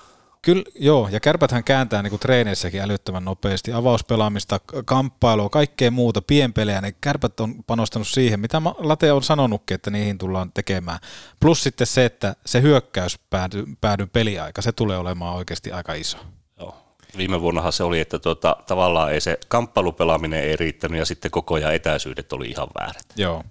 Kyllä, 0.47 0.63
joo, 0.75 1.09
ja 1.11 1.19
kärpäthän 1.19 1.63
kääntää 1.63 2.03
niin 2.03 2.09
kuin 2.09 2.19
treeneissäkin 2.19 2.81
älyttömän 2.81 3.25
nopeasti, 3.25 3.73
avauspelaamista, 3.73 4.59
kamppailua, 4.85 5.49
kaikkea 5.49 5.91
muuta, 5.91 6.21
pienpelejä, 6.21 6.81
ne 6.81 6.93
kärpät 7.01 7.39
on 7.39 7.63
panostanut 7.63 8.07
siihen, 8.07 8.39
mitä 8.39 8.59
ma- 8.59 8.75
Late 8.77 9.11
on 9.11 9.23
sanonutkin, 9.23 9.75
että 9.75 9.91
niihin 9.91 10.17
tullaan 10.17 10.51
tekemään. 10.51 10.99
Plus 11.39 11.63
sitten 11.63 11.87
se, 11.87 12.05
että 12.05 12.35
se 12.45 12.61
hyökkäys 12.61 13.19
päädy, 13.29 13.63
päädy 13.81 14.05
peliaika, 14.05 14.61
se 14.61 14.71
tulee 14.71 14.97
olemaan 14.97 15.35
oikeasti 15.35 15.71
aika 15.71 15.93
iso. 15.93 16.17
Joo. 16.59 16.77
Viime 17.17 17.41
vuonnahan 17.41 17.73
se 17.73 17.83
oli, 17.83 17.99
että 17.99 18.19
tota, 18.19 18.57
tavallaan 18.67 19.13
ei 19.13 19.21
se 19.21 19.39
kamppailupelaaminen 19.47 20.43
ei 20.43 20.55
riittänyt 20.55 20.99
ja 20.99 21.05
sitten 21.05 21.31
koko 21.31 21.55
ajan 21.55 21.75
etäisyydet 21.75 22.33
oli 22.33 22.47
ihan 22.49 22.67
väärät. 22.79 23.05
Joo, 23.15 23.43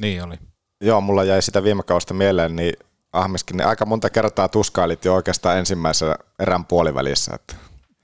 niin 0.00 0.24
oli. 0.24 0.36
Joo, 0.80 1.00
mulla 1.00 1.24
jäi 1.24 1.42
sitä 1.42 1.62
viime 1.62 1.82
kaudesta 1.82 2.14
mieleen, 2.14 2.56
niin 2.56 2.74
Ahmiskin, 3.14 3.56
niin 3.56 3.66
aika 3.66 3.86
monta 3.86 4.10
kertaa 4.10 4.48
tuskailit 4.48 5.04
jo 5.04 5.14
oikeastaan 5.14 5.58
ensimmäisessä 5.58 6.16
erän 6.38 6.64
puolivälissä, 6.64 7.34
että 7.34 7.54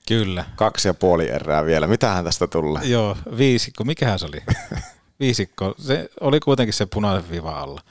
Kyllä. 0.07 0.45
kaksi 0.55 0.87
ja 0.87 0.93
puoli 0.93 1.29
erää 1.29 1.65
vielä. 1.65 1.87
Mitähän 1.87 2.25
tästä 2.25 2.47
tulee? 2.47 2.83
Joo, 2.83 3.17
viisikko, 3.37 3.83
mikähän 3.83 4.19
se 4.19 4.25
oli? 4.25 4.43
viisikko, 5.19 5.75
se 5.77 6.09
oli 6.19 6.39
kuitenkin 6.39 6.73
se 6.73 6.85
punainen 6.85 7.29
viiva 7.31 7.51
alla. 7.51 7.81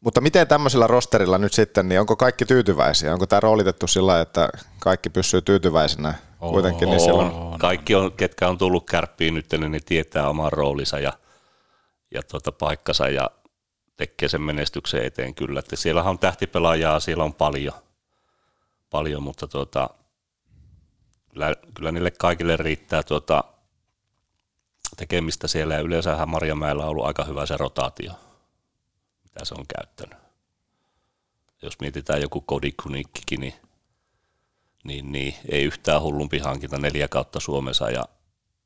Mutta 0.00 0.20
miten 0.20 0.48
tämmöisellä 0.48 0.86
rosterilla 0.86 1.38
nyt 1.38 1.52
sitten, 1.52 1.88
niin 1.88 2.00
onko 2.00 2.16
kaikki 2.16 2.44
tyytyväisiä? 2.44 3.12
Onko 3.12 3.26
tämä 3.26 3.40
roolitettu 3.40 3.86
sillä 3.86 4.20
että 4.20 4.48
kaikki 4.78 5.10
pysyy 5.10 5.42
tyytyväisenä 5.42 6.14
kuitenkin? 6.38 6.90
Niin 6.90 7.00
silloin, 7.00 7.30
on. 7.30 7.58
Kaikki, 7.58 7.94
on, 7.94 8.12
ketkä 8.12 8.48
on 8.48 8.58
tullut 8.58 8.86
kärppiin 8.90 9.34
nyt, 9.34 9.46
niin 9.52 9.72
ne 9.72 9.80
tietää 9.80 10.28
oman 10.28 10.52
roolinsa 10.52 10.98
ja, 10.98 11.12
ja 12.14 12.22
tuota 12.22 12.52
paikkansa 12.52 13.08
ja 13.08 13.30
tekee 13.98 14.28
sen 14.28 14.42
menestyksen 14.42 15.04
eteen 15.04 15.34
kyllä. 15.34 15.60
Että 15.60 15.76
siellähän 15.76 16.10
on 16.10 16.18
tähtipelaajaa, 16.18 17.00
siellä 17.00 17.24
on 17.24 17.34
paljon, 17.34 17.74
paljon 18.90 19.22
mutta 19.22 19.48
tuota, 19.48 19.90
kyllä, 21.30 21.54
kyllä 21.74 21.92
niille 21.92 22.10
kaikille 22.10 22.56
riittää 22.56 23.02
tuota, 23.02 23.44
tekemistä 24.96 25.48
siellä 25.48 25.74
ja 25.74 25.80
yleensähän 25.80 26.28
Marjamäellä 26.28 26.82
on 26.82 26.88
ollut 26.88 27.06
aika 27.06 27.24
hyvä 27.24 27.46
se 27.46 27.56
rotaatio, 27.56 28.12
mitä 29.22 29.44
se 29.44 29.54
on 29.54 29.64
käyttänyt. 29.76 30.18
Jos 31.62 31.80
mietitään 31.80 32.22
joku 32.22 32.40
kodikunikkikin, 32.40 33.40
niin 33.40 33.54
niin, 34.84 35.12
niin 35.12 35.34
ei 35.48 35.64
yhtään 35.64 36.02
hullumpi 36.02 36.38
hankinta 36.38 36.78
neljä 36.78 37.08
kautta 37.08 37.40
Suomessa 37.40 37.90
ja 37.90 38.04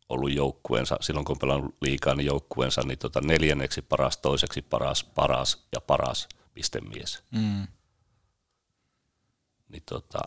ollut 0.08 0.32
joukkueensa, 0.32 0.96
silloin 1.00 1.24
kun 1.24 1.34
on 1.34 1.38
pelannut 1.38 1.76
liikaa, 1.80 2.14
niin 2.14 2.26
joukkueensa 2.26 2.82
niin 2.82 2.98
tota 2.98 3.20
neljänneksi 3.20 3.82
paras, 3.82 4.16
toiseksi 4.16 4.62
paras, 4.62 5.04
paras 5.04 5.66
ja 5.72 5.80
paras 5.80 6.28
pistemies. 6.54 7.22
Mm. 7.30 7.66
Niin 9.68 9.82
tota, 9.86 10.18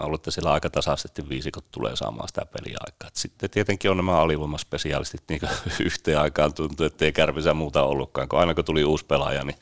mä 0.00 0.04
luulen, 0.06 0.14
että 0.14 0.30
siellä 0.30 0.52
aika 0.52 0.70
tasaisesti 0.70 1.28
viisikot 1.28 1.70
tulee 1.70 1.96
saamaan 1.96 2.28
sitä 2.28 2.46
peliaikaa. 2.46 3.08
Et 3.08 3.16
sitten 3.16 3.50
tietenkin 3.50 3.90
on 3.90 3.96
nämä 3.96 4.20
alivoimaspesialistit 4.20 5.22
niin 5.28 5.40
yhteen 5.86 6.20
aikaan 6.20 6.54
tuntuu, 6.54 6.86
että 6.86 7.04
ei 7.04 7.12
kärpisä 7.12 7.54
muuta 7.54 7.82
ollutkaan, 7.82 8.28
kun 8.28 8.38
aina 8.38 8.54
kun 8.54 8.64
tuli 8.64 8.84
uusi 8.84 9.04
pelaaja, 9.04 9.44
niin 9.44 9.58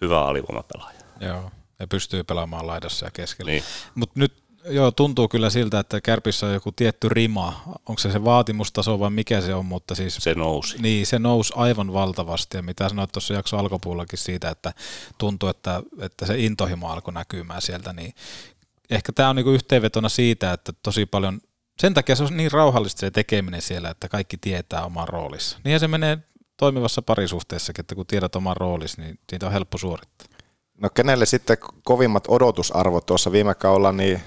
hyvä 0.00 0.24
alivoimapelaaja. 0.24 1.00
Joo, 1.20 1.50
ja 1.78 1.86
pystyy 1.86 2.24
pelaamaan 2.24 2.66
laidassa 2.66 3.06
ja 3.06 3.10
keskellä. 3.10 3.50
Niin. 3.50 3.62
Mutta 3.94 4.20
nyt 4.20 4.39
joo, 4.64 4.90
tuntuu 4.90 5.28
kyllä 5.28 5.50
siltä, 5.50 5.80
että 5.80 6.00
Kärpissä 6.00 6.46
on 6.46 6.54
joku 6.54 6.72
tietty 6.72 7.08
rima. 7.08 7.62
Onko 7.66 7.98
se 7.98 8.12
se 8.12 8.24
vaatimustaso 8.24 9.00
vai 9.00 9.10
mikä 9.10 9.40
se 9.40 9.54
on, 9.54 9.66
mutta 9.66 9.94
siis... 9.94 10.16
Se 10.16 10.34
nousi. 10.34 10.82
Niin, 10.82 11.06
se 11.06 11.18
nousi 11.18 11.52
aivan 11.56 11.92
valtavasti. 11.92 12.56
Ja 12.56 12.62
mitä 12.62 12.88
sanoit 12.88 13.12
tuossa 13.12 13.34
jakso 13.34 13.58
alkupuolellakin 13.58 14.18
siitä, 14.18 14.50
että 14.50 14.72
tuntuu, 15.18 15.48
että, 15.48 15.82
että 16.00 16.26
se 16.26 16.38
intohimo 16.38 16.88
alkoi 16.88 17.14
näkymään 17.14 17.62
sieltä, 17.62 17.92
niin 17.92 18.14
ehkä 18.90 19.12
tämä 19.12 19.28
on 19.28 19.36
niinku 19.36 19.50
yhteenvetona 19.50 20.08
siitä, 20.08 20.52
että 20.52 20.72
tosi 20.82 21.06
paljon... 21.06 21.40
Sen 21.80 21.94
takia 21.94 22.16
se 22.16 22.22
on 22.22 22.36
niin 22.36 22.52
rauhallista 22.52 23.00
se 23.00 23.10
tekeminen 23.10 23.62
siellä, 23.62 23.90
että 23.90 24.08
kaikki 24.08 24.36
tietää 24.36 24.84
oman 24.84 25.08
roolissa. 25.08 25.58
Niinhän 25.64 25.80
se 25.80 25.88
menee 25.88 26.18
toimivassa 26.56 27.02
parisuhteessakin, 27.02 27.82
että 27.82 27.94
kun 27.94 28.06
tiedät 28.06 28.36
oman 28.36 28.56
roolissa, 28.56 29.02
niin 29.02 29.18
siitä 29.28 29.46
on 29.46 29.52
helppo 29.52 29.78
suorittaa. 29.78 30.26
no 30.80 30.90
kenelle 30.90 31.26
sitten 31.26 31.56
kovimmat 31.84 32.24
odotusarvot 32.28 33.06
tuossa 33.06 33.32
viime 33.32 33.54
kaudella, 33.54 33.92
niin 33.92 34.22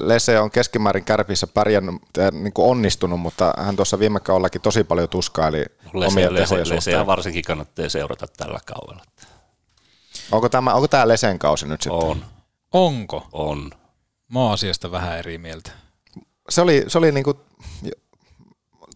Lese 0.00 0.40
on 0.40 0.50
keskimäärin 0.50 1.04
kärpissä 1.04 1.46
pärjännyt, 1.46 1.94
niin 2.32 2.52
kuin 2.52 2.70
onnistunut, 2.70 3.20
mutta 3.20 3.54
hän 3.58 3.76
tuossa 3.76 3.98
viime 3.98 4.20
kaudellakin 4.20 4.60
tosi 4.60 4.84
paljon 4.84 5.08
tuskaili 5.08 5.64
omia 5.94 6.00
Lese, 6.00 6.14
tehoja 6.20 6.34
lese, 6.34 6.58
leseä 6.58 6.80
suhteen. 6.80 7.06
varsinkin 7.06 7.44
kannattaa 7.44 7.88
seurata 7.88 8.26
tällä 8.36 8.58
kaudella. 8.66 9.04
Onko 10.32 10.48
tämä, 10.48 10.74
onko 10.74 10.88
tämä 10.88 11.08
Lesen 11.08 11.38
kausi 11.38 11.68
nyt 11.68 11.82
sitten? 11.82 12.08
On. 12.08 12.24
Onko? 12.72 13.26
On. 13.32 13.70
Mä 14.28 14.40
oon 14.40 14.52
asiasta 14.52 14.90
vähän 14.90 15.18
eri 15.18 15.38
mieltä. 15.38 15.70
Se 16.48 16.60
oli, 16.60 16.84
se 16.88 16.98
oli 16.98 17.12
niinku 17.12 17.40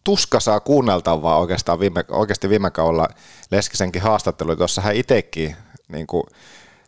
tuskasaa 0.04 0.60
kuunneltavaa 0.60 1.38
oikeastaan 1.38 1.80
viime, 1.80 2.04
oikeasti 2.08 2.48
viime 2.48 2.70
kaudella 2.70 3.08
Leskisenkin 3.50 4.02
haastattelu. 4.02 4.56
Tuossa 4.56 4.82
hän 4.82 4.96
itsekin 4.96 5.56
niin 5.88 6.06
kuin 6.06 6.24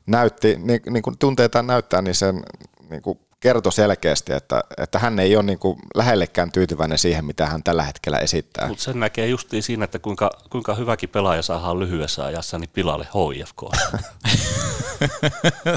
näytti, 0.07 0.57
niin, 0.59 0.81
niin 0.91 1.03
kuin 1.03 1.19
tunteetaan 1.19 1.67
näyttää, 1.67 2.03
niin 2.03 2.15
sen 2.15 2.43
niin 2.91 3.03
kuin 3.03 3.19
kertoi 3.45 3.73
selkeästi, 3.73 4.33
että, 4.33 4.65
että 4.79 4.99
hän 4.99 5.19
ei 5.19 5.37
ole 5.37 5.43
niin 5.43 5.59
kuin 5.59 5.79
lähellekään 5.95 6.53
tyytyväinen 6.53 6.99
siihen, 6.99 7.25
mitä 7.25 7.47
hän 7.47 7.63
tällä 7.63 7.83
hetkellä 7.83 8.19
esittää. 8.19 8.69
Mutta 8.69 8.85
sen 8.85 9.01
näkee 9.01 9.29
justiin 9.29 9.63
siinä, 9.63 9.85
että 9.85 9.99
kuinka, 9.99 10.31
kuinka 10.51 10.75
hyväkin 10.75 11.09
pelaaja 11.09 11.43
saadaan 11.43 11.81
lyhyessä 11.81 12.25
ajassa 12.25 12.59
niin 12.59 12.71
pilalle 12.73 13.09
HIFK. 13.15 13.63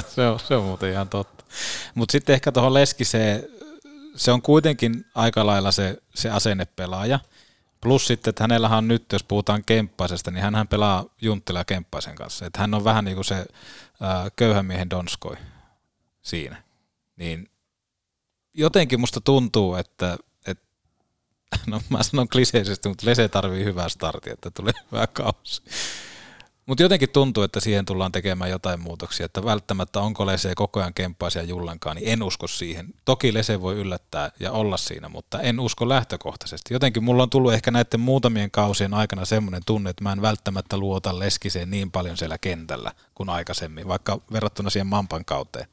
se, 0.14 0.26
on, 0.26 0.40
se 0.40 0.56
on 0.56 0.64
muuten 0.64 0.92
ihan 0.92 1.08
totta. 1.08 1.44
Mutta 1.94 2.12
sitten 2.12 2.34
ehkä 2.34 2.52
tuohon 2.52 2.74
Leskiseen, 2.74 3.42
se 4.16 4.32
on 4.32 4.42
kuitenkin 4.42 5.04
aika 5.14 5.46
lailla 5.46 5.72
se, 5.72 5.96
se 6.14 6.30
asennepelaaja. 6.30 7.20
Plus 7.80 8.06
sitten, 8.06 8.30
että 8.30 8.44
hänellähän 8.44 8.78
on 8.78 8.88
nyt, 8.88 9.12
jos 9.12 9.24
puhutaan 9.24 9.64
Kemppaisesta, 9.64 10.30
niin 10.30 10.42
hän 10.42 10.68
pelaa 10.68 11.04
Junttila 11.22 11.64
Kemppaisen 11.64 12.14
kanssa. 12.14 12.46
Että 12.46 12.60
hän 12.60 12.74
on 12.74 12.84
vähän 12.84 13.04
niin 13.04 13.14
kuin 13.14 13.24
se 13.24 13.46
ää, 14.00 14.28
köyhän 14.36 14.66
miehen 14.66 14.90
Donskoi 14.90 15.36
siinä. 16.22 16.62
Niin 17.16 17.48
jotenkin 18.54 19.00
musta 19.00 19.20
tuntuu, 19.20 19.74
että, 19.74 20.18
että 20.46 20.64
no 21.66 21.80
mä 21.88 22.02
sanon 22.02 22.28
kliseisesti, 22.28 22.88
mutta 22.88 23.06
Lese 23.06 23.28
tarvii 23.28 23.64
hyvää 23.64 23.88
startia, 23.88 24.32
että 24.32 24.50
tulee 24.50 24.72
hyvä 24.92 25.06
kausi. 25.06 25.62
Mutta 26.68 26.82
jotenkin 26.82 27.10
tuntuu, 27.10 27.42
että 27.42 27.60
siihen 27.60 27.84
tullaan 27.84 28.12
tekemään 28.12 28.50
jotain 28.50 28.80
muutoksia, 28.80 29.26
että 29.26 29.44
välttämättä 29.44 30.00
onko 30.00 30.26
Lese 30.26 30.54
koko 30.54 30.80
ajan 30.80 30.94
kemppaisia 30.94 31.42
Jullankaan, 31.42 31.96
niin 31.96 32.08
en 32.08 32.22
usko 32.22 32.46
siihen. 32.46 32.94
Toki 33.04 33.34
Lese 33.34 33.60
voi 33.60 33.74
yllättää 33.74 34.30
ja 34.40 34.52
olla 34.52 34.76
siinä, 34.76 35.08
mutta 35.08 35.40
en 35.40 35.60
usko 35.60 35.88
lähtökohtaisesti. 35.88 36.74
Jotenkin 36.74 37.04
mulla 37.04 37.22
on 37.22 37.30
tullut 37.30 37.52
ehkä 37.52 37.70
näiden 37.70 38.00
muutamien 38.00 38.50
kausien 38.50 38.94
aikana 38.94 39.24
semmoinen 39.24 39.62
tunne, 39.66 39.90
että 39.90 40.04
mä 40.04 40.12
en 40.12 40.22
välttämättä 40.22 40.76
luota 40.76 41.18
Leskiseen 41.18 41.70
niin 41.70 41.90
paljon 41.90 42.16
siellä 42.16 42.38
kentällä 42.38 42.92
kuin 43.14 43.28
aikaisemmin, 43.28 43.88
vaikka 43.88 44.20
verrattuna 44.32 44.70
siihen 44.70 44.86
Mampan 44.86 45.24
kauteen. 45.24 45.66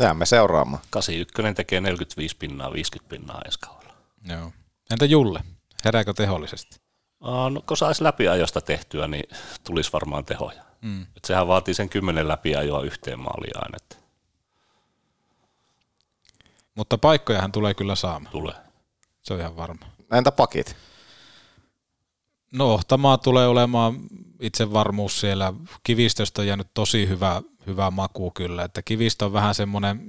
Jäämme 0.00 0.26
seuraamaan. 0.26 0.82
81 0.90 1.54
tekee 1.54 1.80
45 1.80 2.36
pinnaa, 2.36 2.72
50 2.72 3.08
pinnaa 3.08 3.42
ensi 3.44 3.58
kaudella. 3.58 3.94
Joo. 4.28 4.52
Entä 4.90 5.04
Julle? 5.04 5.40
Herääkö 5.84 6.14
tehollisesti? 6.14 6.80
No, 7.20 7.62
kun 7.66 7.76
saisi 7.76 8.04
läpiajosta 8.04 8.60
tehtyä, 8.60 9.08
niin 9.08 9.36
tulisi 9.64 9.92
varmaan 9.92 10.24
tehoja. 10.24 10.62
Mm. 10.82 11.02
Et 11.02 11.24
sehän 11.24 11.48
vaatii 11.48 11.74
sen 11.74 11.88
kymmenen 11.88 12.28
läpiajoa 12.28 12.82
yhteen 12.82 13.18
maaliin 13.18 13.56
aina. 13.56 13.76
Että. 13.76 13.96
Mutta 16.74 16.98
paikkojahan 16.98 17.52
tulee 17.52 17.74
kyllä 17.74 17.94
saamaan. 17.94 18.32
Tulee. 18.32 18.54
Se 19.22 19.34
on 19.34 19.40
ihan 19.40 19.56
varma. 19.56 19.86
Entä 20.12 20.32
pakit? 20.32 20.76
No 22.52 22.74
Ohtamaa 22.74 23.18
tulee 23.18 23.46
olemaan 23.46 24.00
itsevarmuus 24.40 25.20
siellä. 25.20 25.52
Kivistöstä 25.82 26.42
on 26.42 26.46
jäänyt 26.46 26.68
tosi 26.74 27.08
hyvä, 27.08 27.42
hyvä 27.66 27.90
maku 27.90 28.30
kyllä, 28.30 28.64
että 28.64 28.82
kivistö 28.82 29.24
on 29.24 29.32
vähän 29.32 29.54
semmoinen, 29.54 30.00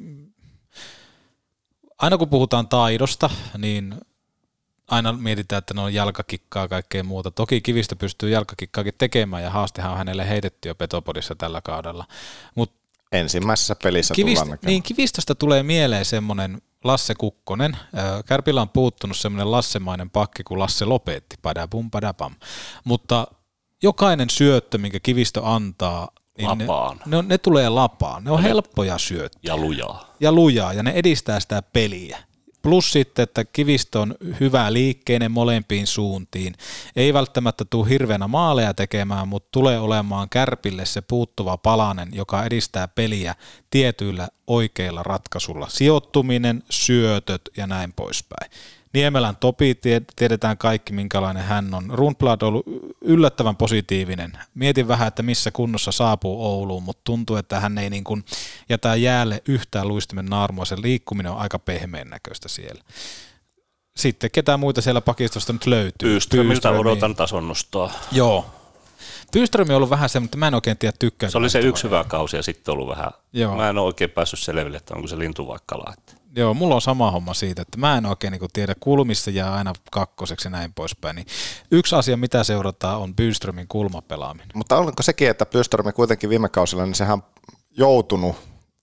aina 1.98 2.18
kun 2.18 2.30
puhutaan 2.30 2.68
taidosta, 2.68 3.30
niin 3.58 3.96
aina 4.88 5.14
mietitään, 5.14 5.58
että 5.58 5.74
ne 5.74 5.82
on 5.82 5.94
jalkakikkaa 5.94 6.64
ja 6.64 6.68
kaikkea 6.68 7.04
muuta. 7.04 7.32
Toki 7.32 7.62
kivistä 7.62 7.96
pystyy 7.96 8.30
jalkakikkaakin 8.30 8.94
tekemään 8.98 9.44
ja 9.44 9.50
haastehan 9.50 9.92
on 9.92 9.98
hänelle 9.98 10.30
heitetty 10.30 10.70
jo 10.70 10.76
Petopodissa 10.76 11.36
tällä 11.36 11.62
kaudella. 11.62 12.06
Mut 12.56 12.80
Ensimmäisessä 13.12 13.76
pelissä 13.84 14.14
kivist, 14.14 14.42
tullaan 14.42 14.60
Niin, 14.66 14.84
kivistöstä 14.84 15.36
tulee 15.36 15.64
mieleen 15.64 16.06
semmoinen 16.06 16.62
Lasse 16.84 17.16
Kukkonen. 17.16 17.78
Kärpillä 18.26 18.62
on 18.62 18.70
puuttunut 18.70 19.18
semmoinen 19.18 19.52
Lassemainen 19.52 20.10
pakki 20.10 20.44
kuin 20.44 20.60
Lasse 20.60 20.86
Lopetti, 20.86 21.36
padabum 21.42 21.92
padabam. 21.92 22.36
Mutta 22.84 23.28
jokainen 23.84 24.30
syöttö, 24.30 24.78
minkä 24.78 25.00
kivistö 25.00 25.42
antaa, 25.44 26.08
niin 26.38 26.50
Lapaan. 26.50 27.00
Ne, 27.06 27.18
ne, 27.18 27.28
ne, 27.28 27.38
tulee 27.38 27.70
lapaan. 27.70 28.24
Ne 28.24 28.32
on 28.32 28.44
helppoja 28.44 28.98
syöttöjä. 28.98 29.54
Ja 29.54 29.58
lujaa. 29.58 30.16
Ja 30.20 30.32
lujaa, 30.32 30.74
ja 30.74 30.84
ne 30.84 30.92
edistää 30.92 31.40
sitä 31.40 31.62
peliä. 31.62 32.18
Plus 32.62 32.92
sitten, 32.92 33.24
että 33.24 33.46
kivistö 33.46 34.00
on 34.00 34.16
hyvä 34.40 34.74
liikkeinen 34.74 35.32
molempiin 35.32 35.88
suuntiin. 35.88 36.56
Ei 36.96 37.14
välttämättä 37.14 37.66
tule 37.70 37.90
hirveänä 37.90 38.28
maaleja 38.28 38.74
tekemään, 38.74 39.28
mutta 39.28 39.50
tulee 39.52 39.80
olemaan 39.80 40.30
kärpille 40.30 40.86
se 40.86 41.02
puuttuva 41.02 41.58
palanen, 41.58 42.10
joka 42.12 42.46
edistää 42.46 42.88
peliä 42.88 43.36
tietyillä 43.70 44.28
oikeilla 44.48 45.04
ratkaisulla. 45.04 45.68
Sijoittuminen, 45.70 46.64
syötöt 46.70 47.42
ja 47.58 47.68
näin 47.68 47.94
poispäin. 47.94 48.52
Niemelän 48.94 49.36
Topi, 49.36 49.80
tiedetään 50.16 50.58
kaikki 50.58 50.94
minkälainen 50.94 51.44
hän 51.44 51.74
on. 51.74 51.90
Rundblad 51.90 52.42
on 52.42 52.48
ollut 52.48 52.66
yllättävän 53.02 53.56
positiivinen. 53.56 54.32
Mietin 54.56 54.88
vähän, 54.88 55.08
että 55.08 55.24
missä 55.24 55.52
kunnossa 55.52 55.92
saapuu 55.92 56.46
Ouluun, 56.46 56.84
mutta 56.84 57.02
tuntuu, 57.04 57.36
että 57.36 57.60
hän 57.60 57.78
ei 57.78 57.90
niin 57.90 58.04
kuin 58.04 58.26
jätä 58.70 58.96
jäälle 58.96 59.44
yhtään 59.48 59.88
luistimen 59.88 60.26
naarmua. 60.26 60.66
Se 60.66 60.76
liikkuminen 60.82 61.32
on 61.32 61.38
aika 61.38 61.60
pehmeän 61.60 62.10
näköistä 62.10 62.50
siellä. 62.50 62.84
Sitten 63.98 64.32
ketä 64.32 64.58
muita 64.58 64.82
siellä 64.82 65.02
pakistosta 65.02 65.54
nyt 65.54 65.66
löytyy? 65.66 66.10
Pyysтрömistä 66.10 66.70
odotan 66.70 67.16
tason 67.16 67.48
nostoa. 67.48 67.92
Joo. 68.12 68.46
Pyysström 69.32 69.70
on 69.70 69.76
ollut 69.76 69.90
vähän 69.90 70.10
se, 70.10 70.20
mutta 70.20 70.38
mä 70.38 70.48
en 70.48 70.56
oikein 70.56 70.78
tiedä 70.78 70.96
tykkään. 71.00 71.32
Se 71.32 71.38
oli 71.38 71.50
se 71.50 71.60
yksi 71.60 71.84
hyvä 71.84 72.06
kausi 72.08 72.36
ja 72.36 72.44
sitten 72.44 72.72
ollut 72.72 72.88
vähän. 72.88 73.12
Joo. 73.34 73.56
Mä 73.56 73.70
en 73.70 73.78
ole 73.78 73.86
oikein 73.86 74.10
päässyt 74.10 74.40
selville, 74.40 74.78
että 74.78 74.96
onko 74.96 75.08
se 75.08 75.20
lintu 75.20 75.48
vaikka 75.48 75.78
laittaa. 75.78 76.19
Joo, 76.36 76.54
mulla 76.54 76.76
on 76.76 76.82
sama 76.82 77.12
homma 77.12 77.34
siitä, 77.34 77.62
että 77.62 77.78
mä 77.78 77.98
en 77.98 78.06
oikein 78.06 78.32
niin 78.32 78.50
tiedä, 78.54 78.76
kulmissa 78.80 79.32
jää 79.32 79.54
aina 79.54 79.74
kakkoseksi 79.92 80.48
ja 80.48 80.50
näin 80.50 80.74
poispäin. 80.74 81.16
Niin 81.16 81.28
yksi 81.72 81.96
asia, 81.96 82.18
mitä 82.18 82.44
seurataan, 82.44 83.00
on 83.00 83.16
Byströmin 83.16 83.68
kulmapelaaminen. 83.68 84.52
Mutta 84.54 84.78
onko 84.78 85.04
sekin, 85.04 85.30
että 85.30 85.46
Byström 85.46 85.94
kuitenkin 85.94 86.30
viime 86.30 86.50
kausilla, 86.50 86.86
niin 86.86 86.96
sehän 86.96 87.24
joutunut, 87.78 88.36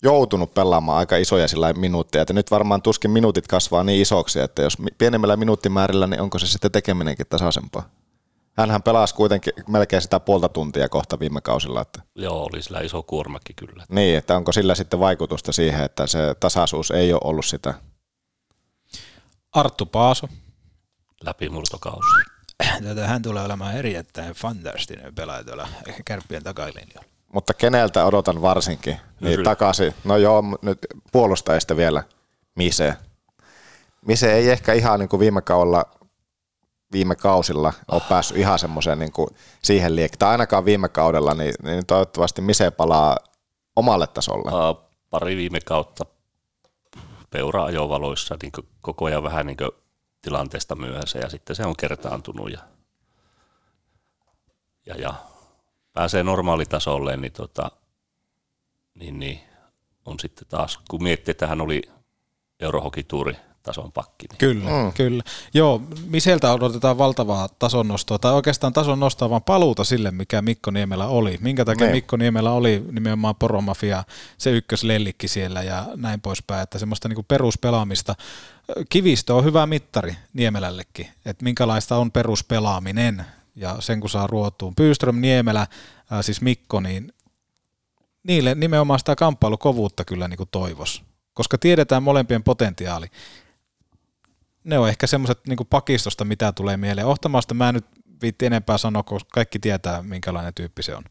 joutunut 0.03 0.55
pelaamaan 0.55 0.99
aika 0.99 1.17
isoja 1.17 1.49
sillä 1.49 1.73
minuutteja, 1.73 2.23
että 2.23 2.35
nyt 2.35 2.51
varmaan 2.51 2.83
tuskin 2.83 3.11
minuutit 3.11 3.47
kasvaa 3.47 3.85
niin 3.85 4.03
isoksi, 4.03 4.41
että 4.41 4.63
jos 4.63 4.77
pienemmillä 4.99 5.37
minuuttimäärillä, 5.37 6.07
niin 6.07 6.21
onko 6.21 6.39
se 6.39 6.47
sitten 6.47 6.73
tekeminenkin 6.73 7.27
tasaisempaa? 7.29 7.89
Hänhän 8.57 8.83
pelasi 8.83 9.15
kuitenkin 9.15 9.53
melkein 9.69 10.03
sitä 10.03 10.21
puolta 10.21 10.49
tuntia 10.49 10.89
kohta 10.89 11.19
viime 11.19 11.41
kausilla. 11.41 11.81
Että... 11.81 12.03
Joo, 12.15 12.49
oli 12.53 12.63
sillä 12.63 12.81
iso 12.81 13.03
kuormakin 13.03 13.57
kyllä. 13.57 13.85
Niin, 13.89 14.19
että 14.19 14.37
onko 14.37 14.53
sillä 14.53 14.75
sitten 14.75 15.01
vaikutusta 15.01 15.53
siihen, 15.53 15.85
että 15.85 16.07
se 16.07 16.19
tasaisuus 16.41 16.91
ei 16.91 17.13
ole 17.13 17.21
ollut 17.25 17.47
sitä? 17.47 17.75
Arttu 19.53 19.87
Paaso. 19.87 20.29
Läpimurtokausi. 21.25 22.09
Tätä 22.85 23.07
hän 23.07 23.23
tulee 23.23 23.45
olemaan 23.45 23.77
erittäin 23.77 24.33
fantastinen 24.35 25.15
pelaaja 25.15 25.45
tuolla 25.45 25.69
kärppien 26.05 26.43
takalinjalla. 26.43 27.05
Mutta 27.33 27.55
keneltä 27.55 28.05
odotan 28.05 28.43
varsinkin? 28.43 28.97
Niin 29.21 29.43
takaisin. 29.45 29.95
No 30.05 30.17
joo, 30.17 30.43
nyt 30.63 30.79
puolustajista 31.13 31.77
vielä 31.77 32.03
Mise. 32.55 32.97
Mise 34.07 34.33
ei 34.33 34.51
ehkä 34.51 34.73
ihan 34.73 35.01
niin 35.01 35.09
kuin 35.09 35.21
viime 35.21 35.43
kaudella 35.43 35.96
viime 36.93 37.17
kausilla 37.17 37.73
ole 37.91 38.03
päässyt 38.09 38.37
ihan 38.37 38.59
semmoiseen 38.59 38.99
niin 38.99 39.13
kuin 39.13 39.29
siihen 39.63 39.97
liekkiin, 39.97 40.19
tai 40.19 40.31
ainakaan 40.31 40.65
viime 40.65 40.89
kaudella, 40.89 41.35
niin, 41.35 41.55
niin 41.63 41.87
toivottavasti 41.87 42.43
Mise 42.43 42.71
palaa 42.71 43.17
omalle 43.77 44.07
tasolle. 44.07 44.71
Uh, 44.71 44.91
pari 45.11 45.37
viime 45.37 45.59
kautta 45.65 46.07
peura-ajovaloissa 47.31 48.37
niin 48.43 48.53
koko 48.81 49.05
ajan 49.05 49.23
vähän 49.23 49.47
niin 49.47 49.57
tilanteesta 50.23 50.75
myöhässä, 50.75 51.19
ja 51.19 51.31
sitten 51.31 51.57
se 51.57 51.67
on 51.67 51.77
kertaantunut, 51.77 52.53
ja, 52.53 52.59
ja, 54.87 54.95
ja 54.95 55.15
pääsee 55.93 56.23
normaalitasolle, 56.23 57.17
niin, 57.17 57.33
tota, 57.33 57.71
niin, 58.95 59.19
niin 59.19 59.41
on 60.05 60.21
sitten 60.21 60.49
taas, 60.49 60.79
kun 60.91 61.03
miettii, 61.03 61.31
että 61.31 61.47
hän 61.47 61.61
oli 61.61 61.83
eurohokituuri 62.61 63.37
tason 63.67 63.93
pakki. 63.93 64.27
Niin. 64.31 64.39
Kyllä, 64.39 64.71
mm. 64.71 64.93
kyllä. 64.93 65.23
Joo, 65.55 65.83
Miseltä 66.07 66.53
odotetaan 66.53 66.99
valtavaa 66.99 67.49
tason 67.49 67.89
nostoa, 67.89 68.19
tai 68.19 68.33
oikeastaan 68.33 68.73
tason 68.73 69.01
nostaa 69.01 69.31
vaan 69.31 69.43
paluuta 69.43 69.85
sille, 69.85 70.11
mikä 70.11 70.43
Mikko 70.43 70.71
Niemelä 70.71 71.07
oli. 71.07 71.39
Minkä 71.41 71.65
takia 71.65 71.87
ne. 71.87 71.93
Mikko 71.93 72.17
Niemelä 72.17 72.51
oli 72.51 72.85
nimenomaan 72.93 73.35
poromafia, 73.35 74.05
se 74.39 74.51
ykköslellikki 74.51 75.29
siellä 75.29 75.63
ja 75.63 75.87
näin 75.97 76.21
poispäin, 76.21 76.63
että 76.63 76.79
semmoista 76.79 77.09
niinku 77.09 77.23
peruspelaamista. 77.23 78.15
Kivistö 78.89 79.35
on 79.35 79.45
hyvä 79.45 79.67
mittari 79.67 80.17
Niemelällekin, 80.33 81.09
että 81.25 81.45
minkälaista 81.45 81.97
on 81.97 82.13
peruspelaaminen, 82.13 83.25
ja 83.57 83.77
sen 83.81 84.01
kun 84.01 84.11
saa 84.11 84.27
ruotuun. 84.27 84.75
Pyyström, 84.75 85.21
Niemelä, 85.21 85.67
siis 86.21 86.41
Mikko, 86.41 86.81
niin 86.81 87.13
niille 88.23 88.55
nimenomaan 88.55 88.99
sitä 88.99 89.17
kamppailukovuutta 89.17 90.05
kyllä 90.05 90.29
niin 90.29 90.37
kuin 90.37 90.49
toivos, 90.53 91.03
koska 91.35 91.59
tiedetään 91.59 92.03
molempien 92.03 92.43
potentiaali 92.43 93.07
ne 94.67 94.79
on 94.79 94.89
ehkä 94.89 95.07
semmoiset 95.07 95.47
niin 95.47 95.67
pakistosta, 95.71 96.25
mitä 96.25 96.53
tulee 96.53 96.77
mieleen. 96.77 97.07
Ohtamasta 97.07 97.55
mä 97.55 97.69
en 97.69 97.75
nyt 97.75 97.87
viitti 98.23 98.47
enempää 98.47 98.79
sanoa, 98.79 99.03
koska 99.03 99.29
kaikki 99.33 99.59
tietää, 99.59 100.03
minkälainen 100.03 100.55
tyyppi 100.55 100.83
se 100.83 100.95
on. 100.95 101.05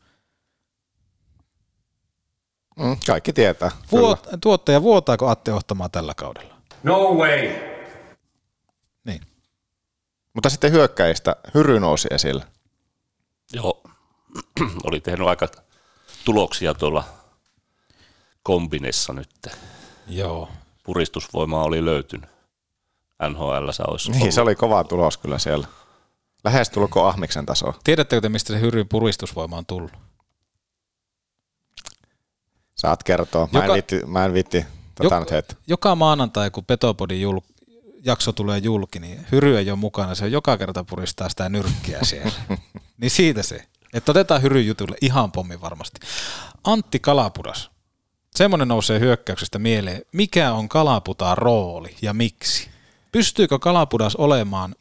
Mm, 2.80 2.98
kaikki 3.07 3.34
tietää. 3.34 3.72
Vuot, 3.91 4.27
tuottaja, 4.41 4.82
vuotaako 4.82 5.27
Atte 5.27 5.53
Ohtamaa 5.53 5.90
tällä 5.90 6.14
kaudella? 6.14 6.56
No 6.84 7.14
way! 7.14 7.49
Niin. 9.03 9.22
Mutta 10.34 10.49
sitten 10.49 10.72
hyökkäistä 10.72 11.36
Hyry 11.53 11.80
nousi 11.80 12.07
esille. 12.11 12.45
Joo, 13.53 13.84
oli 14.88 14.99
tehnyt 14.99 15.27
aika 15.27 15.48
tuloksia 16.26 16.73
tuolla 16.73 17.03
kombinessa 18.44 19.14
nyt. 19.14 19.30
Joo. 20.07 20.49
Puristusvoimaa 20.84 21.64
oli 21.64 21.86
löytynyt. 21.86 22.35
NHL 23.30 23.70
olisi 23.88 24.12
Niin, 24.12 24.22
ollut. 24.22 24.34
se 24.34 24.42
oli 24.42 24.56
kova 24.56 24.84
tulos 24.84 25.18
kyllä 25.18 25.40
siellä. 25.40 25.68
Lähes 26.44 26.70
tulko 26.70 27.08
Ahmiksen 27.08 27.46
tasoa. 27.46 27.74
Tiedättekö 27.84 28.22
te, 28.22 28.30
mistä 28.30 28.54
se 28.54 28.62
Hyryn 28.62 28.88
puristusvoima 28.90 29.58
on 29.58 29.66
tullut? 29.66 29.92
Saat 32.76 33.04
kertoa. 33.04 33.48
Mä, 33.52 33.60
Joka... 33.60 33.66
en, 33.66 33.74
viitti, 33.74 34.02
mä 34.06 34.26
en 34.26 34.34
viitti 34.34 34.66
tätä 34.96 35.20
nyt 35.20 35.32
heitä. 35.32 35.56
Joka 35.68 35.96
maanantai, 35.96 36.52
kun 36.52 36.66
Petopodin 36.66 37.22
jul- 37.22 37.42
jakso 38.06 38.32
tulee 38.32 38.58
julki, 38.58 39.00
niin 39.00 39.26
Hyry 39.32 39.58
ei 39.58 39.72
ole 39.72 39.80
mukana. 39.80 40.16
Se 40.16 40.28
joka 40.28 40.58
kerta 40.58 40.84
puristaa 40.84 41.30
sitä 41.30 41.50
nyrkkiä 41.50 42.00
siellä. 42.04 42.32
niin 43.02 43.12
siitä 43.12 43.44
se. 43.44 43.66
Että 43.94 44.12
otetaan 44.12 44.42
Hyry 44.42 44.62
jutulle 44.62 44.96
ihan 45.02 45.32
pommi 45.32 45.62
varmasti. 45.62 46.00
Antti 46.64 47.00
Kalapudas. 47.00 47.72
Semmoinen 48.36 48.68
nousee 48.68 49.00
hyökkäyksestä 49.00 49.60
mieleen. 49.60 50.02
Mikä 50.12 50.54
on 50.54 50.70
Kalaputaan 50.70 51.38
rooli 51.38 51.96
ja 52.02 52.14
miksi? 52.14 52.70
Pystyykö 53.16 53.60
Kalapudas 53.60 54.16
olemaan 54.16 54.76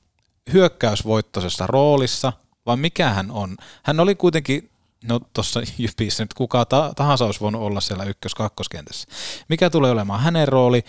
hyökkäysvoittoisessa 0.52 1.66
roolissa 1.66 2.32
vai 2.66 2.76
mikä 2.76 3.10
hän 3.10 3.30
on? 3.30 3.56
Hän 3.82 4.00
oli 4.00 4.14
kuitenkin 4.14 4.70
no 5.04 5.20
tuossa 5.34 5.60
Jypissä 5.78 6.22
nyt 6.24 6.34
kuka 6.34 6.64
ta- 6.64 6.92
tahansa 6.96 7.24
olisi 7.24 7.40
voinut 7.40 7.62
olla 7.62 7.80
siellä 7.80 8.04
ykkös-kakkoskentässä. 8.04 9.08
Mikä 9.48 9.70
tulee 9.70 9.90
olemaan 9.90 10.20
hänen 10.20 10.48
rooli? 10.48 10.84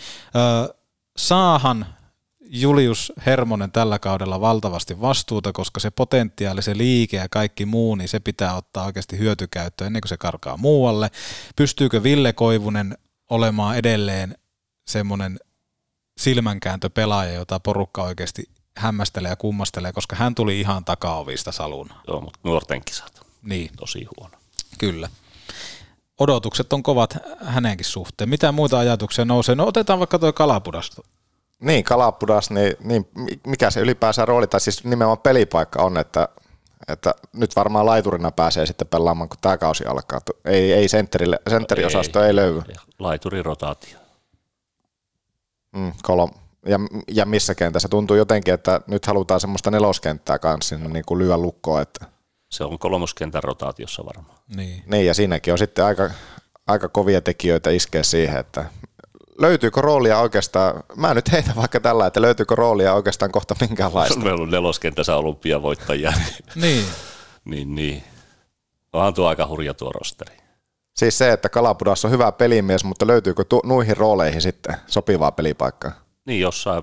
Saahan 1.16 1.86
Julius 2.40 3.12
Hermonen 3.26 3.72
tällä 3.72 3.98
kaudella 3.98 4.40
valtavasti 4.40 5.00
vastuuta, 5.00 5.52
koska 5.52 5.80
se 5.80 5.90
potentiaali, 5.90 6.62
se 6.62 6.76
liike 6.76 7.16
ja 7.16 7.28
kaikki 7.28 7.66
muu, 7.66 7.94
niin 7.94 8.08
se 8.08 8.20
pitää 8.20 8.56
ottaa 8.56 8.86
oikeasti 8.86 9.18
hyötykäyttöön 9.18 9.86
ennen 9.86 10.02
kuin 10.02 10.08
se 10.08 10.16
karkaa 10.16 10.56
muualle. 10.56 11.10
Pystyykö 11.56 12.02
Ville 12.02 12.32
Koivunen 12.32 12.98
olemaan 13.30 13.76
edelleen 13.76 14.34
semmoinen 14.86 15.38
silmänkääntöpelaaja, 16.18 17.32
jota 17.32 17.60
porukka 17.60 18.02
oikeasti 18.02 18.48
hämmästelee 18.76 19.30
ja 19.30 19.36
kummastelee, 19.36 19.92
koska 19.92 20.16
hän 20.16 20.34
tuli 20.34 20.60
ihan 20.60 20.84
takaovista 20.84 21.52
saluna. 21.52 21.94
Joo, 22.08 22.20
mutta 22.20 22.38
nuorten 22.42 22.84
kisat. 22.84 23.20
Niin. 23.42 23.70
Tosi 23.76 24.06
huono. 24.16 24.38
Kyllä. 24.78 25.08
Odotukset 26.18 26.72
on 26.72 26.82
kovat 26.82 27.16
hänenkin 27.44 27.86
suhteen. 27.86 28.30
Mitä 28.30 28.52
muita 28.52 28.78
ajatuksia 28.78 29.24
nousee? 29.24 29.54
No 29.54 29.66
otetaan 29.66 29.98
vaikka 29.98 30.18
tuo 30.18 30.32
Kalapudas. 30.32 30.90
Niin, 31.60 31.84
Kalapudas, 31.84 32.50
niin, 32.50 32.76
niin 32.80 33.08
mikä 33.46 33.70
se 33.70 33.80
ylipäänsä 33.80 34.24
rooli, 34.24 34.46
tai 34.46 34.60
siis 34.60 34.84
nimenomaan 34.84 35.18
pelipaikka 35.18 35.82
on, 35.82 35.96
että, 35.98 36.28
että 36.88 37.14
nyt 37.32 37.56
varmaan 37.56 37.86
laiturina 37.86 38.30
pääsee 38.30 38.66
sitten 38.66 38.88
pelaamaan, 38.88 39.28
kun 39.28 39.38
tämä 39.40 39.58
kausi 39.58 39.84
alkaa. 39.84 40.20
Ei, 40.44 40.72
ei 40.72 40.88
sentterille, 40.88 41.38
sentteriosasto 41.50 42.20
ei, 42.20 42.26
ei 42.26 42.36
löydy. 42.36 42.62
Laituri 42.98 43.42
rotaatio. 43.42 44.05
Mm, 45.76 45.92
kolom. 46.02 46.30
Ja, 46.66 46.78
ja 47.08 47.26
missä 47.26 47.54
kentässä 47.54 47.88
tuntuu 47.88 48.16
jotenkin, 48.16 48.54
että 48.54 48.80
nyt 48.86 49.06
halutaan 49.06 49.40
semmoista 49.40 49.70
neloskenttää 49.70 50.38
kanssa 50.38 50.68
sinne 50.76 50.88
niin 50.88 51.04
kuin 51.06 51.18
lyö 51.18 51.36
lukkoon, 51.36 51.82
että 51.82 52.06
se 52.50 52.64
on 52.64 52.78
kolmoskentän 52.78 53.42
rotaatiossa 53.42 54.04
varmaan. 54.06 54.38
Niin. 54.56 54.82
niin, 54.86 55.06
ja 55.06 55.14
siinäkin 55.14 55.52
on 55.52 55.58
sitten 55.58 55.84
aika, 55.84 56.10
aika 56.66 56.88
kovia 56.88 57.20
tekijöitä 57.20 57.70
iskeä 57.70 58.02
siihen, 58.02 58.40
että 58.40 58.64
löytyykö 59.38 59.80
roolia 59.80 60.20
oikeastaan, 60.20 60.82
mä 60.96 61.14
nyt 61.14 61.32
heitä 61.32 61.52
vaikka 61.56 61.80
tällä, 61.80 62.06
että 62.06 62.22
löytyykö 62.22 62.54
roolia 62.54 62.94
oikeastaan 62.94 63.32
kohta 63.32 63.56
minkäänlaista. 63.60 64.20
Meillä 64.24 64.42
on 64.42 64.50
neloskentässä 64.50 65.16
olympiavoittajia. 65.16 66.12
niin. 66.54 66.84
niin, 67.44 67.74
niin. 67.74 68.02
Onhan 68.92 69.14
tuo 69.14 69.28
aika 69.28 69.46
hurja 69.46 69.74
tuo 69.74 69.92
rosteri. 69.92 70.45
Siis 70.96 71.18
se, 71.18 71.32
että 71.32 71.48
Kalapudas 71.48 72.04
on 72.04 72.10
hyvä 72.10 72.32
pelimies, 72.32 72.84
mutta 72.84 73.06
löytyykö 73.06 73.44
tu- 73.44 73.62
nuihin 73.64 73.96
rooleihin 73.96 74.42
sitten 74.42 74.76
sopivaa 74.86 75.32
pelipaikkaa? 75.32 75.92
Niin, 76.24 76.40
jossain 76.40 76.82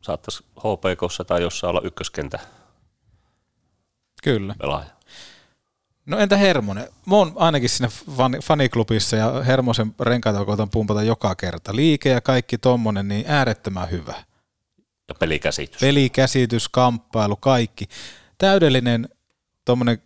saattaisi 0.00 0.44
HPKssa 0.58 1.24
tai 1.24 1.42
jossain 1.42 1.70
olla 1.70 1.80
ykköskentä 1.84 2.38
Kyllä. 4.22 4.54
pelaaja. 4.58 4.90
No 6.06 6.18
entä 6.18 6.36
Hermonen? 6.36 6.88
Mä 7.06 7.16
oon 7.16 7.32
ainakin 7.36 7.68
siinä 7.68 7.88
fan, 8.16 8.36
faniklubissa 8.42 9.16
ja 9.16 9.42
Hermosen 9.42 9.94
renkaita 10.00 10.44
koitan 10.44 10.70
pumpata 10.70 11.02
joka 11.02 11.34
kerta. 11.34 11.76
Liike 11.76 12.08
ja 12.08 12.20
kaikki 12.20 12.58
tommonen, 12.58 13.08
niin 13.08 13.24
äärettömän 13.28 13.90
hyvä. 13.90 14.14
Ja 15.08 15.14
pelikäsitys. 15.14 15.80
Pelikäsitys, 15.80 16.68
kamppailu, 16.68 17.36
kaikki. 17.36 17.88
Täydellinen 18.38 19.08
tommonen, 19.64 20.02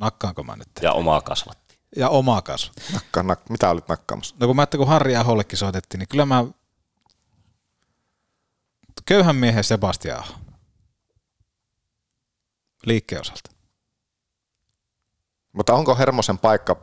nakkaanko 0.00 0.42
mä 0.44 0.56
nyt? 0.56 0.68
Ja 0.82 0.92
omaa 0.92 1.20
kasvatti. 1.20 1.78
Ja 1.96 2.08
omaa 2.08 2.42
kasvatti. 2.42 2.82
Nakka, 2.92 3.22
nak, 3.22 3.50
mitä 3.50 3.70
olit 3.70 3.88
nakkaamassa? 3.88 4.34
No 4.40 4.46
kun 4.46 4.56
mä 4.56 4.66
kun 4.66 4.88
Harri 4.88 5.16
Ahollekin 5.16 5.58
soitettiin, 5.58 5.98
niin 5.98 6.08
kyllä 6.08 6.26
mä 6.26 6.44
köyhän 9.06 9.36
miehen 9.36 9.64
Sebastian 9.64 10.18
Aho 10.18 10.34
liikkeen 12.86 13.20
osalta. 13.20 13.50
Mutta 15.52 15.74
onko 15.74 15.96
Hermosen 15.96 16.38
paikka 16.38 16.76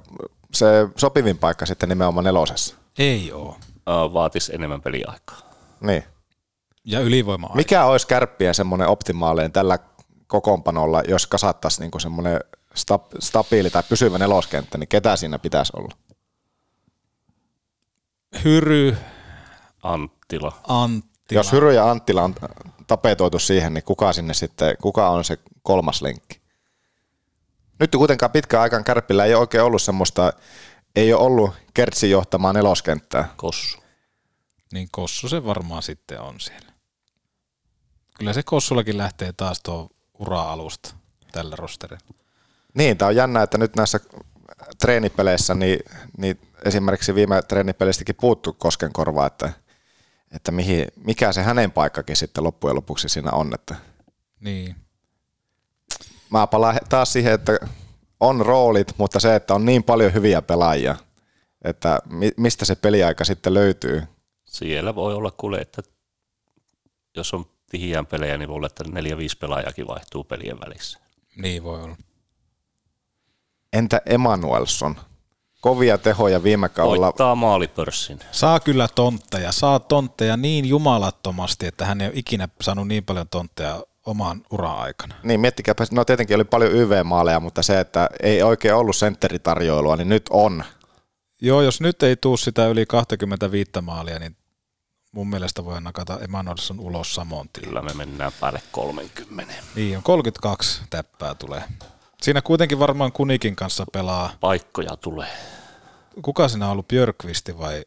se 0.54 0.66
sopivin 0.96 1.38
paikka 1.38 1.66
sitten 1.66 1.90
nimenomaan 1.90 2.24
nelosessa? 2.24 2.76
Ei 2.98 3.32
ole. 3.32 3.56
Vaatisi 4.14 4.56
enemmän 4.56 4.82
peliaikaa. 4.82 5.38
Niin. 5.82 6.04
Ja 6.84 7.00
ylivoima 7.00 7.50
Mikä 7.56 7.86
olisi 7.86 8.08
kärppien 8.08 8.56
semmoinen 8.56 8.88
optimaalinen 8.88 9.52
tällä 9.52 9.80
kokoonpanolla, 10.28 11.02
jos 11.08 11.28
kasattaisiin 11.28 11.82
niinku 11.82 12.00
semmoinen 12.00 12.40
stabiili 13.20 13.70
tai 13.70 13.84
pysyvä 13.90 14.18
neloskenttä, 14.18 14.78
niin 14.78 14.88
ketä 14.88 15.16
siinä 15.16 15.40
pitäisi 15.40 15.74
olla? 15.76 15.96
Hyry. 18.44 18.98
Anttila. 19.84 20.60
Anttila. 20.68 21.40
Jos 21.40 21.52
Hyry 21.52 21.74
ja 21.74 21.92
Anttila 21.92 22.24
on 22.24 22.36
tapetoitu 22.88 23.40
siihen, 23.40 23.74
niin 23.74 23.84
kuka 23.84 24.14
sinne 24.14 24.34
sitten, 24.34 24.76
kuka 24.82 25.10
on 25.10 25.24
se 25.24 25.38
kolmas 25.64 26.02
lenkki? 26.02 26.42
Nyt 27.80 27.92
kuitenkaan 27.92 28.32
pitkään 28.32 28.64
aikaan 28.64 28.84
Kärpillä 28.84 29.26
ei 29.26 29.34
ole 29.34 29.42
oikein 29.42 29.64
ollut 29.64 29.82
semmoista, 29.82 30.34
ei 30.96 31.14
ole 31.14 31.22
ollut 31.22 31.54
Kertsin 31.74 32.12
johtamaan 32.12 32.56
neloskenttää. 32.56 33.34
Kossu. 33.38 33.78
Niin 34.74 34.88
Kossu 34.92 35.30
se 35.30 35.46
varmaan 35.46 35.84
sitten 35.84 36.22
on 36.22 36.40
siellä. 36.40 36.72
Kyllä 38.18 38.34
se 38.34 38.44
Kossullakin 38.44 38.98
lähtee 38.98 39.34
taas 39.34 39.62
tuo 39.62 39.90
ura-alusta 40.20 40.96
tällä 41.32 41.56
rosterilla. 41.56 42.17
Niin, 42.78 42.98
tämä 42.98 43.10
on 43.10 43.16
jännä, 43.16 43.44
että 43.44 43.58
nyt 43.58 43.76
näissä 43.76 44.00
treenipeleissä, 44.80 45.54
niin, 45.54 45.80
niin 46.18 46.40
esimerkiksi 46.66 47.16
viime 47.16 47.42
treenipeleistäkin 47.42 48.16
puuttu 48.16 48.54
Koskenkorva, 48.54 49.26
että, 49.26 49.54
että 50.32 50.52
mihin, 50.52 50.88
mikä 51.06 51.32
se 51.32 51.44
hänen 51.44 51.72
paikkakin 51.72 52.16
sitten 52.16 52.44
loppujen 52.44 52.76
lopuksi 52.76 53.10
siinä 53.10 53.32
on. 53.32 53.52
Että 53.54 53.76
niin. 54.40 54.76
Mä 56.30 56.48
palaan 56.48 56.80
taas 56.90 57.14
siihen, 57.14 57.34
että 57.34 57.60
on 58.20 58.46
roolit, 58.46 58.94
mutta 58.98 59.20
se, 59.20 59.36
että 59.36 59.54
on 59.54 59.66
niin 59.66 59.84
paljon 59.84 60.14
hyviä 60.14 60.42
pelaajia, 60.42 60.96
että 61.64 62.00
mistä 62.38 62.66
se 62.66 62.76
peliaika 62.76 63.26
sitten 63.26 63.54
löytyy. 63.54 64.04
Siellä 64.46 64.96
voi 64.96 65.14
olla 65.14 65.32
kuule, 65.32 65.58
että 65.58 65.82
jos 67.16 67.34
on 67.34 67.46
tihiään 67.70 68.06
pelejä, 68.06 68.38
niin 68.38 68.50
voi 68.50 68.56
olla, 68.56 68.68
että 68.68 68.84
neljä, 68.84 69.18
viisi 69.18 69.38
pelaajakin 69.38 69.88
vaihtuu 69.88 70.24
pelien 70.24 70.60
välissä. 70.60 71.00
Niin 71.36 71.64
voi 71.64 71.82
olla. 71.82 71.96
Entä 73.74 74.02
Emanuelson? 74.06 74.96
Kovia 75.62 75.98
tehoja 75.98 76.44
viime 76.44 76.70
kaudella. 76.70 77.06
Voittaa 77.06 77.36
maalipörssin. 77.36 78.20
Saa 78.32 78.60
kyllä 78.60 78.88
tontteja. 78.96 79.52
Saa 79.52 79.80
tontteja 79.80 80.38
niin 80.38 80.66
jumalattomasti, 80.66 81.66
että 81.68 81.86
hän 81.86 82.02
ei 82.02 82.08
ole 82.08 82.16
ikinä 82.16 82.50
saanut 82.62 82.88
niin 82.88 83.06
paljon 83.06 83.30
tontteja 83.30 83.84
oman 84.06 84.42
uran 84.52 84.78
aikana. 84.80 85.16
Niin, 85.24 85.40
miettikääpä, 85.40 85.86
no 85.92 86.06
tietenkin 86.06 86.36
oli 86.36 86.44
paljon 86.44 86.72
YV-maaleja, 86.72 87.40
mutta 87.40 87.64
se, 87.64 87.80
että 87.80 88.10
ei 88.24 88.44
oikein 88.44 88.76
ollut 88.76 88.96
sentteritarjoilua, 88.96 89.96
niin 89.96 90.10
nyt 90.10 90.26
on. 90.30 90.64
Joo, 91.42 91.62
jos 91.62 91.82
nyt 91.82 92.04
ei 92.04 92.16
tuu 92.16 92.38
sitä 92.38 92.68
yli 92.68 92.86
25 92.86 93.72
maalia, 93.82 94.20
niin 94.20 94.38
mun 95.12 95.30
mielestä 95.30 95.66
voi 95.66 95.82
nakata 95.82 96.20
Emanuelson 96.20 96.80
ulos 96.80 97.16
samoin 97.16 97.50
Kyllä 97.54 97.82
me 97.82 97.94
mennään 97.94 98.32
päälle 98.40 98.62
30. 98.72 99.54
Niin 99.76 99.98
on, 99.98 100.04
32 100.04 100.82
täppää 100.90 101.36
tulee. 101.36 101.64
Siinä 102.22 102.42
kuitenkin 102.42 102.80
varmaan 102.80 103.12
Kunikin 103.12 103.56
kanssa 103.56 103.86
pelaa. 103.94 104.30
Paikkoja 104.40 104.98
tulee. 104.98 105.30
Kuka 106.22 106.48
siinä 106.48 106.66
on 106.66 106.72
ollut, 106.72 106.88
Björkvisti 106.88 107.58
vai? 107.58 107.86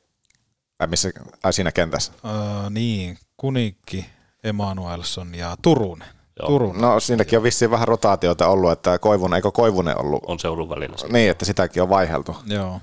Ai, 0.79 0.87
missä, 0.87 1.11
ai 1.43 1.53
siinä 1.53 1.73
kentässä? 1.73 2.13
Öö, 2.25 2.71
niin, 2.71 3.19
Kunikki, 3.37 4.07
Emanuelson 4.45 5.35
ja 5.35 5.57
Turunen. 5.63 6.09
Turunen. 6.47 6.83
No 6.83 7.01
siinäkin 7.01 7.39
on 7.39 7.43
vissiin 7.43 7.71
vähän 7.71 7.89
rotaatiota 7.89 8.49
ollut, 8.49 8.73
että 8.73 8.99
Koivunen, 8.99 9.37
eikö 9.37 9.51
Koivunen 9.51 10.01
ollut? 10.01 10.23
On 10.27 10.39
se 10.39 10.49
ollut 10.49 10.69
välillä. 10.69 10.97
Niin, 11.13 11.31
että 11.31 11.45
sitäkin 11.45 11.83
on 11.83 11.89
vaiheltu. 11.89 12.37
Joo. 12.47 12.81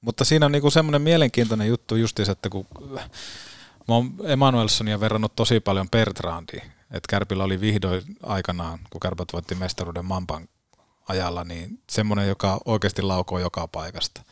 Mutta 0.00 0.24
siinä 0.24 0.46
on 0.46 0.52
niinku 0.52 0.70
semmoinen 0.70 1.02
mielenkiintoinen 1.02 1.68
juttu 1.68 1.96
justiinsa, 1.96 2.32
että 2.32 2.48
kun 2.48 2.66
mä 3.88 3.94
oon 3.94 4.10
Emanuelsonia 4.24 5.00
verrannut 5.00 5.36
tosi 5.36 5.60
paljon 5.60 5.90
Bertrandiin, 5.90 6.72
että 6.90 7.06
Kärpillä 7.10 7.44
oli 7.44 7.60
vihdoin 7.60 8.02
aikanaan, 8.22 8.78
kun 8.90 9.00
Kärpät 9.00 9.28
voitti 9.32 9.54
mestaruuden 9.54 10.04
Mampan 10.04 10.48
ajalla, 11.08 11.44
niin 11.44 11.82
semmoinen, 11.90 12.28
joka 12.28 12.60
oikeasti 12.64 13.02
laukoo 13.02 13.38
joka 13.38 13.68
paikasta. 13.68 14.22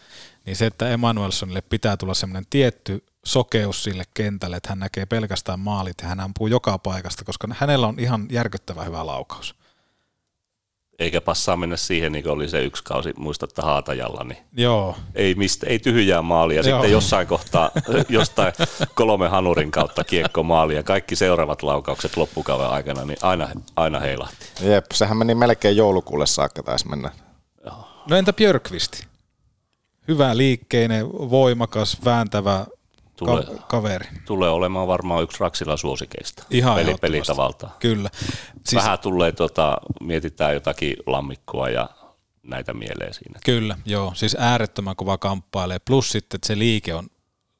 Niin 0.46 0.56
se, 0.56 0.66
että 0.66 0.90
Emanuelsonille 0.90 1.60
pitää 1.60 1.96
tulla 1.96 2.14
semmoinen 2.14 2.46
tietty 2.50 3.04
sokeus 3.24 3.84
sille 3.84 4.04
kentälle, 4.14 4.56
että 4.56 4.68
hän 4.68 4.78
näkee 4.78 5.06
pelkästään 5.06 5.60
maalit 5.60 5.96
ja 6.02 6.08
hän 6.08 6.20
ampuu 6.20 6.46
joka 6.46 6.78
paikasta, 6.78 7.24
koska 7.24 7.48
hänellä 7.50 7.86
on 7.86 7.98
ihan 7.98 8.26
järkyttävä 8.30 8.84
hyvä 8.84 9.06
laukaus. 9.06 9.54
Eikä 10.98 11.20
passaa 11.20 11.56
mennä 11.56 11.76
siihen, 11.76 12.12
niin 12.12 12.22
kuin 12.22 12.32
oli 12.32 12.48
se 12.48 12.64
yksi 12.64 12.84
kausi, 12.84 13.12
muistatte 13.16 13.62
Haatajalla, 13.62 14.24
niin 14.24 14.38
Joo. 14.56 14.96
ei, 15.14 15.34
mistä, 15.34 15.66
ei 15.66 15.78
tyhjää 15.78 16.22
maalia. 16.22 16.62
Joo. 16.62 16.78
Sitten 16.78 16.92
jossain 16.92 17.26
kohtaa, 17.26 17.70
jostain 18.08 18.52
kolme 18.94 19.28
hanurin 19.28 19.70
kautta 19.70 20.04
kiekko 20.04 20.42
maali 20.42 20.74
ja 20.74 20.82
kaikki 20.82 21.16
seuraavat 21.16 21.62
laukaukset 21.62 22.16
loppukauden 22.16 22.68
aikana, 22.68 23.04
niin 23.04 23.18
aina, 23.22 23.48
aina 23.76 24.00
heilahti. 24.00 24.46
Jep, 24.60 24.84
sehän 24.94 25.16
meni 25.16 25.34
melkein 25.34 25.76
joulukuulle 25.76 26.26
saakka 26.26 26.62
taisi 26.62 26.88
mennä. 26.88 27.10
No 28.10 28.16
entä 28.16 28.32
Björkvisti? 28.32 29.06
Hyvä 30.08 30.36
liikkeinen, 30.36 31.08
voimakas, 31.12 32.04
vääntävä 32.04 32.66
Tulee, 33.18 33.44
ka- 33.44 33.52
kaveri. 33.68 34.08
tulee 34.26 34.50
olemaan 34.50 34.88
varmaan 34.88 35.22
yksi 35.22 35.40
Raksila 35.40 35.76
suosikeista 35.76 36.44
Ihan 36.50 36.74
peli, 36.76 36.94
pelitavalta. 37.00 37.68
Kyllä. 37.78 38.10
Siis... 38.66 38.82
Vähän 38.82 38.98
tulee, 38.98 39.32
tota, 39.32 39.78
mietitään 40.00 40.54
jotakin 40.54 40.96
lammikkoa 41.06 41.68
ja 41.68 41.88
näitä 42.42 42.74
mieleen 42.74 43.14
siinä. 43.14 43.40
Kyllä, 43.44 43.76
joo. 43.84 44.12
Siis 44.14 44.36
äärettömän 44.38 44.96
kova 44.96 45.18
kamppailee. 45.18 45.78
Plus 45.78 46.12
sitten, 46.12 46.36
että 46.36 46.46
se 46.46 46.58
liike 46.58 46.94
on 46.94 47.08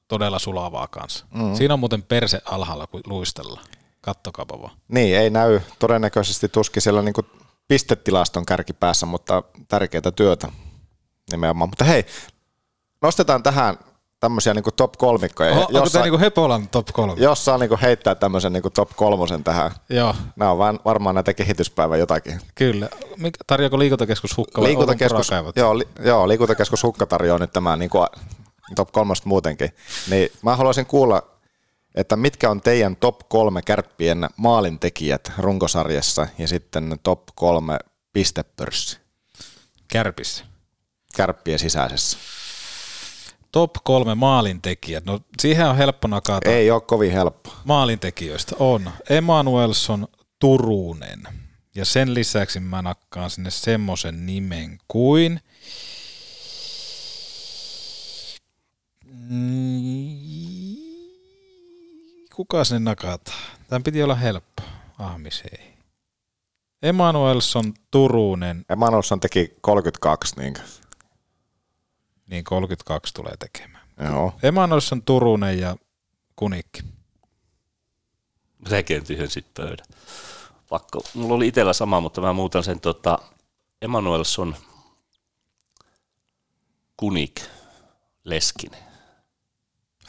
todella 0.08 0.38
sulavaa 0.38 0.86
kanssa. 0.86 1.26
Mm. 1.34 1.42
Mm. 1.42 1.54
Siinä 1.54 1.74
on 1.74 1.80
muuten 1.80 2.02
perse 2.02 2.40
alhaalla, 2.44 2.86
kun 2.86 3.00
luistellaan. 3.06 3.66
Kattokaapa 4.00 4.62
vaan. 4.62 4.76
Niin, 4.88 5.16
ei 5.18 5.30
näy 5.30 5.60
todennäköisesti 5.78 6.48
tuskin 6.48 6.82
siellä 6.82 7.02
niinku 7.02 7.22
pistetilaston 7.68 8.46
kärki 8.46 8.72
päässä, 8.72 9.06
mutta 9.06 9.42
tärkeää 9.68 10.12
työtä 10.16 10.48
nimenomaan. 11.30 11.70
Mutta 11.70 11.84
hei, 11.84 12.06
nostetaan 13.02 13.42
tähän 13.42 13.78
tämmöisiä 14.20 14.54
niinku 14.54 14.70
top 14.70 14.92
kolmikkoja. 14.98 15.50
Onko, 15.50 15.66
onko 15.74 15.90
tämä 15.90 16.04
niinku 16.04 16.18
Hepolan 16.18 16.68
top 16.68 16.86
kolme? 16.92 17.14
Jos 17.22 17.44
saa 17.44 17.58
niinku 17.58 17.78
heittää 17.82 18.14
tämmöisen 18.14 18.52
niinku 18.52 18.70
top 18.70 18.90
kolmosen 18.96 19.44
tähän. 19.44 19.70
Joo. 19.90 20.14
Nämä 20.36 20.50
on 20.50 20.58
vaan, 20.58 20.80
varmaan 20.84 21.14
näitä 21.14 21.34
kehityspäivän 21.34 21.98
jotakin. 21.98 22.40
Kyllä. 22.54 22.88
Mikä- 23.16 23.38
Tarjoako 23.46 23.78
liikuntakeskus 23.78 24.36
hukka 24.36 24.60
vai 24.60 24.68
Liikuntakeskus, 24.68 25.30
joo, 25.56 25.78
li, 25.78 25.88
joo, 26.04 26.28
liikuntakeskus 26.28 26.82
Hukka 26.82 27.06
tarjoaa 27.06 27.38
nyt 27.38 27.52
tämä 27.52 27.76
niin 27.76 27.90
kuin 27.90 28.06
top 28.76 28.92
kolmosta 28.92 29.28
muutenkin. 29.28 29.70
Niin 30.10 30.32
mä 30.42 30.56
haluaisin 30.56 30.86
kuulla, 30.86 31.22
että 31.94 32.16
mitkä 32.16 32.50
on 32.50 32.60
teidän 32.60 32.96
top 32.96 33.18
kolme 33.28 33.62
kärppien 33.62 34.28
maalintekijät 34.36 35.32
runkosarjassa 35.38 36.26
ja 36.38 36.48
sitten 36.48 36.98
top 37.02 37.22
kolme 37.34 37.78
pistepörssi 38.12 38.98
Kärpissä. 39.88 40.44
kärppien 41.16 41.58
sisäisessä. 41.58 42.18
Top 43.52 43.70
kolme 43.84 44.14
maalintekijät. 44.14 45.04
No 45.04 45.20
siihen 45.40 45.66
on 45.68 45.76
helppo 45.76 46.08
nakata. 46.08 46.50
Ei 46.50 46.70
ole 46.70 46.80
kovin 46.80 47.12
helppo. 47.12 47.50
Maalintekijöistä 47.64 48.56
on 48.58 48.90
Emanuelson 49.10 50.08
Turunen. 50.38 51.22
Ja 51.74 51.84
sen 51.84 52.14
lisäksi 52.14 52.60
mä 52.60 52.82
nakkaan 52.82 53.30
sinne 53.30 53.50
semmoisen 53.50 54.26
nimen 54.26 54.78
kuin... 54.88 55.40
Mm, 59.12 60.18
Kuka 62.34 62.64
sinne 62.64 62.80
nakataan? 62.80 63.38
Tämän 63.68 63.82
piti 63.82 64.02
olla 64.02 64.14
helppo. 64.14 64.62
Ahmis 64.98 65.42
ei. 65.52 65.74
Emanuelson 66.82 67.74
Turunen. 67.90 68.64
Emanuelson 68.70 69.20
teki 69.20 69.56
32, 69.60 70.34
niin 70.40 70.54
Niin 72.28 72.44
32 72.44 73.14
tulee 73.14 73.34
tekemään. 73.38 73.88
Joo. 74.04 74.32
Emanuelson 74.42 75.02
Turunen 75.02 75.58
ja 75.58 75.76
Kunikki. 76.36 76.82
Sekin 78.68 79.04
tyhjensit 79.04 79.46
pöydän. 79.54 79.86
Pakko. 80.68 81.02
Mulla 81.14 81.34
oli 81.34 81.48
itsellä 81.48 81.72
sama, 81.72 82.00
mutta 82.00 82.20
mä 82.20 82.32
muutan 82.32 82.64
sen 82.64 82.80
tota, 82.80 83.18
Emanuelson 83.82 84.56
Kunik 86.96 87.40
Leskinen. 88.24 88.80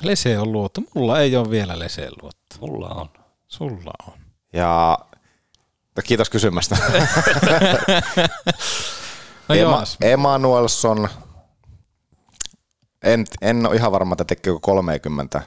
Lese 0.02 0.40
on 0.40 0.52
luotto. 0.52 0.82
Mulla 0.96 1.20
ei 1.20 1.36
ole 1.36 1.50
vielä 1.50 1.80
Leseen 1.80 2.12
luotto. 2.22 2.56
Mulla 2.60 2.90
on. 2.90 3.10
Sulla 3.48 3.92
on. 4.08 4.14
Ja 4.54 4.98
no, 5.96 6.02
kiitos 6.04 6.30
kysymästä. 6.30 6.78
No 9.50 9.56
Ema-. 9.56 9.84
Emanuelson, 10.02 11.10
en, 13.04 13.26
en 13.42 13.68
ole 13.68 13.76
ihan 13.76 13.92
varma, 13.92 14.14
että 14.14 14.26
tekeekö 14.26 14.60
30, 14.62 15.42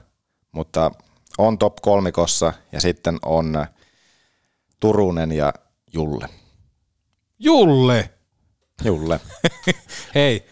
mutta 0.53 0.91
on 1.39 1.59
top 1.59 1.77
kolmikossa 1.77 2.53
ja 2.73 2.81
sitten 2.81 3.19
on 3.23 3.67
Turunen 4.81 5.33
ja 5.33 5.53
Julle. 5.93 6.29
Julle! 7.39 8.11
Julle. 8.85 9.21
Hei, 10.15 10.47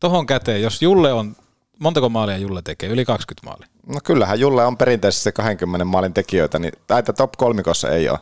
tohon 0.00 0.26
käteen, 0.26 0.62
jos 0.62 0.82
Julle 0.82 1.12
on, 1.12 1.36
montako 1.78 2.08
maalia 2.08 2.38
Julle 2.38 2.62
tekee? 2.62 2.88
Yli 2.88 3.04
20 3.04 3.46
maalia. 3.46 3.68
No 3.86 4.00
kyllähän 4.04 4.40
Julle 4.40 4.64
on 4.64 4.76
perinteisesti 4.76 5.24
se 5.24 5.32
20 5.32 5.84
maalin 5.84 6.14
tekijöitä, 6.14 6.58
niin 6.58 6.72
näitä 6.88 7.12
top 7.12 7.32
kolmikossa 7.36 7.90
ei 7.90 8.08
ole. 8.08 8.18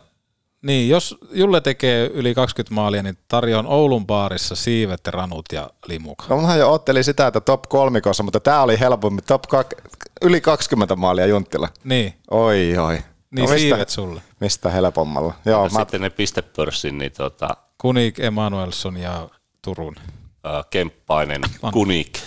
Niin, 0.62 0.88
jos 0.88 1.18
Julle 1.30 1.60
tekee 1.60 2.06
yli 2.06 2.34
20 2.34 2.74
maalia, 2.74 3.02
niin 3.02 3.18
tarjoan 3.28 3.66
Oulun 3.66 4.06
baarissa 4.06 4.54
siivet, 4.56 5.06
ranut 5.06 5.46
ja 5.52 5.70
limuka. 5.86 6.24
No 6.28 6.40
mä 6.40 6.56
jo 6.56 6.72
ottelin 6.72 7.04
sitä, 7.04 7.26
että 7.26 7.40
top 7.40 7.62
kolmikossa, 7.68 8.22
mutta 8.22 8.40
tämä 8.40 8.62
oli 8.62 8.80
helpommin. 8.80 9.24
Top 9.24 9.42
kak- 9.46 9.90
yli 10.22 10.40
20 10.40 10.96
maalia 10.96 11.26
Junttila. 11.26 11.68
Niin. 11.84 12.14
Oi, 12.30 12.76
oi. 12.78 13.02
Niin 13.30 13.48
siivet 13.48 13.88
sulle. 13.88 14.22
Mistä 14.40 14.70
helpommalla? 14.70 15.34
Joo, 15.44 15.64
Ja 15.64 15.70
mä, 15.70 15.80
sitten 15.80 16.00
ne 16.00 16.10
pistepörssin, 16.10 16.98
niin 16.98 17.12
tota, 17.12 17.56
Kunik, 17.78 18.18
Emanuelson 18.18 18.96
ja 18.96 19.28
Turun. 19.62 19.96
ää, 20.44 20.64
Kemppainen 20.70 21.40
On. 21.62 21.72
Kunik. 21.72 22.18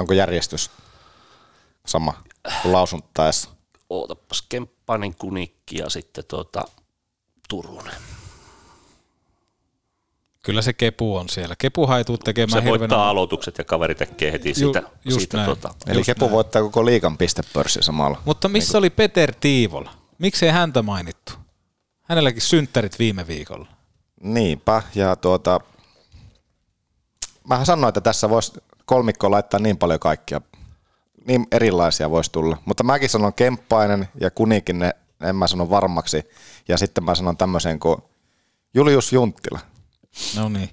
onko 0.00 0.12
järjestys 0.14 0.70
sama 1.86 2.12
kuin 2.62 2.72
lausuntaessa? 2.72 3.48
Ootapas 3.90 4.42
Kemppainen 4.84 5.14
Kunikki 5.14 5.78
ja 5.78 5.90
sitten 5.90 6.24
tota, 6.28 6.64
Turunen. 7.48 7.94
Kyllä 10.42 10.62
se 10.62 10.72
Kepu 10.72 11.16
on 11.16 11.28
siellä. 11.28 11.54
Kepuhan 11.58 11.98
ei 11.98 12.04
tule 12.04 12.18
tekemään 12.24 12.62
Se 12.62 12.68
voittaa 12.70 12.88
hirveän... 12.88 13.00
aloitukset 13.08 13.58
ja 13.58 13.64
kaveri 13.64 13.94
tekee 13.94 14.32
heti 14.32 14.48
Ju- 14.48 14.54
siitä. 14.54 14.82
just 15.04 15.18
siitä 15.18 15.36
näin. 15.36 15.48
tota, 15.48 15.74
Eli 15.86 15.98
Just 15.98 16.06
Kepu 16.06 16.24
näin. 16.24 16.32
voittaa 16.32 16.62
koko 16.62 16.84
liikan 16.86 17.18
pistepörssi 17.18 17.82
samalla. 17.82 18.22
Mutta 18.24 18.48
missä 18.48 18.78
oli 18.78 18.90
Peter 18.90 19.34
Tiivola? 19.40 19.90
Miksei 20.18 20.50
häntä 20.50 20.82
mainittu? 20.82 21.32
Hänelläkin 22.02 22.42
synttärit 22.42 22.98
viime 22.98 23.26
viikolla. 23.26 23.66
Niinpä, 24.22 24.82
ja 24.94 25.16
tuota, 25.16 25.60
mähän 27.48 27.66
sanoin, 27.66 27.88
että 27.88 28.00
tässä 28.00 28.30
voisi 28.30 28.52
kolmikko 28.84 29.30
laittaa 29.30 29.60
niin 29.60 29.78
paljon 29.78 30.00
kaikkia, 30.00 30.40
niin 31.26 31.46
erilaisia 31.52 32.10
voisi 32.10 32.32
tulla. 32.32 32.56
Mutta 32.64 32.84
mäkin 32.84 33.08
sanon 33.08 33.34
Kemppainen 33.34 34.08
ja 34.20 34.30
Kunikin, 34.30 34.78
ne, 34.78 34.92
en 35.22 35.36
mä 35.36 35.46
sano 35.46 35.70
varmaksi. 35.70 36.22
Ja 36.68 36.78
sitten 36.78 37.04
mä 37.04 37.14
sanon 37.14 37.36
tämmöisen 37.36 37.80
kuin 37.80 37.96
Julius 38.74 39.12
Junttila. 39.12 39.60
No 40.36 40.48
niin. 40.48 40.70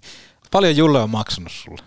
Paljon 0.51 0.75
Julle 0.77 1.01
on 1.01 1.09
maksanut 1.09 1.51
sulle? 1.51 1.81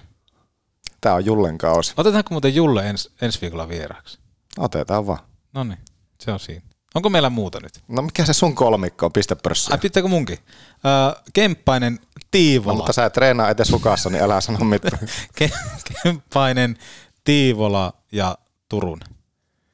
Tämä 1.00 1.14
on 1.14 1.24
Jullen 1.24 1.58
kausi. 1.58 1.92
Otetaanko 1.96 2.34
muuten 2.34 2.54
Julle 2.54 2.90
ens, 2.90 3.10
ensi 3.20 3.40
viikolla 3.40 3.68
vieraaksi? 3.68 4.18
Otetaan 4.58 5.06
vaan. 5.06 5.18
No 5.52 5.64
niin, 5.64 5.78
se 6.20 6.32
on 6.32 6.40
siinä. 6.40 6.62
Onko 6.94 7.10
meillä 7.10 7.30
muuta 7.30 7.60
nyt? 7.62 7.82
No 7.88 8.02
mikä 8.02 8.24
se 8.24 8.32
sun 8.32 8.54
kolmikko 8.54 9.06
on 9.06 9.12
pistepörssiä? 9.12 9.72
Ai 9.72 9.78
pitääkö 9.78 10.08
munkin? 10.08 10.38
Äh, 10.74 11.22
Kemppainen, 11.32 11.98
Tiivola. 12.30 12.72
No, 12.72 12.76
mutta 12.76 12.92
sä 12.92 13.04
et 13.04 13.12
treenaa 13.12 13.50
edes 13.50 13.72
hukassa, 13.72 14.10
niin 14.10 14.22
älä 14.22 14.40
sano 14.40 14.64
mitään. 14.64 14.98
Ke- 15.40 15.58
Kemppainen, 16.02 16.78
Tiivola 17.24 17.92
ja 18.12 18.38
Turun. 18.68 19.00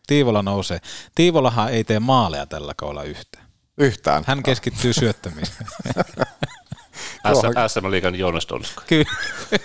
Tiivola 0.07 0.43
nousee. 0.43 0.81
Tiivolahan 1.15 1.73
ei 1.73 1.85
tee 1.85 2.01
maaleja 2.01 2.47
tällä 2.47 2.73
kaudella 2.77 3.03
yhtään. 3.03 3.47
Yhtään. 3.79 4.25
Hän 4.27 4.43
keskittyy 4.43 4.93
syöttämiseen. 4.93 5.67
SM 7.69 7.91
Liigan 7.91 8.15
Joonas 8.15 8.47
Donska. 8.49 8.83
Ky- 8.87 9.05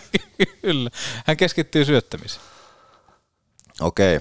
Kyllä. 0.62 0.90
Hän 1.26 1.38
keskittyy 1.38 1.86
syöttämiseen. 1.86 2.46
Okei. 3.82 4.20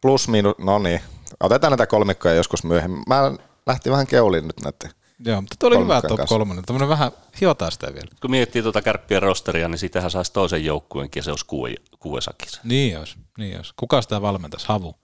Plus 0.00 0.28
miinus, 0.28 0.54
no 0.58 0.78
niin. 0.78 1.00
Otetaan 1.40 1.70
näitä 1.70 1.86
kolmikkoja 1.86 2.34
joskus 2.34 2.64
myöhemmin. 2.64 3.02
Mä 3.06 3.32
lähtin 3.66 3.92
vähän 3.92 4.06
keuliin 4.06 4.46
nyt 4.46 4.60
näette. 4.60 4.90
Joo, 5.24 5.40
mutta 5.40 5.56
tuo 5.58 5.68
oli 5.68 5.78
hyvä 5.78 6.00
top 6.00 6.16
kanssa. 6.16 6.34
kolmonen. 6.34 6.64
Tämmöinen 6.64 6.88
vähän 6.88 7.12
hiotaan 7.40 7.72
sitä 7.72 7.86
vielä. 7.94 8.08
Kun 8.20 8.30
miettii 8.30 8.62
tuota 8.62 8.82
kärppien 8.82 9.22
rosteria, 9.22 9.68
niin 9.68 9.78
sitähän 9.78 10.10
saisi 10.10 10.32
toisen 10.32 10.64
joukkueenkin 10.64 11.20
ja 11.20 11.24
se 11.24 11.30
olisi 11.30 11.46
kuue, 11.46 11.74
kuuesakissa. 11.98 12.60
Niin 12.64 12.98
olisi, 12.98 13.16
niin 13.38 13.56
olisi. 13.56 13.72
Kuka 13.76 14.02
sitä 14.02 14.22
valmentaisi? 14.22 14.68
Havu. 14.68 14.94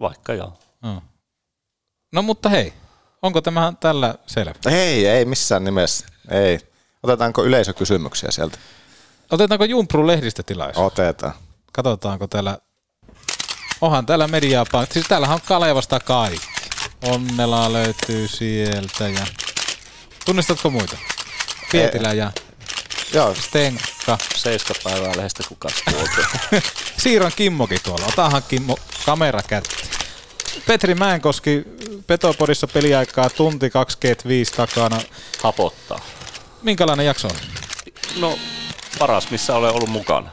Vaikka 0.00 0.34
joo. 0.34 0.58
No. 0.82 1.02
no 2.12 2.22
mutta 2.22 2.48
hei, 2.48 2.72
onko 3.22 3.40
tämä 3.40 3.72
tällä 3.80 4.14
selvä? 4.26 4.54
Ei, 4.70 5.06
ei 5.06 5.24
missään 5.24 5.64
nimessä. 5.64 6.06
Ei. 6.30 6.58
Otetaanko 7.02 7.44
yleisökysymyksiä 7.44 8.30
sieltä? 8.30 8.58
Otetaanko 9.30 9.64
Jumpru 9.64 10.06
lehdistötilaisuus? 10.06 10.86
Otetaan. 10.86 11.32
Katsotaanko 11.72 12.26
täällä. 12.26 12.58
Onhan 13.80 14.06
täällä 14.06 14.28
mediaa. 14.28 14.66
Siis 14.90 15.06
täällähän 15.08 15.34
on 15.34 15.40
Kalevasta 15.46 16.00
kaikki. 16.00 16.51
Onnelaa 17.02 17.72
löytyy 17.72 18.28
sieltä 18.28 19.08
ja 19.08 19.26
Tunnistatko 20.24 20.70
muita? 20.70 20.96
Pietilä 21.72 22.12
ja 22.12 22.32
Joo. 23.14 23.34
Stenka. 23.34 24.18
Seiska 24.36 24.74
päivää 24.84 25.16
lehdestä 25.16 25.42
kun 25.48 25.56
katsoo. 25.56 26.06
Siiran 27.02 27.32
Kimmokin 27.36 27.78
tuolla. 27.82 28.06
Otahan 28.06 28.42
Kimmo 28.48 28.76
kamera 29.06 29.42
kätti. 29.42 29.76
Petri 30.66 30.94
Mäenkoski, 30.94 31.62
Petopodissa 32.06 32.66
peliaikaa 32.66 33.30
tunti 33.30 33.70
25 33.70 34.52
takana. 34.52 35.00
Hapottaa. 35.42 36.00
Minkälainen 36.62 37.06
jakso 37.06 37.28
on? 37.28 37.36
No, 38.16 38.38
paras, 38.98 39.30
missä 39.30 39.56
olen 39.56 39.74
ollut 39.74 39.88
mukana. 39.88 40.30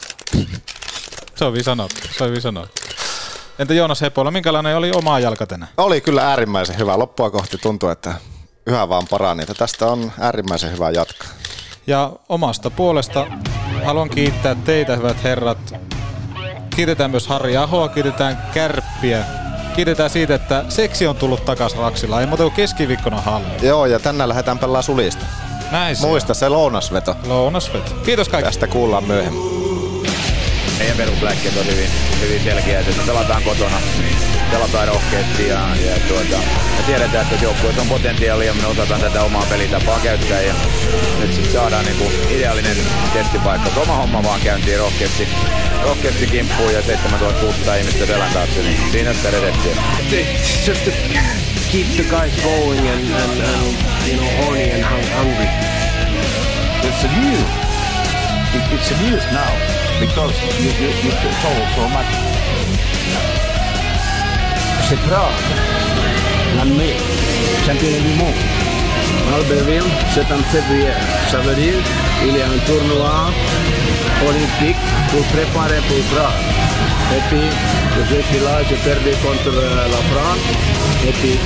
Se 1.36 1.46
on 1.46 1.52
hyvin 1.52 1.64
sanottu. 1.64 2.08
Se 2.18 2.24
on 2.24 2.30
hyvin 2.30 2.42
sanottu. 2.42 2.82
Entä 3.60 3.74
Joonas 3.74 4.02
Hepola, 4.02 4.32
minkälainen 4.32 4.78
oli 4.78 4.92
oma 4.92 5.20
jalka 5.20 5.48
tänään? 5.48 5.72
Oli 5.78 6.02
kyllä 6.02 6.28
äärimmäisen 6.30 6.78
hyvä. 6.78 7.00
Loppua 7.00 7.30
kohti 7.30 7.58
tuntuu, 7.58 7.90
että 7.90 8.14
yhä 8.68 8.90
vaan 8.90 9.08
parani. 9.10 9.42
Että 9.42 9.54
tästä 9.54 9.88
on 9.88 10.12
äärimmäisen 10.20 10.72
hyvä 10.72 10.90
jatkaa. 10.90 11.28
Ja 11.88 12.12
omasta 12.30 12.70
puolesta 12.70 13.28
haluan 13.86 14.10
kiittää 14.10 14.56
teitä, 14.56 14.96
hyvät 14.96 15.24
herrat. 15.24 15.76
Kiitetään 16.76 17.12
myös 17.12 17.28
Harri 17.28 17.58
Ahoa, 17.58 17.88
kiitetään 17.88 18.38
Kärppiä. 18.54 19.26
Kiitetään 19.76 20.10
siitä, 20.10 20.36
että 20.36 20.66
seksi 20.70 21.08
on 21.08 21.16
tullut 21.16 21.46
takas 21.46 21.78
Raksilla. 21.78 22.22
Ei 22.22 22.28
muuta 22.28 22.44
kuin 22.44 22.56
keskiviikkona 22.56 23.22
halli. 23.22 23.68
Joo, 23.68 23.86
ja 23.86 24.00
tänään 24.00 24.30
lähdetään 24.30 24.60
pelaamaan 24.60 24.84
sulista. 24.84 25.26
Näin 25.72 25.96
se 25.96 26.08
Muista 26.08 26.34
se 26.34 26.50
lounasveto. 26.50 27.16
Lounasveto. 27.28 27.92
Kiitos 28.06 28.30
kaikille. 28.30 28.52
Tästä 28.52 28.68
kuullaan 28.68 29.04
myöhemmin. 29.04 29.69
Meidän 30.80 30.98
perusbläkket 30.98 31.58
on 31.58 31.66
hyvin, 31.66 31.90
hyvin 32.22 32.44
selkeä, 32.44 32.80
että 32.80 32.92
me 32.98 33.04
pelataan 33.06 33.44
kotona, 33.44 33.82
pelataan 34.52 34.88
rohkeasti 34.88 35.48
ja, 35.48 35.60
ja 35.86 36.00
tuota, 36.08 36.38
me 36.78 36.84
tiedetään, 36.86 37.28
että 37.32 37.46
joukkueessa 37.46 37.82
on 37.82 37.88
potentiaalia 37.88 38.48
ja 38.48 38.54
me 38.54 38.66
osataan 38.66 39.02
tätä 39.02 39.24
omaa 39.24 39.46
pelitapaa 39.50 40.00
käyttää 40.00 40.42
ja 40.42 40.54
nyt 41.20 41.34
sitten 41.34 41.54
saadaan 41.54 41.86
niinku 41.86 42.12
ideaalinen 42.30 42.78
testipaikka. 43.14 43.82
Oma 43.82 43.96
homma 43.96 44.24
vaan 44.24 44.42
käyntiin 44.42 44.80
rohkeasti, 44.80 45.28
rohkeasti 45.84 46.28
kimppuun 46.28 46.74
ja 46.74 46.82
7600 46.82 47.76
ihmistä 47.76 48.06
selän 48.06 48.34
taakse, 48.34 48.62
niin 48.62 48.92
siinä 48.92 49.14
sitä 49.14 49.32
redettiä. 49.32 49.76
It's 50.12 50.68
just 50.68 50.86
to 50.86 50.92
keep 51.72 51.88
the 51.96 52.04
guys 52.04 52.34
going 52.44 52.80
and, 52.80 53.12
and, 53.12 53.42
and 53.42 53.76
you 54.08 54.18
know 54.18 54.46
horny 54.46 54.72
and 54.72 54.84
hung- 54.84 55.18
hungry. 55.18 55.50
It's 56.84 57.04
a 57.04 57.20
news. 57.22 57.50
It, 58.56 58.80
it's 58.80 58.92
a 58.92 59.10
news 59.10 59.24
now 59.32 59.89
because 60.00 60.36
you, 60.64 60.72
you, 60.82 60.90
you 61.04 61.12
much. 61.96 62.12
C'est 64.88 64.98
l'année, 66.58 66.96
championnat 67.66 68.00
du 68.00 68.14
monde. 68.18 68.42
Albertville, 69.36 69.92
c'est 70.14 70.32
en 70.34 70.42
février. 70.52 70.94
Ça 71.30 71.38
veut 71.40 71.56
dire 71.56 71.80
qu'il 72.20 72.36
y 72.36 72.42
a 72.42 72.46
un 72.46 72.60
tournoi 72.66 73.30
olympique 74.28 74.82
pour 75.12 75.24
préparer 75.36 75.82
pour 75.88 76.02
Prague. 76.12 76.42
Et 77.16 77.22
puis, 77.30 77.48
je 78.10 78.22
suis 78.28 78.44
là, 78.44 78.62
j'ai 78.68 78.76
perdu 78.78 79.12
contre 79.22 79.56
euh, 79.56 79.88
la 79.96 80.02
France. 80.12 80.46
Et 81.08 81.12
puis, 81.12 81.38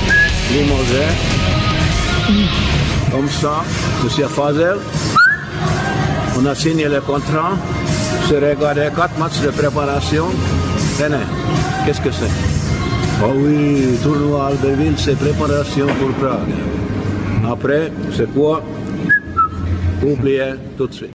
Limogé. 0.52 1.06
Comme 3.10 3.30
ça, 3.30 3.64
Monsieur 4.02 4.28
Fazel, 4.28 4.78
on 6.38 6.46
a 6.46 6.54
signé 6.54 6.88
le 6.88 7.00
contrat. 7.00 7.52
J'ai 8.28 8.38
regardé 8.38 8.88
quatre 8.96 9.18
matchs 9.18 9.40
de 9.40 9.50
préparation? 9.50 10.26
Tenez, 10.98 11.26
qu'est-ce 11.84 12.00
que 12.00 12.10
c'est? 12.10 12.30
Oh 13.22 13.32
oui, 13.36 13.98
tournoi 14.02 14.46
Albertville, 14.46 14.94
c'est 14.96 15.16
préparation 15.16 15.86
pour 15.86 16.10
Prague. 16.20 16.54
Après, 17.50 17.92
c'est 18.16 18.32
quoi? 18.32 18.62
Oubliez 20.02 20.54
tout 20.76 20.86
de 20.86 20.94
suite. 20.94 21.14